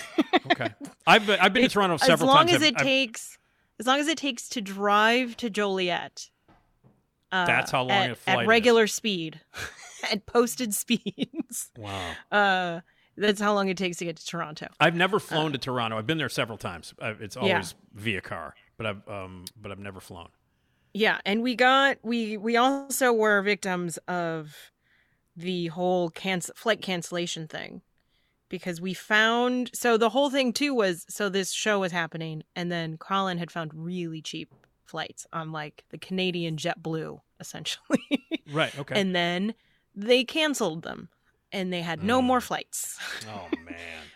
Okay. 0.52 0.74
I've 1.06 1.26
been, 1.28 1.40
I've 1.40 1.54
been 1.54 1.62
to 1.64 1.70
Toronto 1.70 1.98
several 1.98 2.30
as 2.32 2.36
long 2.36 2.48
times. 2.48 2.52
as 2.54 2.62
I've- 2.64 2.68
it 2.70 2.76
I've- 2.78 2.84
takes 2.84 3.38
as 3.80 3.86
long 3.88 4.00
as 4.00 4.08
it 4.08 4.18
takes 4.18 4.50
to 4.50 4.62
drive 4.62 5.38
to 5.38 5.50
Joliet. 5.50 6.30
Uh, 7.32 7.46
That's 7.46 7.72
how 7.72 7.82
long 7.84 7.92
at, 7.92 8.12
a 8.12 8.16
flight 8.16 8.38
at 8.40 8.42
is. 8.44 8.48
regular 8.48 8.88
speed, 8.88 9.40
at 10.12 10.26
posted 10.26 10.74
speeds. 10.76 11.72
wow. 11.78 12.12
Uh, 12.32 12.82
that's 13.18 13.42
how 13.42 13.54
long 13.54 13.68
it 13.70 13.78
takes 13.78 13.98
to 13.98 14.06
get 14.06 14.16
to 14.18 14.26
Toronto. 14.26 14.68
I've 14.80 14.96
never 14.96 15.20
flown 15.20 15.52
to 15.52 15.58
Toronto. 15.58 15.98
I've 15.98 16.08
been 16.08 16.18
there 16.18 16.30
several 16.30 16.58
times. 16.58 16.94
it's 17.02 17.36
Uh, 17.38 17.42
Yeah. 17.44 17.54
always 17.56 17.76
via 17.94 18.22
car, 18.22 18.56
but 18.78 18.86
I've 18.86 19.08
um, 19.08 19.46
but 19.62 19.72
I've 19.72 19.80
never 19.80 20.00
flown. 20.00 20.30
Yeah, 20.94 21.20
and 21.26 21.44
we 21.44 21.56
got 21.56 21.98
we 22.04 22.38
we 22.38 22.56
also 22.58 23.14
were 23.14 23.42
victims 23.42 23.98
of 24.08 24.56
the 25.36 25.68
whole 25.68 26.10
canc- 26.10 26.56
flight 26.56 26.82
cancellation 26.82 27.48
thing 27.48 27.82
because 28.50 28.82
we 28.82 28.94
found 28.94 29.70
so 29.74 29.98
the 29.98 30.10
whole 30.10 30.30
thing 30.30 30.52
too 30.54 30.74
was 30.74 31.06
so 31.10 31.30
this 31.30 31.52
show 31.52 31.80
was 31.80 31.92
happening 31.94 32.44
and 32.56 32.70
then 32.72 32.98
Colin 32.98 33.38
had 33.38 33.52
found 33.52 33.72
really 33.74 34.22
cheap 34.22 34.54
flights 34.92 35.26
on 35.34 35.52
like 35.52 35.84
the 35.90 35.98
Canadian 35.98 36.58
JetBlue 36.58 37.20
essentially. 37.40 38.00
Right. 38.52 38.78
Okay. 38.78 39.00
and 39.00 39.16
then 39.16 39.54
they 39.96 40.24
canceled 40.26 40.84
them 40.84 41.08
and 41.54 41.72
they 41.72 41.82
had 41.82 42.04
no 42.04 42.22
Mm. 42.22 42.26
more 42.26 42.42
flights. 42.42 42.98
oh 43.30 43.48
man. 43.66 43.76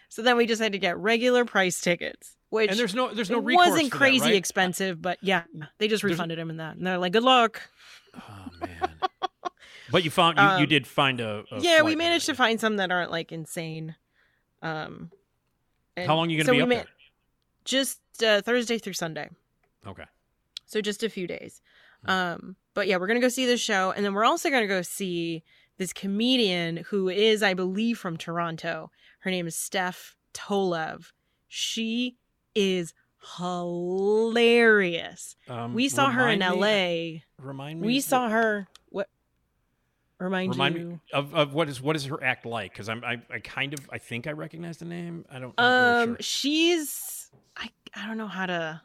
So 0.10 0.22
then 0.22 0.36
we 0.38 0.46
just 0.46 0.62
had 0.62 0.74
to 0.74 0.78
get 0.80 0.98
regular 0.98 1.46
price 1.46 1.80
tickets, 1.82 2.36
which 2.50 2.70
And 2.72 2.78
there's 2.80 2.94
no 2.96 3.14
there's 3.14 3.30
no 3.30 3.40
recourse 3.40 3.70
wasn't 3.70 3.92
for 3.92 3.98
that, 3.98 3.98
crazy 3.98 4.26
right? 4.26 4.36
expensive, 4.36 5.02
but 5.02 5.18
yeah, 5.22 5.44
they 5.78 5.88
just 5.88 6.02
There's- 6.04 6.14
refunded 6.18 6.38
him 6.40 6.50
in 6.50 6.58
that, 6.58 6.76
and 6.78 6.86
they're 6.86 6.98
like, 6.98 7.14
"Good 7.14 7.24
luck." 7.24 7.62
Oh 8.16 8.48
man. 8.62 8.90
But 9.92 10.04
you 10.04 10.10
found 10.12 10.38
you, 10.38 10.44
you 10.44 10.50
Um, 10.50 10.66
did 10.68 10.88
find 10.88 11.20
a, 11.22 11.44
a 11.52 11.60
yeah, 11.60 11.82
we 11.82 11.92
flight 11.92 11.98
managed 11.98 12.26
to 12.28 12.34
find 12.36 12.60
some 12.60 12.78
that 12.78 12.92
aren't 12.92 13.12
like 13.12 13.32
insane. 13.32 13.96
Um, 14.62 15.12
and 15.96 16.08
How 16.08 16.16
long 16.16 16.28
are 16.28 16.32
you 16.32 16.38
going 16.38 16.46
to 16.46 16.50
so 16.50 16.52
be 16.54 16.58
we 16.58 16.64
up 16.64 16.70
ma- 16.70 16.76
there? 16.76 16.86
Just 17.66 18.00
uh, 18.24 18.42
Thursday 18.42 18.78
through 18.80 18.94
Sunday, 18.94 19.30
Okay. 19.88 20.06
So 20.66 20.82
just 20.82 21.04
a 21.04 21.10
few 21.10 21.28
days. 21.28 21.62
Hmm. 22.06 22.10
Um, 22.12 22.56
but 22.74 22.88
yeah, 22.88 22.98
we're 22.98 23.08
gonna 23.08 23.20
go 23.20 23.30
see 23.30 23.46
the 23.46 23.58
show, 23.58 23.92
and 23.92 24.04
then 24.06 24.14
we're 24.14 24.26
also 24.26 24.50
gonna 24.50 24.68
go 24.68 24.82
see 24.82 25.44
this 25.78 25.92
comedian 25.94 26.78
who 26.88 27.10
is, 27.10 27.44
I 27.44 27.54
believe, 27.54 27.98
from 27.98 28.18
Toronto. 28.18 28.92
Her 29.20 29.32
name 29.32 29.48
is 29.48 29.56
Steph 29.56 30.16
Tolev. 30.34 31.12
She 31.48 32.18
is 32.54 32.94
hilarious. 33.38 35.36
Um, 35.48 35.74
we 35.74 35.90
saw 35.90 36.10
her 36.12 36.28
in 36.30 36.40
remind 36.40 36.60
me- 36.60 36.64
L.A. 36.68 37.24
Remind 37.42 37.82
me. 37.82 37.88
We 37.88 38.00
saw 38.00 38.30
her. 38.30 38.68
What? 38.90 39.10
Remind, 40.20 40.52
Remind 40.54 40.76
you. 40.78 40.86
me 40.88 41.00
of, 41.12 41.34
of 41.36 41.54
what 41.54 41.68
is 41.68 41.82
what 41.82 41.96
is 41.98 42.06
her 42.06 42.24
act 42.24 42.46
like? 42.46 42.72
Because 42.72 42.88
I'm 42.88 43.04
I, 43.04 43.22
I 43.30 43.40
kind 43.40 43.74
of 43.74 43.80
I 43.92 43.98
think 43.98 44.28
I 44.28 44.32
recognize 44.32 44.78
the 44.78 44.86
name. 44.86 45.26
I 45.30 45.40
don't. 45.40 45.54
I'm 45.58 45.66
Um, 45.66 45.98
really 45.98 46.08
sure. 46.08 46.18
she's 46.22 47.30
I 47.58 47.70
I 47.96 48.08
don't 48.08 48.18
know 48.18 48.28
how 48.28 48.46
to. 48.46 48.82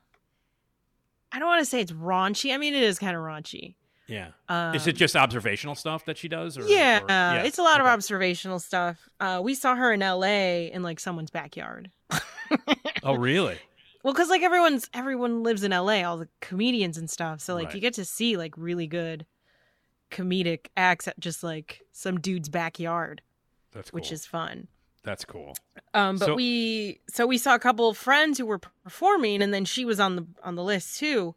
I 1.33 1.39
don't 1.39 1.49
want 1.49 1.61
to 1.61 1.64
say 1.66 1.81
it's 1.81 1.93
raunchy. 1.93 2.53
I 2.55 2.57
mean, 2.59 2.74
it 2.74 2.83
is 2.83 2.99
kind 2.99 3.16
of 3.16 3.22
raunchy. 3.22 3.74
Yeah. 4.09 4.31
Um, 4.49 4.74
is 4.74 4.87
it 4.89 4.95
just 4.97 5.14
observational 5.14 5.76
stuff 5.76 6.05
that 6.07 6.18
she 6.18 6.26
does? 6.26 6.59
Or, 6.59 6.62
yeah, 6.66 7.41
or- 7.41 7.45
it's 7.45 7.59
a 7.59 7.62
lot 7.62 7.81
of 7.81 7.87
observational 7.87 8.59
stuff. 8.59 9.09
Uh, 9.20 9.41
we 9.43 9.55
saw 9.55 9.76
her 9.76 9.93
in 9.93 10.03
L.A. 10.03 10.72
in 10.72 10.83
like 10.83 10.99
someone's 11.01 11.31
backyard. 11.31 11.91
Oh, 13.05 13.14
really? 13.14 13.57
Well, 14.03 14.12
because 14.12 14.28
like 14.28 14.43
everyone's 14.43 14.91
everyone 14.93 15.43
lives 15.45 15.62
in 15.62 15.72
L.A. 15.72 16.03
All 16.05 16.16
the 16.18 16.28
comedians 16.41 16.99
and 16.99 17.09
stuff. 17.09 17.41
So 17.41 17.55
like 17.55 17.66
Right. 17.66 17.74
you 17.76 17.81
get 17.81 17.95
to 17.95 18.05
see 18.05 18.37
like 18.37 18.55
really 18.59 18.87
good 18.89 19.24
comedic 20.11 20.66
acts 20.76 21.07
at 21.09 21.18
just 21.20 21.43
like 21.43 21.81
some 21.93 22.18
dude's 22.20 22.49
backyard, 22.49 23.22
That's 23.72 23.91
cool. 23.91 23.99
which 23.99 24.11
is 24.12 24.26
fun. 24.26 24.66
That's 25.03 25.25
cool. 25.25 25.57
Um, 25.95 26.19
but 26.19 26.27
So- 26.27 26.35
we 26.35 27.01
so 27.09 27.27
we 27.27 27.39
saw 27.39 27.55
a 27.55 27.59
couple 27.59 27.89
of 27.89 27.97
friends 27.97 28.39
who 28.39 28.47
were 28.47 28.59
performing, 28.59 29.43
and 29.43 29.53
then 29.55 29.65
she 29.65 29.85
was 29.85 29.99
on 30.01 30.17
the 30.17 30.27
on 30.43 30.55
the 30.57 30.63
list 30.63 30.99
too. 30.99 31.35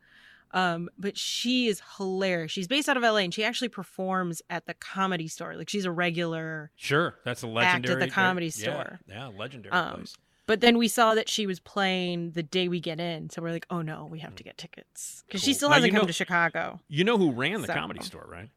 Um, 0.51 0.88
but 0.99 1.18
she 1.18 1.68
is 1.68 1.82
hilarious. 1.97 2.51
She's 2.51 2.68
based 2.68 2.88
out 2.88 2.95
of 2.95 3.01
LA, 3.03 3.18
and 3.24 3.34
she 3.34 3.43
actually 3.43 3.70
performs 3.70 4.41
at 4.51 4.68
the 4.68 4.76
Comedy 4.76 5.28
Store. 5.28 5.55
Like 5.55 5.68
she's 5.70 5.86
a 5.86 5.91
regular. 5.91 6.70
Sure, 6.76 7.16
that's 7.26 7.41
a 7.43 7.47
Act 7.47 7.53
legendary 7.55 8.03
at 8.03 8.09
the 8.09 8.14
Comedy 8.14 8.45
yeah, 8.47 8.51
Store. 8.51 8.99
Yeah, 9.07 9.28
legendary 9.30 9.72
Um, 9.74 9.95
place. 9.95 10.16
But 10.45 10.59
then 10.59 10.78
we 10.78 10.89
saw 10.89 11.16
that 11.16 11.30
she 11.30 11.47
was 11.47 11.59
playing 11.61 12.32
the 12.32 12.43
day 12.43 12.68
we 12.68 12.82
get 12.82 12.99
in, 12.99 13.30
so 13.30 13.41
we're 13.41 13.51
like, 13.51 13.66
oh 13.70 13.82
no, 13.82 14.05
we 14.05 14.20
have 14.20 14.36
to 14.36 14.43
get 14.43 14.57
tickets 14.57 15.24
because 15.26 15.41
she 15.41 15.53
still 15.53 15.70
Now, 15.70 15.76
hasn't 15.76 15.93
come 15.93 16.01
know- 16.01 16.07
to 16.07 16.14
Chicago. 16.14 16.82
You 16.89 17.03
know 17.05 17.18
who 17.18 17.32
ran 17.32 17.61
the 17.61 17.68
So- 17.68 17.74
comedy 17.74 18.01
store, 18.03 18.28
right? 18.30 18.49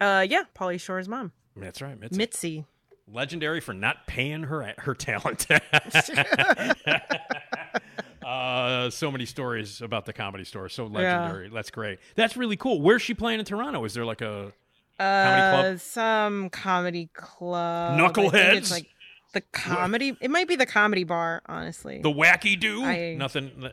Uh, 0.00 0.26
yeah, 0.28 0.44
Pauly 0.56 0.80
Shore's 0.80 1.06
mom, 1.08 1.32
That's 1.54 1.80
right, 1.82 1.98
Mitzi. 2.00 2.16
Mitzi. 2.16 2.64
Legendary 3.12 3.60
for 3.60 3.74
not 3.74 4.06
paying 4.06 4.44
her 4.44 4.72
her 4.78 4.94
talent. 4.94 5.46
uh, 8.24 8.90
so 8.90 9.10
many 9.10 9.26
stories 9.26 9.80
about 9.80 10.06
the 10.06 10.12
comedy 10.12 10.44
store. 10.44 10.68
So 10.68 10.86
legendary. 10.86 11.50
That's 11.52 11.70
great. 11.70 11.98
That's 12.14 12.36
really 12.36 12.56
cool. 12.56 12.80
Where's 12.80 13.02
she 13.02 13.14
playing 13.14 13.38
in 13.40 13.44
Toronto? 13.44 13.84
Is 13.84 13.94
there 13.94 14.04
like 14.04 14.20
a 14.22 14.52
Uh, 14.98 15.50
club? 15.62 15.80
some 15.80 16.50
comedy 16.50 17.10
club. 17.14 17.98
Knuckleheads? 17.98 18.56
It's 18.56 18.70
like 18.70 18.88
the 19.36 19.42
comedy. 19.52 20.16
It 20.20 20.30
might 20.30 20.48
be 20.48 20.56
the 20.56 20.64
comedy 20.66 21.04
bar, 21.04 21.42
honestly. 21.46 22.00
the 22.02 22.10
wacky 22.10 22.58
do? 22.58 22.82
I- 22.84 23.14
Nothing. 23.18 23.50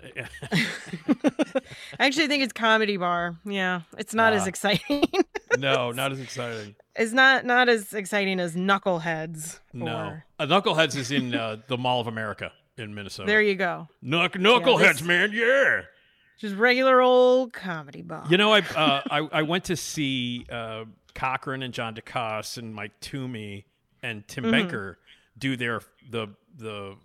I 1.99 2.05
actually 2.07 2.28
think 2.28 2.43
it's 2.43 2.53
comedy 2.53 2.97
bar. 2.97 3.38
Yeah, 3.45 3.82
it's 3.97 4.14
not 4.14 4.34
as 4.34 4.43
Ah. 4.43 4.47
exciting. 4.47 5.03
no, 5.57 5.91
not 5.91 6.11
as 6.11 6.20
exciting. 6.20 6.76
it's 6.95 7.14
not 7.14 7.45
not 7.45 7.70
as 7.70 7.93
exciting 7.93 8.39
as 8.39 8.55
Knuckleheads. 8.55 9.59
No, 9.74 9.86
or- 9.95 10.26
uh, 10.39 10.45
Knuckleheads 10.45 10.95
is 10.95 11.11
in 11.11 11.34
uh, 11.34 11.57
the 11.68 11.78
Mall 11.78 12.01
of 12.01 12.07
America 12.07 12.51
in 12.78 12.93
Minnesota. 12.93 13.28
There 13.28 13.41
you 13.41 13.55
go. 13.55 13.88
Knuck- 14.03 14.36
Knuckleheads, 14.36 14.93
this- 14.99 15.01
man, 15.03 15.32
yeah. 15.34 15.82
Just 16.39 16.55
regular 16.55 16.99
old 16.99 17.53
comedy 17.53 18.01
bar. 18.01 18.26
You 18.30 18.38
know, 18.38 18.51
I 18.53 18.59
uh, 18.59 19.01
I, 19.09 19.18
I 19.32 19.41
went 19.43 19.66
to 19.66 19.78
see 19.78 20.45
uh, 20.51 20.86
Cochran 21.16 21.64
and 21.64 21.74
John 21.74 21.95
DeCoste 21.95 22.57
and 22.57 22.74
Mike 22.76 22.99
Toomey 22.99 23.66
and 24.01 24.28
Tim 24.28 24.45
Mhm. 24.45 24.51
Benker 24.70 24.95
do 25.38 25.55
their 25.55 25.81
the 26.09 26.27
the 26.57 26.95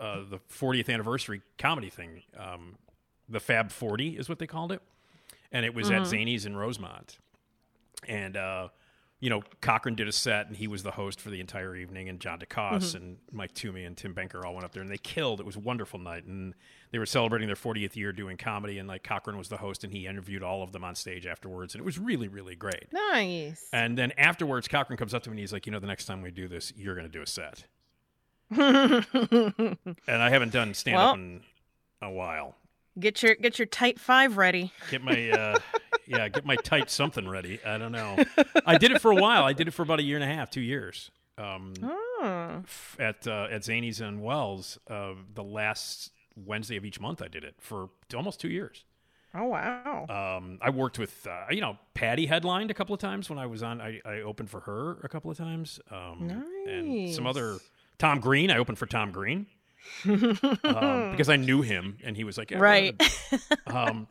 uh, 0.00 0.20
the 0.28 0.38
40th 0.50 0.88
anniversary 0.92 1.42
comedy 1.58 1.90
thing. 1.90 2.22
Um, 2.36 2.76
the 3.28 3.40
Fab 3.40 3.70
40 3.72 4.16
is 4.16 4.28
what 4.28 4.38
they 4.38 4.46
called 4.46 4.70
it, 4.72 4.80
and 5.52 5.66
it 5.66 5.74
was 5.74 5.90
at 5.90 6.02
Mhm. 6.02 6.06
Zanies 6.26 6.46
in 6.46 6.56
Rosemont. 6.56 7.18
And 8.06 8.36
uh, 8.36 8.68
you 9.20 9.28
know, 9.30 9.42
Cochran 9.60 9.96
did 9.96 10.06
a 10.06 10.12
set, 10.12 10.46
and 10.46 10.56
he 10.56 10.68
was 10.68 10.84
the 10.84 10.92
host 10.92 11.20
for 11.20 11.30
the 11.30 11.40
entire 11.40 11.74
evening. 11.74 12.08
And 12.08 12.20
John 12.20 12.38
DeCoste 12.38 12.92
Mhm. 12.92 12.94
and 12.94 13.16
Mike 13.32 13.52
Toomey 13.52 13.82
and 13.82 13.96
Tim 13.96 14.14
Benker 14.14 14.44
all 14.44 14.52
went 14.54 14.64
up 14.64 14.70
there, 14.72 14.80
and 14.82 14.88
they 14.90 14.96
killed. 14.98 15.40
It 15.40 15.46
was 15.46 15.56
a 15.56 15.60
wonderful 15.60 15.98
night, 15.98 16.22
and 16.24 16.54
they 16.92 17.00
were 17.00 17.06
celebrating 17.06 17.48
their 17.48 17.56
40th 17.56 17.96
year 17.96 18.12
doing 18.12 18.36
comedy. 18.36 18.78
And 18.78 18.86
like 18.88 19.02
Cochran 19.02 19.36
was 19.36 19.48
the 19.48 19.56
host, 19.56 19.82
and 19.82 19.92
he 19.92 20.06
interviewed 20.06 20.44
all 20.44 20.62
of 20.62 20.70
them 20.70 20.84
on 20.84 20.94
stage 20.94 21.26
afterwards, 21.26 21.74
and 21.74 21.80
it 21.82 21.84
was 21.84 21.98
really, 21.98 22.28
really 22.28 22.54
great. 22.54 22.86
Nice. 22.92 23.68
And 23.72 23.98
then 23.98 24.12
afterwards, 24.16 24.68
Cochran 24.68 24.96
comes 24.96 25.12
up 25.14 25.24
to 25.24 25.30
me 25.30 25.32
and 25.32 25.40
he's 25.40 25.52
like, 25.52 25.66
"You 25.66 25.72
know, 25.72 25.80
the 25.80 25.88
next 25.88 26.04
time 26.04 26.22
we 26.22 26.30
do 26.30 26.46
this, 26.46 26.72
you're 26.76 26.94
going 26.94 27.06
to 27.06 27.12
do 27.12 27.20
a 27.20 27.26
set." 27.26 27.64
And 30.06 30.22
I 30.22 30.30
haven't 30.30 30.52
done 30.52 30.74
stand 30.74 30.96
up 30.96 31.02
Well- 31.02 31.14
in 31.14 31.40
a 32.02 32.10
while. 32.10 32.54
get 32.98 33.22
your 33.22 33.34
get 33.34 33.58
your 33.58 33.66
tight 33.66 33.98
five 33.98 34.36
ready. 34.36 34.72
Get 34.90 35.02
my 35.02 35.30
uh, 35.30 35.58
yeah, 36.06 36.28
get 36.28 36.44
my 36.44 36.56
tight 36.56 36.90
something 36.90 37.28
ready. 37.28 37.60
I 37.64 37.78
don't 37.78 37.92
know. 37.92 38.16
I 38.66 38.78
did 38.78 38.92
it 38.92 39.00
for 39.00 39.10
a 39.10 39.16
while. 39.16 39.44
I 39.44 39.52
did 39.52 39.68
it 39.68 39.72
for 39.72 39.82
about 39.82 39.98
a 40.00 40.02
year 40.02 40.16
and 40.16 40.24
a 40.24 40.34
half, 40.34 40.50
two 40.50 40.60
years. 40.60 41.10
Um, 41.36 41.74
Oh. 42.20 42.62
f- 42.64 42.96
at 42.98 43.26
uh, 43.28 43.46
at 43.50 43.62
Zanies 43.62 44.00
and 44.00 44.22
Wells, 44.22 44.78
uh, 44.90 45.12
the 45.34 45.44
last 45.44 46.10
Wednesday 46.36 46.76
of 46.76 46.84
each 46.84 47.00
month, 47.00 47.22
I 47.22 47.28
did 47.28 47.44
it 47.44 47.54
for 47.60 47.90
almost 48.14 48.40
two 48.40 48.48
years. 48.48 48.84
Oh 49.34 49.44
wow. 49.44 50.06
Um, 50.38 50.58
I 50.62 50.70
worked 50.70 50.98
with 50.98 51.26
uh, 51.26 51.44
you 51.50 51.60
know 51.60 51.78
Patty 51.94 52.26
headlined 52.26 52.70
a 52.70 52.74
couple 52.74 52.94
of 52.94 53.00
times 53.00 53.28
when 53.30 53.38
I 53.38 53.46
was 53.46 53.62
on. 53.62 53.80
I, 53.80 54.00
I 54.04 54.20
opened 54.22 54.50
for 54.50 54.60
her 54.60 54.98
a 55.04 55.08
couple 55.08 55.30
of 55.30 55.36
times. 55.36 55.78
Um, 55.92 56.44
and 56.66 57.10
some 57.14 57.26
other 57.26 57.58
Tom 57.98 58.20
Green. 58.20 58.50
I 58.50 58.58
opened 58.58 58.78
for 58.78 58.86
Tom 58.86 59.10
Green 59.12 59.46
um, 60.04 61.10
because 61.10 61.28
I 61.28 61.36
knew 61.36 61.62
him, 61.62 61.98
and 62.04 62.16
he 62.16 62.24
was 62.24 62.38
like, 62.38 62.50
yeah, 62.50 62.58
Right. 62.58 63.00
um, 63.66 64.06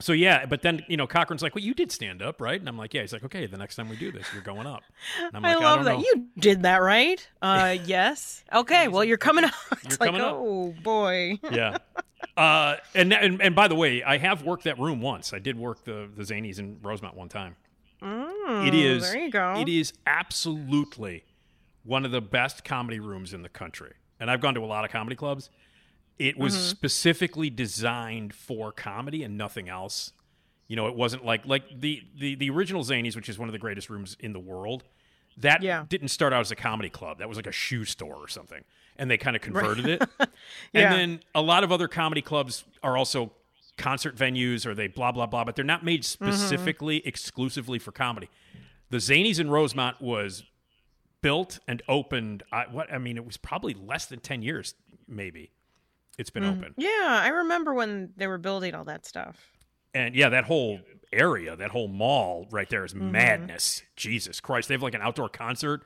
so 0.00 0.12
yeah, 0.14 0.46
but 0.46 0.62
then 0.62 0.82
you 0.88 0.96
know 0.96 1.06
Cochran's 1.06 1.42
like, 1.42 1.54
"Well, 1.54 1.62
you 1.62 1.74
did 1.74 1.92
stand 1.92 2.22
up, 2.22 2.40
right?" 2.40 2.58
And 2.58 2.66
I'm 2.70 2.78
like, 2.78 2.94
"Yeah." 2.94 3.02
He's 3.02 3.12
like, 3.12 3.22
"Okay, 3.22 3.44
the 3.46 3.58
next 3.58 3.76
time 3.76 3.90
we 3.90 3.96
do 3.96 4.10
this, 4.10 4.26
you're 4.32 4.42
going 4.42 4.66
up." 4.66 4.82
And 5.18 5.36
I'm 5.36 5.44
I 5.44 5.54
like, 5.54 5.62
love 5.62 5.76
don't 5.76 5.84
that. 5.84 5.92
know. 5.98 6.00
You 6.00 6.26
did 6.38 6.62
that, 6.62 6.78
right? 6.78 7.28
Uh 7.42 7.76
yes. 7.84 8.42
Okay, 8.50 8.88
well 8.88 9.04
you're 9.04 9.18
coming 9.18 9.44
up. 9.44 9.52
It's 9.72 9.82
You're 9.82 9.90
like, 10.00 10.08
coming 10.08 10.22
up. 10.22 10.36
oh 10.38 10.74
boy. 10.82 11.38
yeah. 11.52 11.76
Uh, 12.36 12.76
and, 12.94 13.12
and 13.12 13.42
and 13.42 13.54
by 13.54 13.68
the 13.68 13.74
way, 13.74 14.02
I 14.02 14.16
have 14.16 14.42
worked 14.42 14.64
that 14.64 14.78
room 14.78 15.02
once. 15.02 15.34
I 15.34 15.38
did 15.38 15.58
work 15.58 15.84
the 15.84 16.08
the 16.16 16.22
Zanies 16.22 16.58
in 16.58 16.78
Rosemont 16.80 17.14
one 17.14 17.28
time. 17.28 17.56
Mm, 18.02 18.66
it 18.68 18.74
is. 18.74 19.02
There 19.02 19.20
you 19.20 19.30
go. 19.30 19.56
It 19.58 19.68
is 19.68 19.92
absolutely 20.06 21.24
one 21.84 22.04
of 22.04 22.10
the 22.10 22.20
best 22.20 22.64
comedy 22.64 23.00
rooms 23.00 23.32
in 23.32 23.42
the 23.42 23.48
country. 23.48 23.92
And 24.18 24.30
I've 24.30 24.40
gone 24.40 24.54
to 24.54 24.60
a 24.60 24.66
lot 24.66 24.84
of 24.84 24.90
comedy 24.90 25.16
clubs. 25.16 25.50
It 26.18 26.36
was 26.36 26.54
Mhm. 26.54 26.68
specifically 26.68 27.48
designed 27.48 28.34
for 28.34 28.72
comedy 28.72 29.22
and 29.22 29.38
nothing 29.38 29.68
else. 29.68 30.12
You 30.68 30.76
know, 30.76 30.86
it 30.88 30.94
wasn't 30.94 31.24
like 31.24 31.46
like 31.46 31.80
the 31.80 32.02
the 32.16 32.34
the 32.34 32.50
original 32.50 32.84
Zanies, 32.84 33.16
which 33.16 33.28
is 33.28 33.38
one 33.38 33.48
of 33.48 33.52
the 33.52 33.58
greatest 33.58 33.88
rooms 33.90 34.16
in 34.20 34.32
the 34.32 34.38
world. 34.40 34.84
That 35.38 35.60
didn't 35.88 36.08
start 36.08 36.32
out 36.34 36.40
as 36.40 36.50
a 36.50 36.56
comedy 36.56 36.90
club. 36.90 37.18
That 37.18 37.28
was 37.28 37.36
like 37.36 37.46
a 37.46 37.52
shoe 37.52 37.84
store 37.86 38.16
or 38.16 38.28
something. 38.28 38.62
And 38.96 39.10
they 39.10 39.16
kind 39.16 39.34
of 39.34 39.40
converted 39.42 39.86
it. 39.86 40.02
Yeah. 40.74 40.92
And 40.92 40.94
then 40.94 41.20
a 41.34 41.40
lot 41.40 41.64
of 41.64 41.72
other 41.72 41.88
comedy 41.88 42.20
clubs 42.20 42.64
are 42.82 42.96
also 42.98 43.32
concert 43.78 44.14
venues 44.14 44.66
or 44.66 44.74
they 44.74 44.88
blah 44.88 45.10
blah 45.12 45.26
blah, 45.26 45.44
but 45.44 45.56
they're 45.56 45.64
not 45.64 45.82
made 45.84 46.02
Mm-hmm. 46.02 46.30
specifically 46.30 46.98
exclusively 47.06 47.78
for 47.78 47.92
comedy. 47.92 48.28
The 48.90 48.98
Zanies 48.98 49.40
in 49.40 49.48
Rosemont 49.48 50.00
was 50.02 50.42
built 51.22 51.58
and 51.68 51.82
opened. 51.88 52.42
I, 52.52 52.64
what 52.70 52.92
I 52.92 52.98
mean, 52.98 53.16
it 53.16 53.24
was 53.24 53.36
probably 53.36 53.74
less 53.74 54.06
than 54.06 54.20
ten 54.20 54.42
years, 54.42 54.74
maybe. 55.08 55.50
It's 56.18 56.30
been 56.30 56.42
Mhm. 56.42 56.58
open, 56.58 56.74
Yeah, 56.76 56.88
I 57.22 57.28
remember 57.28 57.72
when 57.72 58.12
they 58.16 58.26
were 58.26 58.36
building 58.38 58.74
all 58.74 58.84
that 58.84 59.06
stuff. 59.06 59.52
and 59.94 60.14
yeah, 60.14 60.28
that 60.28 60.44
whole 60.44 60.80
area, 61.12 61.56
that 61.56 61.70
whole 61.70 61.88
mall 61.88 62.46
right 62.50 62.68
there 62.68 62.84
is 62.84 62.94
Mhm. 62.94 63.10
madness. 63.10 63.82
Jesus 63.96 64.40
Christ, 64.40 64.68
they 64.68 64.74
have 64.74 64.82
like 64.82 64.94
an 64.94 65.02
outdoor 65.02 65.28
concert. 65.28 65.82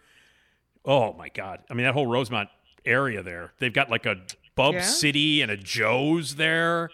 Oh 0.84 1.12
my 1.14 1.28
God! 1.30 1.62
I 1.70 1.74
mean, 1.74 1.84
that 1.84 1.94
whole 1.94 2.06
Rosemont 2.06 2.50
area 2.84 3.22
there, 3.22 3.52
they've 3.58 3.72
got 3.72 3.88
like 3.90 4.04
a 4.06 4.22
Bub 4.54 4.74
Yeah? 4.74 4.80
City 4.82 5.40
and 5.42 5.50
a 5.50 5.56
Joe's 5.56 6.36
there. 6.36 6.90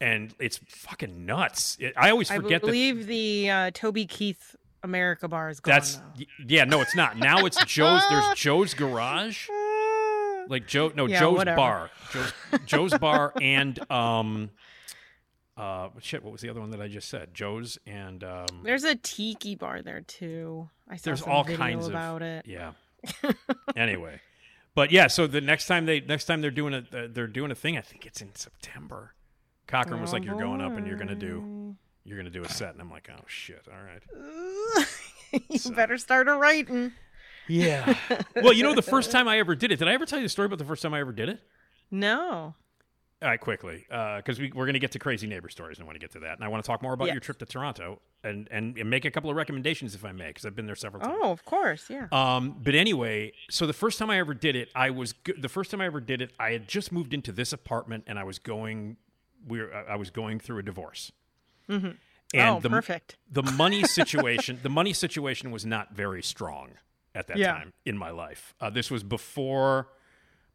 And 0.00 0.34
it's 0.40 0.58
fucking 0.66 1.24
nuts. 1.26 1.76
It, 1.78 1.92
I 1.96 2.10
always 2.10 2.28
I 2.30 2.36
forget 2.36 2.60
that 2.62 2.66
believe 2.66 3.06
the 3.06 3.48
uh, 3.50 3.70
Toby 3.72 4.04
Keith 4.04 4.56
America 4.82 5.28
bar 5.28 5.50
is 5.50 5.60
gone. 5.60 5.74
That's 5.74 5.96
though. 5.96 6.24
yeah, 6.46 6.64
no, 6.64 6.80
it's 6.80 6.96
not. 6.96 7.16
Now 7.18 7.44
it's 7.46 7.62
Joe's. 7.64 8.02
There's 8.10 8.26
Joe's 8.36 8.74
Garage, 8.74 9.48
like 10.48 10.66
Joe. 10.66 10.92
No, 10.94 11.06
Yeah, 11.06 11.20
Joe's 11.20 11.38
whatever. 11.38 11.56
Bar. 11.56 11.90
Joe's 12.12 12.32
Joe's 12.66 12.98
Bar 12.98 13.32
and 13.40 13.90
um, 13.90 14.50
uh, 15.56 15.88
shit. 16.00 16.22
What 16.22 16.32
was 16.32 16.40
the 16.40 16.48
other 16.50 16.60
one 16.60 16.70
that 16.70 16.80
I 16.80 16.88
just 16.88 17.08
said? 17.08 17.32
Joe's 17.34 17.78
and 17.86 18.24
um. 18.24 18.46
There's 18.62 18.84
a 18.84 18.96
tiki 18.96 19.54
bar 19.54 19.82
there 19.82 20.00
too. 20.00 20.68
I 20.88 20.96
saw 20.96 21.02
There's 21.04 21.22
all 21.22 21.44
kinds 21.44 21.86
about 21.86 22.22
of 22.22 22.28
it. 22.28 22.46
yeah. 22.46 22.72
anyway, 23.76 24.20
but 24.74 24.90
yeah. 24.92 25.06
So 25.08 25.26
the 25.26 25.40
next 25.40 25.66
time 25.66 25.86
they 25.86 26.00
next 26.00 26.24
time 26.26 26.40
they're 26.40 26.50
doing 26.50 26.74
a 26.74 27.08
they're 27.08 27.26
doing 27.26 27.50
a 27.50 27.54
thing. 27.54 27.76
I 27.76 27.80
think 27.80 28.06
it's 28.06 28.20
in 28.20 28.34
September. 28.34 29.14
Cochran 29.66 30.00
was 30.00 30.12
like, 30.12 30.24
"You're 30.24 30.38
going 30.38 30.60
up 30.60 30.76
and 30.76 30.86
you're 30.86 30.98
gonna 30.98 31.14
do 31.14 31.76
you're 32.04 32.16
gonna 32.16 32.30
do 32.30 32.42
a 32.44 32.48
set," 32.48 32.72
and 32.72 32.80
I'm 32.80 32.90
like, 32.90 33.08
"Oh 33.12 33.24
shit! 33.26 33.66
All 33.68 33.82
right." 33.82 34.86
you 35.48 35.70
better 35.72 35.98
start 35.98 36.28
a 36.28 36.34
writing. 36.36 36.92
Yeah. 37.48 37.96
well, 38.36 38.52
you 38.52 38.62
know, 38.62 38.74
the 38.74 38.82
first 38.82 39.10
time 39.10 39.28
I 39.28 39.38
ever 39.38 39.54
did 39.54 39.72
it, 39.72 39.78
did 39.78 39.88
I 39.88 39.94
ever 39.94 40.06
tell 40.06 40.18
you 40.18 40.24
the 40.24 40.28
story 40.28 40.46
about 40.46 40.58
the 40.58 40.64
first 40.64 40.82
time 40.82 40.94
I 40.94 41.00
ever 41.00 41.12
did 41.12 41.28
it? 41.28 41.40
No. 41.90 42.54
All 43.20 43.28
right, 43.28 43.38
quickly, 43.40 43.84
because 43.88 44.40
we, 44.40 44.50
we're 44.52 44.64
going 44.64 44.72
to 44.74 44.80
get 44.80 44.90
to 44.92 44.98
crazy 44.98 45.28
neighbor 45.28 45.48
stories, 45.48 45.78
and 45.78 45.84
I 45.84 45.86
want 45.86 45.94
to 45.94 46.00
get 46.00 46.10
to 46.12 46.18
that. 46.20 46.34
And 46.34 46.44
I 46.44 46.48
want 46.48 46.64
to 46.64 46.66
talk 46.66 46.82
more 46.82 46.92
about 46.92 47.04
Yes. 47.06 47.14
your 47.14 47.20
trip 47.20 47.38
to 47.38 47.46
Toronto 47.46 48.00
and, 48.24 48.48
and, 48.50 48.76
and 48.76 48.90
make 48.90 49.04
a 49.04 49.12
couple 49.12 49.30
of 49.30 49.36
recommendations, 49.36 49.94
if 49.94 50.04
I 50.04 50.10
may, 50.10 50.28
because 50.28 50.44
I've 50.44 50.56
been 50.56 50.66
there 50.66 50.74
several 50.74 51.02
times. 51.04 51.14
Oh, 51.22 51.30
of 51.30 51.44
course, 51.44 51.88
yeah. 51.88 52.08
Um, 52.10 52.56
but 52.60 52.74
anyway, 52.74 53.32
so 53.48 53.64
the 53.66 53.72
first 53.72 54.00
time 54.00 54.10
I 54.10 54.18
ever 54.18 54.34
did 54.34 54.56
it, 54.56 54.70
I 54.74 54.90
was 54.90 55.12
go- 55.12 55.34
the 55.38 55.48
first 55.48 55.70
time 55.70 55.80
I 55.80 55.86
ever 55.86 56.00
did 56.00 56.20
it. 56.20 56.32
I 56.40 56.50
had 56.50 56.66
just 56.66 56.90
moved 56.90 57.14
into 57.14 57.30
this 57.30 57.52
apartment, 57.52 58.04
and 58.08 58.18
I 58.18 58.24
was 58.24 58.40
going. 58.40 58.96
We 59.46 59.60
were, 59.60 59.72
I 59.72 59.92
I 59.92 59.96
was 59.96 60.10
going 60.10 60.40
through 60.40 60.58
a 60.58 60.62
divorce. 60.64 61.12
Mhm. 61.72 61.96
And 62.34 62.48
Oh, 62.48 62.60
the, 62.60 62.70
perfect. 62.70 63.16
The 63.30 63.42
money 63.42 63.82
situation, 63.98 64.58
the 64.62 64.68
money 64.70 64.92
situation 64.92 65.50
was 65.50 65.66
not 65.66 65.92
very 65.94 66.22
strong 66.22 66.70
at 67.14 67.26
that 67.26 67.36
Yeah. 67.36 67.52
time 67.52 67.72
in 67.84 67.98
my 67.98 68.10
life. 68.10 68.54
Uh, 68.60 68.70
this 68.70 68.90
was 68.90 69.02
before, 69.02 69.88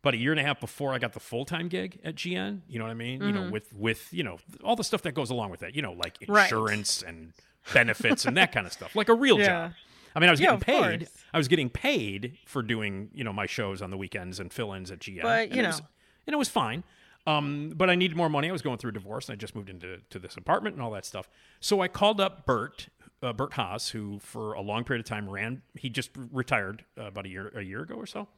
about 0.02 0.14
a 0.15 0.18
year 0.18 0.31
and 0.31 0.39
a 0.39 0.44
half 0.44 0.60
before 0.60 0.94
I 0.94 0.98
got 0.99 1.14
the 1.14 1.19
full 1.19 1.45
time 1.45 1.68
gig 1.68 1.99
at 2.03 2.15
GN. 2.15 2.61
You 2.68 2.80
know 2.80 2.85
what 2.85 2.91
I 2.91 2.95
mean? 2.95 3.22
You 3.22 3.31
know, 3.31 3.41
Mhm. 3.41 3.52
with 3.52 3.73
with 3.73 4.11
you 4.11 4.23
know 4.23 4.38
all 4.64 4.76
the 4.76 4.84
stuff 4.84 5.02
that 5.03 5.11
goes 5.14 5.30
along 5.30 5.49
with 5.52 5.60
that. 5.60 5.76
You 5.76 5.81
know, 5.84 5.94
like 5.94 6.18
Right. 6.27 6.44
insurance 6.45 7.02
and 7.03 7.34
benefits 7.73 8.26
and 8.26 8.35
that 8.38 8.52
kind 8.52 8.65
of 8.65 8.73
stuff, 8.73 8.95
like 8.95 9.10
a 9.10 9.14
real 9.14 9.38
Yeah. 9.39 9.45
job. 9.45 9.73
I 10.15 10.19
mean, 10.19 10.30
I 10.30 10.31
was 10.31 10.39
Yeah, 10.39 10.52
getting 10.57 10.61
paid. 10.61 10.99
course. 11.02 11.23
I 11.34 11.38
was 11.38 11.48
getting 11.48 11.69
paid 11.69 12.38
for 12.48 12.64
doing 12.64 13.10
you 13.14 13.23
know 13.23 13.34
my 13.34 13.45
shows 13.45 13.81
on 13.84 13.91
the 13.91 13.98
weekends 13.98 14.39
and 14.39 14.52
fill-ins 14.52 14.89
at 14.89 14.99
GN. 14.99 15.22
But, 15.22 15.48
and 15.49 15.56
you 15.56 15.64
it 15.64 15.68
was- 15.68 15.81
know. 15.81 15.88
and 16.26 16.34
it 16.34 16.38
was 16.38 16.49
fine. 16.49 16.84
Um, 17.28 17.74
but 17.76 17.90
I 17.90 17.95
needed 17.95 18.16
more 18.16 18.30
money. 18.30 18.48
I 18.48 18.54
was 18.54 18.62
going 18.62 18.78
through 18.78 18.91
a 18.91 18.94
divorce, 18.94 19.28
and 19.28 19.34
I 19.34 19.36
just 19.36 19.54
moved 19.54 19.70
into 19.70 19.99
to 20.10 20.18
this 20.18 20.38
apartment 20.38 20.76
and 20.76 20.82
all 20.82 20.91
that 20.91 21.06
stuff. 21.06 21.30
So 21.60 21.82
I 21.82 21.90
called 21.90 22.22
up 22.22 22.45
Bert, 22.45 22.88
uh, 23.22 23.34
Bert 23.34 23.54
Haas, 23.54 23.90
who 23.90 24.18
for 24.20 24.54
a 24.54 24.62
long 24.62 24.86
period 24.86 25.06
of 25.06 25.10
time 25.10 25.30
ran. 25.30 25.62
He 25.76 25.90
just 25.90 26.10
retired 26.32 26.86
uh, 26.98 27.08
about 27.08 27.26
a 27.26 27.30
year 27.30 27.52
a 27.54 27.62
year 27.62 27.82
ago 27.82 27.95
or 27.95 28.06
so. 28.06 28.30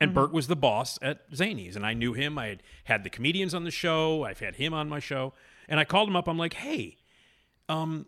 And 0.00 0.14
Bert 0.14 0.30
was 0.30 0.46
the 0.46 0.56
boss 0.56 0.98
at 1.00 1.30
Zanies, 1.32 1.74
and 1.74 1.84
I 1.84 1.94
knew 1.94 2.12
him. 2.12 2.38
I 2.38 2.46
had 2.48 2.62
had 2.84 3.02
the 3.02 3.10
comedians 3.10 3.54
on 3.54 3.64
the 3.64 3.70
show. 3.70 4.24
I've 4.24 4.40
had 4.40 4.56
him 4.56 4.72
on 4.72 4.88
my 4.88 5.00
show, 5.00 5.32
and 5.68 5.80
I 5.80 5.84
called 5.84 6.08
him 6.08 6.14
up. 6.14 6.28
I'm 6.28 6.38
like, 6.38 6.52
"Hey, 6.52 6.98
um, 7.68 8.06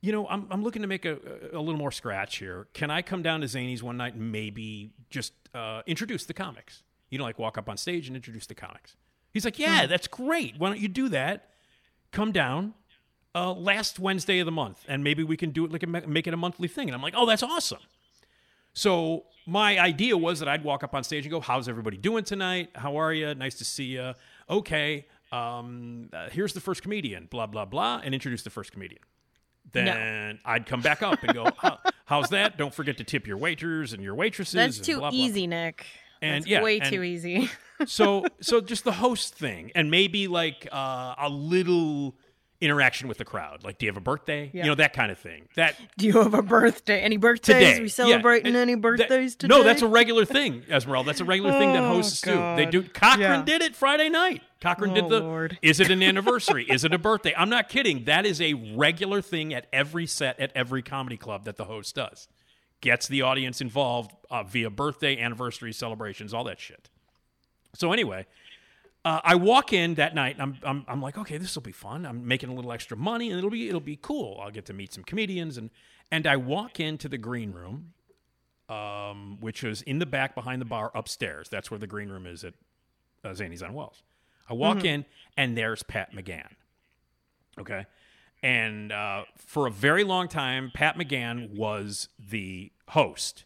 you 0.00 0.12
know, 0.12 0.26
I'm 0.28 0.46
I'm 0.50 0.62
looking 0.62 0.82
to 0.82 0.88
make 0.88 1.04
a, 1.04 1.18
a 1.52 1.58
little 1.58 1.76
more 1.76 1.92
scratch 1.92 2.38
here. 2.38 2.68
Can 2.72 2.90
I 2.90 3.02
come 3.02 3.22
down 3.22 3.40
to 3.42 3.46
Zanies 3.46 3.82
one 3.82 3.98
night 3.98 4.14
and 4.14 4.32
maybe 4.32 4.92
just 5.10 5.34
uh, 5.52 5.82
introduce 5.86 6.24
the 6.24 6.34
comics? 6.34 6.82
You 7.10 7.18
know, 7.18 7.24
like 7.24 7.38
walk 7.38 7.58
up 7.58 7.68
on 7.68 7.76
stage 7.76 8.06
and 8.06 8.16
introduce 8.16 8.46
the 8.46 8.54
comics." 8.54 8.96
He's 9.34 9.44
like, 9.44 9.58
"Yeah, 9.58 9.84
that's 9.86 10.06
great. 10.08 10.54
Why 10.56 10.68
don't 10.70 10.80
you 10.80 10.88
do 10.88 11.10
that? 11.10 11.50
Come 12.12 12.32
down." 12.32 12.72
Uh, 13.36 13.52
last 13.52 13.98
Wednesday 13.98 14.38
of 14.38 14.46
the 14.46 14.52
month, 14.52 14.84
and 14.88 15.02
maybe 15.02 15.24
we 15.24 15.36
can 15.36 15.50
do 15.50 15.64
it 15.64 15.72
like 15.72 15.82
a, 15.82 15.86
make 15.88 16.28
it 16.28 16.32
a 16.32 16.36
monthly 16.36 16.68
thing. 16.68 16.88
And 16.88 16.94
I'm 16.94 17.02
like, 17.02 17.14
oh, 17.16 17.26
that's 17.26 17.42
awesome. 17.42 17.80
So 18.74 19.24
my 19.44 19.78
idea 19.78 20.16
was 20.16 20.38
that 20.38 20.48
I'd 20.48 20.62
walk 20.64 20.84
up 20.84 20.94
on 20.94 21.02
stage 21.04 21.24
and 21.24 21.32
go, 21.32 21.40
"How's 21.40 21.68
everybody 21.68 21.96
doing 21.96 22.22
tonight? 22.24 22.70
How 22.76 22.96
are 22.96 23.12
you? 23.12 23.34
Nice 23.34 23.56
to 23.56 23.64
see 23.64 23.84
you. 23.84 24.14
Okay, 24.48 25.06
um, 25.32 26.10
uh, 26.12 26.28
here's 26.30 26.52
the 26.52 26.60
first 26.60 26.82
comedian. 26.82 27.26
Blah 27.30 27.46
blah 27.46 27.64
blah," 27.64 28.00
and 28.04 28.14
introduce 28.14 28.42
the 28.42 28.50
first 28.50 28.72
comedian. 28.72 29.02
Then 29.72 30.38
I'd 30.44 30.66
come 30.66 30.80
back 30.82 31.02
up 31.02 31.22
and 31.22 31.34
go, 31.34 31.48
How, 31.56 31.78
"How's 32.04 32.28
that? 32.30 32.56
Don't 32.56 32.74
forget 32.74 32.98
to 32.98 33.04
tip 33.04 33.26
your 33.26 33.36
waiters 33.36 33.92
and 33.92 34.02
your 34.02 34.14
waitresses." 34.14 34.54
That's 34.54 34.76
and 34.76 34.86
too 34.86 34.98
blah, 34.98 35.10
blah, 35.10 35.18
easy, 35.18 35.46
Nick. 35.46 35.86
And 36.22 36.36
That's 36.36 36.46
yeah, 36.46 36.62
way 36.62 36.78
and- 36.78 36.90
too 36.92 37.02
easy. 37.02 37.50
so 37.86 38.24
so 38.40 38.60
just 38.60 38.84
the 38.84 38.92
host 38.92 39.34
thing 39.34 39.70
and 39.74 39.90
maybe 39.90 40.28
like 40.28 40.68
uh, 40.72 41.14
a 41.18 41.28
little 41.28 42.14
interaction 42.60 43.08
with 43.08 43.18
the 43.18 43.24
crowd. 43.24 43.62
Like 43.62 43.78
do 43.78 43.84
you 43.86 43.90
have 43.92 43.96
a 43.98 44.00
birthday? 44.00 44.50
Yeah. 44.54 44.62
you 44.64 44.70
know 44.70 44.74
that 44.76 44.92
kind 44.94 45.10
of 45.12 45.18
thing. 45.18 45.48
That 45.56 45.76
Do 45.98 46.06
you 46.06 46.14
have 46.22 46.32
a 46.34 46.40
birthday? 46.42 47.00
Any 47.00 47.16
birthdays? 47.18 47.56
today. 47.74 47.80
We 47.80 47.88
celebrating 47.88 48.46
and 48.48 48.56
any 48.56 48.74
that- 48.74 48.80
birthdays 48.80 49.36
today? 49.36 49.54
no 49.54 49.62
that's 49.62 49.82
a 49.82 49.88
regular 49.88 50.24
thing 50.24 50.62
esmeralda. 50.70 51.08
That's 51.08 51.20
a 51.20 51.24
regular 51.26 51.52
thing 51.58 51.72
that 51.74 51.82
Oh, 51.82 51.88
hosts 51.94 52.20
do. 52.22 52.34
They 52.56 52.64
do 52.66 52.82
cochran 52.84 53.20
Yeah. 53.20 53.44
did 53.44 53.60
it 53.62 53.76
friday 53.76 54.08
night. 54.08 54.42
Cochran 54.60 54.92
Oh, 54.92 54.94
did 54.94 55.08
the 55.10 55.20
Lord. 55.20 55.58
is 55.60 55.78
it 55.80 55.90
an 55.90 56.02
anniversary? 56.10 56.64
Is 56.70 56.84
it 56.84 56.94
a 56.94 56.98
birthday? 56.98 57.34
I'm 57.36 57.50
not 57.50 57.68
kidding. 57.68 58.04
That 58.04 58.24
is 58.24 58.40
a 58.40 58.54
regular 58.54 59.20
thing 59.20 59.52
at 59.52 59.66
every 59.72 60.06
set 60.06 60.40
at 60.40 60.52
every 60.54 60.80
comedy 60.82 61.18
club 61.18 61.44
that 61.44 61.56
the 61.56 61.64
host 61.64 61.94
does. 61.96 62.28
Gets 62.80 63.08
the 63.08 63.20
audience 63.22 63.60
involved 63.60 64.12
uh, 64.30 64.42
via 64.42 64.70
birthday 64.70 65.18
anniversary 65.18 65.72
celebrations 65.72 66.32
all 66.32 66.44
that 66.44 66.60
shit 66.60 66.88
so 67.74 67.92
anyway, 67.92 68.26
uh, 69.04 69.20
I 69.22 69.34
walk 69.34 69.72
in 69.72 69.94
that 69.94 70.14
night 70.14 70.36
and 70.38 70.42
I'm, 70.42 70.58
I'm, 70.62 70.84
I'm 70.88 71.02
like, 71.02 71.18
okay, 71.18 71.36
this 71.36 71.54
will 71.54 71.62
be 71.62 71.72
fun. 71.72 72.06
I'm 72.06 72.26
making 72.26 72.48
a 72.48 72.54
little 72.54 72.72
extra 72.72 72.96
money 72.96 73.28
and 73.30 73.38
it'll 73.38 73.50
be 73.50 73.68
it'll 73.68 73.80
be 73.80 73.98
cool. 74.00 74.40
I'll 74.42 74.50
get 74.50 74.64
to 74.66 74.72
meet 74.72 74.92
some 74.94 75.04
comedians 75.04 75.58
and 75.58 75.70
and 76.10 76.26
I 76.26 76.36
walk 76.36 76.80
into 76.80 77.08
the 77.08 77.18
green 77.18 77.52
room, 77.52 77.92
um, 78.68 79.38
which 79.40 79.62
is 79.64 79.82
in 79.82 79.98
the 79.98 80.06
back 80.06 80.34
behind 80.34 80.60
the 80.60 80.66
bar 80.66 80.90
upstairs. 80.94 81.48
That's 81.50 81.70
where 81.70 81.78
the 81.78 81.86
green 81.86 82.08
room 82.08 82.26
is 82.26 82.44
at 82.44 82.54
uh, 83.24 83.28
Zanies 83.30 83.62
on 83.62 83.74
Wells. 83.74 84.02
I 84.48 84.54
walk 84.54 84.78
Mhm. 84.78 84.84
in 84.84 85.04
and 85.36 85.56
there's 85.56 85.82
Pat 85.82 86.12
McGann. 86.14 86.48
Okay. 87.58 87.86
And 88.42 88.92
uh, 88.92 89.24
for 89.36 89.66
a 89.66 89.70
very 89.70 90.04
long 90.04 90.28
time, 90.28 90.70
Pat 90.74 90.96
McGann 90.98 91.50
was 91.56 92.08
the 92.18 92.70
host 92.88 93.44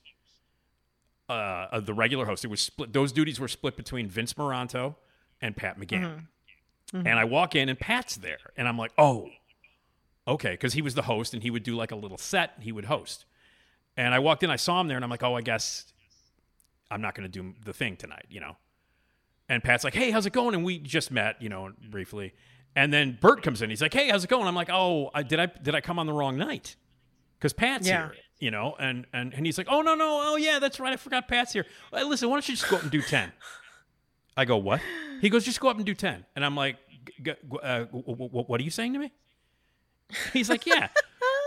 uh, 1.28 1.80
the 1.80 1.94
regular 1.94 2.26
host. 2.26 2.44
It 2.44 2.48
was 2.48 2.60
split; 2.60 2.92
those 2.92 3.12
duties 3.12 3.38
were 3.40 3.48
split 3.48 3.76
between 3.76 4.08
Vince 4.08 4.34
Moranto 4.34 4.96
and 5.40 5.56
Pat 5.56 5.78
McGann. 5.78 6.26
Mhm. 6.92 7.06
And 7.06 7.18
I 7.18 7.24
walk 7.24 7.54
in, 7.54 7.68
and 7.68 7.78
Pat's 7.78 8.16
there, 8.16 8.52
and 8.56 8.66
I'm 8.66 8.78
like, 8.78 8.92
"Oh, 8.96 9.28
okay," 10.26 10.52
because 10.52 10.72
he 10.72 10.80
was 10.82 10.94
the 10.94 11.02
host, 11.02 11.34
and 11.34 11.42
he 11.42 11.50
would 11.50 11.62
do 11.62 11.76
like 11.76 11.90
a 11.90 11.96
little 11.96 12.16
set. 12.18 12.52
And 12.54 12.64
he 12.64 12.72
would 12.72 12.86
host, 12.86 13.26
and 13.96 14.14
I 14.14 14.18
walked 14.20 14.42
in, 14.42 14.50
I 14.50 14.56
saw 14.56 14.80
him 14.80 14.88
there, 14.88 14.96
and 14.96 15.04
I'm 15.04 15.10
like, 15.10 15.22
"Oh, 15.22 15.34
I 15.34 15.42
guess 15.42 15.92
I'm 16.90 17.02
not 17.02 17.14
going 17.14 17.30
to 17.30 17.42
do 17.42 17.54
the 17.64 17.72
thing 17.74 17.96
tonight," 17.96 18.24
you 18.30 18.40
know. 18.40 18.56
And 19.50 19.62
Pat's 19.62 19.84
like, 19.84 19.94
"Hey, 19.94 20.10
how's 20.10 20.24
it 20.26 20.32
going?" 20.32 20.54
And 20.54 20.64
we 20.64 20.78
just 20.78 21.10
met, 21.10 21.40
you 21.42 21.48
know, 21.50 21.72
briefly. 21.90 22.32
And 22.76 22.92
then 22.92 23.18
Bert 23.20 23.42
comes 23.42 23.60
in. 23.62 23.70
He's 23.70 23.82
like, 23.82 23.92
"Hey, 23.94 24.08
how's 24.08 24.24
it 24.24 24.30
going?" 24.30 24.46
I'm 24.46 24.54
like, 24.54 24.70
"Oh, 24.70 25.10
I, 25.14 25.22
did 25.22 25.40
I 25.40 25.46
did 25.46 25.74
I 25.74 25.80
come 25.82 25.98
on 25.98 26.06
the 26.06 26.12
wrong 26.12 26.36
night?" 26.38 26.76
Because 27.38 27.52
Pat's 27.52 27.86
Yeah. 27.86 28.08
here, 28.08 28.16
you 28.40 28.50
know. 28.50 28.74
And 28.78 29.06
and 29.12 29.32
and 29.34 29.44
he's 29.46 29.58
like, 29.58 29.68
"Oh 29.70 29.82
no, 29.82 29.94
no, 29.94 30.20
oh 30.24 30.36
yeah, 30.36 30.58
that's 30.58 30.78
right. 30.80 30.92
I 30.92 30.96
forgot 30.96 31.28
Pat's 31.28 31.52
here. 31.52 31.66
Uh, 31.92 32.02
listen, 32.04 32.28
why 32.28 32.36
don't 32.36 32.48
you 32.48 32.54
just 32.56 32.68
go 32.68 32.76
up 32.76 32.82
and 32.82 32.90
do 32.90 33.02
10? 33.02 33.32
I 34.36 34.44
go, 34.44 34.56
"What?" 34.56 34.80
He 35.20 35.28
goes, 35.30 35.44
"Just 35.44 35.60
go 35.60 35.68
up 35.68 35.76
and 35.76 35.84
do 35.86 35.94
10." 35.94 36.24
And 36.36 36.44
I'm 36.44 36.54
like, 36.56 36.76
g- 37.06 37.12
g- 37.24 37.32
uh, 37.62 37.84
w- 37.84 38.04
w- 38.06 38.30
"What 38.46 38.60
are 38.60 38.64
you 38.64 38.70
saying 38.70 38.92
to 38.94 38.98
me?" 38.98 39.12
He's 40.32 40.48
like, 40.48 40.66
"Yeah." 40.66 40.88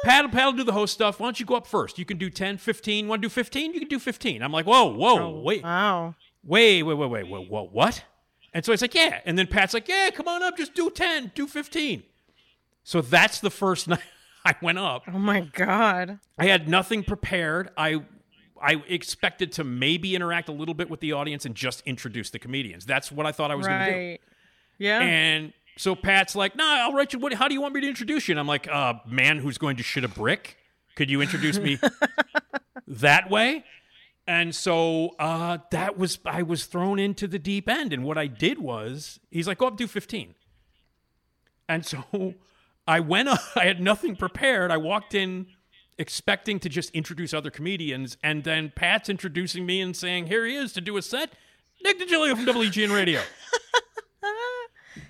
Pat, 0.04 0.32
Pat 0.32 0.46
will 0.48 0.54
do 0.54 0.64
the 0.64 0.72
host 0.74 0.94
stuff. 0.96 1.20
Why 1.20 1.28
don't 1.28 1.40
you 1.40 1.46
go 1.46 1.54
up 1.56 1.68
first? 1.68 2.00
You 2.00 2.06
can 2.06 2.18
do 2.18 2.32
10, 2.32 2.58
15. 2.58 3.08
Want 3.08 3.22
to 3.22 3.26
do 3.28 3.30
15? 3.30 3.74
You 3.76 3.80
can 3.82 3.88
do 3.88 4.00
15. 4.00 4.42
I'm 4.42 4.52
like, 4.52 4.66
whoa, 4.66 4.86
whoa, 4.92 5.40
wait. 5.42 5.62
Oh, 5.64 5.68
Wow. 5.68 6.16
Wait, 6.44 6.82
wait, 6.82 6.96
wait, 6.96 7.08
wait, 7.12 7.30
wait, 7.30 7.48
whoa, 7.48 7.68
what? 7.68 8.04
And 8.52 8.66
so 8.66 8.72
he's 8.72 8.82
like, 8.82 8.96
yeah. 8.96 9.20
And 9.28 9.38
then 9.38 9.46
Pat's 9.46 9.76
like, 9.76 9.88
yeah, 9.88 10.10
come 10.12 10.28
on 10.28 10.42
up, 10.42 10.58
just 10.58 10.74
do 10.74 10.90
10, 10.90 11.34
do 11.36 11.46
15. 11.46 12.02
So 12.84 13.02
that's 13.02 13.40
the 13.42 13.52
first 13.52 13.88
night 13.88 14.00
I 14.46 14.56
went 14.62 14.80
up. 14.80 15.04
Oh 15.08 15.20
my 15.20 15.42
god. 15.42 16.20
I 16.38 16.46
had 16.46 16.68
nothing 16.68 17.04
prepared. 17.04 17.70
I 17.78 18.04
I 18.62 18.84
expected 18.88 19.52
to 19.54 19.64
maybe 19.64 20.16
interact 20.16 20.50
a 20.50 20.52
little 20.52 20.74
bit 20.74 20.90
with 20.90 21.00
the 21.00 21.14
audience 21.14 21.46
and 21.46 21.56
just 21.56 21.82
introduce 21.86 22.30
the 22.30 22.40
comedians. 22.40 22.86
That's 22.86 23.12
what 23.12 23.26
I 23.26 23.32
thought 23.32 23.52
I 23.52 23.56
was 23.56 23.68
going 23.68 23.86
to 23.86 23.92
do. 23.92 24.24
Yeah. 24.78 25.00
And 25.00 25.54
so 25.78 25.96
Pat's 25.96 26.36
like, 26.36 26.56
"Nah, 26.56 26.84
I'll 26.84 26.94
write 26.94 27.14
you. 27.14 27.20
What? 27.20 27.34
How 27.34 27.48
do 27.48 27.54
you 27.54 27.62
want 27.62 27.74
me 27.74 27.82
to 27.82 27.88
introduce 27.88 28.28
you?" 28.28 28.34
And 28.34 28.40
I'm 28.40 28.48
like, 28.48 28.68
"Uh, 28.68 28.96
man, 29.08 29.38
who's 29.38 29.58
going 29.58 29.78
to 29.78 29.84
shit 29.84 30.04
a 30.04 30.08
brick? 30.08 30.58
Could 30.96 31.10
you 31.10 31.22
introduce 31.22 31.58
me 31.58 31.80
that 32.88 33.30
way?" 33.30 33.64
And 34.28 34.54
so 34.54 35.16
uh, 35.18 35.58
that 35.72 35.98
was 35.98 36.20
I 36.26 36.44
was 36.44 36.66
thrown 36.66 37.00
into 37.00 37.28
the 37.28 37.40
deep 37.40 37.68
end. 37.68 37.94
And 37.94 38.04
what 38.04 38.18
I 38.18 38.28
did 38.28 38.60
was, 38.60 39.20
he's 39.32 39.48
like, 39.48 39.58
"Go 39.58 39.68
up, 39.68 39.78
do 39.78 39.88
15." 39.88 40.36
And 41.68 41.86
so 41.86 42.36
I 42.88 43.00
went. 43.00 43.30
up. 43.30 43.40
I 43.56 43.66
had 43.66 43.80
nothing 43.80 44.16
prepared. 44.16 44.72
I 44.72 44.78
walked 44.78 45.14
in 45.14 45.48
expecting 45.98 46.60
to 46.62 46.70
just 46.70 46.90
introduce 46.92 47.34
other 47.34 47.52
comedians, 47.52 48.18
and 48.24 48.44
then 48.44 48.72
Pat's 48.76 49.10
introducing 49.10 49.66
me 49.66 49.82
and 49.82 49.96
saying, 49.96 50.28
"Here 50.28 50.46
he 50.46 50.56
is 50.56 50.74
to 50.74 50.82
do 50.82 50.98
a 50.98 51.02
set." 51.02 51.34
Nick 51.84 52.00
DiGilio 52.00 52.36
from 52.36 52.46
WGN 52.46 52.94
Radio. 52.94 53.22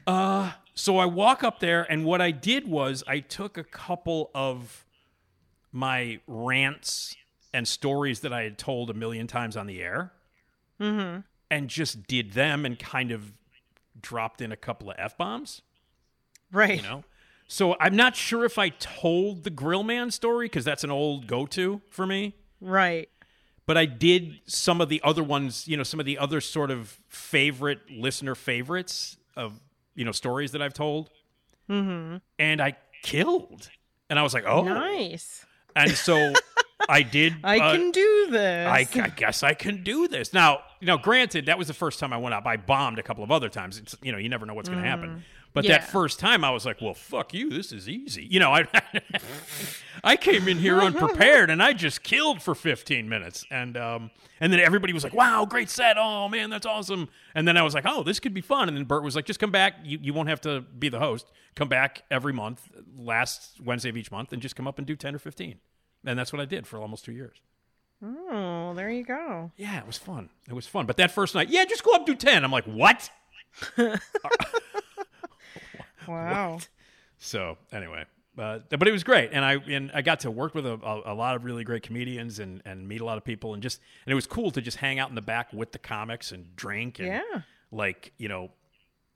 Uh, 0.07 0.51
so 0.73 0.97
I 0.97 1.05
walk 1.05 1.43
up 1.43 1.59
there, 1.59 1.83
and 1.89 2.05
what 2.05 2.21
I 2.21 2.31
did 2.31 2.67
was 2.67 3.03
I 3.07 3.19
took 3.19 3.57
a 3.57 3.63
couple 3.63 4.31
of 4.33 4.85
my 5.71 6.19
rants 6.27 7.15
and 7.53 7.67
stories 7.67 8.21
that 8.21 8.33
I 8.33 8.43
had 8.43 8.57
told 8.57 8.89
a 8.89 8.93
million 8.93 9.27
times 9.27 9.55
on 9.57 9.67
the 9.67 9.81
air 9.81 10.11
Mm-hmm. 10.79 11.19
and 11.51 11.69
just 11.69 12.07
did 12.07 12.33
them 12.33 12.65
and 12.65 12.77
kind 12.79 13.11
of 13.11 13.33
dropped 14.01 14.41
in 14.41 14.51
a 14.51 14.55
couple 14.57 14.89
of 14.89 14.95
F 14.97 15.15
bombs. 15.17 15.61
Right. 16.51 16.77
You 16.77 16.81
know? 16.81 17.03
So 17.51 17.75
I'm 17.81 17.97
not 17.97 18.15
sure 18.15 18.45
if 18.45 18.57
I 18.57 18.69
told 18.69 19.43
the 19.43 19.49
Grill 19.49 19.83
Man 19.83 20.09
story 20.09 20.45
because 20.45 20.63
that's 20.63 20.85
an 20.85 20.89
old 20.89 21.27
go 21.27 21.45
to 21.47 21.81
for 21.89 22.07
me. 22.07 22.33
Right. 22.61 23.09
But 23.65 23.75
I 23.75 23.87
did 23.87 24.39
some 24.45 24.79
of 24.79 24.87
the 24.87 25.01
other 25.03 25.21
ones, 25.21 25.67
you 25.67 25.75
know, 25.75 25.83
some 25.83 25.99
of 25.99 26.05
the 26.05 26.17
other 26.17 26.39
sort 26.39 26.71
of 26.71 26.97
favorite 27.09 27.79
listener 27.91 28.35
favorites 28.35 29.17
of, 29.35 29.59
you 29.95 30.05
know, 30.05 30.13
stories 30.13 30.53
that 30.53 30.61
I've 30.61 30.73
told. 30.73 31.09
Mm-hmm. 31.69 32.17
And 32.39 32.61
I 32.61 32.77
killed. 33.03 33.69
And 34.09 34.17
I 34.17 34.23
was 34.23 34.33
like, 34.33 34.45
oh. 34.47 34.63
Nice. 34.63 35.45
And 35.75 35.91
so 35.91 36.31
I 36.87 37.01
did. 37.01 37.35
I 37.43 37.59
uh, 37.59 37.73
can 37.73 37.91
do 37.91 38.27
this. 38.29 38.65
I, 38.65 38.87
I 38.95 39.09
guess 39.09 39.43
I 39.43 39.55
can 39.55 39.83
do 39.83 40.07
this. 40.07 40.31
Now, 40.31 40.61
you 40.79 40.87
know, 40.87 40.97
granted, 40.97 41.47
that 41.47 41.57
was 41.57 41.67
the 41.67 41.73
first 41.73 41.99
time 41.99 42.13
I 42.13 42.17
went 42.17 42.33
up. 42.33 42.45
I 42.45 42.55
bombed 42.55 42.97
a 42.97 43.03
couple 43.03 43.25
of 43.25 43.31
other 43.31 43.49
times. 43.49 43.77
It's, 43.77 43.93
you 44.01 44.13
know, 44.13 44.17
you 44.17 44.29
never 44.29 44.45
know 44.45 44.53
what's 44.53 44.69
going 44.69 44.81
to 44.81 44.87
happen. 44.87 45.25
But. 45.53 45.65
Yeah. 45.65 45.79
that 45.79 45.89
first 45.89 46.19
time, 46.19 46.43
I 46.43 46.51
was 46.51 46.65
like, 46.65 46.81
"Well, 46.81 46.93
fuck 46.93 47.33
you. 47.33 47.49
This 47.49 47.71
is 47.71 47.89
easy." 47.89 48.23
You 48.23 48.39
know, 48.39 48.51
I 48.53 48.67
I 50.03 50.15
came 50.15 50.47
in 50.47 50.57
here 50.57 50.79
unprepared, 50.79 51.49
and 51.49 51.61
I 51.61 51.73
just 51.73 52.03
killed 52.03 52.41
for 52.41 52.55
15 52.55 53.07
minutes, 53.09 53.45
and 53.51 53.75
um, 53.77 54.11
and 54.39 54.51
then 54.51 54.59
everybody 54.59 54.93
was 54.93 55.03
like, 55.03 55.13
"Wow, 55.13 55.45
great 55.45 55.69
set! 55.69 55.97
Oh 55.99 56.29
man, 56.29 56.49
that's 56.49 56.65
awesome!" 56.65 57.09
And 57.35 57.47
then 57.47 57.57
I 57.57 57.63
was 57.63 57.73
like, 57.73 57.85
"Oh, 57.87 58.03
this 58.03 58.19
could 58.19 58.33
be 58.33 58.41
fun." 58.41 58.67
And 58.67 58.77
then 58.77 58.85
Bert 58.85 59.03
was 59.03 59.15
like, 59.15 59.25
"Just 59.25 59.39
come 59.39 59.51
back. 59.51 59.75
You 59.83 59.99
you 60.01 60.13
won't 60.13 60.29
have 60.29 60.41
to 60.41 60.61
be 60.61 60.89
the 60.89 60.99
host. 60.99 61.27
Come 61.55 61.67
back 61.67 62.03
every 62.09 62.33
month, 62.33 62.69
last 62.97 63.59
Wednesday 63.61 63.89
of 63.89 63.97
each 63.97 64.11
month, 64.11 64.31
and 64.31 64.41
just 64.41 64.55
come 64.55 64.67
up 64.67 64.77
and 64.77 64.87
do 64.87 64.95
10 64.95 65.15
or 65.15 65.19
15." 65.19 65.59
And 66.05 66.17
that's 66.17 66.33
what 66.33 66.41
I 66.41 66.45
did 66.45 66.65
for 66.65 66.79
almost 66.79 67.05
two 67.05 67.11
years. 67.11 67.37
Oh, 68.03 68.73
there 68.75 68.89
you 68.89 69.03
go. 69.03 69.51
Yeah, 69.57 69.77
it 69.77 69.85
was 69.85 69.97
fun. 69.97 70.29
It 70.47 70.53
was 70.53 70.65
fun. 70.65 70.85
But 70.87 70.97
that 70.97 71.11
first 71.11 71.35
night, 71.35 71.49
yeah, 71.49 71.65
just 71.65 71.83
go 71.83 71.93
up 71.93 72.05
do 72.05 72.15
10. 72.15 72.43
I'm 72.43 72.51
like, 72.51 72.65
what? 72.65 73.09
Wow. 76.11 76.59
So 77.17 77.57
anyway, 77.71 78.05
uh, 78.37 78.59
but 78.69 78.87
it 78.87 78.91
was 78.91 79.03
great, 79.03 79.29
and 79.33 79.45
I 79.45 79.53
and 79.55 79.91
I 79.93 80.01
got 80.01 80.21
to 80.21 80.31
work 80.31 80.55
with 80.55 80.65
a, 80.65 80.73
a, 80.73 81.13
a 81.13 81.15
lot 81.15 81.35
of 81.35 81.43
really 81.45 81.63
great 81.63 81.83
comedians 81.83 82.39
and 82.39 82.61
and 82.65 82.87
meet 82.87 83.01
a 83.01 83.05
lot 83.05 83.17
of 83.17 83.23
people, 83.23 83.53
and 83.53 83.61
just 83.61 83.79
and 84.05 84.11
it 84.11 84.15
was 84.15 84.25
cool 84.27 84.51
to 84.51 84.61
just 84.61 84.77
hang 84.77 84.97
out 84.99 85.09
in 85.09 85.15
the 85.15 85.21
back 85.21 85.53
with 85.53 85.71
the 85.71 85.79
comics 85.79 86.31
and 86.31 86.55
drink 86.55 86.99
and 86.99 87.07
Yeah. 87.07 87.41
like 87.71 88.13
you 88.17 88.27
know. 88.27 88.51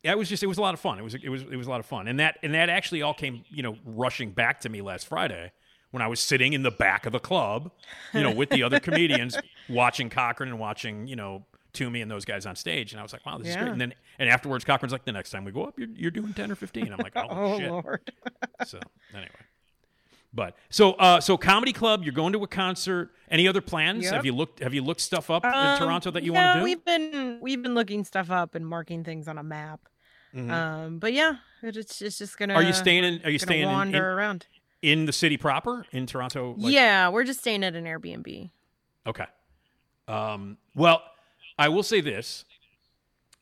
It 0.03 0.15
was 0.19 0.29
just 0.29 0.43
it 0.43 0.47
was 0.47 0.59
a 0.59 0.61
lot 0.61 0.75
of 0.75 0.79
fun. 0.79 0.99
It 0.99 1.01
was 1.01 1.15
it 1.15 1.29
was 1.29 1.41
it 1.41 1.55
was 1.55 1.65
a 1.65 1.69
lot 1.71 1.79
of 1.79 1.87
fun, 1.87 2.07
and 2.07 2.19
that 2.19 2.37
and 2.43 2.53
that 2.53 2.69
actually 2.69 3.01
all 3.01 3.15
came 3.15 3.43
you 3.49 3.63
know 3.63 3.75
rushing 3.83 4.29
back 4.29 4.61
to 4.61 4.69
me 4.69 4.81
last 4.83 5.07
Friday 5.07 5.51
when 5.89 6.03
I 6.03 6.07
was 6.07 6.19
sitting 6.19 6.53
in 6.53 6.61
the 6.61 6.69
back 6.69 7.05
of 7.07 7.11
the 7.11 7.19
club, 7.19 7.71
you 8.13 8.21
know, 8.21 8.31
with 8.31 8.49
the 8.51 8.61
other 8.61 8.79
comedians 8.87 9.35
watching 9.67 10.11
Cochran 10.11 10.49
and 10.49 10.59
watching 10.59 11.07
you 11.07 11.15
know 11.15 11.45
Toomey 11.75 12.01
and 12.01 12.09
those 12.09 12.25
guys 12.25 12.45
on 12.47 12.55
stage, 12.55 12.91
and 12.93 12.99
I 12.99 13.03
was 13.03 13.13
like, 13.13 13.23
wow, 13.25 13.37
this 13.37 13.49
is 13.49 13.55
great. 13.55 13.67
And 13.69 13.79
then 13.79 13.93
and 14.17 14.27
afterwards, 14.29 14.65
Cochran's 14.65 14.91
like, 14.91 15.05
the 15.05 15.11
next 15.11 15.29
time 15.29 15.45
we 15.45 15.51
go 15.51 15.63
up, 15.65 15.77
you're 15.77 15.89
you're 15.93 16.11
doing 16.11 16.33
ten 16.33 16.51
or 16.51 16.55
fifteen. 16.55 16.91
I'm 16.91 16.97
like, 16.97 17.13
oh, 17.15 17.27
Oh 17.29 17.59
shit. 17.59 17.69
Lord. 17.69 18.11
So 18.65 18.79
anyway, 19.13 19.29
but 20.33 20.57
so 20.69 20.93
uh, 20.93 21.19
so 21.21 21.37
comedy 21.37 21.73
club, 21.73 22.03
you're 22.03 22.13
going 22.13 22.33
to 22.33 22.43
a 22.43 22.47
concert. 22.47 23.11
Any 23.29 23.47
other 23.47 23.61
plans? 23.61 24.03
Yep. 24.05 24.13
Have 24.13 24.25
you 24.25 24.33
looked 24.33 24.59
Have 24.59 24.73
you 24.73 24.81
looked 24.83 25.01
stuff 25.01 25.29
up 25.29 25.45
in 25.45 25.51
Um, 25.53 25.77
Toronto 25.77 26.11
that 26.11 26.23
you 26.23 26.33
yeah, 26.33 26.45
want 26.45 26.55
to 26.55 26.59
do? 26.59 26.63
We've 26.63 26.85
been 26.85 27.39
we've 27.41 27.61
been 27.61 27.75
looking 27.75 28.03
stuff 28.03 28.31
up 28.31 28.55
and 28.55 28.65
marking 28.67 29.03
things 29.03 29.27
on 29.27 29.37
a 29.37 29.43
map. 29.43 29.81
Mhm. 30.35 30.49
Um, 30.51 30.99
but 30.99 31.13
yeah, 31.13 31.35
it- 31.63 31.77
it's 31.77 32.01
it's 32.01 32.17
just 32.17 32.37
gonna. 32.37 32.53
Are 32.55 32.63
you 32.63 32.73
staying 32.73 33.03
in? 33.03 33.21
Are 33.23 33.29
you 33.29 33.39
staying 33.39 33.61
in, 33.63 33.67
wander 33.69 33.97
in, 33.97 34.03
around? 34.03 34.47
in 34.81 35.05
the 35.05 35.13
city 35.13 35.37
proper 35.37 35.85
in 35.91 36.05
Toronto? 36.05 36.55
like- 36.57 36.73
yeah, 36.73 37.09
we're 37.09 37.23
just 37.23 37.39
staying 37.39 37.63
at 37.63 37.75
an 37.75 37.85
Airbnb. 37.85 38.49
Okay. 39.07 39.25
Um, 40.07 40.57
well, 40.75 41.01
I 41.57 41.69
will 41.69 41.83
say 41.83 42.01
this: 42.01 42.45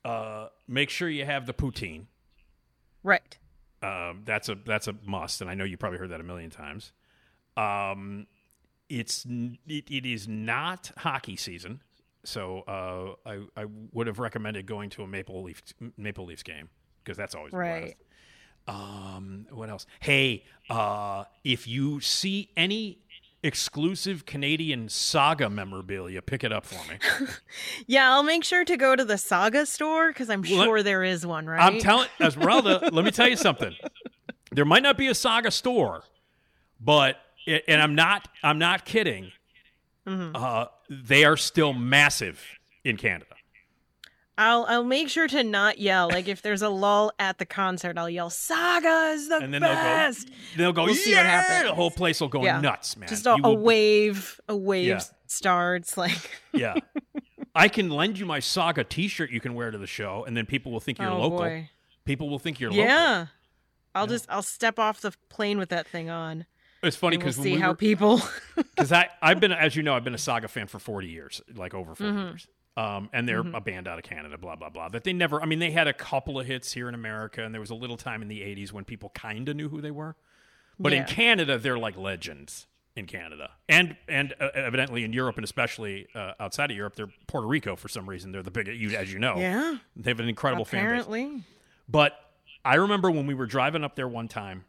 uh, 0.05 0.47
make 0.67 0.89
sure 0.89 1.09
you 1.09 1.25
have 1.25 1.45
the 1.45 1.53
poutine. 1.53 2.05
Right. 3.03 3.37
Um, 3.81 4.21
that's 4.25 4.49
a 4.49 4.55
that's 4.55 4.87
a 4.87 4.95
must, 5.05 5.41
and 5.41 5.49
I 5.49 5.55
know 5.55 5.65
you 5.65 5.77
probably 5.77 5.99
heard 5.99 6.11
that 6.11 6.21
a 6.21 6.23
million 6.23 6.49
times. 6.49 6.93
Um, 7.57 8.27
it's 8.89 9.25
it, 9.25 9.89
it 9.89 10.05
is 10.05 10.27
not 10.27 10.91
hockey 10.97 11.35
season, 11.35 11.81
so 12.23 12.61
uh, 12.61 13.29
I 13.29 13.61
I 13.61 13.65
would 13.91 14.07
have 14.07 14.19
recommended 14.19 14.65
going 14.65 14.89
to 14.91 15.03
a 15.03 15.07
Maple 15.07 15.43
Leaf 15.43 15.61
Maple 15.97 16.25
Leafs 16.25 16.43
game 16.43 16.69
because 17.03 17.17
that's 17.17 17.35
always. 17.35 17.51
Right. 17.51 17.95
Um, 18.65 19.47
what 19.51 19.69
else? 19.69 19.85
Hey, 19.99 20.45
uh, 20.69 21.25
if 21.43 21.67
you 21.67 21.99
see 21.99 22.51
any 22.55 23.02
exclusive 23.43 24.25
Canadian 24.25 24.87
saga 24.89 25.49
memorabilia, 25.49 26.21
pick 26.21 26.43
it 26.43 26.51
up 26.51 26.65
for 26.65 26.79
me. 26.91 26.97
Yeah, 27.87 28.11
I'll 28.11 28.23
make 28.23 28.43
sure 28.43 28.63
to 28.65 28.77
go 28.77 28.95
to 28.95 29.03
the 29.05 29.17
Saga 29.17 29.65
store 29.65 30.07
because 30.09 30.29
I'm 30.29 30.41
Well, 30.41 30.57
let- 30.59 30.65
sure 30.65 30.83
there 30.83 31.03
is 31.03 31.25
one. 31.25 31.45
Right. 31.45 31.61
I'm 31.61 31.79
telling 31.79 32.07
Esmeralda, 32.19 32.89
let 32.91 33.03
me 33.05 33.11
tell 33.11 33.27
you 33.27 33.35
something. 33.35 33.75
There 34.51 34.65
might 34.65 34.83
not 34.83 34.97
be 34.97 35.07
a 35.07 35.15
saga 35.15 35.51
store, 35.51 36.03
but 36.79 37.17
and 37.47 37.81
I'm 37.81 37.95
not 37.95 38.27
I'm 38.41 38.57
not 38.59 38.85
kidding. 38.85 39.31
Mm-hmm. 40.07 40.35
Uh, 40.35 40.65
they 40.89 41.23
are 41.25 41.37
still 41.37 41.73
massive 41.73 42.41
in 42.83 42.97
Canada. 42.97 43.25
I'll 44.37 44.65
I'll 44.67 44.83
make 44.83 45.09
sure 45.09 45.27
to 45.27 45.43
not 45.43 45.77
yell. 45.79 46.09
Like 46.09 46.27
if 46.27 46.41
there's 46.41 46.61
a 46.63 46.69
lull 46.69 47.11
at 47.19 47.37
the 47.37 47.45
concert, 47.45 47.97
I'll 47.97 48.09
yell 48.09 48.29
"Saga 48.29 49.11
is 49.13 49.29
the 49.29 49.37
And 49.37 49.53
then 49.53 49.61
best." 49.61 50.27
they'll 50.27 50.31
go, 50.31 50.57
they'll 50.57 50.73
go, 50.73 50.85
We'll 50.85 50.95
see 50.95 51.11
yeah! 51.11 51.17
what 51.17 51.25
happens. 51.27 51.69
The 51.69 51.75
whole 51.75 51.91
place 51.91 52.19
will 52.19 52.27
go 52.29 52.43
Yeah. 52.43 52.59
nuts, 52.59 52.97
man. 52.97 53.09
Just 53.09 53.25
a, 53.27 53.37
a 53.43 53.53
wave, 53.53 54.39
a 54.49 54.55
wave 54.55 54.87
Yeah. 54.87 55.01
starts. 55.27 55.97
Like 55.97 56.31
Yeah. 56.53 56.75
I 57.55 57.67
can 57.67 57.89
lend 57.91 58.17
you 58.17 58.25
my 58.25 58.39
saga 58.39 58.83
T-shirt 58.83 59.29
you 59.29 59.39
can 59.39 59.53
wear 59.53 59.69
to 59.69 59.77
the 59.77 59.85
show, 59.85 60.23
and 60.25 60.35
then 60.35 60.47
people 60.47 60.71
will 60.71 60.79
think 60.79 60.97
you're 60.97 61.11
Oh, 61.11 61.19
local. 61.19 61.37
boy. 61.39 61.69
People 62.05 62.27
will 62.29 62.39
think 62.39 62.59
you're 62.59 62.71
local. 62.71 62.85
yeah. 62.85 63.27
I'll 63.93 64.07
just 64.07 64.25
I'll 64.29 64.41
step 64.41 64.79
off 64.79 65.01
the 65.01 65.13
plane 65.29 65.59
with 65.59 65.69
that 65.69 65.85
thing 65.87 66.09
on. 66.09 66.47
It's 66.81 66.95
funny 66.97 67.15
and 67.15 67.23
we'll 67.23 67.31
because 67.31 67.43
see 67.43 67.55
how 67.57 67.73
people. 67.75 68.19
because 68.55 68.91
I 68.91 69.09
I've 69.21 69.39
been 69.39 69.51
as 69.51 69.75
you 69.75 69.83
know 69.83 69.95
I've 69.95 70.03
been 70.03 70.15
a 70.15 70.17
Saga 70.17 70.47
fan 70.47 70.65
for 70.65 70.79
forty 70.79 71.07
years, 71.09 71.41
like 71.55 71.75
over 71.75 71.93
40 71.93 72.11
Mhm. 72.11 72.29
years. 72.31 72.47
Um, 72.75 73.09
and 73.13 73.27
they're 73.29 73.43
Mhm. 73.43 73.55
a 73.55 73.61
band 73.61 73.87
out 73.87 73.99
of 73.99 74.03
Canada, 74.03 74.37
blah 74.37 74.55
blah 74.55 74.69
blah. 74.69 74.89
That 74.89 75.03
they 75.03 75.13
never. 75.13 75.41
I 75.41 75.45
mean, 75.45 75.59
they 75.59 75.71
had 75.71 75.87
a 75.87 75.93
couple 75.93 76.39
of 76.39 76.47
hits 76.47 76.73
here 76.73 76.89
in 76.89 76.95
America, 76.95 77.43
and 77.43 77.53
there 77.53 77.61
was 77.61 77.69
a 77.69 77.75
little 77.75 77.97
time 77.97 78.21
in 78.23 78.27
the 78.29 78.41
'80s 78.41 78.73
when 78.73 78.83
people 78.83 79.09
kind 79.09 79.47
of 79.47 79.55
knew 79.55 79.69
who 79.69 79.79
they 79.81 79.91
were. 79.91 80.15
But 80.79 80.91
in 80.93 81.03
Canada, 81.05 81.59
they're 81.59 81.77
like 81.77 81.95
legends 81.97 82.65
in 82.95 83.05
Canada, 83.05 83.51
and 83.69 83.95
and 84.07 84.33
uh, 84.39 84.49
evidently 84.55 85.03
in 85.03 85.13
Europe, 85.13 85.35
and 85.37 85.43
especially 85.43 86.07
uh, 86.15 86.33
outside 86.39 86.71
of 86.71 86.77
Europe, 86.77 86.95
they're 86.95 87.09
Puerto 87.27 87.47
Rico 87.47 87.75
for 87.75 87.87
some 87.89 88.09
reason. 88.09 88.31
They're 88.31 88.41
the 88.43 88.49
biggest, 88.51 88.79
you 88.79 88.95
as 88.97 89.13
you 89.13 89.19
know. 89.19 89.37
Yeah. 89.37 89.77
they 89.95 90.09
have 90.09 90.19
an 90.19 90.27
incredible 90.27 90.65
fan 90.65 90.83
base. 90.83 91.03
Apparently. 91.03 91.43
But 91.87 92.19
I 92.65 92.75
remember 92.75 93.11
when 93.11 93.27
we 93.27 93.33
were 93.35 93.45
driving 93.45 93.83
up 93.83 93.95
there 93.95 94.07
one 94.07 94.27
time 94.27 94.65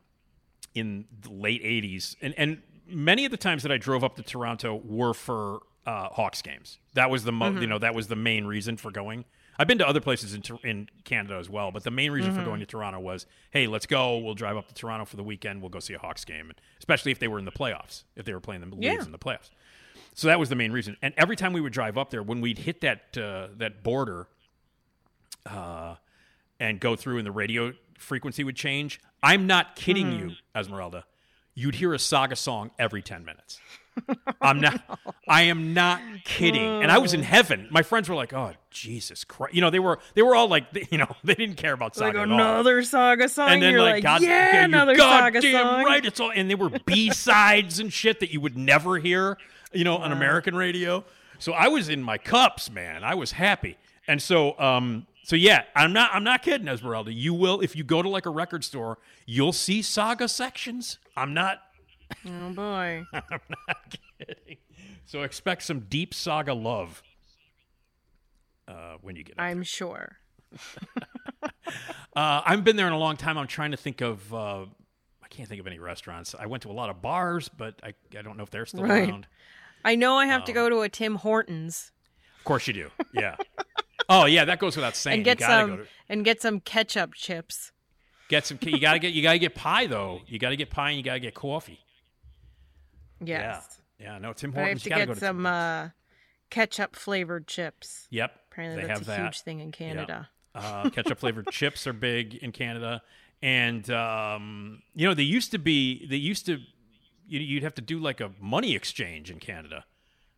in 0.74 1.06
the 1.22 1.30
late 1.32 1.62
80s, 1.62 2.16
and, 2.20 2.34
and 2.36 2.60
many 2.86 3.24
of 3.24 3.30
the 3.30 3.36
times 3.36 3.62
that 3.62 3.70
I 3.72 3.76
drove 3.78 4.02
up 4.04 4.16
to 4.16 4.22
Toronto 4.22 4.74
were 4.84 5.14
for 5.14 5.60
uh, 5.86 6.08
Hawks 6.10 6.42
games. 6.42 6.78
That 6.94 7.10
was 7.10 7.24
the 7.24 7.32
mo- 7.32 7.52
Mhm. 7.52 7.60
you 7.62 7.66
know 7.66 7.78
that 7.78 7.94
was 7.94 8.08
the 8.08 8.16
main 8.16 8.44
reason 8.46 8.76
for 8.76 8.90
going. 8.90 9.24
I've 9.58 9.68
been 9.68 9.78
to 9.78 9.86
other 9.86 10.00
places 10.00 10.34
in, 10.34 10.42
in 10.64 10.88
Canada 11.04 11.36
as 11.36 11.48
well, 11.48 11.70
but 11.70 11.84
the 11.84 11.90
main 11.92 12.10
reason 12.10 12.34
for 12.34 12.40
Mhm. 12.40 12.44
going 12.46 12.60
to 12.60 12.66
Toronto 12.66 12.98
was, 12.98 13.26
hey, 13.52 13.68
let's 13.68 13.86
go. 13.86 14.18
We'll 14.18 14.34
drive 14.34 14.56
up 14.56 14.66
to 14.68 14.74
Toronto 14.74 15.04
for 15.04 15.16
the 15.16 15.22
weekend. 15.22 15.60
We'll 15.60 15.68
go 15.70 15.78
see 15.78 15.94
a 15.94 15.98
Hawks 15.98 16.24
game, 16.24 16.50
especially 16.78 17.12
if 17.12 17.20
they 17.20 17.28
were 17.28 17.38
in 17.38 17.44
the 17.44 17.52
playoffs, 17.52 18.02
if 18.16 18.24
they 18.24 18.32
were 18.32 18.40
playing 18.40 18.68
the 18.68 18.76
Yeah. 18.80 18.92
Leafs 18.94 19.06
in 19.06 19.12
the 19.12 19.18
playoffs. 19.18 19.50
So 20.12 20.26
that 20.26 20.40
was 20.40 20.48
the 20.48 20.56
main 20.56 20.72
reason. 20.72 20.96
And 21.02 21.14
every 21.16 21.36
time 21.36 21.52
we 21.52 21.60
would 21.60 21.72
drive 21.72 21.96
up 21.96 22.10
there, 22.10 22.22
when 22.22 22.40
we'd 22.40 22.58
hit 22.58 22.80
that 22.80 23.16
uh, 23.16 23.48
that 23.58 23.82
border, 23.84 24.26
uh, 25.46 25.96
and 26.60 26.80
go 26.80 26.96
through, 26.96 27.18
and 27.18 27.26
the 27.26 27.32
radio 27.32 27.72
frequency 27.98 28.44
would 28.44 28.56
change. 28.56 29.00
I'm 29.22 29.46
not 29.46 29.76
kidding 29.76 30.06
Mhm. 30.12 30.18
you, 30.18 30.36
Esmeralda. 30.54 31.04
You'd 31.54 31.76
hear 31.76 31.94
a 31.94 31.98
Saga 31.98 32.36
song 32.36 32.70
every 32.78 33.02
ten 33.02 33.24
minutes. 33.24 33.60
I'm 34.40 34.60
not. 34.60 34.80
I 35.28 35.42
am 35.42 35.72
not 35.74 36.00
kidding. 36.24 36.82
And 36.82 36.90
I 36.90 36.98
was 36.98 37.14
in 37.14 37.22
heaven. 37.22 37.68
My 37.70 37.82
friends 37.82 38.08
were 38.08 38.14
like, 38.14 38.32
"Oh, 38.32 38.52
Jesus 38.70 39.24
Christ!" 39.24 39.54
You 39.54 39.60
know, 39.60 39.70
they 39.70 39.78
were 39.78 39.98
they 40.14 40.22
were 40.22 40.34
all 40.34 40.48
like, 40.48 40.64
you 40.90 40.98
know, 40.98 41.14
they 41.22 41.34
didn't 41.34 41.56
care 41.56 41.72
about 41.72 41.96
Like 41.96 42.08
Saga 42.14 42.20
at 42.20 42.28
all. 42.28 42.34
another 42.34 42.82
Saga 42.82 43.28
song. 43.28 43.50
And 43.50 43.62
then 43.62 43.72
You're 43.72 43.82
like, 43.82 43.94
like, 43.94 44.02
God, 44.02 44.22
yeah, 44.22 44.54
you're 44.54 44.62
another 44.64 44.96
Saga 44.96 45.40
song. 45.42 45.84
right. 45.84 46.04
It's 46.04 46.20
all, 46.20 46.32
and 46.34 46.50
they 46.50 46.54
were 46.54 46.70
B 46.84 47.10
sides 47.10 47.78
and 47.78 47.92
shit 47.92 48.20
that 48.20 48.32
you 48.32 48.40
would 48.40 48.56
never 48.56 48.98
hear, 48.98 49.38
you 49.72 49.84
know, 49.84 49.96
on 49.96 50.12
American 50.12 50.54
radio. 50.56 51.04
So 51.38 51.52
I 51.52 51.68
was 51.68 51.88
in 51.88 52.02
my 52.02 52.18
cups, 52.18 52.70
man. 52.70 53.04
I 53.04 53.14
was 53.14 53.32
happy, 53.32 53.76
and 54.08 54.20
so, 54.22 54.58
um, 54.58 55.06
so 55.24 55.36
yeah, 55.36 55.62
I'm 55.74 55.92
not, 55.92 56.10
I'm 56.14 56.24
not 56.24 56.42
kidding, 56.42 56.68
Esmeralda. 56.68 57.12
You 57.12 57.34
will, 57.34 57.60
if 57.60 57.74
you 57.76 57.82
go 57.84 58.02
to 58.02 58.08
like 58.08 58.24
a 58.26 58.30
record 58.30 58.62
store, 58.64 58.98
you'll 59.26 59.52
see 59.52 59.82
Saga 59.82 60.28
sections. 60.28 60.98
I'm 61.16 61.34
not, 61.34 61.60
Oh 62.26 62.50
boy. 62.52 63.04
I'm 63.12 63.22
not 63.68 63.96
kidding. 64.18 64.56
So 65.06 65.22
expect 65.22 65.62
some 65.62 65.80
deep 65.80 66.14
Saga 66.14 66.54
love 66.54 67.02
uh, 68.68 68.94
when 69.02 69.16
you 69.16 69.24
get. 69.24 69.34
I'm 69.38 69.62
sure. 69.62 70.16
Uh, 72.16 72.42
I 72.46 72.50
haven't 72.50 72.64
been 72.64 72.76
there 72.76 72.86
in 72.86 72.92
a 72.92 72.98
long 72.98 73.16
time. 73.16 73.36
I'm 73.36 73.48
trying 73.48 73.72
to 73.72 73.76
think 73.76 74.00
of. 74.00 74.32
Uh, 74.32 74.66
I 75.20 75.28
can't 75.28 75.48
think 75.48 75.60
of 75.60 75.66
any 75.66 75.80
restaurants. 75.80 76.32
I 76.38 76.46
went 76.46 76.62
to 76.62 76.70
a 76.70 76.72
lot 76.72 76.88
of 76.88 77.02
bars, 77.02 77.48
but 77.48 77.74
I, 77.82 77.94
I 78.16 78.22
don't 78.22 78.36
know 78.36 78.44
if 78.44 78.50
they're 78.50 78.66
still 78.66 78.84
Right. 78.84 79.08
around. 79.08 79.26
I 79.84 79.96
know 79.96 80.14
I 80.16 80.26
have 80.26 80.44
to 80.44 80.52
Um, 80.52 80.54
go 80.54 80.68
to 80.68 80.82
a 80.82 80.88
Tim 80.88 81.16
Hortons 81.16 81.90
Of 82.38 82.44
course 82.44 82.68
you 82.68 82.72
do. 82.72 82.90
Yeah. 83.12 83.34
oh 84.08 84.26
yeah, 84.26 84.44
that 84.44 84.60
goes 84.60 84.76
without 84.76 84.94
saying. 84.96 85.16
and 85.16 85.24
get 85.24 85.40
you 85.40 85.46
gotta 85.46 85.62
some 85.62 85.70
go 85.78 85.82
to, 85.82 85.88
and 86.08 86.24
get 86.24 86.40
some 86.40 86.60
ketchup 86.60 87.14
chips. 87.14 87.72
get 88.28 88.46
some. 88.46 88.60
You 88.62 88.78
gotta 88.78 89.00
get. 89.00 89.12
You 89.12 89.22
gotta 89.24 89.38
get 89.40 89.56
pie 89.56 89.86
though. 89.88 90.20
You 90.28 90.38
gotta 90.38 90.54
get 90.56 90.70
pie 90.70 90.90
and 90.90 90.96
you 90.98 91.02
gotta 91.02 91.18
get 91.18 91.34
coffee. 91.34 91.80
Yes. 93.22 93.80
Yeah. 93.98 94.12
Yeah. 94.12 94.18
No, 94.18 94.32
Tim 94.32 94.50
But 94.50 94.64
I 94.64 94.68
have 94.70 94.82
to 94.82 94.88
get 94.88 95.06
to 95.08 95.16
some 95.16 95.46
uh, 95.46 95.90
ketchup 96.50 96.96
flavored 96.96 97.46
chips. 97.46 98.06
Yep. 98.10 98.32
Apparently 98.50 98.82
they 98.82 98.88
that's 98.88 99.00
have 99.00 99.08
a 99.08 99.10
that. 99.10 99.20
huge 99.20 99.40
thing 99.42 99.60
in 99.60 99.72
Canada. 99.72 100.28
Uh, 100.54 100.90
ketchup 100.90 101.18
flavored 101.18 101.46
chips 101.50 101.86
are 101.86 101.92
big 101.92 102.34
in 102.36 102.52
Canada, 102.52 103.02
and 103.42 103.90
um, 103.90 104.82
you 104.94 105.06
know 105.06 105.14
they 105.14 105.22
used 105.24 105.50
to 105.52 105.58
be. 105.58 106.06
They 106.06 106.16
used 106.16 106.46
to 106.46 106.58
you- 107.26 107.40
you'd 107.40 107.62
have 107.62 107.74
to 107.74 107.82
do 107.82 107.98
like 107.98 108.20
a 108.20 108.30
money 108.40 108.74
exchange 108.74 109.30
in 109.30 109.38
Canada. 109.40 109.84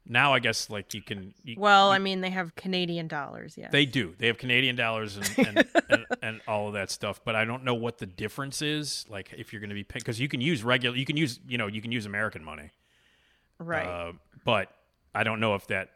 Now 0.08 0.32
I 0.34 0.38
guess 0.38 0.70
like 0.70 0.94
you 0.94 1.02
can. 1.02 1.34
You, 1.42 1.56
Well, 1.58 1.90
I 1.90 1.98
mean, 1.98 2.20
they 2.20 2.30
have 2.30 2.54
Canadian 2.54 3.08
dollars. 3.08 3.54
Yeah. 3.56 3.68
They 3.70 3.86
do. 3.86 4.14
They 4.18 4.28
have 4.28 4.38
Canadian 4.38 4.76
dollars 4.76 5.16
and 5.16 5.46
and, 5.48 5.66
and, 5.90 6.06
and 6.22 6.40
all 6.46 6.68
of 6.68 6.74
that 6.74 6.90
stuff. 6.90 7.20
But 7.24 7.34
I 7.34 7.44
don't 7.44 7.64
know 7.64 7.74
what 7.74 7.98
the 7.98 8.06
difference 8.06 8.62
is. 8.62 9.04
Like 9.08 9.32
if 9.36 9.52
you're 9.52 9.60
going 9.60 9.70
to 9.70 9.74
be 9.74 9.84
paying, 9.84 10.00
because 10.00 10.20
you 10.20 10.28
can 10.28 10.40
use 10.40 10.62
regular, 10.62 10.96
you 10.96 11.04
can 11.04 11.16
use, 11.16 11.40
you 11.48 11.58
know, 11.58 11.66
you 11.66 11.82
can 11.82 11.90
use 11.92 12.06
American 12.06 12.44
money. 12.44 12.70
right. 13.58 13.86
Uh, 13.86 14.12
but 14.44 14.68
I 15.14 15.24
don't 15.24 15.40
know 15.40 15.54
if 15.56 15.66
that, 15.68 15.88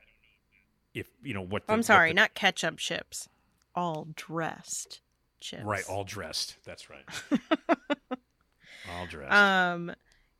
if 0.94 1.06
you 1.22 1.34
know 1.34 1.42
what. 1.42 1.66
The, 1.66 1.72
I'm 1.72 1.78
what 1.80 1.86
sorry, 1.86 2.10
the- 2.10 2.14
not 2.14 2.34
ketchup 2.34 2.78
chips. 2.78 3.28
All 3.76 4.08
dressed 4.16 5.00
chips. 5.40 5.62
right. 5.64 5.84
All 5.88 6.02
dressed. 6.04 6.56
That's 6.64 6.90
right. 6.90 7.04
all 8.90 9.06
dressed. 9.06 9.32
Um, 9.32 9.92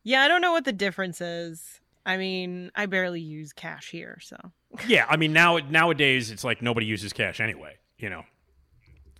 yeah, 0.03 0.21
I 0.23 0.27
don't 0.27 0.41
know 0.41 0.51
what 0.51 0.65
the 0.65 0.73
difference 0.73 1.21
is. 1.21 1.79
I 2.05 2.17
mean, 2.17 2.71
I 2.75 2.85
barely 2.87 3.21
use 3.21 3.53
cash 3.53 3.91
here, 3.91 4.17
so 4.21 4.37
yeah. 4.87 5.05
I 5.09 5.17
mean 5.17 5.33
now 5.33 5.57
nowadays 5.57 6.31
it's 6.31 6.43
like 6.43 6.61
nobody 6.61 6.85
uses 6.85 7.13
cash 7.13 7.39
anyway. 7.39 7.77
You 7.97 8.09
know. 8.09 8.23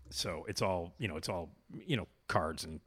So 0.10 0.46
it's 0.48 0.62
all 0.62 0.94
you 0.98 1.08
know. 1.08 1.18
It's 1.18 1.30
all 1.30 1.50
you 1.86 1.96
know 1.98 2.08
cards 2.28 2.64
and 2.64 2.80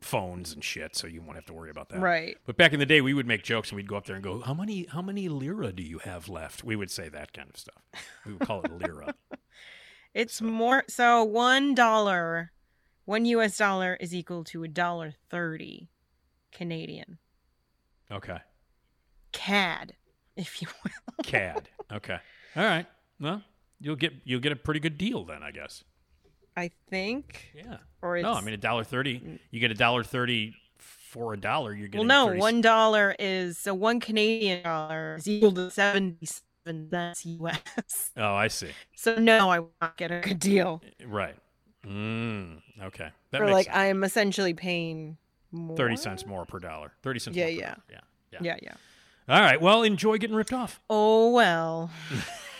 phones 0.00 0.52
and 0.52 0.62
shit. 0.62 0.94
So 0.94 1.06
you 1.06 1.22
won't 1.22 1.34
have 1.36 1.46
to 1.46 1.52
worry 1.52 1.70
about 1.70 1.88
that. 1.88 2.00
right. 2.00 2.36
But 2.46 2.56
back 2.56 2.72
in 2.72 2.78
the 2.78 2.86
day, 2.86 3.00
we 3.00 3.14
would 3.14 3.26
make 3.26 3.42
jokes 3.42 3.70
and 3.70 3.76
we'd 3.76 3.88
go 3.88 3.96
up 3.96 4.06
there 4.06 4.14
and 4.16 4.24
go, 4.24 4.40
"How 4.40 4.54
many 4.54 4.86
how 4.86 5.02
many 5.02 5.28
lira 5.28 5.72
do 5.72 5.82
you 5.82 5.98
have 6.00 6.28
left?" 6.28 6.62
We 6.62 6.76
would 6.76 6.90
say 6.90 7.08
that 7.08 7.32
kind 7.32 7.48
of 7.50 7.56
stuff. 7.56 7.82
We 8.24 8.34
would 8.34 8.46
call 8.46 8.62
it 8.62 8.72
lira. 8.72 9.14
It's 10.14 10.40
more 10.40 10.84
so 10.86 11.24
one 11.24 11.74
dollar, 11.74 12.52
one 13.04 13.24
U.S. 13.24 13.58
dollar 13.58 13.96
is 14.00 14.14
equal 14.14 14.44
to 14.44 14.62
a 14.62 14.68
dollar 14.68 15.12
thirty 15.28 15.90
Canadian 16.52 17.18
Okay, 18.12 18.38
CAD, 19.34 19.94
if 20.36 20.62
you 20.62 20.68
will. 20.82 21.24
CAD. 21.24 21.68
Okay, 21.92 22.18
all 22.56 22.64
right. 22.64 22.86
Well, 23.20 23.42
you'll 23.80 23.96
get 23.96 24.14
you'll 24.24 24.40
get 24.40 24.52
a 24.52 24.56
pretty 24.56 24.80
good 24.80 24.96
deal 24.96 25.24
then, 25.24 25.42
I 25.42 25.50
guess. 25.50 25.84
I 26.56 26.70
think. 26.88 27.52
Yeah. 27.54 27.78
Or 28.00 28.16
it's 28.16 28.24
No, 28.24 28.32
I 28.32 28.40
mean 28.40 28.54
a 28.54 28.58
dollar 28.58 28.84
thirty. 28.84 29.40
You 29.50 29.60
get 29.60 29.70
a 29.70 29.74
dollar 29.74 30.02
thirty 30.04 30.54
for 30.78 31.34
a 31.34 31.36
dollar. 31.36 31.74
You're 31.74 31.88
getting 31.88 32.06
well, 32.08 32.26
no, 32.26 32.30
30 32.30 32.40
one 32.40 32.60
dollar 32.60 33.14
is 33.18 33.58
so 33.58 33.74
one 33.74 34.00
Canadian 34.00 34.62
dollar 34.62 35.16
is 35.16 35.28
equal 35.28 35.52
to 35.52 35.70
seventy-seven 35.70 36.90
cents 36.90 37.26
U.S. 37.26 38.10
Oh, 38.16 38.34
I 38.34 38.48
see. 38.48 38.70
So 38.96 39.16
no, 39.16 39.50
I 39.50 39.60
will 39.60 39.72
not 39.80 39.96
get 39.96 40.10
a 40.10 40.20
good 40.20 40.38
deal. 40.38 40.82
Right. 41.06 41.36
Mm, 41.86 42.62
okay, 42.82 43.10
that 43.30 43.42
or 43.42 43.44
makes 43.44 43.52
like 43.52 43.66
sense. 43.66 43.76
I'm 43.76 44.04
essentially 44.04 44.54
paying 44.54 45.18
more. 45.52 45.76
thirty 45.76 45.96
cents 45.96 46.24
more 46.24 46.46
per 46.46 46.58
dollar. 46.58 46.92
Thirty 47.02 47.18
cents. 47.20 47.36
Yeah, 47.36 47.44
more 47.44 47.52
yeah. 47.52 47.74
yeah, 47.90 47.98
yeah, 48.32 48.38
Yeah, 48.40 48.56
yeah. 48.62 48.74
All 49.28 49.40
right. 49.40 49.60
Well, 49.60 49.82
enjoy 49.82 50.18
getting 50.18 50.36
ripped 50.36 50.52
off. 50.52 50.80
Oh 50.90 51.30
well. 51.30 51.90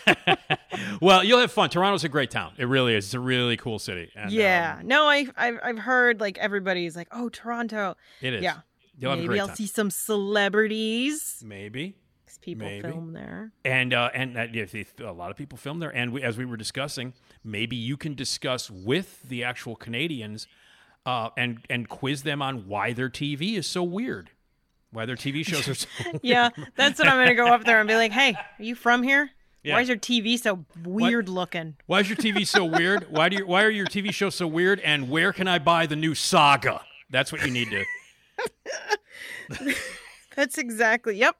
well, 1.01 1.23
you'll 1.23 1.39
have 1.39 1.51
fun. 1.51 1.69
Toronto's 1.69 2.03
a 2.03 2.09
great 2.09 2.31
town. 2.31 2.53
It 2.57 2.65
really 2.67 2.95
is. 2.95 3.05
It's 3.05 3.13
a 3.13 3.19
really 3.19 3.57
cool 3.57 3.79
city. 3.79 4.11
And, 4.15 4.31
yeah. 4.31 4.77
um, 4.79 4.87
no, 4.87 5.05
I 5.07 5.27
I've, 5.37 5.59
I've 5.63 5.79
heard 5.79 6.19
like 6.19 6.37
everybody's 6.37 6.95
like, 6.95 7.07
oh, 7.11 7.29
Toronto. 7.29 7.95
it 8.21 8.33
is. 8.33 8.43
Yeah. 8.43 8.57
You'll 8.97 9.15
Maybe 9.17 9.39
I'll 9.39 9.47
time. 9.47 9.55
see 9.57 9.67
some 9.67 9.89
celebrities. 9.91 11.43
Maybe. 11.45 11.95
'cause 12.25 12.37
people 12.39 12.65
Maybe. 12.67 12.87
film 12.89 13.13
there. 13.13 13.51
And 13.65 13.93
uh, 13.93 14.09
and 14.13 14.37
if 14.55 14.73
if 14.73 14.99
a 14.99 15.11
lot 15.11 15.31
of 15.31 15.37
people 15.37 15.57
film 15.57 15.79
there, 15.79 15.95
and 15.95 16.11
we, 16.13 16.23
as 16.23 16.37
we 16.37 16.45
were 16.45 16.57
discussing, 16.57 17.13
maybe 17.43 17.75
you 17.75 17.97
can 17.97 18.15
discuss 18.15 18.71
with 18.71 19.21
the 19.23 19.43
actual 19.43 19.75
Canadians, 19.75 20.47
uh, 21.05 21.29
and 21.37 21.59
and 21.69 21.89
quiz 21.89 22.23
them 22.23 22.41
on 22.41 22.67
why 22.67 22.93
their 22.93 23.09
TV 23.09 23.55
is 23.57 23.67
so 23.67 23.83
weird, 23.83 24.31
why 24.95 25.05
their 25.05 25.15
TV 25.15 25.45
shows 25.45 25.67
are 25.67 25.75
so. 25.75 25.87
Yeah, 26.21 26.49
that's 26.75 26.97
what 26.97 27.07
I'm 27.07 27.17
gonna 27.17 27.35
go 27.35 27.47
up 27.47 27.63
there 27.65 27.79
and 27.79 27.87
be 27.87 27.95
like, 27.95 28.11
hey, 28.11 28.33
are 28.33 28.63
you 28.63 28.75
from 28.75 29.03
here? 29.03 29.29
Yeah. 29.63 29.73
Why 29.75 29.81
is 29.81 29.87
your 29.87 29.97
TV 29.97 30.39
so 30.39 30.63
weird 30.83 31.27
looking? 31.27 31.75
Why 31.87 31.99
is 31.99 32.09
your 32.09 32.17
TV 32.17 32.45
so 32.45 32.63
weird? 32.65 33.07
Why 33.09 33.29
do 33.29 33.37
you, 33.37 33.47
why 33.47 33.63
are 33.63 33.69
your 33.69 33.87
TV 33.87 34.13
shows 34.13 34.35
so 34.35 34.45
weird? 34.45 34.79
And 34.81 35.09
where 35.09 35.33
can 35.33 35.47
I 35.47 35.57
buy 35.57 35.87
the 35.87 35.95
new 35.95 36.13
Saga? 36.13 36.81
That's 37.09 37.31
what 37.31 37.43
you 37.43 37.51
need 37.51 37.69
to. 37.71 37.83
That's 40.35 40.57
exactly. 40.57 41.17
Yep. 41.17 41.35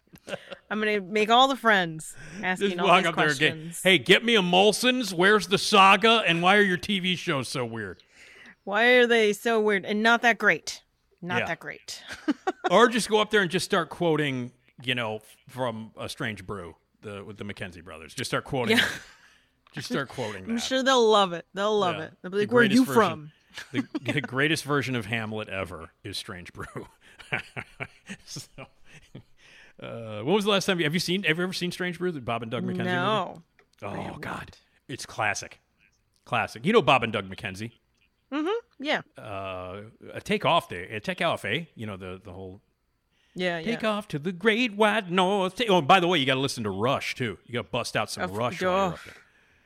I'm 0.72 0.80
gonna 0.80 1.02
make 1.02 1.30
all 1.30 1.48
the 1.48 1.56
friends 1.56 2.16
asking 2.42 2.70
Just 2.70 2.80
all 2.80 2.88
walk 2.88 3.04
these 3.04 3.10
up 3.10 3.16
there 3.16 3.30
again. 3.30 3.52
questions. 3.58 3.82
Hey, 3.84 3.98
get 4.00 4.24
me 4.26 4.36
a 4.36 4.42
Molson's. 4.42 5.14
Where's 5.14 5.48
the 5.48 5.58
Saga? 5.58 6.24
And 6.26 6.42
why 6.42 6.56
are 6.56 6.62
your 6.62 6.78
TV 6.78 7.18
shows 7.18 7.48
so 7.48 7.64
weird? 7.66 8.02
Why 8.64 8.86
are 8.94 9.06
they 9.06 9.34
so 9.34 9.60
weird 9.60 9.86
and 9.86 10.02
not 10.02 10.22
that 10.24 10.38
great? 10.40 10.82
Not 11.28 11.40
Yeah. 11.40 11.46
that 11.48 11.60
great. 11.60 12.02
or 12.72 12.88
just 12.88 13.10
go 13.10 13.20
up 13.20 13.32
there 13.32 13.42
and 13.42 13.50
just 13.52 13.66
start 13.66 13.90
quoting, 13.90 14.52
you 14.84 14.96
know, 14.96 15.20
from 15.50 15.92
A 15.98 16.08
Strange 16.10 16.46
Brew, 16.46 16.76
the 17.02 17.24
with 17.24 17.38
the 17.38 17.44
McKenzie 17.44 17.84
brothers. 17.84 18.14
Just 18.14 18.30
start 18.32 18.44
quoting. 18.46 18.78
Yeah. 18.78 18.86
Just 19.74 19.90
start 19.90 20.08
quoting 20.08 20.46
I'm 20.50 20.58
sure 20.58 20.82
they'll 20.84 21.06
love 21.06 21.34
it. 21.34 21.46
They'll 21.54 21.78
love 21.78 21.98
Yeah. 21.98 22.04
it. 22.06 22.14
They'll 22.22 22.32
be 22.32 22.38
like, 22.38 22.52
"Where 22.54 22.62
are 22.62 22.66
you 22.66 22.86
greatest 22.86 22.94
from?" 22.94 23.32
the, 23.74 23.86
the 24.14 24.22
greatest 24.22 24.64
version 24.64 24.96
of 24.96 25.06
Hamlet 25.08 25.50
ever 25.50 25.90
is 26.02 26.18
Strange 26.18 26.54
Brew. 26.54 26.88
so, 28.26 28.42
uh, 29.82 30.22
when 30.22 30.34
was 30.34 30.46
the 30.46 30.52
last 30.52 30.66
time 30.66 30.80
you 30.80 30.86
have 30.86 30.94
you 30.94 31.00
seen? 31.02 31.24
Have 31.24 31.38
you 31.38 31.44
ever 31.44 31.52
seen 31.52 31.74
Strange 31.74 31.98
Brew? 32.00 32.14
The 32.14 32.22
Bob 32.22 32.42
and 32.42 32.50
Doug 32.52 32.64
McKenzie 32.64 32.78
movie? 32.78 32.84
No. 32.86 33.42
Oh 33.84 34.18
God, 34.22 34.56
it's 34.88 35.06
classic, 35.06 35.60
classic. 36.24 36.66
You 36.66 36.72
know 36.72 36.82
Bob 36.82 37.04
and 37.04 37.12
Doug 37.12 37.30
McKenzie. 37.30 37.72
Mm-hmm. 38.36 38.84
Yeah. 38.84 39.02
Uh, 39.18 39.82
a 40.14 40.22
take 40.22 40.46
off 40.46 40.68
there, 40.70 40.84
a 40.84 41.00
take 41.00 41.22
off, 41.22 41.46
eh? 41.46 41.66
You 41.76 41.86
know 41.88 41.98
the 41.98 42.20
the 42.24 42.34
whole 42.34 42.62
Yeah. 43.36 43.62
take 43.62 43.82
yeah. 43.84 43.90
off 43.90 44.08
to 44.10 44.20
the 44.20 44.32
great 44.32 44.76
white 44.76 45.10
north. 45.10 45.62
Oh, 45.70 45.82
by 45.82 46.00
the 46.00 46.08
way, 46.08 46.18
you 46.20 46.26
got 46.26 46.36
to 46.36 46.40
listen 46.42 46.64
to 46.64 46.70
Rush 46.70 47.16
too. 47.16 47.38
You 47.46 47.54
got 47.54 47.62
to 47.64 47.70
bust 47.72 47.96
out 47.96 48.10
some 48.10 48.24
Of- 48.24 48.38
Rush. 48.38 48.62
oh. 48.64 48.96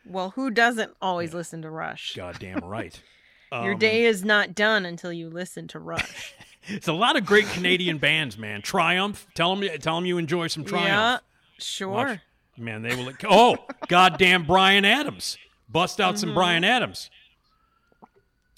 Well, 0.06 0.32
who 0.32 0.50
doesn't 0.50 0.92
always 1.02 1.34
listen 1.34 1.62
to 1.64 1.70
Rush? 1.70 2.14
Goddamn 2.16 2.60
right. 2.64 3.00
Your 3.52 3.74
Um, 3.74 3.80
day 3.80 4.06
is 4.06 4.24
not 4.24 4.54
done 4.56 4.86
until 4.86 5.12
you 5.12 5.30
listen 5.30 5.68
to 5.70 5.80
Rush. 5.80 6.34
It's 6.68 6.88
a 6.90 6.94
lot 6.94 7.16
of 7.16 7.26
great 7.26 7.48
Canadian 7.48 7.98
bands, 7.98 8.38
man. 8.38 8.62
Triumph. 8.62 9.26
Tell 9.34 9.56
them, 9.56 9.68
tell 9.80 9.96
them 9.96 10.06
you 10.06 10.18
enjoy 10.20 10.48
some 10.48 10.66
Triumph. 10.66 10.88
yeah. 10.88 11.18
Sure. 11.58 11.88
Watch- 11.90 12.20
Man, 12.58 12.82
they 12.84 12.94
will. 12.96 13.12
Oh, 13.28 13.56
goddamn 13.88 14.46
Bryan 14.46 14.86
Adams. 14.86 15.38
Bust 15.70 16.00
out 16.02 16.20
some 16.20 16.32
Mhm. 16.32 16.34
Bryan 16.36 16.64
Adams. 16.66 17.10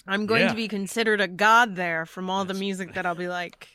I'm 0.06 0.26
going 0.26 0.42
Yeah. 0.42 0.48
to 0.48 0.54
be 0.54 0.66
considered 0.68 1.20
a 1.20 1.28
god 1.28 1.76
there 1.76 2.06
from 2.06 2.28
all 2.28 2.44
the 2.44 2.54
music 2.54 2.94
that 2.94 3.06
I'll 3.06 3.14
be 3.14 3.28
like. 3.40 3.68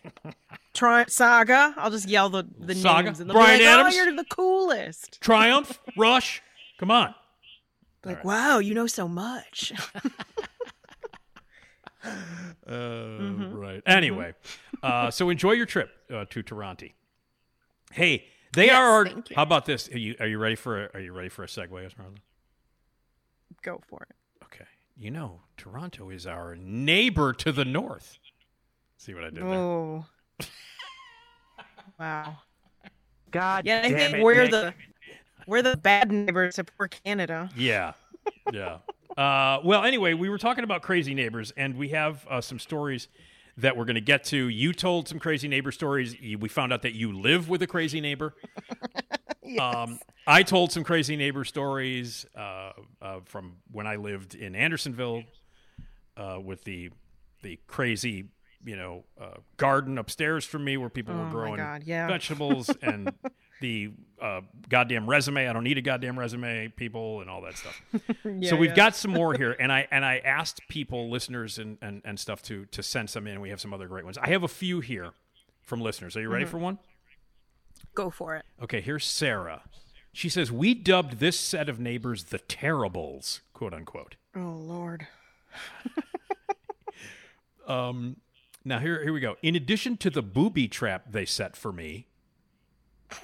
Try 0.73 1.05
Saga. 1.07 1.73
I'll 1.77 1.89
just 1.91 2.07
yell 2.09 2.29
the, 2.29 2.45
the 2.59 2.75
Saga? 2.75 3.03
names 3.03 3.19
and 3.19 3.29
they'll 3.29 3.35
Bryan 3.37 3.59
be 3.59 3.65
like, 3.65 3.73
Adams? 3.79 3.95
Oh, 3.95 4.03
you're 4.03 4.15
the 4.15 4.25
coolest. 4.25 5.21
Triumph, 5.21 5.79
Rush. 5.97 6.41
Come 6.79 6.91
on. 6.91 7.15
Like, 8.05 8.23
wow, 8.23 8.59
you 8.59 8.73
know 8.73 8.87
so 8.87 9.07
much. 9.07 9.73
Uh, 12.03 12.09
Mm-hmm. 12.69 13.53
Right. 13.53 13.81
Anyway, 13.85 14.33
uh, 14.83 15.09
so 15.11 15.29
enjoy 15.29 15.53
your 15.53 15.65
trip 15.65 15.89
uh, 16.13 16.25
to 16.29 16.43
Toronto. 16.43 16.87
Hey, 17.91 18.25
they 18.53 18.65
Yes, 18.67 18.75
are. 18.75 19.05
thank 19.05 19.29
you. 19.29 19.35
How 19.35 19.43
about 19.43 19.65
this? 19.65 19.89
Are 19.91 19.97
you 19.97 20.15
are 20.19 20.27
you 20.27 20.37
ready 20.37 20.55
for 20.55 20.85
a, 20.85 20.89
Are 20.93 20.99
you 20.99 21.13
ready 21.13 21.29
for 21.29 21.43
a 21.43 21.47
segue, 21.47 21.85
Esmeralda? 21.85 22.19
Go 23.61 23.81
for 23.89 24.05
it. 24.09 24.15
Okay. 24.97 25.05
You 25.05 25.11
know, 25.11 25.41
Toronto 25.57 26.09
is 26.09 26.25
our 26.25 26.55
neighbor 26.55 27.33
to 27.33 27.51
the 27.51 27.65
north. 27.65 28.17
See 28.97 29.13
what 29.13 29.23
I 29.23 29.29
did 29.29 29.43
there? 29.43 29.53
Oh. 29.53 30.05
wow. 31.99 32.37
God 33.31 33.65
Yeah, 33.65 33.81
I 33.83 33.93
think 33.93 34.15
it, 34.15 34.23
we're 34.23 34.43
Nick. 34.43 34.51
the 34.51 34.73
we're 35.45 35.61
the 35.61 35.77
bad 35.77 36.11
neighbors 36.11 36.55
to 36.55 36.63
poor 36.63 36.87
Canada. 36.87 37.49
Yeah. 37.55 37.93
Yeah. 38.51 38.79
Uh, 39.15 39.59
well, 39.63 39.83
anyway, 39.83 40.13
we 40.13 40.29
were 40.29 40.37
talking 40.37 40.63
about 40.63 40.81
crazy 40.81 41.13
neighbors, 41.13 41.51
and 41.57 41.75
we 41.75 41.89
have 41.89 42.25
uh, 42.29 42.39
some 42.39 42.59
stories 42.59 43.07
that 43.57 43.75
we're 43.75 43.85
going 43.85 43.95
to 43.95 44.01
get 44.01 44.23
to. 44.25 44.47
You 44.47 44.73
told 44.73 45.07
some 45.07 45.19
crazy 45.19 45.47
neighbor 45.47 45.71
stories. 45.71 46.15
We 46.39 46.47
found 46.47 46.71
out 46.71 46.83
that 46.83 46.93
you 46.93 47.19
live 47.19 47.49
with 47.49 47.61
a 47.63 47.67
crazy 47.67 47.99
neighbor. 47.99 48.35
um, 49.59 49.99
I 50.25 50.43
told 50.43 50.71
some 50.71 50.83
crazy 50.83 51.15
neighbor 51.15 51.43
stories 51.43 52.25
uh, 52.35 52.71
uh, 53.01 53.19
from 53.25 53.57
when 53.71 53.87
I 53.87 53.95
lived 53.95 54.35
in 54.35 54.55
Andersonville 54.55 55.23
uh, 56.17 56.39
with 56.43 56.63
the 56.63 56.89
the 57.43 57.59
crazy, 57.67 58.25
you 58.65 58.75
know, 58.75 59.03
uh, 59.21 59.35
garden 59.57 59.97
upstairs 59.97 60.43
from 60.45 60.63
me 60.65 60.75
where 60.77 60.89
people 60.89 61.13
Oh 61.15 61.23
were 61.25 61.29
growing 61.29 61.59
yeah. 61.85 62.07
vegetables 62.07 62.69
and 62.81 63.13
the 63.61 63.91
uh, 64.21 64.41
goddamn 64.67 65.07
resume. 65.07 65.47
I 65.47 65.53
don't 65.53 65.63
need 65.63 65.77
a 65.77 65.81
goddamn 65.81 66.17
resume, 66.17 66.67
people, 66.69 67.21
and 67.21 67.29
all 67.29 67.41
that 67.43 67.57
stuff. 67.57 67.81
Yeah, 68.25 68.49
so 68.49 68.55
we've 68.57 68.71
yeah. 68.71 68.75
got 68.75 68.95
some 68.95 69.11
more 69.11 69.33
here, 69.35 69.55
and 69.59 69.71
I 69.71 69.87
and 69.91 70.03
I 70.03 70.17
asked 70.17 70.61
people, 70.67 71.09
listeners, 71.09 71.57
and, 71.59 71.77
and 71.81 72.01
and 72.03 72.19
stuff 72.19 72.41
to 72.43 72.65
to 72.65 72.83
send 72.83 73.09
some 73.09 73.25
in. 73.27 73.39
We 73.39 73.49
have 73.49 73.61
some 73.61 73.73
other 73.73 73.87
great 73.87 74.03
ones. 74.03 74.17
I 74.17 74.27
have 74.29 74.43
a 74.43 74.47
few 74.49 74.79
here 74.81 75.11
from 75.61 75.79
listeners. 75.81 76.17
Are 76.17 76.21
you 76.21 76.29
ready 76.29 76.45
Mhm. 76.45 76.49
for 76.49 76.57
one? 76.57 76.79
Go 77.97 78.11
for 78.11 78.35
it. 78.35 78.45
Okay, 78.61 78.79
here's 78.79 79.05
Sarah. 79.05 79.63
She 80.13 80.29
says 80.29 80.51
we 80.51 80.75
dubbed 80.75 81.13
this 81.19 81.39
set 81.39 81.67
of 81.67 81.79
neighbors 81.79 82.25
the 82.25 82.37
Terribles, 82.37 83.41
quote 83.53 83.73
unquote. 83.73 84.15
Oh 84.35 84.39
Lord. 84.59 85.07
Um, 87.67 88.17
Now 88.63 88.79
here 88.79 89.03
here 89.03 89.11
we 89.11 89.19
go. 89.19 89.35
In 89.41 89.55
addition 89.55 89.97
to 89.97 90.09
the 90.09 90.21
booby 90.21 90.67
trap 90.69 91.11
they 91.11 91.25
set 91.25 91.55
for 91.57 91.73
me. 91.73 92.07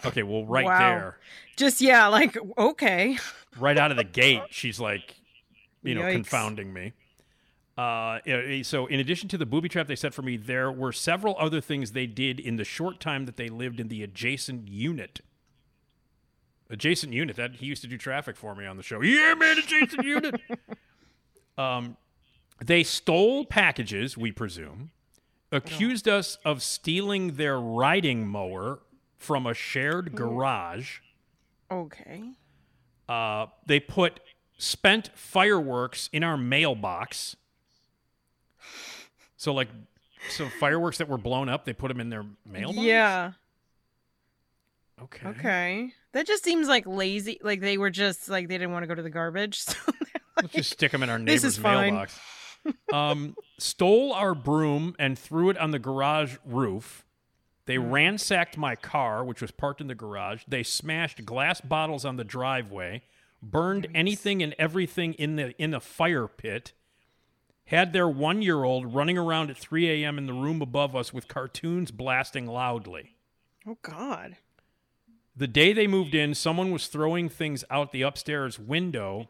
Okay, 0.05 0.23
well 0.23 0.45
right 0.45 0.65
Wow. 0.65 0.77
there, 0.79 1.17
Just 1.55 1.79
yeah, 1.81 2.07
like 2.07 2.37
okay. 2.57 3.17
right 3.57 3.77
out 3.77 3.91
of 3.91 3.97
the 3.97 4.03
gate, 4.03 4.41
she's 4.49 4.79
like, 4.79 5.15
you 5.81 5.95
know, 5.95 6.01
Yikes. 6.01 6.11
confounding 6.13 6.73
me. 6.73 6.91
Uh, 7.75 8.19
so 8.61 8.85
in 8.85 8.99
addition 8.99 9.27
to 9.29 9.37
the 9.37 9.45
booby 9.47 9.67
trap 9.67 9.87
they 9.87 9.95
set 9.95 10.13
for 10.13 10.21
me, 10.21 10.37
there 10.37 10.71
were 10.71 10.91
several 10.91 11.35
other 11.39 11.59
things 11.59 11.91
they 11.91 12.05
did 12.05 12.39
in 12.39 12.57
the 12.57 12.63
short 12.63 12.99
time 12.99 13.25
that 13.25 13.35
they 13.35 13.49
lived 13.49 13.79
in 13.79 13.87
the 13.87 14.03
adjacent 14.03 14.67
unit. 14.67 15.21
Adjacent 16.69 17.13
unit 17.13 17.35
that 17.35 17.55
he 17.55 17.65
used 17.65 17.81
to 17.81 17.87
do 17.87 17.97
traffic 17.97 18.35
for 18.35 18.55
me 18.55 18.65
on 18.65 18.77
the 18.77 18.83
show. 18.83 19.01
Yeah, 19.01 19.33
man, 19.35 19.57
adjacent 19.57 20.03
unit. 20.03 20.39
Um, 21.55 21.97
they 22.63 22.83
stole 22.83 23.45
packages, 23.45 24.17
we 24.17 24.31
presume, 24.31 24.91
accused 25.51 26.07
us 26.07 26.37
of 26.43 26.63
stealing 26.63 27.35
their 27.35 27.59
riding 27.59 28.27
mower 28.27 28.79
from 29.17 29.45
a 29.45 29.53
shared 29.53 30.15
garage. 30.15 30.99
Okay. 31.69 32.23
Uh, 33.07 33.47
they 33.65 33.79
put 33.79 34.19
spent 34.57 35.11
fireworks 35.15 36.09
in 36.11 36.23
our 36.23 36.37
mailbox. 36.37 37.35
So, 39.43 39.53
like, 39.53 39.67
so 40.29 40.47
fireworks 40.59 40.99
that 40.99 41.09
were 41.09 41.17
blown 41.17 41.49
up, 41.49 41.65
they 41.65 41.73
put 41.73 41.89
them 41.89 41.99
in 41.99 42.09
their 42.09 42.23
mailbox. 42.45 42.85
Yeah. 42.85 43.31
Okay. 45.01 45.27
Okay. 45.27 45.93
That 46.13 46.25
just 46.27 46.43
seems 46.45 46.67
like 46.69 46.85
lazy. 46.87 47.39
Like 47.43 47.59
they 47.59 47.77
were 47.77 47.89
just 47.89 48.29
like 48.29 48.47
they 48.47 48.57
didn't 48.57 48.71
want 48.71 48.83
to 48.83 48.87
go 48.87 48.95
to 48.95 49.01
the 49.01 49.09
garbage. 49.09 49.63
So 49.73 49.77
Let's 50.41 50.53
just 50.53 50.71
stick 50.71 50.91
them 50.91 51.03
in 51.03 51.09
our 51.09 51.17
This 51.19 51.25
neighbor's 51.43 51.43
is 51.43 51.57
fine. 51.57 51.93
mailbox. 51.93 52.19
um, 52.93 53.35
stole 53.59 54.13
our 54.13 54.33
broom 54.33 54.95
and 54.97 55.17
threw 55.17 55.49
it 55.49 55.57
on 55.57 55.71
the 55.71 55.77
garage 55.79 56.37
roof. 56.45 57.05
They 57.65 57.75
Hmm. 57.75 57.91
ransacked 57.91 58.57
my 58.57 58.75
car, 58.75 59.23
which 59.23 59.41
was 59.41 59.51
parked 59.51 59.79
in 59.81 59.87
the 59.87 59.95
garage. 59.95 60.43
They 60.47 60.63
smashed 60.63 61.23
glass 61.25 61.59
bottles 61.61 62.03
on 62.05 62.15
the 62.17 62.23
driveway, 62.23 63.03
burned 63.41 63.87
anything 63.93 64.41
and 64.41 64.55
everything 64.57 65.13
in 65.15 65.35
the 65.35 65.53
in 65.61 65.71
the 65.71 65.79
fire 65.81 66.27
pit. 66.27 66.71
Had 67.65 67.93
their 67.93 68.09
one 68.09 68.41
year 68.41 68.63
old 68.63 68.93
running 68.93 69.17
around 69.17 69.49
at 69.49 69.57
3 69.57 70.03
a.m. 70.03 70.17
in 70.17 70.25
the 70.25 70.33
room 70.33 70.61
above 70.61 70.95
us 70.95 71.13
with 71.13 71.27
cartoons 71.27 71.91
blasting 71.91 72.45
loudly. 72.45 73.15
Oh 73.65 73.77
God. 73.81 74.37
The 75.35 75.47
day 75.47 75.73
they 75.73 75.87
moved 75.87 76.13
in, 76.13 76.35
someone 76.35 76.71
was 76.71 76.87
throwing 76.87 77.29
things 77.29 77.63
out 77.71 77.91
the 77.91 78.03
upstairs 78.03 78.59
window 78.59 79.29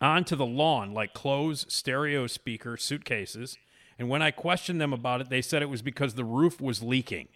onto 0.00 0.36
the 0.36 0.46
lawn, 0.46 0.94
like 0.94 1.12
clothes, 1.12 1.66
stereo 1.68 2.26
speakers, 2.26 2.82
suitcases. 2.82 3.58
And 3.98 4.08
when 4.08 4.22
I 4.22 4.30
questioned 4.30 4.80
them 4.80 4.92
about 4.92 5.20
it, 5.20 5.28
they 5.28 5.42
said 5.42 5.60
it 5.60 5.68
was 5.68 5.82
because 5.82 6.14
the 6.14 6.24
roof 6.24 6.60
was 6.60 6.82
leaking. 6.82 7.28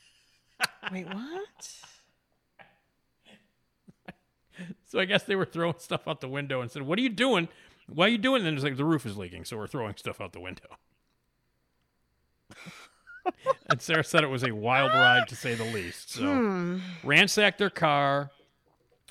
Wait, 0.92 1.06
what? 1.06 1.16
So 4.90 4.98
I 4.98 5.04
guess 5.04 5.22
they 5.22 5.36
were 5.36 5.44
throwing 5.44 5.78
stuff 5.78 6.08
out 6.08 6.20
the 6.20 6.28
window 6.28 6.62
and 6.62 6.70
said, 6.70 6.82
What 6.82 6.98
are 6.98 7.02
you 7.02 7.10
doing? 7.10 7.48
Why 7.88 8.06
are 8.06 8.08
you 8.10 8.18
doing? 8.18 8.44
it?" 8.44 8.48
And 8.48 8.56
it's 8.56 8.64
like, 8.64 8.76
The 8.76 8.84
roof 8.84 9.04
is 9.06 9.16
leaking, 9.16 9.44
so 9.44 9.56
we're 9.56 9.66
throwing 9.66 9.96
stuff 9.96 10.20
out 10.20 10.32
the 10.32 10.40
window. 10.40 10.76
and 13.70 13.80
Sarah 13.80 14.04
said 14.04 14.24
it 14.24 14.28
was 14.28 14.42
a 14.44 14.52
wild 14.54 14.92
ride 14.92 15.28
to 15.28 15.36
say 15.36 15.54
the 15.54 15.64
least. 15.64 16.10
So 16.12 16.24
Hmm. 16.34 16.78
ransacked 17.04 17.58
their 17.58 17.70
car, 17.70 18.30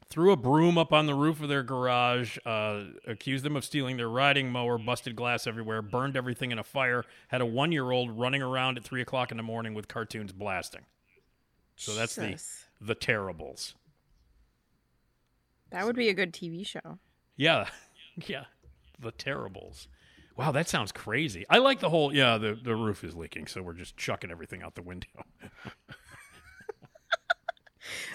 threw 0.09 0.31
a 0.31 0.37
broom 0.37 0.77
up 0.77 0.93
on 0.93 1.05
the 1.05 1.13
roof 1.13 1.41
of 1.41 1.49
their 1.49 1.63
garage, 1.63 2.37
uh, 2.45 2.85
accused 3.05 3.43
them 3.43 3.55
of 3.55 3.63
stealing 3.65 3.97
their 3.97 4.09
riding 4.09 4.51
mower, 4.51 4.77
busted 4.77 5.15
glass 5.15 5.45
everywhere, 5.47 5.81
burned 5.81 6.15
everything 6.15 6.51
in 6.51 6.59
a 6.59 6.63
fire, 6.63 7.03
had 7.27 7.41
a 7.41 7.45
one 7.45 7.71
year 7.71 7.91
old 7.91 8.17
running 8.17 8.41
around 8.41 8.77
at 8.77 8.83
three 8.83 9.01
o'clock 9.01 9.31
in 9.31 9.37
the 9.37 9.43
morning 9.43 9.73
with 9.73 9.87
cartoons 9.87 10.31
blasting. 10.31 10.85
So 11.75 11.93
that's 11.93 12.15
Jesus. 12.15 12.65
the 12.79 12.85
the 12.87 12.95
terribles. 12.95 13.75
That 15.71 15.85
would 15.85 15.95
be 15.95 16.09
a 16.09 16.13
good 16.13 16.33
TV 16.33 16.65
show. 16.65 16.99
Yeah. 17.35 17.67
Yeah. 18.25 18.45
The 18.99 19.11
terribles. 19.11 19.87
Wow, 20.35 20.51
that 20.51 20.67
sounds 20.69 20.91
crazy. 20.91 21.45
I 21.49 21.57
like 21.57 21.79
the 21.79 21.89
whole 21.89 22.13
yeah, 22.13 22.37
the, 22.37 22.53
the 22.53 22.75
roof 22.75 23.03
is 23.03 23.15
leaking, 23.15 23.47
so 23.47 23.61
we're 23.61 23.73
just 23.73 23.97
chucking 23.97 24.29
everything 24.29 24.61
out 24.61 24.75
the 24.75 24.83
window. 24.83 25.07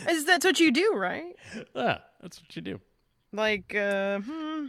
Is 0.09 0.25
that's 0.25 0.45
what 0.45 0.61
you 0.61 0.71
do, 0.71 0.93
right? 0.95 1.35
yeah, 1.75 1.99
that's 2.21 2.41
what 2.41 2.55
you 2.55 2.63
do. 2.63 2.81
Like, 3.33 3.75
uh, 3.75 4.21
hmm, 4.21 4.67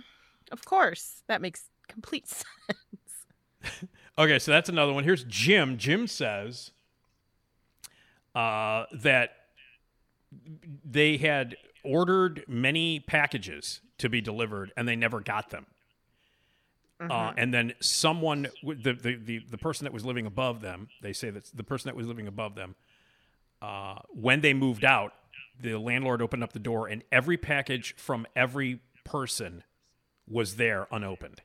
of 0.51 0.63
course, 0.65 1.23
that 1.27 1.41
makes 1.41 1.65
complete 1.87 2.27
sense. 2.27 3.81
Okay, 4.17 4.39
so 4.39 4.51
that's 4.51 4.69
another 4.69 4.93
one. 4.93 5.03
Here's 5.03 5.23
Jim. 5.25 5.77
Jim 5.77 6.07
says 6.07 6.71
uh, 8.35 8.85
that 8.93 9.31
they 10.85 11.17
had 11.17 11.57
ordered 11.83 12.45
many 12.47 12.99
packages 12.99 13.81
to 13.97 14.09
be 14.09 14.21
delivered 14.21 14.71
and 14.77 14.87
they 14.87 14.95
never 14.95 15.19
got 15.19 15.49
them. 15.49 15.65
Uh, 16.99 17.33
and 17.35 17.53
then 17.53 17.73
someone, 17.81 18.47
the, 18.63 18.93
the, 18.93 19.15
the, 19.15 19.41
the 19.49 19.57
person 19.57 19.83
that 19.83 19.91
was 19.91 20.05
living 20.05 20.25
above 20.25 20.61
them, 20.61 20.87
they 21.01 21.11
say 21.11 21.29
that 21.29 21.45
the 21.53 21.63
person 21.63 21.89
that 21.89 21.95
was 21.95 22.07
living 22.07 22.27
above 22.27 22.55
them, 22.55 22.75
uh, 23.61 23.99
when 24.09 24.39
they 24.39 24.53
moved 24.53 24.85
out, 24.85 25.13
the 25.59 25.77
landlord 25.77 26.21
opened 26.21 26.43
up 26.43 26.53
the 26.53 26.59
door 26.59 26.87
and 26.87 27.03
every 27.11 27.35
package 27.35 27.95
from 27.97 28.25
every 28.35 28.79
person 29.03 29.63
was 30.27 30.55
there 30.55 30.87
unopened. 30.91 31.41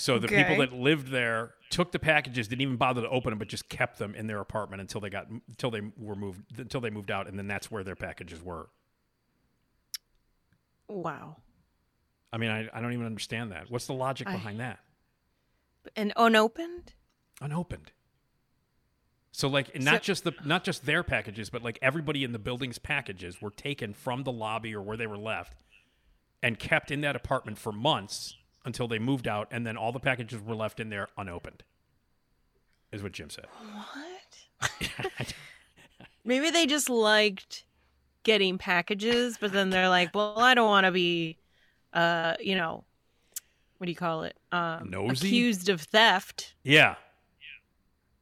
So 0.00 0.18
the 0.18 0.28
people 0.28 0.56
that 0.56 0.72
lived 0.72 1.08
there 1.08 1.52
took 1.68 1.92
the 1.92 1.98
packages, 1.98 2.48
didn't 2.48 2.62
even 2.62 2.76
bother 2.76 3.02
to 3.02 3.08
open 3.10 3.32
them, 3.32 3.38
but 3.38 3.48
just 3.48 3.68
kept 3.68 3.98
them 3.98 4.14
in 4.14 4.26
their 4.28 4.40
apartment 4.40 4.80
until 4.80 4.98
they 4.98 5.10
got 5.10 5.26
until 5.28 5.70
they 5.70 5.82
were 5.98 6.16
moved 6.16 6.40
until 6.58 6.80
they 6.80 6.88
moved 6.88 7.10
out, 7.10 7.28
and 7.28 7.38
then 7.38 7.46
that's 7.46 7.70
where 7.70 7.84
their 7.84 7.96
packages 7.96 8.42
were. 8.42 8.70
Wow. 10.88 11.36
I 12.32 12.38
mean, 12.38 12.50
I, 12.50 12.68
I 12.72 12.80
don't 12.80 12.92
even 12.92 13.06
understand 13.06 13.52
that. 13.52 13.70
What's 13.70 13.86
the 13.86 13.94
logic 13.94 14.28
I- 14.28 14.32
behind 14.32 14.60
that? 14.60 14.80
And 15.96 16.12
unopened? 16.16 16.92
Unopened. 17.40 17.92
So 19.32 19.48
like 19.48 19.80
not 19.80 20.02
just 20.02 20.24
the 20.24 20.32
not 20.44 20.64
just 20.64 20.84
their 20.84 21.02
packages, 21.02 21.50
but 21.50 21.62
like 21.62 21.78
everybody 21.80 22.24
in 22.24 22.32
the 22.32 22.38
building's 22.38 22.78
packages 22.78 23.40
were 23.40 23.50
taken 23.50 23.94
from 23.94 24.24
the 24.24 24.32
lobby 24.32 24.74
or 24.74 24.82
where 24.82 24.96
they 24.96 25.06
were 25.06 25.16
left 25.16 25.54
and 26.42 26.58
kept 26.58 26.90
in 26.90 27.00
that 27.02 27.16
apartment 27.16 27.58
for 27.58 27.72
months 27.72 28.36
until 28.64 28.88
they 28.88 28.98
moved 28.98 29.26
out, 29.26 29.48
and 29.50 29.66
then 29.66 29.76
all 29.76 29.92
the 29.92 30.00
packages 30.00 30.40
were 30.42 30.54
left 30.54 30.80
in 30.80 30.90
there 30.90 31.08
unopened. 31.16 31.62
Is 32.92 33.02
what 33.02 33.12
Jim 33.12 33.30
said. 33.30 33.46
What? 33.72 35.34
Maybe 36.24 36.50
they 36.50 36.66
just 36.66 36.90
liked 36.90 37.64
getting 38.24 38.58
packages, 38.58 39.38
but 39.40 39.52
then 39.52 39.70
they're 39.70 39.88
like, 39.88 40.14
well, 40.14 40.38
I 40.38 40.54
don't 40.54 40.68
want 40.68 40.84
to 40.84 40.92
be, 40.92 41.38
uh, 41.92 42.34
you 42.40 42.56
know, 42.56 42.84
what 43.78 43.86
do 43.86 43.90
you 43.90 43.96
call 43.96 44.24
it? 44.24 44.36
Um, 44.52 44.90
Nosy? 44.90 45.28
accused 45.28 45.68
of 45.68 45.80
theft. 45.80 46.54
Yeah. 46.62 46.96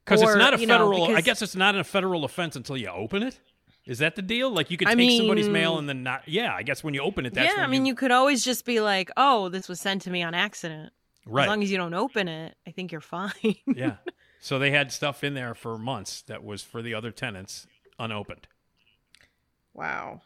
Because 0.05 0.23
it's 0.23 0.37
not 0.37 0.55
a 0.55 0.61
you 0.61 0.67
know, 0.67 0.75
federal. 0.75 1.17
I 1.17 1.21
guess 1.21 1.43
it's 1.43 1.57
not 1.57 1.77
a 1.77 1.85
federal 1.85 2.25
offense 2.25 2.57
until 2.57 2.77
you 2.77 2.89
open 2.89 3.23
it. 3.23 3.41
Is 3.85 3.99
that 3.99 4.17
the 4.17 4.23
deal? 4.23 4.51
Like 4.51 4.71
you 4.71 4.77
could 4.77 4.89
I 4.89 4.95
take 4.95 5.19
somebody's 5.19 5.49
mail 5.49 5.79
and 5.79 5.89
then 5.89 6.03
not. 6.03 6.23
Yeah, 6.27 6.55
I 6.55 6.63
guess 6.63 6.85
when 6.85 6.95
you 6.95 7.01
open 7.01 7.27
it, 7.27 7.35
that's 7.35 7.57
yeah, 7.57 7.63
I 7.63 7.67
mean, 7.67 7.87
you, 7.87 7.93
you 7.93 7.95
could 7.95 8.11
always 8.11 8.45
just 8.45 8.65
be 8.65 8.81
like, 8.81 9.11
oh, 9.17 9.49
this 9.49 9.69
was 9.69 9.81
sent 9.81 10.03
to 10.03 10.11
me 10.11 10.23
on 10.23 10.35
accident. 10.35 10.93
right. 11.27 11.45
As 11.45 11.49
long 11.49 11.63
as 11.63 11.71
you 11.71 11.79
don't 11.79 11.95
open 11.95 12.29
it, 12.29 12.55
I 12.67 12.71
think 12.71 12.93
you're 12.93 13.01
fine. 13.01 13.33
yeah. 13.67 13.97
So 14.41 14.59
they 14.59 14.71
had 14.71 14.93
stuff 14.93 15.25
in 15.25 15.35
there 15.35 15.55
for 15.55 15.79
months 15.79 16.23
that 16.23 16.45
was 16.45 16.63
for 16.63 16.83
the 16.83 16.95
other 16.95 17.11
tenants 17.11 17.67
unopened. 17.99 18.47
wow. 19.75 20.21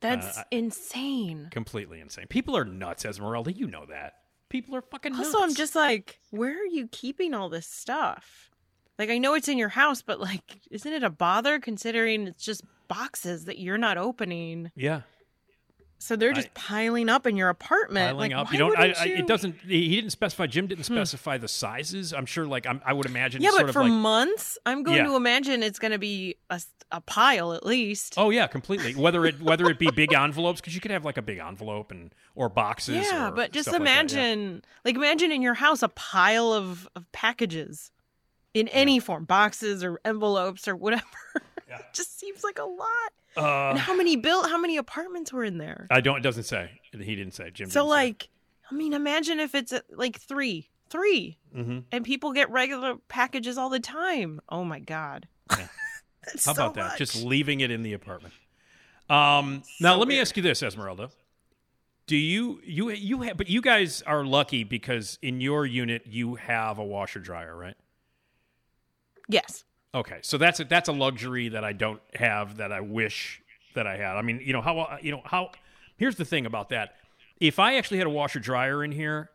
That's 0.00 0.38
uh, 0.38 0.40
I- 0.42 0.44
insane. 0.50 1.48
Completely 1.50 2.00
insane. 2.00 2.26
People 2.28 2.56
are 2.56 2.64
nuts, 2.64 3.04
Esmeralda. 3.04 3.52
You 3.52 3.66
know 3.66 3.86
that. 3.86 4.14
People 4.48 4.74
are 4.76 4.82
fucking 4.82 5.12
nuts. 5.12 5.26
Also, 5.34 5.42
I'm 5.42 5.54
just 5.54 5.74
like, 5.74 6.20
where 6.30 6.58
are 6.60 6.66
you 6.66 6.88
keeping 6.88 7.34
all 7.34 7.48
this 7.48 7.66
stuff? 7.66 8.50
Like, 8.98 9.10
I 9.10 9.18
know 9.18 9.34
it's 9.34 9.48
in 9.48 9.58
your 9.58 9.68
house, 9.68 10.02
but 10.02 10.20
like, 10.20 10.60
isn't 10.70 10.92
it 10.92 11.02
a 11.02 11.10
bother 11.10 11.58
considering 11.60 12.26
it's 12.28 12.44
just 12.44 12.62
boxes 12.88 13.44
that 13.44 13.58
you're 13.58 13.78
not 13.78 13.98
opening? 13.98 14.70
yeah. 14.74 15.02
So 16.00 16.14
they're 16.14 16.32
just 16.32 16.48
I- 16.48 16.50
piling 16.54 17.08
up 17.08 17.26
in 17.26 17.36
your 17.36 17.48
apartment. 17.48 18.16
Piling 18.16 18.30
like, 18.30 18.40
up. 18.40 18.52
You 18.52 18.58
don't. 18.58 18.78
I, 18.78 18.94
I, 18.98 19.04
you- 19.04 19.14
Hmm. 19.16 19.20
it 19.20 19.26
doesn't. 19.26 19.56
He 19.62 19.96
didn't 19.96 20.10
specify. 20.10 20.46
Jim 20.46 20.66
didn't 20.68 20.84
specify 20.84 21.38
the 21.38 21.48
sizes. 21.48 22.12
I'm 22.12 22.26
sure. 22.26 22.46
Like 22.46 22.66
I'm, 22.66 22.80
I 22.84 22.92
would 22.92 23.06
imagine. 23.06 23.42
Yeah, 23.42 23.50
sort 23.50 23.62
but 23.62 23.68
of 23.70 23.74
for 23.74 23.82
like, 23.82 23.92
months, 23.92 24.58
I'm 24.64 24.82
going 24.84 24.98
Yeah. 24.98 25.06
to 25.06 25.16
imagine 25.16 25.62
it's 25.62 25.78
going 25.78 25.92
to 25.92 25.98
be 25.98 26.36
a 26.90 27.00
pile 27.02 27.52
at 27.52 27.66
least. 27.66 28.14
Oh 28.16 28.30
yeah, 28.30 28.46
completely. 28.46 28.94
Whether 28.94 29.26
it 29.26 29.40
whether 29.42 29.66
it 29.66 29.78
be 29.78 29.90
big 29.90 30.12
envelopes 30.12 30.60
because 30.60 30.74
you 30.74 30.80
could 30.80 30.90
have 30.90 31.04
like 31.04 31.16
a 31.18 31.22
big 31.22 31.38
envelope 31.38 31.90
and 31.90 32.14
or 32.34 32.48
boxes. 32.48 33.06
yeah, 33.10 33.28
or 33.28 33.32
but 33.32 33.52
just 33.52 33.68
stuff 33.68 33.80
like 33.80 33.88
yeah. 33.88 33.94
imagine, 33.94 34.62
like, 34.84 34.94
imagine 34.94 35.32
in 35.32 35.42
your 35.42 35.54
house 35.54 35.82
a 35.82 35.88
pile 35.88 36.52
of, 36.52 36.88
of 36.94 37.10
packages 37.10 37.90
in 38.54 38.68
any 38.68 39.00
form, 39.00 39.24
boxes 39.24 39.84
or 39.84 40.00
envelopes 40.04 40.66
or 40.68 40.76
whatever. 40.76 41.04
It 41.68 41.84
just 41.94 42.18
seems 42.18 42.42
like 42.44 42.58
a 42.58 42.64
lot. 42.64 43.12
Uh, 43.36 43.70
and 43.70 43.78
how 43.78 43.94
many 43.94 44.16
built? 44.16 44.48
How 44.48 44.58
many 44.58 44.76
apartments 44.76 45.32
were 45.32 45.44
in 45.44 45.58
there? 45.58 45.86
I 45.90 46.00
don't. 46.00 46.18
It 46.18 46.22
doesn't 46.22 46.44
say. 46.44 46.80
He 46.92 47.14
didn't 47.14 47.34
say. 47.34 47.50
Jim. 47.50 47.70
so, 47.70 47.80
didn't 47.80 47.90
say. 47.90 47.96
like, 47.96 48.28
I 48.70 48.74
mean, 48.74 48.92
imagine 48.92 49.38
if 49.40 49.54
it's 49.54 49.72
uh, 49.72 49.80
like 49.90 50.18
three, 50.18 50.70
3. 50.90 51.38
Mhm. 51.56 51.84
And 51.92 52.04
people 52.04 52.32
get 52.32 52.50
regular 52.50 52.96
packages 53.08 53.58
all 53.58 53.68
the 53.70 53.80
time. 53.80 54.40
Oh 54.48 54.64
my 54.64 54.78
god. 54.80 55.28
That's 55.48 56.44
How 56.44 56.52
so 56.52 56.62
about 56.66 56.74
that? 56.74 56.98
Just 56.98 57.22
leaving 57.22 57.60
it 57.60 57.70
in 57.70 57.82
the 57.82 57.92
apartment. 57.92 58.34
Um, 59.08 59.62
now 59.80 59.94
So 59.94 59.98
let 60.00 60.08
me 60.08 60.20
ask 60.20 60.36
you 60.36 60.42
this, 60.42 60.62
Esmeralda. 60.62 61.10
Do 62.06 62.16
you 62.16 62.60
you 62.64 62.90
you 62.90 63.22
have? 63.22 63.36
But 63.36 63.48
you 63.48 63.60
guys 63.60 64.02
are 64.02 64.24
lucky 64.24 64.64
because 64.64 65.18
in 65.22 65.40
your 65.40 65.66
unit 65.66 66.06
you 66.06 66.36
have 66.36 66.78
a 66.78 66.84
washer 66.84 67.20
dryer, 67.20 67.56
right? 67.56 67.76
Yes. 69.28 69.64
Okay, 69.94 70.18
so 70.22 70.36
that's 70.38 70.60
a, 70.60 70.64
that's 70.64 70.88
a 70.88 70.92
luxury 70.92 71.48
that 71.48 71.64
I 71.64 71.72
don't 71.72 72.00
have 72.14 72.58
that 72.58 72.72
I 72.72 72.80
wish 72.80 73.40
that 73.74 73.86
I 73.86 73.96
had. 73.96 74.16
I 74.16 74.22
mean, 74.22 74.40
you 74.44 74.52
know 74.52 74.60
how 74.60 74.98
you 75.00 75.10
know 75.10 75.22
how. 75.24 75.50
Here's 75.96 76.16
the 76.16 76.24
thing 76.24 76.44
about 76.46 76.68
that: 76.70 76.94
if 77.40 77.58
I 77.58 77.76
actually 77.76 77.98
had 77.98 78.06
a 78.06 78.10
washer 78.10 78.38
dryer 78.38 78.84
in 78.84 78.92
here, 78.92 79.30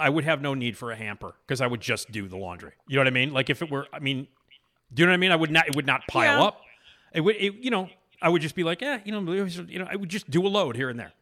I 0.00 0.08
would 0.08 0.24
have 0.24 0.40
no 0.40 0.54
need 0.54 0.76
for 0.78 0.90
a 0.92 0.96
hamper 0.96 1.34
because 1.46 1.60
I 1.60 1.66
would 1.66 1.80
just 1.80 2.10
do 2.10 2.26
the 2.26 2.36
laundry. 2.38 2.72
You 2.88 2.96
know 2.96 3.00
what 3.00 3.06
I 3.08 3.10
mean? 3.10 3.32
Like 3.32 3.50
if 3.50 3.60
it 3.62 3.70
were, 3.70 3.86
I 3.92 3.98
mean, 3.98 4.26
do 4.94 5.02
you 5.02 5.06
know 5.06 5.10
what 5.12 5.14
I 5.14 5.18
mean? 5.18 5.30
I 5.32 5.36
would 5.36 5.50
not. 5.50 5.68
It 5.68 5.76
would 5.76 5.86
not 5.86 6.06
pile 6.08 6.38
Yeah. 6.38 6.44
up. 6.44 6.60
It 7.12 7.20
would. 7.20 7.36
It, 7.36 7.54
you 7.56 7.70
know, 7.70 7.90
I 8.22 8.30
would 8.30 8.40
just 8.42 8.54
be 8.54 8.64
like, 8.64 8.80
yeah, 8.80 9.00
you 9.04 9.12
know, 9.12 9.20
you 9.32 9.78
know, 9.78 9.86
I 9.90 9.96
would 9.96 10.08
just 10.08 10.30
do 10.30 10.46
a 10.46 10.48
load 10.48 10.74
here 10.74 10.88
and 10.88 10.98
there. 10.98 11.12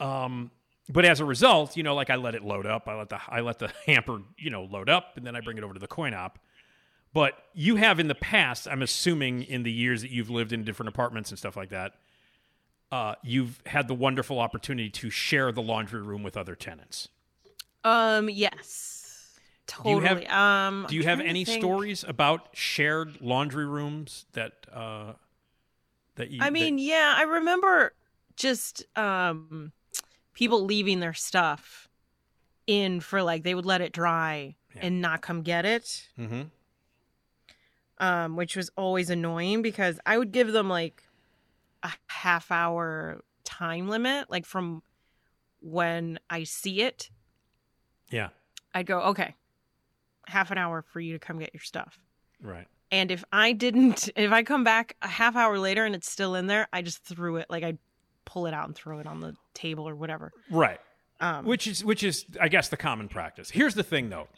Um, 0.00 0.50
but 0.88 1.04
as 1.04 1.20
a 1.20 1.24
result, 1.24 1.76
you 1.76 1.82
know, 1.82 1.94
like 1.94 2.10
I 2.10 2.16
let 2.16 2.34
it 2.34 2.42
load 2.44 2.66
up. 2.66 2.88
I 2.88 2.96
let 2.96 3.08
the 3.08 3.20
I 3.28 3.40
let 3.40 3.58
the 3.58 3.72
hamper, 3.86 4.20
you 4.36 4.50
know, 4.50 4.64
load 4.64 4.88
up, 4.88 5.16
and 5.16 5.26
then 5.26 5.34
I 5.36 5.40
bring 5.40 5.58
it 5.58 5.64
over 5.64 5.74
to 5.74 5.80
the 5.80 5.86
coin 5.86 6.12
op. 6.14 6.38
But 7.14 7.34
you 7.52 7.76
have 7.76 8.00
in 8.00 8.08
the 8.08 8.14
past, 8.14 8.66
I'm 8.66 8.82
assuming 8.82 9.42
in 9.42 9.62
the 9.64 9.72
years 9.72 10.00
that 10.02 10.10
you've 10.10 10.30
lived 10.30 10.52
in 10.52 10.64
different 10.64 10.88
apartments 10.88 11.30
and 11.30 11.38
stuff 11.38 11.56
like 11.56 11.68
that, 11.70 11.92
uh, 12.90 13.14
you've 13.22 13.60
had 13.66 13.88
the 13.88 13.94
wonderful 13.94 14.38
opportunity 14.38 14.88
to 14.90 15.10
share 15.10 15.52
the 15.52 15.62
laundry 15.62 16.02
room 16.02 16.22
with 16.22 16.36
other 16.36 16.54
tenants. 16.54 17.08
Um 17.84 18.30
yes. 18.30 19.38
Do 19.82 19.90
you 19.90 20.00
Totally. 20.00 20.24
have- 20.24 20.32
um 20.70 20.86
Do 20.88 20.96
you 20.96 21.02
have 21.04 21.20
any 21.20 21.44
stories 21.44 22.04
about 22.04 22.48
shared 22.52 23.20
laundry 23.20 23.66
rooms 23.66 24.26
that 24.32 24.52
uh, 24.72 25.14
that 26.16 26.30
you? 26.30 26.42
I 26.42 26.50
mean, 26.50 26.78
yeah, 26.78 27.14
I 27.16 27.22
remember 27.22 27.92
just 28.36 28.84
um 28.96 29.72
people 30.34 30.64
leaving 30.64 31.00
their 31.00 31.14
stuff 31.14 31.88
in 32.66 33.00
for 33.00 33.22
like 33.22 33.42
they 33.42 33.54
would 33.54 33.66
let 33.66 33.80
it 33.80 33.92
dry 33.92 34.56
and 34.76 35.00
not 35.00 35.20
come 35.22 35.42
get 35.42 35.64
it. 35.66 36.08
hmm 36.16 36.42
Um, 37.98 38.34
which 38.34 38.56
was 38.56 38.70
always 38.76 39.10
annoying 39.10 39.62
because 39.62 40.00
I 40.04 40.18
would 40.18 40.32
give 40.32 40.50
them 40.52 40.68
like 40.68 41.04
a 41.82 41.92
half 42.08 42.50
hour 42.50 43.22
time 43.44 43.88
limit, 43.88 44.30
like 44.30 44.44
from 44.44 44.82
when 45.60 46.18
I 46.28 46.44
see 46.44 46.82
it, 46.82 47.10
yeah, 48.10 48.28
I'd 48.74 48.86
go, 48.86 49.00
okay, 49.00 49.34
half 50.26 50.50
an 50.50 50.58
hour 50.58 50.82
for 50.82 51.00
you 51.00 51.12
to 51.12 51.18
come 51.18 51.38
get 51.38 51.52
your 51.54 51.62
stuff. 51.62 51.98
right. 52.42 52.66
And 52.90 53.10
if 53.10 53.24
I 53.32 53.52
didn't, 53.52 54.10
if 54.16 54.32
I 54.32 54.42
come 54.42 54.64
back 54.64 54.96
a 55.00 55.08
half 55.08 55.34
hour 55.34 55.58
later 55.58 55.84
and 55.86 55.94
it's 55.94 56.10
still 56.10 56.34
in 56.34 56.46
there, 56.46 56.68
I 56.72 56.82
just 56.82 57.02
threw 57.04 57.36
it. 57.36 57.46
Like 57.48 57.64
I 57.64 57.78
pull 58.26 58.46
it 58.46 58.52
out 58.54 58.66
and 58.66 58.76
throw 58.76 58.98
it 58.98 59.06
on 59.06 59.20
the 59.20 59.34
table 59.54 59.88
or 59.88 59.94
whatever. 59.94 60.30
Right. 60.50 60.78
Um, 61.20 61.46
which 61.46 61.66
is 61.66 61.84
which 61.84 62.02
is 62.02 62.26
I 62.40 62.48
guess 62.48 62.68
the 62.68 62.76
common 62.76 63.08
practice. 63.08 63.50
Here's 63.50 63.74
the 63.74 63.82
thing 63.82 64.10
though. 64.10 64.28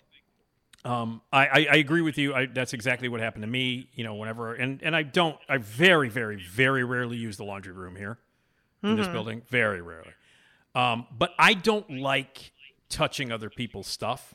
Um, 0.84 1.22
I, 1.32 1.46
I, 1.46 1.66
I 1.72 1.76
agree 1.76 2.02
with 2.02 2.18
you. 2.18 2.34
I, 2.34 2.46
that's 2.46 2.74
exactly 2.74 3.08
what 3.08 3.20
happened 3.20 3.42
to 3.42 3.48
me. 3.48 3.88
You 3.94 4.04
know, 4.04 4.14
whenever 4.14 4.54
and 4.54 4.82
and 4.82 4.94
I 4.94 5.02
don't. 5.02 5.36
I 5.48 5.56
very 5.58 6.08
very 6.08 6.36
very 6.36 6.84
rarely 6.84 7.16
use 7.16 7.36
the 7.36 7.44
laundry 7.44 7.72
room 7.72 7.96
here 7.96 8.18
in 8.82 8.96
this 8.96 9.06
Mhm. 9.06 9.12
building. 9.12 9.42
Very 9.48 9.80
rarely. 9.80 10.10
Um, 10.74 11.06
but 11.16 11.30
I 11.38 11.54
don't 11.54 11.88
like 12.00 12.52
touching 12.90 13.32
other 13.32 13.48
people's 13.48 13.86
stuff. 13.86 14.34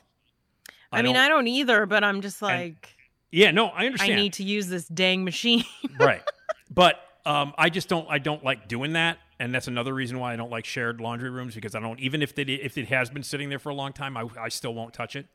I, 0.90 1.02
mean, 1.02 1.14
don't- 1.14 1.22
I 1.24 1.28
don't 1.28 1.46
either, 1.46 1.86
but 1.86 2.02
I'm 2.02 2.20
just 2.20 2.42
like, 2.42 2.96
Yeah, 3.30 3.52
no, 3.52 3.66
I 3.68 3.86
understand. 3.86 4.14
I 4.14 4.16
need 4.16 4.32
to 4.34 4.42
use 4.42 4.66
this 4.66 4.88
dang 4.88 5.22
machine. 5.22 5.62
right. 6.00 6.22
But 6.68 6.96
um, 7.26 7.52
I 7.58 7.68
just 7.70 7.88
don't. 7.88 8.06
I 8.10 8.18
don't 8.18 8.42
like 8.42 8.66
doing 8.66 8.94
that, 8.94 9.18
and 9.38 9.54
that's 9.54 9.68
another 9.68 9.94
reason 9.94 10.18
why 10.18 10.32
I 10.32 10.36
don't 10.36 10.50
like 10.50 10.64
shared 10.64 11.00
laundry 11.00 11.30
rooms 11.30 11.54
because 11.54 11.74
I 11.76 11.80
don't. 11.80 12.00
Even 12.00 12.22
if 12.22 12.34
they 12.34 12.42
if 12.42 12.76
it 12.76 12.88
has 12.88 13.08
been 13.10 13.22
sitting 13.22 13.50
there 13.50 13.58
for 13.60 13.68
a 13.68 13.74
long 13.74 13.92
time, 13.92 14.16
I, 14.16 14.24
I 14.40 14.48
still 14.48 14.74
won't 14.74 14.92
touch 14.94 15.14
it. 15.14 15.26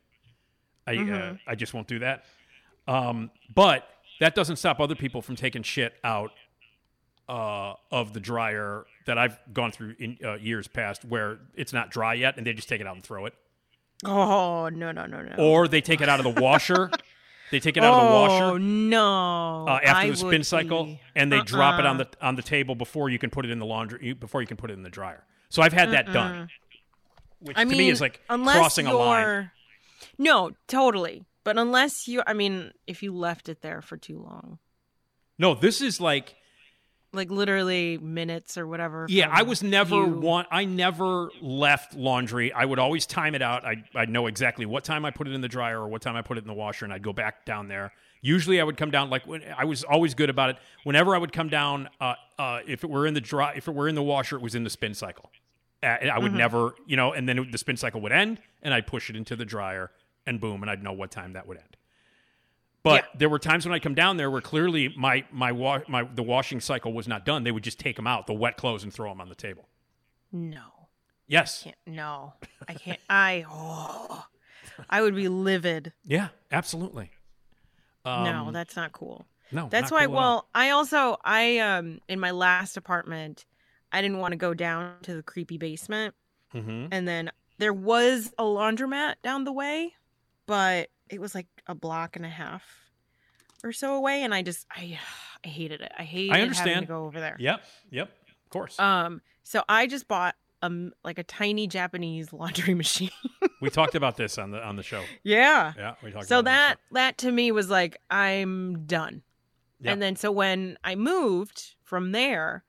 I 0.87 0.91
uh, 0.91 0.95
Mhm. 0.95 1.39
I 1.47 1.55
just 1.55 1.73
won't 1.73 1.87
do 1.87 1.99
that. 1.99 2.25
Um, 2.87 3.31
but 3.53 3.87
that 4.19 4.35
doesn't 4.35 4.57
stop 4.57 4.79
other 4.79 4.95
people 4.95 5.21
from 5.21 5.35
taking 5.35 5.63
shit 5.63 5.93
out 6.03 6.31
uh, 7.27 7.73
of 7.91 8.13
the 8.13 8.19
dryer 8.19 8.85
that 9.07 9.17
I've 9.17 9.39
gone 9.53 9.71
through 9.71 9.95
in 9.99 10.17
uh, 10.23 10.35
years 10.35 10.67
past, 10.67 11.03
where 11.03 11.39
it's 11.55 11.73
not 11.73 11.89
dry 11.89 12.13
yet, 12.13 12.37
and 12.37 12.45
they 12.45 12.53
just 12.53 12.69
take 12.69 12.81
it 12.81 12.87
out 12.87 12.95
and 12.95 13.03
throw 13.03 13.25
it, 13.25 13.33
oh 14.05 14.69
no 14.69 14.91
no 14.91 15.05
no 15.07 15.21
no. 15.23 15.35
or 15.37 15.67
they 15.67 15.81
take 15.81 16.01
it 16.01 16.09
out 16.09 16.19
of 16.19 16.35
the 16.35 16.41
washer. 16.41 16.91
They 17.51 17.59
take 17.59 17.77
it 17.77 17.83
out 17.83 17.93
of 17.93 18.07
the 18.07 18.11
washer 18.11 18.43
Oh 18.45 18.57
no! 18.57 19.67
uh, 19.67 19.79
after 19.83 20.07
I 20.07 20.09
the 20.09 20.15
spin 20.17 20.43
cycle, 20.43 20.85
be- 20.85 20.99
and 21.15 21.31
they 21.31 21.41
drop 21.41 21.79
it 21.79 21.85
on 21.85 22.01
Uh-uh. 22.01 22.05
the 22.19 22.25
on 22.25 22.35
the 22.35 22.41
table 22.41 22.73
before 22.73 23.07
you 23.11 23.19
can 23.19 23.29
put 23.29 23.45
it 23.45 23.51
in 23.51 23.59
the 23.59 23.67
laundry 23.67 24.13
before 24.13 24.41
you 24.41 24.47
can 24.47 24.57
put 24.57 24.71
it 24.71 24.73
in 24.73 24.81
the 24.81 24.89
dryer. 24.89 25.23
So 25.49 25.61
I've 25.61 25.71
had 25.71 25.91
that 25.91 26.11
done, 26.11 26.49
which 27.41 27.55
I 27.55 27.63
to 27.63 27.69
mean, 27.69 27.77
me 27.77 27.89
is 27.89 28.01
like 28.01 28.19
crossing 28.27 28.87
a 28.87 28.93
line. 28.95 29.51
No, 30.17 30.51
totally. 30.67 31.23
But 31.43 31.57
unless 31.57 32.07
you, 32.07 32.23
I 32.25 32.33
mean, 32.33 32.71
if 32.87 33.03
you 33.03 33.13
left 33.13 33.49
it 33.49 33.61
there 33.61 33.81
for 33.81 33.97
too 33.97 34.19
long, 34.19 34.59
No, 35.37 35.53
this 35.53 35.81
is 35.81 35.99
like 36.01 36.35
like 37.13 37.29
literally 37.29 37.97
minutes 37.97 38.57
or 38.57 38.67
whatever. 38.67 39.05
yeah. 39.09 39.29
I 39.31 39.43
was 39.43 39.63
never 39.63 39.95
you- 39.95 40.05
one. 40.19 40.45
I 40.51 40.65
never 40.65 41.29
left 41.41 41.93
laundry. 41.95 42.51
I 42.51 42.65
would 42.65 42.77
always 42.79 43.05
time 43.05 43.35
it 43.35 43.41
out. 43.41 43.63
I 43.65 43.83
I 43.95 44.05
know 44.05 44.27
exactly 44.27 44.65
what 44.65 44.83
time 44.83 45.05
I 45.05 45.11
put 45.11 45.27
it 45.27 45.33
in 45.33 45.39
the 45.41 45.47
dryer 45.47 45.79
or 45.81 45.87
what 45.87 46.01
time 46.01 46.15
I 46.17 46.21
put 46.21 46.37
it 46.37 46.41
in 46.43 46.47
the 46.47 46.53
washer, 46.53 46.83
and 46.83 46.93
I'd 46.93 47.03
go 47.03 47.13
back 47.13 47.45
down 47.45 47.67
there. 47.69 47.93
Usually, 48.21 48.59
I 48.59 48.63
would 48.63 48.75
come 48.75 48.91
down 48.91 49.09
like 49.09 49.25
when 49.27 49.43
I 49.55 49.63
was 49.65 49.83
always 49.83 50.13
good 50.15 50.29
about 50.31 50.49
it. 50.49 50.57
Whenever 50.83 51.15
I 51.15 51.19
would 51.19 51.31
come 51.31 51.47
down, 51.47 51.89
uh, 52.01 52.15
uh, 52.39 52.59
if 52.67 52.83
it 52.83 52.89
were 52.89 53.05
in 53.07 53.13
the 53.13 53.21
dry, 53.21 53.53
if 53.55 53.67
it 53.67 53.73
were 53.75 53.87
in 53.87 53.95
the 53.95 54.03
washer, 54.03 54.35
it 54.35 54.41
was 54.41 54.55
in 54.55 54.63
the 54.63 54.69
spin 54.69 54.93
cycle. 54.95 55.29
Uh, 55.83 55.87
I 55.87 56.17
would 56.19 56.31
Mhm. 56.31 56.37
never, 56.37 56.75
you 56.87 56.95
know, 56.97 57.13
and 57.13 57.29
then 57.29 57.37
it, 57.37 57.51
the 57.51 57.57
spin 57.59 57.77
cycle 57.77 58.01
would 58.01 58.11
end, 58.11 58.41
and 58.63 58.73
I'd 58.73 58.87
push 58.87 59.09
it 59.11 59.15
into 59.15 59.35
the 59.35 59.45
dryer, 59.45 59.91
and 60.25 60.39
boom, 60.39 60.61
and 60.61 60.69
I'd 60.71 60.83
know 60.83 60.93
what 60.93 61.11
time 61.11 61.33
that 61.33 61.47
would 61.47 61.57
end. 61.57 61.77
But 62.83 63.05
there 63.17 63.29
were 63.29 63.39
times 63.39 63.65
when 63.65 63.73
I 63.73 63.79
come 63.79 63.95
down 63.95 64.17
there 64.17 64.29
where 64.29 64.41
clearly 64.41 64.93
my 64.95 65.25
my 65.31 65.51
wa- 65.51 65.81
my 65.87 66.03
the 66.03 66.21
washing 66.21 66.59
cycle 66.59 66.93
was 66.93 67.07
not 67.07 67.25
done. 67.25 67.43
They 67.43 67.51
would 67.51 67.63
just 67.63 67.79
take 67.79 67.95
them 67.95 68.05
out, 68.05 68.27
the 68.27 68.33
wet 68.33 68.57
clothes, 68.57 68.83
and 68.83 68.93
throw 68.93 69.09
them 69.09 69.19
on 69.21 69.27
the 69.29 69.35
table. 69.35 69.67
No, 70.31 70.87
Yes, 71.27 71.63
can't, 71.63 71.75
no, 71.87 72.33
I 72.67 72.73
can't. 72.75 72.99
I 73.09 73.45
oh, 73.49 74.25
I 74.89 75.01
would 75.01 75.15
be 75.15 75.27
livid. 75.29 75.93
yeah, 76.03 76.27
absolutely. 76.51 77.09
no, 78.05 78.45
Um, 78.47 78.53
that's 78.53 78.75
not 78.75 78.91
cool. 78.91 79.25
no, 79.51 79.67
That's 79.71 79.89
why. 79.91 80.05
cool. 80.05 80.15
Well, 80.15 80.47
I 80.53 80.69
also 80.69 81.17
I 81.23 81.57
um 81.59 81.99
in 82.07 82.19
my 82.19 82.29
last 82.31 82.77
apartment, 82.77 83.45
I 83.91 84.01
didn't 84.03 84.19
want 84.19 84.33
to 84.33 84.37
go 84.37 84.53
down 84.53 84.93
to 85.03 85.15
the 85.15 85.23
creepy 85.23 85.57
basement, 85.57 86.13
Mhm. 86.53 86.89
and 86.91 87.07
then 87.07 87.31
there 87.57 87.73
was 87.73 88.31
a 88.37 88.43
laundromat 88.43 89.15
down 89.23 89.43
the 89.45 89.53
way, 89.53 89.95
but 90.45 90.89
it 91.09 91.19
was 91.21 91.35
like 91.35 91.47
a 91.67 91.75
block 91.75 92.15
and 92.15 92.25
a 92.25 92.29
half 92.29 92.63
or 93.63 93.71
so 93.71 93.95
away, 93.95 94.23
and 94.23 94.33
I 94.33 94.41
just 94.41 94.65
I 94.71 94.99
I 95.45 95.47
hated 95.47 95.81
it. 95.81 95.91
I 95.97 96.03
hated 96.03 96.31
I 96.31 96.35
having 96.37 96.43
understand. 96.49 96.81
to 96.81 96.85
go 96.87 97.05
over 97.05 97.19
there. 97.19 97.35
Yep, 97.39 97.63
yep, 97.91 98.09
of 98.43 98.49
course. 98.49 98.79
Um. 98.79 99.21
So 99.43 99.63
I 99.69 99.85
just 99.87 100.07
bought 100.07 100.35
um 100.61 100.93
like 101.03 101.19
a 101.19 101.23
tiny 101.23 101.67
Japanese 101.67 102.31
laundry 102.33 102.73
machine. 102.73 103.11
we 103.61 103.69
talked 103.69 103.95
about 103.95 104.17
this 104.17 104.37
on 104.37 104.51
the 104.51 104.63
on 104.65 104.75
the 104.75 104.83
show. 104.83 105.03
yeah. 105.23 105.73
Yeah, 105.77 105.95
we 106.03 106.11
talked. 106.11 106.27
So 106.27 106.39
about 106.39 106.49
it 106.49 106.51
on 106.51 106.55
that 106.55 106.77
that 106.91 107.17
to 107.19 107.31
me 107.31 107.51
was 107.51 107.69
like 107.69 107.97
I'm 108.09 108.85
done. 108.85 109.21
Yep. 109.81 109.93
And 109.93 110.01
then 110.01 110.15
so 110.15 110.31
when 110.31 110.77
I 110.83 110.95
moved 110.95 111.75
from 111.83 112.11
there, 112.11 112.63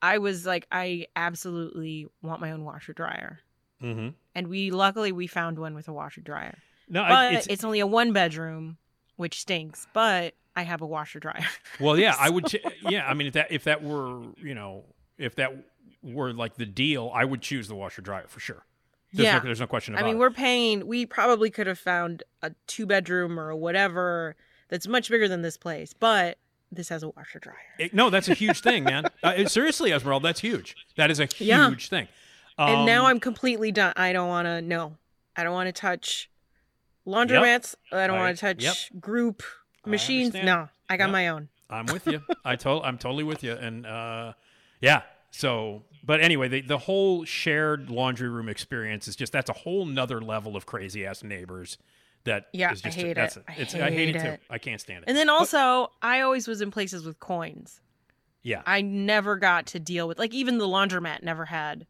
I 0.00 0.18
was 0.18 0.46
like 0.46 0.66
I 0.72 1.06
absolutely 1.16 2.06
want 2.22 2.40
my 2.40 2.52
own 2.52 2.64
washer 2.64 2.92
dryer. 2.94 3.40
Mhm. 3.82 4.14
And 4.34 4.48
we 4.48 4.70
luckily 4.70 5.12
we 5.12 5.26
found 5.26 5.58
one 5.58 5.74
with 5.74 5.88
a 5.88 5.92
washer 5.92 6.20
dryer. 6.22 6.58
No, 6.88 7.02
I- 7.02 7.08
but 7.08 7.26
it's- 7.32 7.46
it's, 7.48 7.64
only 7.64 7.80
a 7.80 7.86
one 7.86 8.12
bedroom, 8.12 8.78
which 9.16 9.40
stinks, 9.40 9.86
but 9.92 10.34
I 10.56 10.62
have 10.62 10.80
a 10.82 10.86
washer 10.86 11.18
dryer. 11.20 11.46
Well, 11.80 11.98
yeah, 11.98 12.14
I 12.18 12.30
would. 12.30 12.46
Ch- 12.46 12.64
yeah, 12.82 13.06
I 13.08 13.14
mean, 13.14 13.26
if 13.26 13.32
that 13.34 13.50
if 13.50 13.64
that 13.64 13.82
were 13.82 14.22
you 14.38 14.54
know 14.54 14.84
if 15.18 15.34
that 15.36 15.52
were 16.02 16.32
like 16.32 16.54
the 16.56 16.66
deal, 16.66 17.10
I 17.14 17.24
would 17.24 17.40
choose 17.42 17.66
the 17.68 17.74
washer 17.74 18.02
dryer 18.02 18.26
for 18.28 18.38
sure. 18.40 18.64
There's 19.12 19.26
yeah. 19.26 19.38
no, 19.38 19.44
there's 19.44 19.60
no 19.60 19.66
question 19.66 19.94
about. 19.94 20.04
I 20.04 20.06
mean, 20.06 20.16
it. 20.16 20.18
we're 20.20 20.30
paying 20.30 20.86
we 20.86 21.06
probably 21.06 21.50
could 21.50 21.66
have 21.66 21.78
found 21.78 22.22
a 22.42 22.52
two 22.66 22.86
bedroom 22.86 23.38
or 23.40 23.54
whatever 23.56 24.36
that's 24.68 24.86
much 24.86 25.10
bigger 25.10 25.26
than 25.28 25.42
this 25.42 25.56
place, 25.56 25.92
but 25.92 26.38
this 26.70 26.88
has 26.88 27.02
a 27.02 27.08
washer 27.10 27.38
dryer. 27.38 27.56
It- 27.78 27.94
no, 27.94 28.10
that's 28.10 28.28
a 28.28 28.34
huge 28.34 28.60
thing, 28.60 28.84
man. 28.84 29.04
Uh, 29.22 29.46
seriously, 29.46 29.92
Esmeralda, 29.92 30.28
that's 30.28 30.40
huge. 30.40 30.76
That 30.96 31.10
is 31.10 31.18
a 31.20 31.26
huge 31.26 31.48
Yeah. 31.48 31.70
thing. 31.74 32.08
and 32.58 32.84
now 32.86 33.02
Um, 33.02 33.06
I'm 33.06 33.20
completely 33.20 33.72
done. 33.72 33.92
I 33.96 34.12
don't 34.12 34.28
want 34.28 34.46
to. 34.46 34.60
No, 34.62 34.96
I 35.36 35.42
don't 35.44 35.54
want 35.54 35.66
to 35.68 35.72
touch 35.72 36.28
laundromats. 37.06 37.74
I 37.92 38.06
don't 38.06 38.18
want 38.18 38.36
to 38.36 38.40
touch 38.40 38.62
yep. 38.62 38.76
group 39.00 39.42
machines. 39.86 40.28
understand. 40.34 40.46
No, 40.46 40.68
I 40.88 40.96
got 40.96 41.04
Yep. 41.06 41.12
my 41.12 41.28
own. 41.28 41.48
I'm 41.70 41.86
with 41.86 42.06
you. 42.06 42.22
I 42.44 42.56
to- 42.56 42.82
I'm 42.82 42.98
totally 42.98 43.24
with 43.24 43.42
you. 43.42 43.52
And 43.52 43.86
uh, 43.86 44.32
yeah, 44.80 45.02
So, 45.30 45.82
but 46.04 46.20
anyway, 46.20 46.48
the 46.48 46.60
the 46.60 46.78
whole 46.78 47.24
shared 47.24 47.90
laundry 47.90 48.28
room 48.28 48.48
experience 48.48 49.08
is 49.08 49.16
just 49.16 49.32
that's 49.32 49.50
a 49.50 49.54
whole 49.54 49.84
nother 49.86 50.20
level 50.20 50.56
of 50.56 50.66
crazy 50.66 51.04
ass 51.06 51.22
neighbors. 51.22 51.78
That 52.24 52.46
Yeah, 52.52 52.72
is 52.72 52.80
I 52.82 52.88
just 52.88 52.96
hate 52.98 53.14
that's 53.14 53.36
it. 53.36 53.44
I 53.48 53.52
It's, 53.58 53.74
I 53.74 53.90
hate 53.90 54.08
it 54.10 54.16
hate 54.16 54.22
too. 54.22 54.28
it. 54.30 54.40
I 54.48 54.56
can't 54.58 54.80
stand 54.80 55.02
it. 55.02 55.08
And 55.08 55.16
then 55.16 55.28
also, 55.28 55.90
I 56.00 56.20
always 56.22 56.48
was 56.48 56.60
in 56.62 56.70
places 56.70 57.04
with 57.04 57.20
coins. 57.20 57.80
yeah, 58.42 58.62
I 58.64 58.80
never 58.80 59.36
got 59.36 59.66
to 59.68 59.78
deal 59.80 60.08
with 60.08 60.18
like 60.18 60.32
even 60.32 60.56
the 60.58 60.66
laundromat 60.66 61.22
never 61.22 61.44
had. 61.46 61.86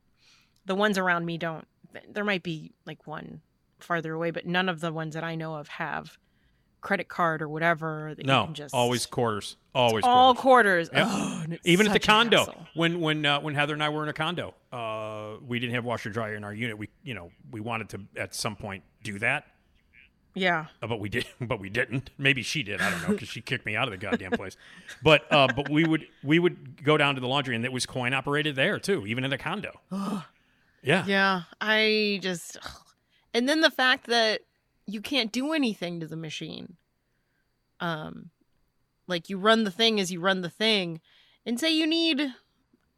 The 0.67 0.75
ones 0.75 0.97
around 0.99 1.25
me 1.27 1.37
don't. 1.39 1.67
There 2.09 2.25
might 2.25 2.43
be 2.43 2.73
like 2.87 3.07
one 3.07 3.43
farther 3.85 4.13
away, 4.15 4.31
but 4.31 4.47
none 4.47 4.69
of 4.69 4.81
the 4.81 4.93
ones 4.93 5.15
that 5.15 5.23
I 5.25 5.35
know 5.35 5.55
of 5.55 5.69
have 5.69 6.19
credit 6.81 7.09
card 7.09 7.41
or 7.41 7.49
whatever. 7.49 8.15
That 8.17 8.25
you 8.25 8.27
no, 8.29 8.47
can 8.47 8.55
just 8.55 8.75
always 8.75 9.07
quarters. 9.07 9.57
Always 9.75 10.05
all 10.05 10.35
quarters. 10.35 10.89
quarters. 10.91 10.91
Yep. 10.93 11.07
Oh, 11.11 11.57
Even 11.65 11.87
at 11.87 11.93
the 11.93 11.99
condo, 12.01 12.67
when 12.75 13.01
when 13.01 13.25
uh, 13.25 13.41
when 13.41 13.55
Heather 13.55 13.75
and 13.75 13.83
I 13.83 13.89
were 13.89 14.03
in 14.03 14.09
a 14.09 14.13
condo, 14.13 14.55
uh, 14.73 15.37
we 15.47 15.59
didn't 15.59 15.75
have 15.75 15.85
washer 15.85 16.11
dryer 16.11 16.35
in 16.35 16.45
our 16.45 16.53
unit. 16.55 16.77
We 16.79 16.89
you 17.03 17.15
know 17.15 17.31
we 17.51 17.61
wanted 17.61 17.89
to 17.91 18.01
at 18.17 18.35
some 18.35 18.55
point 18.57 18.85
do 19.03 19.19
that, 19.21 19.47
Yeah. 20.35 20.67
uh, 20.83 20.87
but 20.87 21.01
we 21.01 21.09
did, 21.09 21.27
but 21.41 21.59
we 21.61 21.71
didn't. 21.71 22.11
Maybe 22.19 22.43
she 22.43 22.63
did. 22.63 22.81
I 22.81 22.91
don't 22.91 23.03
know 23.03 23.09
because 23.15 23.29
she 23.29 23.41
kicked 23.51 23.67
me 23.67 23.77
out 23.77 23.89
of 23.89 23.93
the 23.93 23.99
goddamn 23.99 24.33
place. 24.33 24.57
But 25.03 25.31
uh, 25.33 25.49
but 25.57 25.69
we 25.71 25.85
would 25.85 26.07
we 26.23 26.39
would 26.39 26.85
go 26.85 26.97
down 26.97 27.15
to 27.15 27.21
the 27.21 27.29
laundry 27.29 27.57
and 27.57 27.65
it 27.65 27.73
was 27.73 27.87
coin 27.87 28.13
operated 28.15 28.57
there 28.57 28.79
too, 28.79 29.07
even 29.07 29.25
in 29.25 29.31
the 29.31 29.39
condo. 29.39 29.73
yeah, 30.83 31.05
Yeah. 31.07 31.43
I 31.61 32.19
just 32.23 32.59
and 33.35 33.47
then 33.49 33.61
the 33.61 33.71
fact 33.71 34.07
that 34.07 34.41
you 34.87 35.01
can't 35.03 35.33
do 35.33 35.53
anything 35.53 36.01
to 36.01 36.07
the 36.07 36.17
machine. 36.17 36.77
Um 37.81 38.31
like 39.07 39.29
you 39.29 39.37
run 39.39 39.65
the 39.65 39.71
thing 39.71 40.01
as 40.01 40.11
you 40.11 40.21
run 40.21 40.41
the 40.41 40.49
thing 40.51 41.01
and 41.45 41.59
say 41.61 41.71
you 41.71 41.87
need 41.87 42.21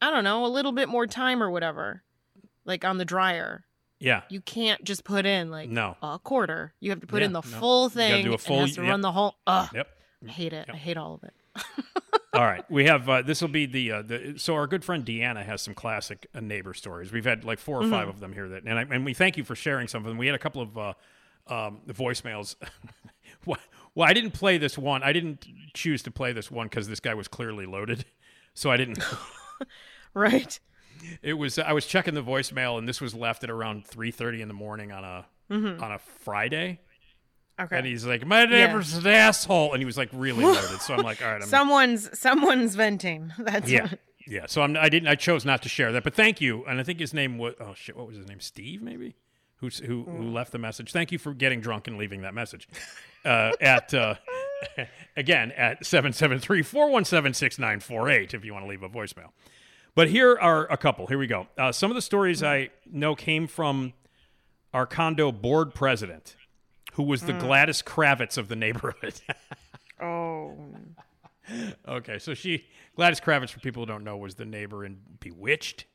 I 0.01 0.11
don't 0.11 0.23
know, 0.23 0.45
a 0.45 0.47
little 0.47 0.71
bit 0.71 0.87
more 0.89 1.07
time 1.07 1.41
or 1.41 1.49
whatever. 1.49 2.03
Like 2.65 2.85
on 2.85 2.97
the 2.97 3.05
dryer. 3.05 3.63
yeah. 3.99 4.21
You 4.29 4.41
can't 4.41 4.83
just 4.83 5.03
put 5.03 5.25
in 5.25 5.49
like 5.49 5.69
No. 5.69 5.97
a 6.03 6.19
quarter. 6.19 6.73
You 6.79 6.91
have 6.91 6.99
to 7.01 7.07
put 7.07 7.21
Yeah, 7.21 7.27
in 7.27 7.33
the 7.33 7.41
no. 7.41 7.47
full 7.59 7.83
You 7.85 7.89
thing. 7.89 8.25
do 8.25 8.33
a 8.33 8.37
full- 8.37 8.57
it 8.57 8.61
has 8.67 8.75
to 8.75 8.81
yep. 8.81 8.89
run 8.91 9.01
the 9.01 9.11
whole 9.11 9.35
Ugh. 9.47 9.69
Yep. 9.73 9.87
I 10.27 10.31
hate 10.31 10.53
it. 10.53 10.69
I 10.71 10.75
hate 10.75 10.97
all 10.97 11.13
of 11.15 11.23
it. 11.23 11.33
All 12.33 12.43
right, 12.45 12.63
we 12.69 12.85
have 12.85 13.07
uh, 13.09 13.21
this 13.23 13.41
will 13.41 13.47
be 13.47 13.65
the 13.65 13.91
uh, 13.91 14.01
the 14.03 14.33
so 14.37 14.53
our 14.55 14.67
good 14.67 14.83
friend 14.83 15.03
Deanna 15.05 15.43
has 15.43 15.61
some 15.61 15.73
classic 15.73 16.27
uh, 16.35 16.39
neighbor 16.39 16.73
stories. 16.73 17.11
We've 17.11 17.25
had 17.25 17.43
like 17.43 17.57
4 17.59 17.77
or 17.77 17.81
Mm-hmm. 17.81 17.91
five 17.91 18.07
of 18.09 18.19
them 18.19 18.33
here 18.33 18.47
that, 18.49 18.63
and 18.63 18.77
I, 18.77 18.81
and 18.83 19.03
we 19.05 19.13
thank 19.13 19.37
you 19.37 19.43
for 19.43 19.55
sharing 19.55 19.87
some 19.87 20.03
of 20.03 20.07
them. 20.07 20.17
We 20.17 20.27
had 20.27 20.35
a 20.35 20.39
couple 20.39 20.61
of 20.61 20.77
uh, 20.77 20.93
um, 21.47 21.79
voicemails. 21.87 22.55
well, 23.45 23.57
well, 23.95 24.07
I 24.07 24.13
didn't 24.13 24.31
play 24.31 24.57
this 24.59 24.77
one. 24.77 25.01
I 25.03 25.13
didn't 25.13 25.47
choose 25.73 26.03
to 26.03 26.11
play 26.11 26.31
this 26.33 26.51
one 26.51 26.67
because 26.67 26.87
this 26.87 26.99
guy 26.99 27.13
was 27.15 27.27
clearly 27.27 27.65
loaded, 27.65 28.05
so 28.53 28.69
I 28.71 28.77
didn't. 28.77 28.99
Right. 30.13 30.59
it 31.21 31.33
was 31.33 31.59
I 31.59 31.73
was 31.73 31.85
checking 31.85 32.13
the 32.15 32.23
voicemail, 32.23 32.77
and 32.79 32.87
this 32.87 32.99
was 33.01 33.13
left 33.13 33.43
at 33.43 33.49
around 33.49 33.85
three 33.85 34.11
thirty 34.11 34.41
in 34.41 34.47
the 34.47 34.53
morning 34.53 34.91
on 34.91 35.03
a 35.03 35.25
on 35.49 35.91
a 35.91 35.99
Friday. 35.99 36.79
Okay. 37.59 37.77
And 37.77 37.87
he's 37.87 38.05
like, 38.05 38.25
"My 38.25 38.45
neighbor's 38.45 38.93
an 38.93 39.07
asshole," 39.07 39.73
and 39.73 39.81
he 39.81 39.85
was 39.85 39.97
like 39.97 40.09
really 40.13 40.45
loaded. 40.53 40.81
So 40.81 40.93
I'm 40.93 41.03
like, 41.03 41.21
"All 41.21 41.31
right, 41.31 41.41
I'm 41.41 41.47
someone's 41.47 42.17
someone's 42.17 42.75
venting. 42.75 43.33
That's 43.39 43.69
yeah, 43.69 43.83
what- 43.83 43.99
yeah. 44.27 44.45
So 44.47 44.61
I'm, 44.61 44.77
I 44.77 44.89
didn't. 44.89 45.07
I 45.07 45.15
chose 45.15 45.45
not 45.45 45.63
to 45.63 45.69
share 45.69 45.91
that, 45.91 46.03
but 46.03 46.13
thank 46.13 46.39
you. 46.39 46.63
And 46.65 46.79
I 46.79 46.83
think 46.83 46.99
his 46.99 47.13
name 47.13 47.37
was 47.37 47.55
oh 47.59 47.73
shit, 47.75 47.97
what 47.97 48.07
was 48.07 48.17
his 48.17 48.27
name? 48.27 48.39
Steve, 48.39 48.81
maybe. 48.81 49.15
Who's 49.57 49.79
who? 49.79 50.03
Who 50.03 50.29
left 50.29 50.51
the 50.51 50.59
message? 50.59 50.91
Thank 50.91 51.11
you 51.11 51.17
for 51.17 51.33
getting 51.33 51.61
drunk 51.61 51.87
and 51.87 51.97
leaving 51.97 52.21
that 52.21 52.35
message. 52.35 52.67
Uh, 53.25 53.51
at 53.59 53.91
uh, 53.91 54.13
again 55.17 55.51
at 55.53 55.81
773-417-6948 55.81 58.33
if 58.33 58.45
you 58.45 58.53
want 58.53 58.65
to 58.65 58.69
leave 58.69 58.83
a 58.83 58.89
voicemail. 58.89 59.29
But 59.95 60.09
here 60.09 60.37
are 60.39 60.71
a 60.71 60.77
couple. 60.77 61.07
Here 61.07 61.17
we 61.17 61.25
go. 61.25 61.47
Uh, 61.57 61.71
some 61.71 61.89
of 61.89 61.95
the 61.95 62.03
stories 62.03 62.43
I 62.43 62.69
know 62.85 63.15
came 63.15 63.47
from 63.47 63.93
our 64.73 64.85
condo 64.85 65.31
board 65.31 65.73
president, 65.73 66.35
who 66.97 67.03
was 67.03 67.21
the 67.21 67.33
mm. 67.33 67.39
Gladys 67.39 67.83
Kravitz 67.83 68.37
of 68.37 68.49
the 68.49 68.55
neighborhood. 68.55 69.21
Oh. 69.99 70.53
Okay, 71.87 72.19
so 72.19 72.35
she 72.35 72.65
Gladys 72.95 73.19
Kravitz, 73.19 73.49
for 73.49 73.59
people 73.59 73.81
who 73.81 73.87
don't 73.87 74.03
know, 74.03 74.15
was 74.15 74.35
the 74.35 74.45
neighbor 74.45 74.85
in 74.85 74.99
Bewitched, 75.19 75.85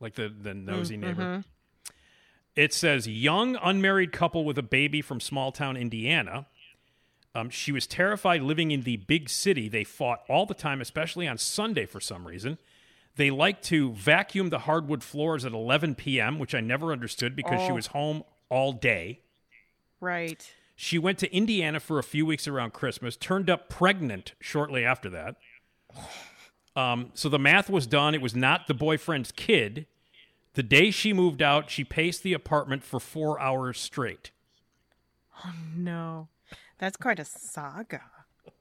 like 0.00 0.14
the 0.14 0.30
the 0.30 0.52
mm, 0.52 0.64
nosy 0.64 0.96
mm-hmm. 0.96 1.06
neighbor. 1.06 1.44
It 2.54 2.72
says 2.72 3.06
young 3.06 3.58
unmarried 3.62 4.12
couple 4.12 4.46
with 4.46 4.56
a 4.56 4.62
baby 4.62 5.02
from 5.02 5.20
small 5.20 5.52
town 5.52 5.76
Indiana. 5.76 6.46
Um, 7.34 7.50
she 7.50 7.72
was 7.72 7.86
terrified 7.86 8.40
living 8.40 8.70
in 8.70 8.84
the 8.84 8.96
big 8.96 9.28
city. 9.28 9.68
They 9.68 9.84
fought 9.84 10.22
all 10.26 10.46
the 10.46 10.54
time, 10.54 10.80
especially 10.80 11.28
on 11.28 11.36
Sunday 11.36 11.84
for 11.84 12.00
some 12.00 12.26
reason. 12.26 12.56
They 13.16 13.30
like 13.30 13.60
to 13.64 13.92
vacuum 13.92 14.48
the 14.48 14.60
hardwood 14.60 15.02
floors 15.02 15.44
at 15.44 15.52
11 15.52 15.96
p.m., 15.96 16.38
which 16.38 16.54
I 16.54 16.60
never 16.60 16.90
understood 16.90 17.36
because 17.36 17.60
she 17.60 17.72
Oh. 17.72 17.74
was 17.74 17.88
home 17.88 18.24
all 18.48 18.72
day. 18.72 19.20
Right. 20.00 20.52
She 20.74 20.98
went 20.98 21.18
to 21.18 21.34
Indiana 21.34 21.80
for 21.80 21.98
a 21.98 22.02
few 22.02 22.26
weeks 22.26 22.46
around 22.46 22.72
Christmas, 22.74 23.16
turned 23.16 23.48
up 23.48 23.68
pregnant 23.68 24.34
shortly 24.40 24.84
after 24.84 25.08
that. 25.10 25.36
Um, 26.76 27.10
so 27.14 27.30
the 27.30 27.38
math 27.38 27.70
was 27.70 27.86
done. 27.86 28.14
It 28.14 28.20
was 28.20 28.36
not 28.36 28.66
the 28.66 28.74
boyfriend's 28.74 29.32
kid. 29.32 29.86
The 30.52 30.62
day 30.62 30.90
she 30.90 31.12
moved 31.14 31.40
out, 31.40 31.70
she 31.70 31.84
paced 31.84 32.22
the 32.22 32.34
apartment 32.34 32.84
for 32.84 33.00
four 33.00 33.40
hours 33.40 33.78
straight. 33.78 34.30
Oh, 35.44 35.52
no. 35.74 36.28
That's 36.78 36.96
quite 36.96 37.18
a 37.18 37.24
saga, 37.24 38.02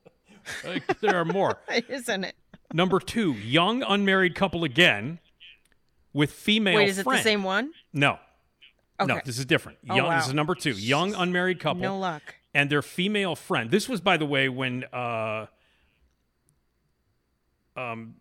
Like, 0.66 1.00
there 1.00 1.16
are 1.16 1.26
more. 1.26 1.58
isn't 1.90 2.24
it? 2.24 2.36
Number 2.74 3.00
two, 3.00 3.34
young 3.34 3.84
unmarried 3.84 4.36
couple 4.36 4.64
again 4.64 5.20
with 6.14 6.32
female 6.32 6.76
Wait, 6.76 6.90
is 6.90 7.00
it 7.00 7.06
the 7.06 7.22
same 7.22 7.44
one? 7.44 7.72
No. 7.94 8.20
No, 9.04 9.20
this 9.26 9.38
is 9.38 9.46
different. 9.46 9.78
Oh, 9.90 9.96
Young, 9.96 10.08
wow. 10.08 10.18
This 10.18 10.28
is 10.28 10.34
number 10.34 10.56
two. 10.56 10.72
Young 10.72 11.14
unmarried 11.16 11.60
couple. 11.60 11.82
No 11.82 11.98
luck. 11.98 12.36
and 12.54 12.70
their 12.70 12.82
female 12.82 13.36
friend. 13.36 13.70
This 13.70 13.90
was, 13.90 14.00
by 14.00 14.18
the 14.18 14.26
way, 14.26 14.48
when 14.48 14.86
uh, 14.94 15.48
um, 17.76 18.16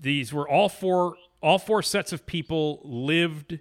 these 0.00 0.32
were 0.32 0.48
all 0.48 0.68
four 0.68 1.16
all 1.42 1.58
four 1.58 1.82
sets 1.82 2.12
of 2.12 2.26
people 2.26 2.80
lived. 2.84 3.58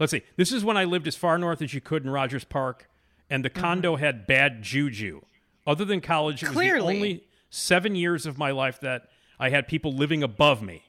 Let's 0.00 0.10
see. 0.10 0.22
This 0.36 0.50
is 0.50 0.64
when 0.64 0.76
I 0.76 0.84
lived 0.84 1.06
as 1.06 1.14
far 1.14 1.38
north 1.38 1.62
as 1.62 1.72
you 1.72 1.80
could 1.80 2.04
in 2.04 2.10
Rogers 2.10 2.44
Park, 2.44 2.88
and 3.28 3.44
the 3.44 3.50
condo 3.50 3.96
had 3.96 4.26
bad 4.26 4.62
juju. 4.62 5.20
Other 5.66 5.84
than 5.84 6.00
college, 6.00 6.42
it 6.42 6.48
was 6.48 6.56
Clearly. 6.56 6.94
the 6.94 6.98
only 6.98 7.24
seven 7.50 7.94
years 7.94 8.26
of 8.26 8.38
my 8.38 8.50
life 8.50 8.80
that 8.80 9.08
I 9.38 9.50
had 9.50 9.68
people 9.68 9.92
living 9.92 10.24
above 10.24 10.62
me, 10.62 10.84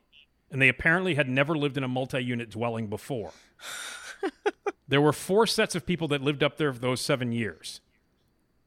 and 0.49 0.59
they 0.59 0.69
apparently 0.69 1.13
had 1.15 1.29
never 1.29 1.55
lived 1.55 1.77
in 1.77 1.83
a 1.83 1.87
multi-unit 1.87 2.49
dwelling 2.49 2.87
before. 2.87 3.31
there 4.87 5.01
were 5.01 5.13
four 5.13 5.47
sets 5.47 5.75
of 5.75 5.85
people 5.85 6.07
that 6.09 6.21
lived 6.21 6.43
up 6.43 6.57
there 6.57 6.73
for 6.73 6.79
those 6.79 7.01
seven 7.01 7.31
years. 7.31 7.81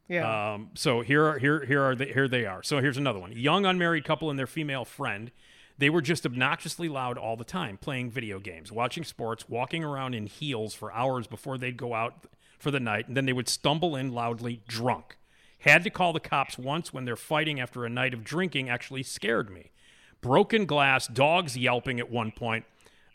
Yeah. 0.08 0.54
Um, 0.54 0.70
so 0.74 1.00
here 1.00 1.24
are 1.24 1.38
here 1.38 1.64
here 1.64 1.82
are 1.82 1.94
the, 1.94 2.06
here 2.06 2.28
they 2.28 2.44
are. 2.44 2.62
So 2.62 2.78
here's 2.80 2.98
another 2.98 3.18
one: 3.18 3.32
young 3.32 3.64
unmarried 3.64 4.04
couple 4.04 4.30
and 4.30 4.38
their 4.38 4.46
female 4.46 4.84
friend. 4.84 5.30
They 5.76 5.90
were 5.90 6.02
just 6.02 6.24
obnoxiously 6.24 6.88
loud 6.88 7.18
all 7.18 7.36
the 7.36 7.44
time, 7.44 7.78
playing 7.78 8.10
video 8.10 8.38
games, 8.38 8.70
watching 8.70 9.02
sports, 9.02 9.48
walking 9.48 9.82
around 9.82 10.14
in 10.14 10.26
heels 10.26 10.72
for 10.72 10.92
hours 10.92 11.26
before 11.26 11.58
they'd 11.58 11.76
go 11.76 11.94
out 11.94 12.26
for 12.60 12.70
the 12.70 12.78
night, 12.78 13.08
and 13.08 13.16
then 13.16 13.26
they 13.26 13.32
would 13.32 13.48
stumble 13.48 13.96
in 13.96 14.12
loudly 14.12 14.60
drunk. 14.68 15.16
Had 15.58 15.82
to 15.84 15.90
call 15.90 16.12
the 16.12 16.20
cops 16.20 16.58
once 16.58 16.92
when 16.92 17.06
their 17.06 17.16
fighting 17.16 17.58
after 17.58 17.84
a 17.84 17.88
night 17.88 18.14
of 18.14 18.22
drinking 18.22 18.68
actually 18.68 19.02
scared 19.02 19.50
me. 19.50 19.72
Broken 20.20 20.64
glass, 20.64 21.08
dogs 21.08 21.56
yelping 21.56 21.98
at 21.98 22.10
one 22.10 22.30
point, 22.30 22.64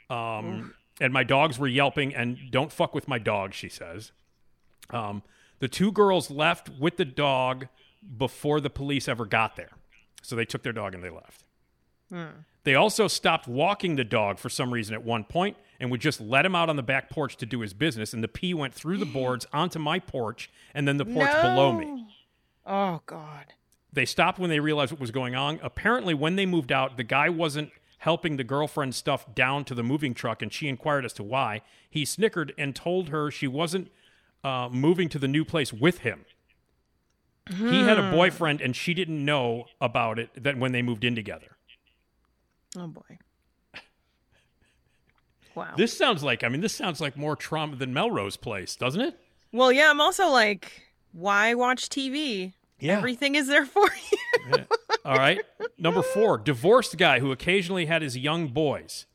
um, 0.10 0.74
and 1.00 1.14
my 1.14 1.24
dogs 1.24 1.58
were 1.58 1.68
yelping. 1.68 2.14
And 2.14 2.38
don't 2.52 2.72
fuck 2.72 2.94
with 2.94 3.08
my 3.08 3.20
dog, 3.20 3.54
she 3.54 3.70
says. 3.70 4.12
Um, 4.90 5.24
the 5.60 5.68
two 5.68 5.92
girls 5.92 6.32
left 6.32 6.70
with 6.70 6.98
the 6.98 7.06
dog 7.06 7.68
before 8.18 8.60
the 8.62 8.70
police 8.70 9.08
ever 9.08 9.26
got 9.26 9.56
there. 9.56 9.72
So 10.22 10.36
they 10.36 10.46
took 10.46 10.64
their 10.64 10.74
dog 10.74 10.94
and 10.94 11.04
they 11.04 11.10
left. 11.10 11.44
They 12.64 12.76
also 12.76 13.08
stopped 13.08 13.48
walking 13.48 13.96
the 13.96 14.04
dog 14.04 14.40
for 14.40 14.50
some 14.50 14.72
reason 14.74 14.94
at 14.94 15.04
one 15.04 15.24
point 15.24 15.58
and 15.80 15.90
would 15.92 16.02
just 16.02 16.20
let 16.20 16.46
him 16.46 16.56
out 16.56 16.70
on 16.70 16.76
the 16.76 16.84
back 16.84 17.10
porch 17.10 17.38
to 17.38 17.46
do 17.46 17.62
his 17.62 17.74
business. 17.74 18.14
And 18.14 18.24
the 18.24 18.28
pee 18.28 18.54
went 18.54 18.74
through 18.74 18.98
the 18.98 19.06
boards 19.06 19.46
onto 19.54 19.80
my 19.80 20.00
porch 20.00 20.50
and 20.74 20.88
then 20.88 20.98
the 20.98 21.06
porch 21.06 21.32
below 21.42 21.72
me. 21.72 22.08
Oh 22.66 23.02
God. 23.06 23.46
They 23.92 24.06
stopped 24.06 24.40
when 24.40 24.50
they 24.50 24.60
realized 24.60 24.92
what 24.92 25.02
was 25.02 25.12
going 25.12 25.36
on. 25.36 25.60
Apparently, 25.64 26.14
when 26.14 26.36
they 26.36 26.46
moved 26.46 26.72
out, 26.72 26.96
the 26.96 27.04
guy 27.04 27.30
wasn't 27.30 27.72
helping 28.00 28.38
the 28.38 28.44
girlfriend 28.44 28.96
stuff 28.96 29.34
down 29.36 29.64
to 29.66 29.76
the 29.76 29.84
moving 29.84 30.14
truck, 30.14 30.42
and 30.42 30.52
she 30.52 30.68
inquired 30.68 31.06
as 31.06 31.14
to 31.14 31.24
why. 31.24 31.62
He 31.90 32.06
snickered 32.06 32.54
and 32.58 32.76
told 32.76 33.10
her 33.10 33.30
she 33.32 33.48
wasn't 33.48 33.90
uh, 34.44 34.70
moving 34.72 35.10
to 35.10 35.20
the 35.20 35.28
new 35.28 35.44
place 35.46 35.72
with 35.74 36.00
him. 36.00 36.26
He 37.50 37.80
had 37.82 37.98
a 37.98 38.12
boyfriend, 38.12 38.62
and 38.62 38.76
she 38.76 38.94
didn't 38.94 39.26
know 39.26 39.66
about 39.82 40.20
it 40.20 40.30
that 40.44 40.58
when 40.60 40.72
they 40.72 40.84
moved 40.84 41.04
in 41.04 41.16
together. 41.16 41.58
Oh 42.78 42.88
boy. 42.88 43.18
Wow. 45.56 45.74
This 45.76 45.98
sounds 45.98 46.24
like, 46.24 46.44
I 46.44 46.48
mean, 46.48 46.62
this 46.62 46.74
sounds 46.74 47.02
like 47.02 47.18
more 47.18 47.36
trauma 47.36 47.76
than 47.76 47.94
Melrose 47.94 48.38
Place, 48.38 48.76
doesn't 48.76 49.02
it? 49.02 49.20
well, 49.52 49.72
yeah. 49.72 49.90
I'm 49.90 50.00
also 50.00 50.30
like, 50.30 50.84
why 51.12 51.54
watch 51.56 51.90
TV? 51.90 52.54
Yeah. 52.80 52.98
Everything 52.98 53.36
is 53.36 53.48
there 53.48 53.66
for 53.66 53.88
you. 54.52 54.66
All 55.06 55.16
right. 55.16 55.40
Number 55.78 56.02
four, 56.02 56.38
divorced 56.38 56.98
guy 56.98 57.20
who 57.20 57.32
occasionally 57.32 57.86
had 57.86 58.02
his 58.02 58.18
young 58.18 58.48
boys. 58.48 59.06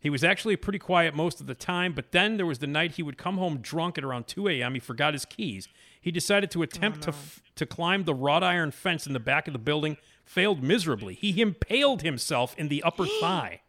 He 0.00 0.10
was 0.10 0.24
actually 0.24 0.56
pretty 0.56 0.78
quiet 0.78 1.14
most 1.14 1.40
of 1.40 1.46
the 1.46 1.54
time, 1.54 1.92
but 1.92 2.12
then 2.12 2.38
there 2.38 2.46
was 2.46 2.58
the 2.58 2.66
night 2.66 2.92
he 2.92 3.02
would 3.02 3.18
come 3.18 3.36
home 3.36 3.58
drunk 3.58 3.98
at 3.98 4.04
around 4.04 4.26
2 4.26 4.48
a.m. 4.48 4.74
He 4.74 4.80
forgot 4.80 5.12
his 5.12 5.26
keys. 5.26 5.68
He 6.00 6.10
decided 6.10 6.50
to 6.52 6.62
attempt 6.62 7.00
oh, 7.00 7.02
to 7.02 7.08
f- 7.10 7.42
to 7.56 7.66
climb 7.66 8.04
the 8.04 8.14
wrought 8.14 8.42
iron 8.42 8.70
fence 8.70 9.06
in 9.06 9.12
the 9.12 9.20
back 9.20 9.46
of 9.46 9.52
the 9.52 9.58
building, 9.58 9.98
failed 10.24 10.62
miserably. 10.62 11.14
He 11.14 11.42
impaled 11.42 12.00
himself 12.00 12.54
in 12.56 12.68
the 12.68 12.82
upper 12.82 13.04
thigh. 13.20 13.60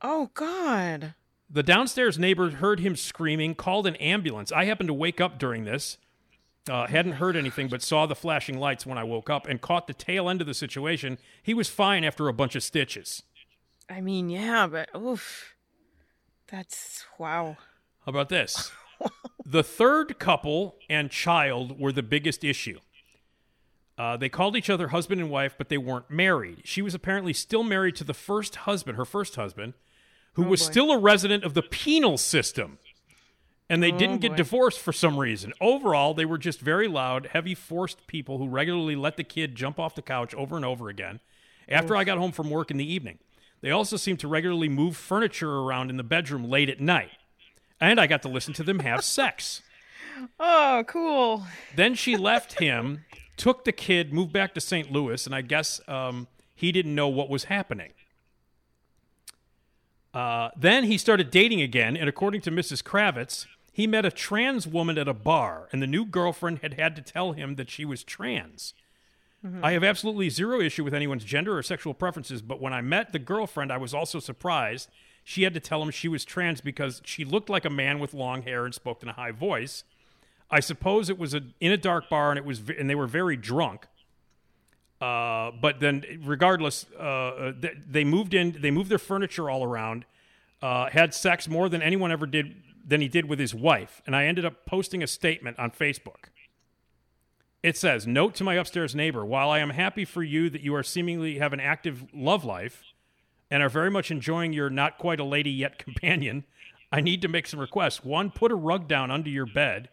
Oh 0.00 0.30
God. 0.34 1.14
The 1.50 1.64
downstairs 1.64 2.18
neighbor 2.18 2.50
heard 2.50 2.78
him 2.78 2.94
screaming, 2.94 3.56
called 3.56 3.86
an 3.86 3.96
ambulance. 3.96 4.52
I 4.52 4.66
happened 4.66 4.88
to 4.88 4.94
wake 4.94 5.20
up 5.20 5.38
during 5.38 5.64
this. 5.64 5.98
Uh, 6.68 6.86
hadn't 6.86 7.12
heard 7.12 7.36
anything, 7.36 7.68
but 7.68 7.82
saw 7.82 8.06
the 8.06 8.14
flashing 8.14 8.58
lights 8.58 8.84
when 8.84 8.98
I 8.98 9.04
woke 9.04 9.30
up 9.30 9.46
and 9.46 9.60
caught 9.60 9.86
the 9.86 9.94
tail 9.94 10.28
end 10.28 10.40
of 10.40 10.46
the 10.46 10.54
situation. 10.54 11.18
He 11.42 11.54
was 11.54 11.68
fine 11.68 12.04
after 12.04 12.28
a 12.28 12.32
bunch 12.32 12.54
of 12.54 12.62
stitches. 12.62 13.22
I 13.88 14.00
mean, 14.00 14.28
yeah, 14.28 14.66
but 14.66 14.90
oof. 14.96 15.54
That's 16.48 17.04
wow. 17.18 17.56
How 18.04 18.10
about 18.10 18.28
this? 18.28 18.70
the 19.46 19.62
third 19.62 20.18
couple 20.18 20.76
and 20.88 21.10
child 21.10 21.78
were 21.78 21.92
the 21.92 22.02
biggest 22.02 22.44
issue. 22.44 22.78
Uh, 23.96 24.16
they 24.16 24.28
called 24.28 24.56
each 24.56 24.70
other 24.70 24.88
husband 24.88 25.20
and 25.20 25.28
wife, 25.28 25.56
but 25.58 25.68
they 25.68 25.78
weren't 25.78 26.08
married. 26.08 26.62
She 26.64 26.82
was 26.82 26.94
apparently 26.94 27.32
still 27.32 27.64
married 27.64 27.96
to 27.96 28.04
the 28.04 28.14
first 28.14 28.56
husband, 28.56 28.96
her 28.96 29.04
first 29.04 29.34
husband, 29.34 29.74
who 30.34 30.44
was 30.44 30.60
boy. 30.60 30.70
still 30.70 30.90
a 30.92 30.98
resident 30.98 31.42
of 31.42 31.54
the 31.54 31.62
penal 31.62 32.16
system. 32.16 32.78
And 33.70 33.82
they 33.82 33.92
Oh, 33.92 33.98
didn't 33.98 34.18
get 34.18 34.30
boy. 34.32 34.36
divorced 34.36 34.80
for 34.80 34.92
some 34.92 35.18
reason. 35.18 35.52
Overall, 35.60 36.14
they 36.14 36.24
were 36.24 36.38
just 36.38 36.60
very 36.60 36.88
loud, 36.88 37.26
heavy, 37.32 37.54
forced 37.54 38.06
people 38.06 38.38
who 38.38 38.48
regularly 38.48 38.96
let 38.96 39.16
the 39.18 39.24
kid 39.24 39.54
jump 39.54 39.78
off 39.78 39.94
the 39.94 40.00
couch 40.02 40.34
over 40.34 40.56
and 40.56 40.64
over 40.64 40.88
again 40.88 41.20
after 41.68 41.94
I 41.94 42.04
got 42.04 42.16
home 42.18 42.32
from 42.32 42.48
work 42.48 42.70
in 42.70 42.78
the 42.78 42.90
evening. 42.92 43.18
They 43.60 43.70
also 43.70 43.96
seemed 43.98 44.20
to 44.20 44.28
regularly 44.28 44.68
move 44.70 44.96
furniture 44.96 45.56
around 45.58 45.90
in 45.90 45.96
the 45.98 46.02
bedroom 46.02 46.48
late 46.48 46.70
at 46.70 46.80
night. 46.80 47.10
And 47.80 48.00
I 48.00 48.06
got 48.06 48.22
to 48.22 48.28
listen 48.28 48.54
to 48.54 48.62
them 48.62 48.78
have 48.78 49.04
sex. 49.04 49.60
Oh, 50.40 50.82
cool. 50.86 51.44
Then 51.76 51.94
she 51.94 52.16
left 52.16 52.58
him, 52.60 53.04
took 53.36 53.64
the 53.64 53.72
kid, 53.72 54.12
moved 54.14 54.32
back 54.32 54.54
to 54.54 54.60
St. 54.60 54.90
Louis, 54.90 55.26
and 55.26 55.34
I 55.34 55.42
guess 55.42 55.80
um, 55.86 56.26
he 56.54 56.72
didn't 56.72 56.94
know 56.94 57.08
what 57.08 57.28
was 57.28 57.44
happening. 57.44 57.92
Uh, 60.14 60.48
then 60.56 60.84
he 60.84 60.96
started 60.98 61.30
dating 61.30 61.60
again, 61.60 61.96
and 61.96 62.08
according 62.08 62.40
to 62.42 62.50
Mrs. 62.50 62.82
Kravitz, 62.82 63.46
he 63.78 63.86
met 63.86 64.04
a 64.04 64.10
trans 64.10 64.66
woman 64.66 64.98
at 64.98 65.06
a 65.06 65.14
bar, 65.14 65.68
and 65.70 65.80
the 65.80 65.86
new 65.86 66.04
girlfriend 66.04 66.58
had 66.62 66.74
had 66.74 66.96
to 66.96 67.00
tell 67.00 67.30
him 67.30 67.54
that 67.54 67.70
she 67.70 67.84
was 67.84 68.02
trans. 68.02 68.74
I 69.62 69.70
have 69.70 69.84
absolutely 69.84 70.30
zero 70.30 70.60
issue 70.60 70.82
with 70.82 70.92
anyone's 70.92 71.22
gender 71.22 71.56
or 71.56 71.62
sexual 71.62 71.94
preferences, 71.94 72.42
but 72.42 72.60
when 72.60 72.72
I 72.72 72.80
met 72.80 73.12
the 73.12 73.20
girlfriend, 73.20 73.70
I 73.70 73.76
was 73.76 73.94
also 73.94 74.18
surprised. 74.18 74.90
She 75.22 75.44
had 75.44 75.54
to 75.54 75.60
tell 75.60 75.80
him 75.80 75.92
she 75.92 76.08
was 76.08 76.24
trans 76.24 76.60
because 76.60 77.00
she 77.04 77.24
looked 77.24 77.48
like 77.48 77.64
a 77.64 77.70
man 77.70 78.00
with 78.00 78.14
long 78.14 78.42
hair 78.42 78.64
and 78.64 78.74
spoke 78.74 79.00
in 79.00 79.08
a 79.08 79.12
high 79.12 79.30
voice. 79.30 79.84
I 80.50 80.58
suppose 80.58 81.08
it 81.08 81.16
was 81.16 81.32
a, 81.32 81.42
in 81.60 81.70
a 81.70 81.76
dark 81.76 82.08
bar 82.10 82.30
and 82.30 82.38
it 82.38 82.44
was 82.44 82.60
and 82.76 82.90
they 82.90 82.96
were 82.96 83.06
very 83.06 83.36
drunk. 83.36 83.86
Uh, 85.00 85.52
but 85.52 85.78
then, 85.78 86.04
regardless, 86.24 86.84
uh, 86.98 87.02
uh, 87.02 87.52
they 87.88 88.02
moved 88.02 88.34
in. 88.34 88.56
They 88.60 88.72
moved 88.72 88.90
their 88.90 88.98
furniture 88.98 89.48
all 89.48 89.62
around. 89.62 90.04
Uh, 90.60 90.90
had 90.90 91.14
sex 91.14 91.46
more 91.46 91.68
than 91.68 91.80
anyone 91.80 92.10
ever 92.10 92.26
did 92.26 92.56
than 92.88 93.02
he 93.02 93.08
did 93.08 93.28
with 93.28 93.38
his 93.38 93.54
wife. 93.54 94.02
And 94.06 94.16
I 94.16 94.24
ended 94.24 94.44
up 94.44 94.64
posting 94.66 95.02
a 95.02 95.06
statement 95.06 95.58
on 95.58 95.70
Facebook. 95.70 96.30
It 97.62 97.76
says, 97.76 98.06
"Note 98.06 98.34
to 98.36 98.44
my 98.44 98.54
upstairs 98.54 98.94
neighbor: 98.94 99.24
While 99.24 99.50
I 99.50 99.58
am 99.58 99.70
happy 99.70 100.04
for 100.04 100.22
you 100.22 100.48
that 100.50 100.62
you 100.62 100.74
are 100.74 100.82
seemingly 100.82 101.38
have 101.38 101.52
an 101.52 101.60
active 101.60 102.06
love 102.14 102.44
life 102.44 102.82
and 103.50 103.62
are 103.62 103.68
very 103.68 103.90
much 103.90 104.10
enjoying 104.10 104.52
your 104.52 104.70
not 104.70 104.98
quite 104.98 105.20
a 105.20 105.24
lady 105.24 105.50
yet 105.50 105.78
companion, 105.84 106.44
I 106.90 107.00
need 107.00 107.20
to 107.22 107.28
make 107.28 107.46
some 107.46 107.60
requests. 107.60 108.04
One, 108.04 108.30
put 108.30 108.50
a 108.50 108.56
rug 108.56 108.88
down 108.88 109.10
under 109.10 109.28
your 109.28 109.46
bed 109.46 109.90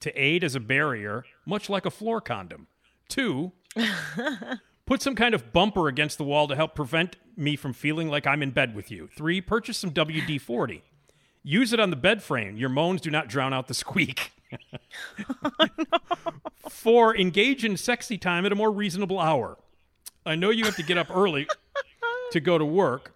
to 0.00 0.12
aid 0.20 0.44
as 0.44 0.54
a 0.54 0.60
barrier, 0.60 1.24
much 1.46 1.70
like 1.70 1.86
a 1.86 1.90
floor 1.90 2.20
condom. 2.20 2.66
Two, 3.08 3.52
put 4.86 5.00
some 5.00 5.14
kind 5.14 5.34
of 5.34 5.52
bumper 5.52 5.88
against 5.88 6.18
the 6.18 6.24
wall 6.24 6.46
to 6.48 6.56
help 6.56 6.74
prevent 6.74 7.16
me 7.36 7.56
from 7.56 7.72
feeling 7.72 8.08
like 8.08 8.26
I'm 8.26 8.42
in 8.42 8.50
bed 8.50 8.74
with 8.74 8.90
you. 8.90 9.08
Three, 9.16 9.40
purchase 9.40 9.78
some 9.78 9.92
WD 9.92 10.40
40. 10.40 10.82
Use 11.42 11.72
it 11.72 11.80
on 11.80 11.90
the 11.90 11.96
bed 11.96 12.22
frame. 12.22 12.56
Your 12.56 12.68
moans 12.68 13.00
do 13.00 13.10
not 13.10 13.28
drown 13.28 13.52
out 13.52 13.68
the 13.68 13.74
squeak. 13.74 14.32
Four, 16.68 17.16
engage 17.16 17.64
in 17.64 17.76
sexy 17.76 18.18
time 18.18 18.44
at 18.46 18.52
a 18.52 18.54
more 18.54 18.70
reasonable 18.70 19.18
hour. 19.18 19.56
I 20.26 20.34
know 20.34 20.50
you 20.50 20.64
have 20.64 20.76
to 20.76 20.82
get 20.82 20.98
up 20.98 21.14
early 21.14 21.46
to 22.32 22.40
go 22.40 22.58
to 22.58 22.64
work. 22.64 23.14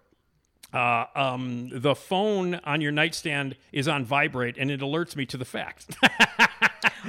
Uh, 0.73 1.05
um, 1.15 1.69
the 1.71 1.93
phone 1.93 2.55
on 2.63 2.81
your 2.81 2.91
nightstand 2.91 3.55
is 3.71 3.87
on 3.87 4.03
vibrate 4.03 4.57
and 4.57 4.71
it 4.71 4.79
alerts 4.79 5.15
me 5.15 5.25
to 5.27 5.37
the 5.37 5.45
fact. 5.45 5.95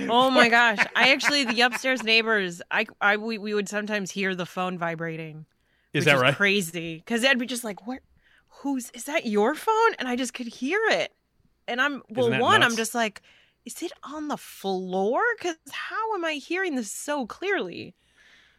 Oh 0.08 0.28
my 0.28 0.48
gosh. 0.48 0.78
I 0.96 1.12
actually 1.12 1.44
the 1.44 1.60
upstairs 1.60 2.02
neighbors, 2.02 2.60
I 2.70 2.86
I 3.00 3.16
we, 3.16 3.38
we 3.38 3.54
would 3.54 3.68
sometimes 3.68 4.10
hear 4.10 4.34
the 4.34 4.46
phone 4.46 4.76
vibrating. 4.76 5.46
Is 5.92 6.04
that 6.06 6.18
right? 6.18 6.34
Crazy. 6.34 7.02
Cuz 7.06 7.24
I'd 7.24 7.38
be 7.38 7.46
just 7.46 7.62
like, 7.62 7.86
"What 7.86 8.00
who's 8.64 8.90
is 8.90 9.04
that 9.04 9.26
your 9.26 9.54
phone?" 9.54 9.94
And 9.98 10.08
I 10.08 10.16
just 10.16 10.34
could 10.34 10.48
hear 10.48 10.80
it. 10.88 11.12
And 11.68 11.80
I'm 11.80 12.02
well, 12.10 12.30
one, 12.40 12.60
nuts? 12.60 12.72
I'm 12.72 12.76
just 12.76 12.94
like, 12.94 13.22
is 13.64 13.80
it 13.82 13.92
on 14.02 14.28
the 14.28 14.36
floor? 14.36 15.22
Cuz 15.40 15.54
how 15.70 16.14
am 16.14 16.24
I 16.24 16.32
hearing 16.32 16.74
this 16.74 16.90
so 16.90 17.26
clearly? 17.26 17.94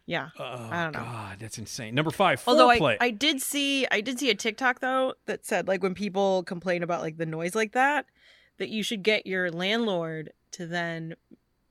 Yeah. 0.06 0.30
Oh, 0.40 0.70
I 0.72 0.84
don't 0.84 0.94
know. 0.94 1.00
God, 1.00 1.40
that's 1.40 1.58
insane. 1.58 1.96
Number 1.96 2.12
five, 2.12 2.42
Although 2.46 2.70
I. 2.70 2.98
I 3.02 3.10
did 3.10 3.42
see 3.42 3.88
I 3.92 4.02
did 4.02 4.20
see 4.20 4.30
a 4.30 4.36
TikTok 4.36 4.80
though 4.80 5.16
that 5.26 5.46
said 5.46 5.68
like 5.68 5.84
when 5.84 5.96
people 5.96 6.44
complain 6.44 6.84
about 6.84 7.02
like 7.02 7.18
the 7.18 7.26
noise 7.26 7.56
like 7.56 7.74
that, 7.74 8.06
that 8.58 8.70
you 8.70 8.84
should 8.84 9.04
get 9.04 9.26
your 9.28 9.52
landlord 9.52 10.32
to 10.52 10.66
then 10.68 11.16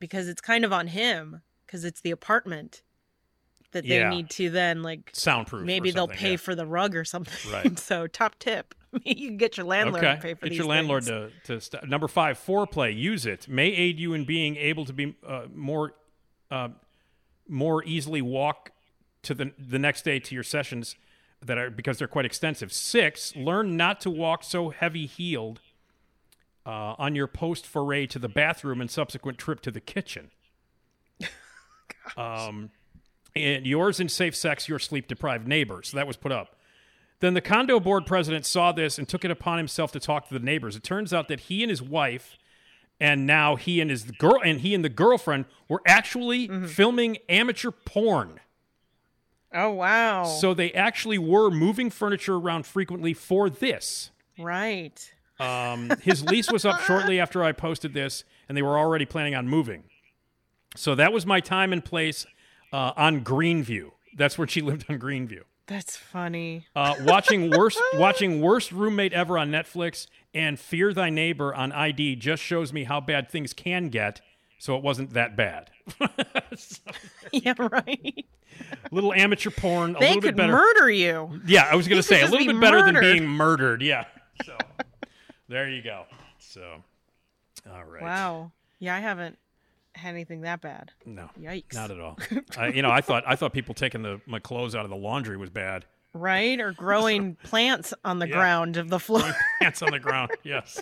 because 0.00 0.28
it's 0.28 0.40
kind 0.40 0.64
of 0.64 0.72
on 0.72 0.88
him 0.88 1.42
because 1.64 1.84
it's 1.84 2.00
the 2.00 2.10
apartment 2.10 2.82
that 3.74 3.86
they 3.86 3.98
Yeah. 3.98 4.08
need 4.10 4.30
to 4.30 4.50
then 4.50 4.82
like 4.82 5.10
Soundproof. 5.12 5.64
maybe 5.64 5.90
they'll 5.90 6.08
pay 6.08 6.32
yeah. 6.32 6.36
for 6.38 6.54
the 6.54 6.66
rug 6.66 6.96
or 6.96 7.04
something. 7.04 7.34
Right. 7.52 7.78
so 7.78 8.06
top 8.06 8.38
tip, 8.38 8.74
you 9.04 9.28
can 9.28 9.36
get 9.36 9.56
your 9.56 9.66
landlord 9.66 10.02
okay. 10.04 10.16
to 10.16 10.20
pay 10.22 10.34
for 10.34 10.48
Get 10.48 10.54
your 10.56 10.66
landlord 10.66 11.04
things. 11.04 11.32
to, 11.44 11.54
to 11.54 11.60
st- 11.60 11.88
number 11.88 12.08
five, 12.08 12.38
foreplay. 12.38 12.96
Use 12.96 13.26
it. 13.26 13.46
May 13.48 13.68
aid 13.68 14.00
you 14.00 14.14
in 14.14 14.24
being 14.24 14.56
able 14.56 14.84
to 14.86 14.92
be 14.92 15.14
uh, 15.26 15.42
more, 15.54 15.92
uh, 16.50 16.68
more 17.48 17.84
easily 17.84 18.22
walk 18.22 18.70
to 19.22 19.34
the 19.34 19.52
the 19.58 19.78
next 19.78 20.02
day 20.04 20.18
to 20.18 20.34
your 20.34 20.44
sessions 20.44 20.96
that 21.40 21.58
are 21.58 21.70
because 21.70 21.98
they're 21.98 22.08
quite 22.08 22.24
extensive. 22.24 22.72
Six, 22.72 23.34
learn 23.36 23.76
not 23.76 24.00
to 24.00 24.10
walk 24.10 24.42
so 24.44 24.70
heavy 24.70 25.06
heeled 25.06 25.60
uh, 26.66 26.94
on 26.98 27.14
your 27.14 27.26
post 27.26 27.66
foray 27.66 28.06
to 28.06 28.18
the 28.18 28.28
bathroom 28.28 28.80
and 28.80 28.90
subsequent 28.90 29.38
trip 29.38 29.60
to 29.60 29.70
the 29.70 29.80
kitchen. 29.80 30.30
um, 32.16 32.70
and 33.36 33.66
yours 33.66 34.00
in 34.00 34.08
safe 34.08 34.36
sex, 34.36 34.68
your 34.68 34.78
sleep 34.78 35.08
deprived 35.08 35.46
neighbor. 35.48 35.82
So 35.82 35.96
that 35.96 36.06
was 36.06 36.16
put 36.16 36.32
up. 36.32 36.56
Then 37.20 37.34
the 37.34 37.40
condo 37.40 37.80
board 37.80 38.06
president 38.06 38.44
saw 38.44 38.72
this 38.72 38.98
and 38.98 39.08
took 39.08 39.24
it 39.24 39.30
upon 39.30 39.58
himself 39.58 39.92
to 39.92 40.00
talk 40.00 40.28
to 40.28 40.34
the 40.34 40.44
neighbors. 40.44 40.76
It 40.76 40.82
turns 40.82 41.12
out 41.12 41.28
that 41.28 41.40
he 41.40 41.62
and 41.62 41.70
his 41.70 41.80
wife, 41.80 42.36
and 43.00 43.26
now 43.26 43.56
he 43.56 43.80
and 43.80 43.90
his 43.90 44.04
girl, 44.04 44.40
and 44.44 44.60
he 44.60 44.74
and 44.74 44.84
the 44.84 44.88
girlfriend 44.88 45.46
were 45.68 45.82
actually 45.86 46.48
filming 46.66 47.18
amateur 47.28 47.70
porn. 47.70 48.40
Oh 49.52 49.70
wow. 49.70 50.24
So 50.24 50.52
they 50.52 50.72
actually 50.72 51.18
were 51.18 51.50
moving 51.50 51.88
furniture 51.88 52.34
around 52.34 52.66
frequently 52.66 53.14
for 53.14 53.48
this. 53.48 54.10
right. 54.38 55.10
Um, 55.40 55.90
his 56.02 56.22
lease 56.24 56.52
was 56.52 56.64
up 56.64 56.80
shortly 56.82 57.18
after 57.18 57.42
I 57.42 57.50
posted 57.50 57.92
this, 57.92 58.22
and 58.48 58.56
they 58.56 58.62
were 58.62 58.78
already 58.78 59.04
planning 59.04 59.34
on 59.34 59.48
moving. 59.48 59.82
So 60.76 60.94
that 60.94 61.12
was 61.12 61.26
my 61.26 61.40
time 61.40 61.72
and 61.72 61.84
place 61.84 62.24
uh, 62.74 62.92
on 62.96 63.22
Greenview. 63.24 63.92
That's 64.16 64.36
where 64.36 64.48
she 64.48 64.60
lived 64.70 64.86
on 64.88 64.98
Greenview. 64.98 65.42
That's 65.66 65.96
funny. 65.96 66.66
Uh, 66.76 66.94
watching 67.00 67.50
worst 67.50 67.80
watching 67.94 68.42
worst 68.42 68.70
roommate 68.70 69.14
ever 69.14 69.38
on 69.38 69.50
Netflix 69.50 70.08
and 70.34 70.58
Fear 70.60 70.92
Thy 70.92 71.08
Neighbor 71.08 71.54
on 71.54 71.72
ID 71.72 72.16
just 72.16 72.42
shows 72.42 72.72
me 72.72 72.84
how 72.84 73.00
bad 73.00 73.30
things 73.30 73.54
can 73.54 73.88
get. 73.88 74.20
So 74.58 74.76
it 74.76 74.82
wasn't 74.82 75.10
that 75.10 75.36
bad. 75.36 75.70
yeah, 77.32 77.54
right. 77.58 78.24
little 78.90 79.12
amateur 79.12 79.50
porn, 79.50 79.94
a 79.96 79.98
They 79.98 80.06
little 80.08 80.20
bit 80.22 80.28
could 80.28 80.36
better. 80.36 80.52
murder 80.52 80.90
you. 80.90 81.40
Yeah, 81.46 81.68
I 81.70 81.76
was 81.76 81.86
going 81.86 81.98
to 81.98 82.02
say 82.02 82.22
a 82.22 82.24
little 82.24 82.46
be 82.46 82.52
bit 82.52 82.60
better 82.60 82.82
than 82.82 82.98
being 83.00 83.26
murdered. 83.26 83.82
Yeah. 83.82 84.04
So 84.44 84.56
there 85.48 85.68
you 85.68 85.82
go. 85.82 86.04
So 86.38 86.82
all 87.70 87.84
right. 87.84 88.02
Wow. 88.02 88.52
Yeah, 88.78 88.96
I 88.96 89.00
haven't 89.00 89.38
had 89.94 90.10
anything 90.14 90.42
that 90.42 90.60
bad. 90.60 90.92
No. 91.06 91.28
Yikes. 91.40 91.74
Not 91.74 91.90
at 91.90 92.00
all. 92.00 92.18
I, 92.58 92.68
you 92.68 92.82
know, 92.82 92.90
I 92.90 93.00
thought 93.00 93.24
I 93.26 93.36
thought 93.36 93.52
people 93.52 93.74
taking 93.74 94.02
the 94.02 94.20
my 94.26 94.38
clothes 94.38 94.74
out 94.74 94.84
of 94.84 94.90
the 94.90 94.96
laundry 94.96 95.36
was 95.36 95.50
bad. 95.50 95.84
Right? 96.12 96.60
Or 96.60 96.72
growing 96.72 97.34
plants 97.42 97.92
on 98.04 98.18
the 98.18 98.28
Yeah. 98.28 98.34
ground 98.36 98.76
of 98.76 98.88
the 98.88 99.00
floor. 99.00 99.22
plants 99.60 99.82
on 99.82 99.90
the 99.90 99.98
ground. 99.98 100.30
Yes. 100.44 100.80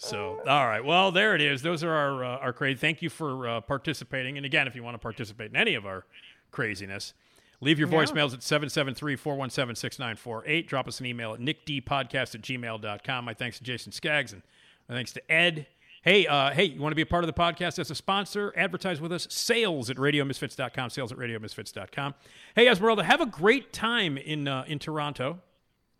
So, 0.00 0.40
all 0.46 0.66
right. 0.66 0.84
Well, 0.84 1.12
there 1.12 1.34
it 1.36 1.40
is. 1.40 1.62
Those 1.62 1.84
are 1.84 1.92
our 1.92 2.24
uh, 2.24 2.38
our 2.38 2.52
crazy. 2.52 2.78
Thank 2.78 3.02
you 3.02 3.10
for 3.10 3.46
uh, 3.48 3.60
participating. 3.60 4.36
And 4.36 4.44
again, 4.46 4.66
if 4.66 4.74
you 4.74 4.82
want 4.82 4.94
to 4.94 4.98
participate 4.98 5.50
in 5.50 5.56
any 5.56 5.74
of 5.74 5.86
our 5.86 6.04
craziness, 6.50 7.14
Leave 7.60 7.78
your 7.78 7.86
voicemails 7.86 8.34
at 8.34 8.42
773 8.42 9.14
417 9.14 9.76
6948. 9.76 10.66
Drop 10.66 10.88
us 10.88 10.98
an 10.98 11.06
email 11.06 11.32
at 11.34 11.38
nickdpodcast 11.38 12.34
at 12.34 12.40
gmail.com. 12.42 13.24
My 13.24 13.34
thanks 13.34 13.58
to 13.58 13.62
Jason 13.62 13.92
Skaggs 13.92 14.32
and 14.32 14.42
my 14.88 14.96
thanks 14.96 15.12
to 15.12 15.30
Ed. 15.32 15.68
Hey, 16.02 16.26
uh, 16.26 16.50
hey, 16.50 16.64
you 16.64 16.80
want 16.80 16.90
to 16.92 16.96
be 16.96 17.02
a 17.02 17.06
part 17.06 17.22
of 17.22 17.28
the 17.28 17.32
podcast 17.40 17.78
as 17.78 17.90
a 17.90 17.94
sponsor? 17.94 18.52
Advertise 18.56 19.00
with 19.00 19.12
us. 19.12 19.28
Sales 19.30 19.88
at 19.88 19.96
radiomisfits.com. 19.98 20.90
Sales 20.90 21.12
at 21.12 21.18
radiomisfits.com. 21.18 22.14
Hey, 22.56 22.68
Esmeralda, 22.68 23.04
have 23.04 23.20
a 23.20 23.26
great 23.26 23.72
time 23.72 24.18
in 24.18 24.48
uh, 24.48 24.64
in 24.66 24.80
Toronto. 24.80 25.38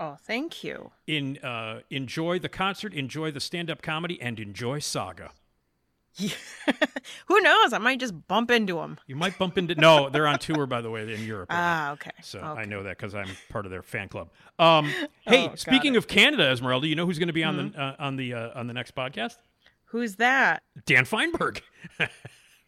Oh, 0.00 0.16
thank 0.20 0.64
you. 0.64 0.90
In 1.06 1.38
uh, 1.38 1.80
enjoy 1.90 2.40
the 2.40 2.48
concert, 2.48 2.92
enjoy 2.94 3.30
the 3.30 3.38
stand-up 3.38 3.80
comedy, 3.80 4.20
and 4.20 4.40
enjoy 4.40 4.80
Saga. 4.80 5.30
Yeah. 6.16 6.34
Who 7.26 7.40
knows? 7.40 7.72
I 7.72 7.78
might 7.78 8.00
just 8.00 8.26
bump 8.26 8.50
into 8.50 8.80
him. 8.80 8.98
You 9.06 9.14
might 9.16 9.38
bump 9.38 9.56
into 9.56 9.76
no, 9.76 10.10
they're 10.10 10.26
on 10.26 10.38
tour 10.40 10.66
by 10.66 10.80
the 10.82 10.90
way 10.90 11.14
in 11.14 11.24
Europe. 11.24 11.48
right. 11.50 11.56
Ah, 11.58 11.92
okay. 11.92 12.10
So 12.22 12.40
okay. 12.40 12.60
I 12.62 12.64
know 12.64 12.82
that 12.82 12.98
because 12.98 13.14
I'm 13.14 13.28
part 13.50 13.64
of 13.66 13.70
their 13.70 13.82
fan 13.82 14.08
club. 14.08 14.30
Um, 14.58 14.86
hey, 15.22 15.48
Oh, 15.50 15.54
speaking 15.54 15.94
of 15.96 16.08
Canada, 16.08 16.50
Esmeralda, 16.50 16.88
you 16.88 16.96
know 16.96 17.06
who's 17.06 17.18
going 17.20 17.28
to 17.28 17.32
be 17.32 17.44
on 17.44 17.54
Mm-hmm. 17.56 17.76
the 17.76 17.80
uh, 17.82 17.96
on 18.00 18.16
the 18.16 18.34
uh, 18.34 18.50
on 18.58 18.66
the 18.66 18.74
next 18.74 18.94
podcast? 18.96 19.36
Who's 19.92 20.16
that? 20.16 20.62
Dan 20.86 21.04
Fienberg. 21.04 21.60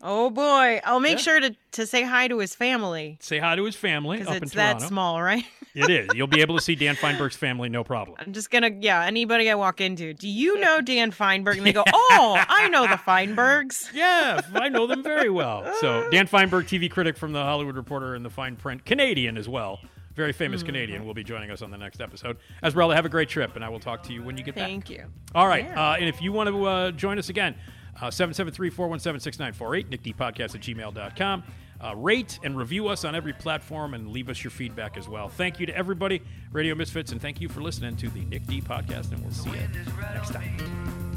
Oh 0.06 0.28
boy, 0.28 0.82
I'll 0.84 1.00
make 1.00 1.12
Yeah. 1.16 1.22
sure 1.22 1.40
to, 1.40 1.56
to 1.72 1.86
say 1.86 2.02
hi 2.02 2.28
to 2.28 2.36
his 2.38 2.54
family 2.54 3.16
Say 3.22 3.38
hi 3.38 3.56
to 3.56 3.64
his 3.64 3.74
family 3.74 4.18
because 4.18 4.36
up 4.36 4.42
it's 4.42 4.52
in 4.52 4.58
that 4.58 4.82
small, 4.82 5.22
right? 5.22 5.44
it 5.74 5.88
is. 5.88 6.10
You'll 6.14 6.26
be 6.26 6.42
able 6.42 6.56
to 6.56 6.60
see 6.60 6.74
Dan 6.74 6.94
Fienberg's 6.94 7.36
family, 7.36 7.70
no 7.70 7.82
problem. 7.84 8.18
I'm 8.20 8.34
just 8.34 8.50
gonna, 8.50 8.68
yeah. 8.80 9.02
Anybody 9.06 9.50
I 9.50 9.54
walk 9.54 9.80
into, 9.80 10.12
do 10.12 10.28
you 10.28 10.60
know 10.60 10.82
Dan 10.82 11.10
Fienberg? 11.10 11.56
And 11.56 11.64
they 11.64 11.72
go, 11.72 11.84
Oh, 11.90 12.44
I 12.46 12.68
know 12.68 12.82
the 12.82 12.96
Fienbergs. 12.96 13.94
Yeah, 13.94 14.42
I 14.52 14.68
know 14.68 14.86
them 14.86 15.02
very 15.02 15.30
well. 15.30 15.72
So 15.80 16.10
Dan 16.10 16.26
Fienberg, 16.28 16.64
TV 16.64 16.90
critic 16.90 17.16
from 17.16 17.32
the 17.32 17.42
Hollywood 17.42 17.76
Reporter 17.76 18.14
and 18.14 18.26
the 18.26 18.30
Fien 18.30 18.56
Print, 18.58 18.84
Canadian 18.84 19.38
as 19.38 19.48
well. 19.48 19.80
Very 20.14 20.32
famous 20.32 20.60
Mm-hmm. 20.60 20.66
Canadian 20.66 21.06
will 21.06 21.14
be 21.14 21.24
joining 21.24 21.50
us 21.50 21.62
on 21.62 21.70
the 21.70 21.76
next 21.78 22.00
episode. 22.00 22.36
Esmeralda, 22.62 22.94
have 22.94 23.04
a 23.04 23.08
great 23.08 23.28
trip, 23.28 23.56
and 23.56 23.64
I 23.64 23.68
will 23.68 23.80
talk 23.80 24.02
to 24.04 24.12
you 24.12 24.22
when 24.22 24.36
you 24.36 24.44
get 24.44 24.54
back. 24.54 24.68
Thank 24.68 24.90
you. 24.90 25.04
All 25.34 25.48
right. 25.48 25.64
Yeah. 25.64 25.90
Uh, 25.92 25.94
and 25.96 26.08
if 26.08 26.22
you 26.22 26.32
want 26.32 26.48
to 26.50 26.64
uh, 26.64 26.90
join 26.92 27.18
us 27.18 27.28
again, 27.28 27.54
uh, 28.00 28.10
773 28.10 28.70
417 28.70 29.20
6948, 29.20 30.16
nickdpodcast 30.16 30.54
at 30.54 30.60
gmail.com. 30.60 31.42
Uh, 31.82 31.94
rate 31.96 32.38
and 32.44 32.56
review 32.56 32.88
us 32.88 33.04
on 33.04 33.14
every 33.14 33.32
platform 33.32 33.94
and 33.94 34.08
leave 34.10 34.28
us 34.28 34.42
your 34.42 34.50
feedback 34.50 34.96
as 34.96 35.08
well. 35.08 35.28
Thank 35.28 35.60
you 35.60 35.66
to 35.66 35.76
everybody, 35.76 36.22
Radio 36.52 36.74
Misfits, 36.74 37.12
and 37.12 37.20
thank 37.20 37.40
you 37.40 37.48
for 37.48 37.60
listening 37.60 37.96
to 37.96 38.08
the 38.08 38.24
Nick 38.24 38.46
D 38.46 38.60
podcast. 38.60 39.12
And 39.12 39.20
we'll 39.20 39.32
see 39.32 39.50
you 39.50 39.68
next 40.14 40.32
time. 40.32 41.13